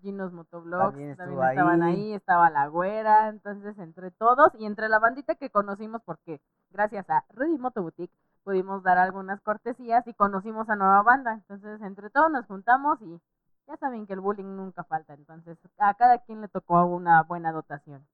Ginos 0.00 0.32
Motovlogs, 0.32 0.92
También 0.92 1.16
también, 1.16 1.42
estaban 1.48 1.82
ahí. 1.82 1.94
ahí, 1.94 2.12
estaba 2.14 2.50
la 2.50 2.66
güera, 2.68 3.28
entonces 3.28 3.78
entre 3.78 4.10
todos 4.10 4.52
y 4.58 4.64
entre 4.66 4.88
la 4.88 4.98
bandita 4.98 5.34
que 5.34 5.50
conocimos 5.50 6.02
porque 6.04 6.40
gracias 6.70 7.08
a 7.10 7.24
Ready 7.30 7.58
Moto 7.58 7.82
Boutique 7.82 8.12
pudimos 8.44 8.82
dar 8.82 8.98
algunas 8.98 9.40
cortesías 9.42 10.06
y 10.08 10.14
conocimos 10.14 10.68
a 10.70 10.74
nueva 10.76 11.02
banda, 11.02 11.34
entonces 11.34 11.80
entre 11.82 12.10
todos 12.10 12.30
nos 12.32 12.46
juntamos 12.46 13.00
y 13.02 13.20
ya 13.66 13.76
saben 13.76 14.06
que 14.06 14.12
el 14.12 14.20
bullying 14.20 14.56
nunca 14.56 14.84
falta, 14.84 15.14
entonces 15.14 15.58
a 15.78 15.94
cada 15.94 16.18
quien 16.18 16.40
le 16.40 16.48
tocó 16.48 16.84
una 16.84 17.22
buena 17.22 17.52
dotación. 17.52 18.06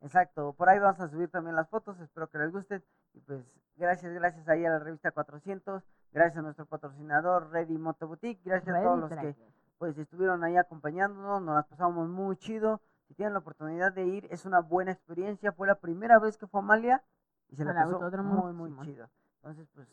Exacto, 0.00 0.52
por 0.54 0.68
ahí 0.68 0.78
vamos 0.78 1.00
a 1.00 1.08
subir 1.08 1.30
también 1.30 1.54
las 1.54 1.68
fotos, 1.68 1.98
espero 2.00 2.28
que 2.28 2.38
les 2.38 2.50
gusten. 2.50 2.82
Y 3.14 3.20
pues 3.20 3.44
gracias, 3.76 4.12
gracias 4.12 4.48
ahí 4.48 4.64
a 4.64 4.70
la 4.70 4.78
revista 4.78 5.12
400, 5.12 5.82
gracias 6.12 6.38
a 6.38 6.42
nuestro 6.42 6.66
patrocinador 6.66 7.50
Ready 7.50 7.78
Moto 7.78 8.08
Boutique, 8.08 8.42
gracias 8.44 8.76
a 8.76 8.82
todos 8.82 8.98
los 8.98 9.10
que 9.10 9.36
pues 9.78 9.98
estuvieron 9.98 10.44
ahí 10.44 10.56
acompañándonos, 10.56 11.42
nos 11.42 11.56
las 11.56 11.66
pasamos 11.66 12.08
muy 12.08 12.36
chido. 12.36 12.80
Si 13.08 13.14
tienen 13.14 13.32
la 13.32 13.40
oportunidad 13.40 13.92
de 13.92 14.06
ir, 14.06 14.28
es 14.30 14.44
una 14.44 14.60
buena 14.60 14.92
experiencia. 14.92 15.50
Fue 15.52 15.66
la 15.66 15.74
primera 15.74 16.20
vez 16.20 16.38
que 16.38 16.46
fue 16.46 16.60
Amalia 16.60 17.02
y 17.48 17.56
se 17.56 17.64
la 17.64 17.74
pasó 17.74 17.98
muy, 18.22 18.52
muy 18.52 18.86
chido. 18.86 19.08
Entonces, 19.42 19.68
pues 19.74 19.88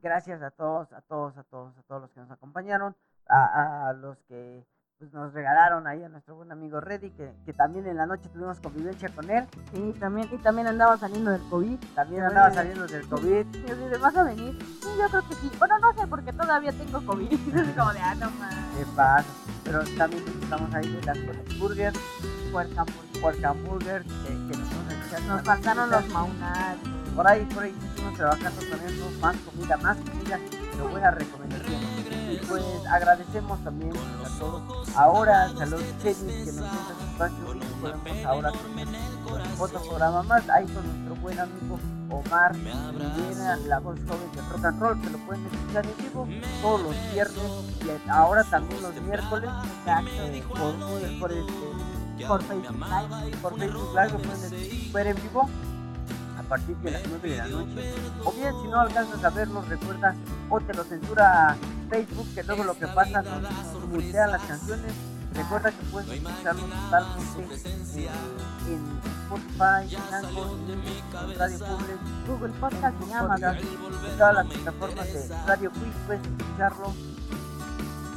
gracias 0.00 0.42
a 0.42 0.50
todos, 0.52 0.92
a 0.92 1.00
todos, 1.02 1.36
a 1.36 1.42
todos, 1.42 1.76
a 1.76 1.82
todos 1.82 2.02
los 2.02 2.12
que 2.12 2.20
nos 2.20 2.30
acompañaron, 2.30 2.94
a, 3.28 3.88
a 3.88 3.92
los 3.94 4.18
que 4.28 4.64
pues 4.98 5.12
nos 5.12 5.32
regalaron 5.32 5.88
ahí 5.88 6.04
a 6.04 6.08
nuestro 6.08 6.36
buen 6.36 6.52
amigo 6.52 6.80
Reddy, 6.80 7.10
que, 7.10 7.34
que 7.44 7.52
también 7.52 7.84
en 7.88 7.96
la 7.96 8.06
noche 8.06 8.28
tuvimos 8.28 8.60
convivencia 8.60 9.08
con 9.08 9.28
él. 9.30 9.44
Sí, 9.74 9.92
también, 9.98 10.28
y 10.30 10.38
también 10.38 10.68
andaba 10.68 10.96
saliendo 10.96 11.32
del 11.32 11.42
COVID. 11.50 11.76
También 11.96 12.22
andaba 12.22 12.52
saliendo 12.52 12.86
del 12.86 13.08
COVID. 13.08 13.46
Y 13.52 13.70
así 13.70 13.84
de, 13.88 13.98
¿vas 13.98 14.14
a 14.16 14.22
venir? 14.22 14.56
Sí, 14.80 14.88
yo 14.96 15.08
creo 15.08 15.28
que 15.28 15.34
sí. 15.34 15.50
Bueno, 15.58 15.76
no 15.80 15.92
sé, 15.94 16.06
porque 16.06 16.32
todavía 16.32 16.70
tengo 16.72 17.04
COVID. 17.04 17.32
Y 17.32 17.72
como 17.76 17.92
de, 17.92 17.98
ah, 17.98 18.14
no 18.14 18.30
más. 18.32 18.54
¿Qué 18.78 18.86
pasa? 18.94 19.26
Pero 19.64 19.80
también 19.98 20.22
estamos 20.40 20.72
ahí 20.72 20.88
de 20.88 21.02
las 21.02 21.58
Burgers, 21.58 21.98
Puerca, 22.52 22.84
por- 22.84 23.20
Puerca 23.20 23.52
Burgers, 23.52 24.06
que, 24.06 24.28
que 24.28 24.56
nos 24.56 25.14
a 25.14 25.20
Nos 25.26 25.42
faltaron 25.42 25.90
los 25.90 26.08
maunar. 26.10 26.76
Por 27.16 27.26
ahí, 27.26 27.44
por 27.46 27.64
ahí 27.64 27.74
estuvimos 27.88 28.16
trabajando 28.16 28.60
con 28.70 28.80
eso, 28.88 29.10
más 29.20 29.36
comida, 29.38 29.76
más 29.78 29.96
comida, 29.98 30.38
pero 30.70 30.88
buena 30.88 31.10
recomendación. 31.10 31.80
Y 31.98 32.01
pues 32.48 32.64
agradecemos 32.90 33.62
también 33.64 33.92
a 33.96 34.38
todos. 34.38 34.88
Ahora, 34.96 35.44
a 35.44 35.66
los 35.66 35.82
chenis 36.02 36.16
que 36.16 36.52
nos 36.52 36.72
este 36.72 37.04
espacio 37.10 37.54
y 37.54 37.60
podemos 37.80 38.26
ahora 38.26 38.52
tener 38.52 38.88
otro 39.58 39.80
programa 39.80 40.22
más, 40.22 40.48
ahí 40.50 40.66
con 40.66 40.86
nuestro 40.86 41.14
buen 41.22 41.38
amigo 41.38 41.78
Omar 42.10 42.54
Rivera, 42.54 43.56
la 43.66 43.78
voz 43.78 43.98
joven 44.06 44.32
de 44.34 44.42
rock 44.42 44.64
and 44.64 44.80
roll, 44.80 45.00
que 45.00 45.10
lo 45.10 45.18
pueden 45.18 45.46
escuchar 45.46 45.86
en 45.86 45.96
vivo 45.96 46.28
todos 46.60 46.82
los 46.82 47.12
viernes 47.12 47.42
y 47.80 48.10
ahora 48.10 48.44
también 48.44 48.82
los 48.82 48.94
miércoles, 49.02 49.50
por, 50.48 51.18
por, 51.18 51.32
este, 51.32 52.26
Por 52.26 52.42
Facebook 52.42 52.76
Live. 52.76 53.36
por 53.38 53.58
Facebook 53.58 53.94
Live 53.94 54.12
lo 54.12 54.18
pueden 54.18 54.92
ver 54.92 55.06
en 55.06 55.16
vivo 55.22 55.48
partir 56.52 56.76
de 56.76 56.90
las 56.90 57.02
9 57.08 57.30
de 57.30 57.36
la 57.38 57.46
noche. 57.46 57.94
O 58.26 58.32
bien, 58.32 58.52
si 58.60 58.68
no 58.68 58.80
alcanzas 58.80 59.24
a 59.24 59.30
verlos, 59.30 59.66
recuerda 59.70 60.14
o 60.50 60.60
te 60.60 60.74
lo 60.74 60.84
censura 60.84 61.56
Facebook, 61.88 62.26
que 62.34 62.42
luego 62.42 62.64
lo 62.64 62.74
que 62.74 62.86
pasa 62.88 63.22
nos 63.22 63.88
mutean 63.88 64.32
las 64.32 64.42
canciones. 64.42 64.92
Recuerda 65.32 65.70
que 65.70 65.82
puedes 65.90 66.10
escucharlos 66.10 66.68
totalmente 66.68 67.54
en, 67.94 68.08
en 68.68 69.00
Spotify, 69.22 69.96
en 69.96 70.14
Anchor, 70.14 70.58
en 70.68 71.38
Radio 71.38 71.58
Public, 71.58 71.98
Google 72.28 72.52
Podcast 72.60 73.00
Google 73.00 73.14
Amazon. 73.14 73.56
En 73.56 74.18
todas 74.18 74.34
las 74.34 74.46
plataformas 74.46 75.06
de 75.06 75.28
Radio 75.46 75.70
Quiz 75.72 75.94
puedes 76.06 76.22
escucharlo 76.22 76.92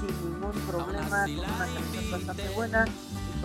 sin 0.01 0.29
ningún 0.29 0.51
problema, 0.67 1.23
con 1.23 1.39
una 1.39 1.57
calidad 1.57 2.11
bastante 2.11 2.49
buena 2.49 2.85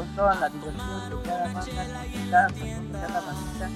con 0.00 0.16
toda 0.16 0.34
la 0.36 0.48
diversión 0.48 1.10
de 1.10 1.28
cada 1.28 1.52
banda, 1.52 1.66
cada 2.22 2.48
persona, 2.48 2.98
cada 3.02 3.20
bandita. 3.20 3.68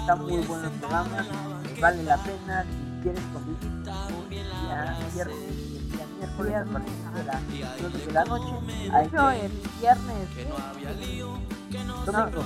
Está 0.00 0.16
muy 0.16 0.44
bueno 0.44 0.64
el 0.64 0.70
programa, 0.72 1.18
eh, 1.20 1.78
vale 1.80 2.02
la 2.02 2.16
pena 2.16 2.64
si 2.64 3.02
quieres 3.02 3.22
convivir 3.32 3.70
día 3.84 4.98
viernes 5.14 5.36
el 6.02 6.08
miércoles 6.18 6.54
a 6.56 6.64
partir 6.64 6.94
de 7.14 7.24
las 7.24 7.42
9 7.80 8.06
de 8.06 8.12
la 8.12 8.24
noche. 8.24 8.52
Ahí 8.92 9.06
hecho, 9.06 9.30
el 9.30 9.52
viernes. 9.80 10.28
domingo, 12.06 12.44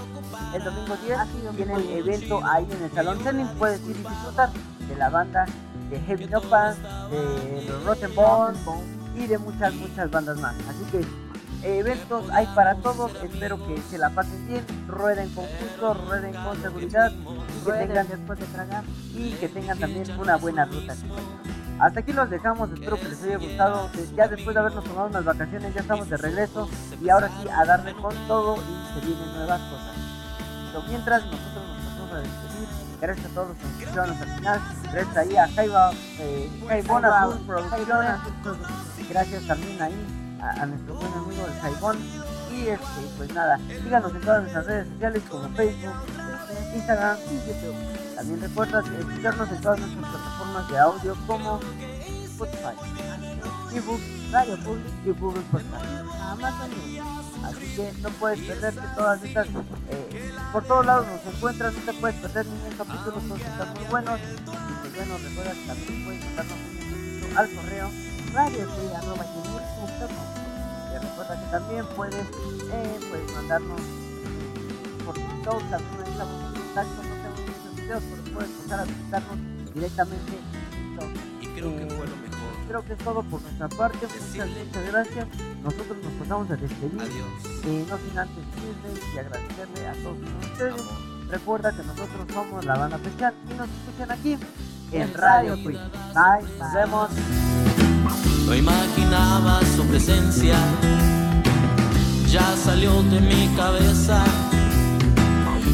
el 0.55 0.65
domingo 0.65 0.97
10 0.97 1.19
Ah, 1.19 1.27
tienen 1.57 1.77
10. 1.77 2.07
evento 2.07 2.41
ahí 2.45 2.67
en 2.71 2.83
el 2.83 2.93
Salón 2.93 3.19
Zenin, 3.21 3.49
puedes 3.59 3.81
ir 3.89 3.97
y 3.97 4.03
disfrutar 4.03 4.51
de 4.87 4.97
la 4.97 5.09
banda 5.09 5.47
de 5.89 6.01
Heavy 6.01 6.27
Nopan, 6.27 6.77
de 7.11 7.65
los 7.67 7.83
Rotten 7.85 8.15
Bones 8.15 8.61
y 9.17 9.27
de 9.27 9.39
muchas, 9.39 9.73
muchas 9.73 10.11
bandas 10.11 10.39
más. 10.39 10.55
Así 10.69 10.85
que 10.93 11.01
eh, 11.01 11.07
eventos 11.63 12.31
hay 12.31 12.47
para 12.55 12.75
todos, 12.77 13.13
espero 13.23 13.59
que 13.67 13.81
se 13.83 13.99
la 13.99 14.11
pasen 14.11 14.47
bien, 14.49 14.65
rueden 14.89 15.29
con 15.35 15.45
gusto, 15.45 15.95
rueden 15.95 16.33
con 16.33 16.61
seguridad 16.61 17.13
y 17.13 17.65
que 17.65 17.73
tengan, 17.73 18.09
después 18.09 18.39
de 18.39 18.47
tragar. 18.47 18.85
y 19.15 19.33
que 19.33 19.49
tengan 19.49 19.79
también 19.79 20.19
una 20.19 20.37
buena 20.37 20.65
ruta. 20.65 20.95
Hasta 21.79 22.01
aquí 22.01 22.13
los 22.13 22.29
dejamos, 22.29 22.71
espero 22.73 22.99
que 22.99 23.09
les 23.09 23.23
haya 23.23 23.39
gustado. 23.39 23.91
Ya 24.17 24.29
después 24.29 24.55
de 24.55 24.61
habernos 24.61 24.85
tomado 24.85 25.09
unas 25.09 25.25
vacaciones, 25.25 25.75
ya 25.75 25.81
estamos 25.81 26.09
de 26.11 26.17
regreso 26.17 26.69
y 27.01 27.09
ahora 27.09 27.29
sí 27.29 27.49
a 27.49 27.65
darle 27.65 27.95
con 27.95 28.15
todo 28.27 28.57
y 28.57 28.95
se 28.95 29.07
vienen 29.07 29.35
nuevas 29.35 29.61
cosas. 29.63 29.95
Pero 30.73 30.83
mientras 30.89 31.25
nosotros 31.25 31.67
nos 31.67 31.77
pasamos 31.85 32.13
a 32.13 32.17
despedir, 32.19 32.69
gracias 33.01 33.27
a 33.27 33.35
todos 33.35 33.49
los 33.49 33.57
que 33.57 33.65
nos 33.65 33.81
escucharon 33.81 34.11
hasta 34.11 34.25
el 34.25 34.31
final, 34.39 34.61
gracias 34.93 35.17
ahí 35.17 35.37
a 35.37 35.49
Jaiba, 35.49 35.91
eh, 36.19 36.51
Jaibón 36.69 37.05
Azul 37.05 37.41
Producciones, 37.47 38.17
gracias 39.09 39.47
también 39.47 39.83
ahí 39.83 40.20
a, 40.43 40.67
nuestro 40.67 40.95
buen 40.95 41.13
amigo 41.13 41.47
el 41.47 41.61
Jaibón. 41.61 41.99
Y 42.51 42.69
este, 42.69 43.01
pues 43.17 43.33
nada, 43.33 43.59
síganos 43.83 44.13
en 44.13 44.21
todas 44.21 44.43
nuestras 44.43 44.67
redes 44.67 44.89
sociales 44.89 45.23
como 45.31 45.49
Facebook, 45.57 45.95
Instagram 46.75 47.17
y 47.31 47.49
YouTube. 47.49 47.75
También 48.17 48.41
recuerda 48.41 48.81
escucharnos 48.81 49.51
en 49.51 49.61
todas 49.61 49.81
nuestras 49.81 50.11
plataformas 50.11 50.69
de 50.69 50.79
audio 50.79 51.17
como 51.27 51.61
Spotify, 52.25 52.77
ebook, 53.75 54.01
Radio 54.33 54.57
Public 54.59 54.95
y 55.05 55.11
Google 55.11 55.43
Podcast. 55.51 55.85
Amazon. 56.31 56.71
Así 57.45 57.75
que 57.75 57.93
no 58.03 58.11
puedes 58.11 58.41
perderte 58.41 58.81
todas 58.95 59.23
estas. 59.23 59.47
eh, 59.89 60.33
por 60.53 60.65
todos 60.65 60.85
lados 60.85 61.07
nos 61.07 61.35
encuentras, 61.35 61.73
no 61.73 61.81
te 61.81 61.93
puedes 61.95 62.17
perder 62.21 62.47
ningún 62.47 62.73
capítulo, 62.77 63.13
todos 63.13 63.41
están 63.41 63.75
muy 63.75 63.85
buenos. 63.91 64.21
Y 64.21 64.73
pues 64.81 64.97
bueno, 64.97 65.15
recuerda 65.23 65.53
que 65.53 65.67
también 65.67 66.05
puedes 66.05 66.25
mandarnos 66.25 66.59
un 66.59 67.39
al 67.39 67.49
correo 67.55 67.91
y 70.09 70.99
recuerda 70.99 71.41
que 71.41 71.51
también 71.51 71.85
puedes 71.97 72.27
eh, 72.73 73.01
pues 73.11 73.33
mandarnos 73.35 73.81
eh, 73.81 75.05
por 75.05 75.15
TikTok, 75.15 75.61
también 75.71 76.07
estamos 76.07 76.41
en 76.45 76.61
contacto, 76.63 77.03
no 77.03 77.15
tenemos 77.17 77.41
muchos 77.41 77.77
videos, 77.77 78.03
pero 78.11 78.35
puedes 78.35 78.51
pasar 78.51 78.81
a 78.81 78.85
visitarnos 78.85 79.39
directamente 79.75 80.33
en 80.33 80.97
TikTok. 80.97 81.11
Y 81.43 81.47
creo 81.47 81.77
que 81.77 81.83
Eh, 81.83 81.97
fue 81.97 82.07
lo 82.07 82.17
mejor. 82.17 82.41
Creo 82.69 82.85
que 82.85 82.93
es 82.93 82.99
todo 83.01 83.23
por 83.25 83.43
nuestra 83.43 83.69
parte, 83.69 83.99
muchas, 84.07 84.49
muchas 84.49 84.87
gracias. 84.93 85.27
Nosotros 85.63 85.99
nos 86.05 86.13
pasamos 86.15 86.51
a 86.51 86.57
despedir. 86.57 87.01
Adiós. 87.01 87.65
Eh, 87.65 87.87
no 87.91 87.99
sin 87.99 88.19
antes 88.19 88.37
decirles 88.55 89.15
y 89.15 89.19
agradecerle 89.19 89.87
a 89.89 89.93
todos 90.05 90.19
ustedes. 90.53 90.83
Recuerda 91.31 91.73
que 91.73 91.83
nosotros 91.83 92.27
somos 92.33 92.65
la 92.65 92.77
banda 92.79 92.97
especial 92.97 93.35
y 93.51 93.55
nos 93.55 93.69
escuchan 93.69 94.11
aquí 94.13 94.39
en 94.93 95.15
Radio 95.15 95.57
Free. 95.57 95.79
Bye, 96.15 96.59
nos 96.59 96.73
vemos. 96.75 97.11
No 98.51 98.57
imaginaba 98.57 99.61
su 99.77 99.85
presencia, 99.85 100.57
ya 102.29 102.57
salió 102.57 103.01
de 103.05 103.21
mi 103.21 103.47
cabeza 103.55 104.25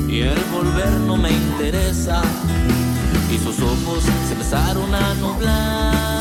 y 0.07 0.21
el 0.21 0.39
volver 0.53 0.91
no 1.07 1.17
me 1.17 1.31
interesa 1.31 2.21
y 3.33 3.39
sus 3.39 3.59
ojos 3.61 4.05
se 4.05 4.33
empezaron 4.33 4.95
a 4.95 5.15
nublar. 5.15 6.16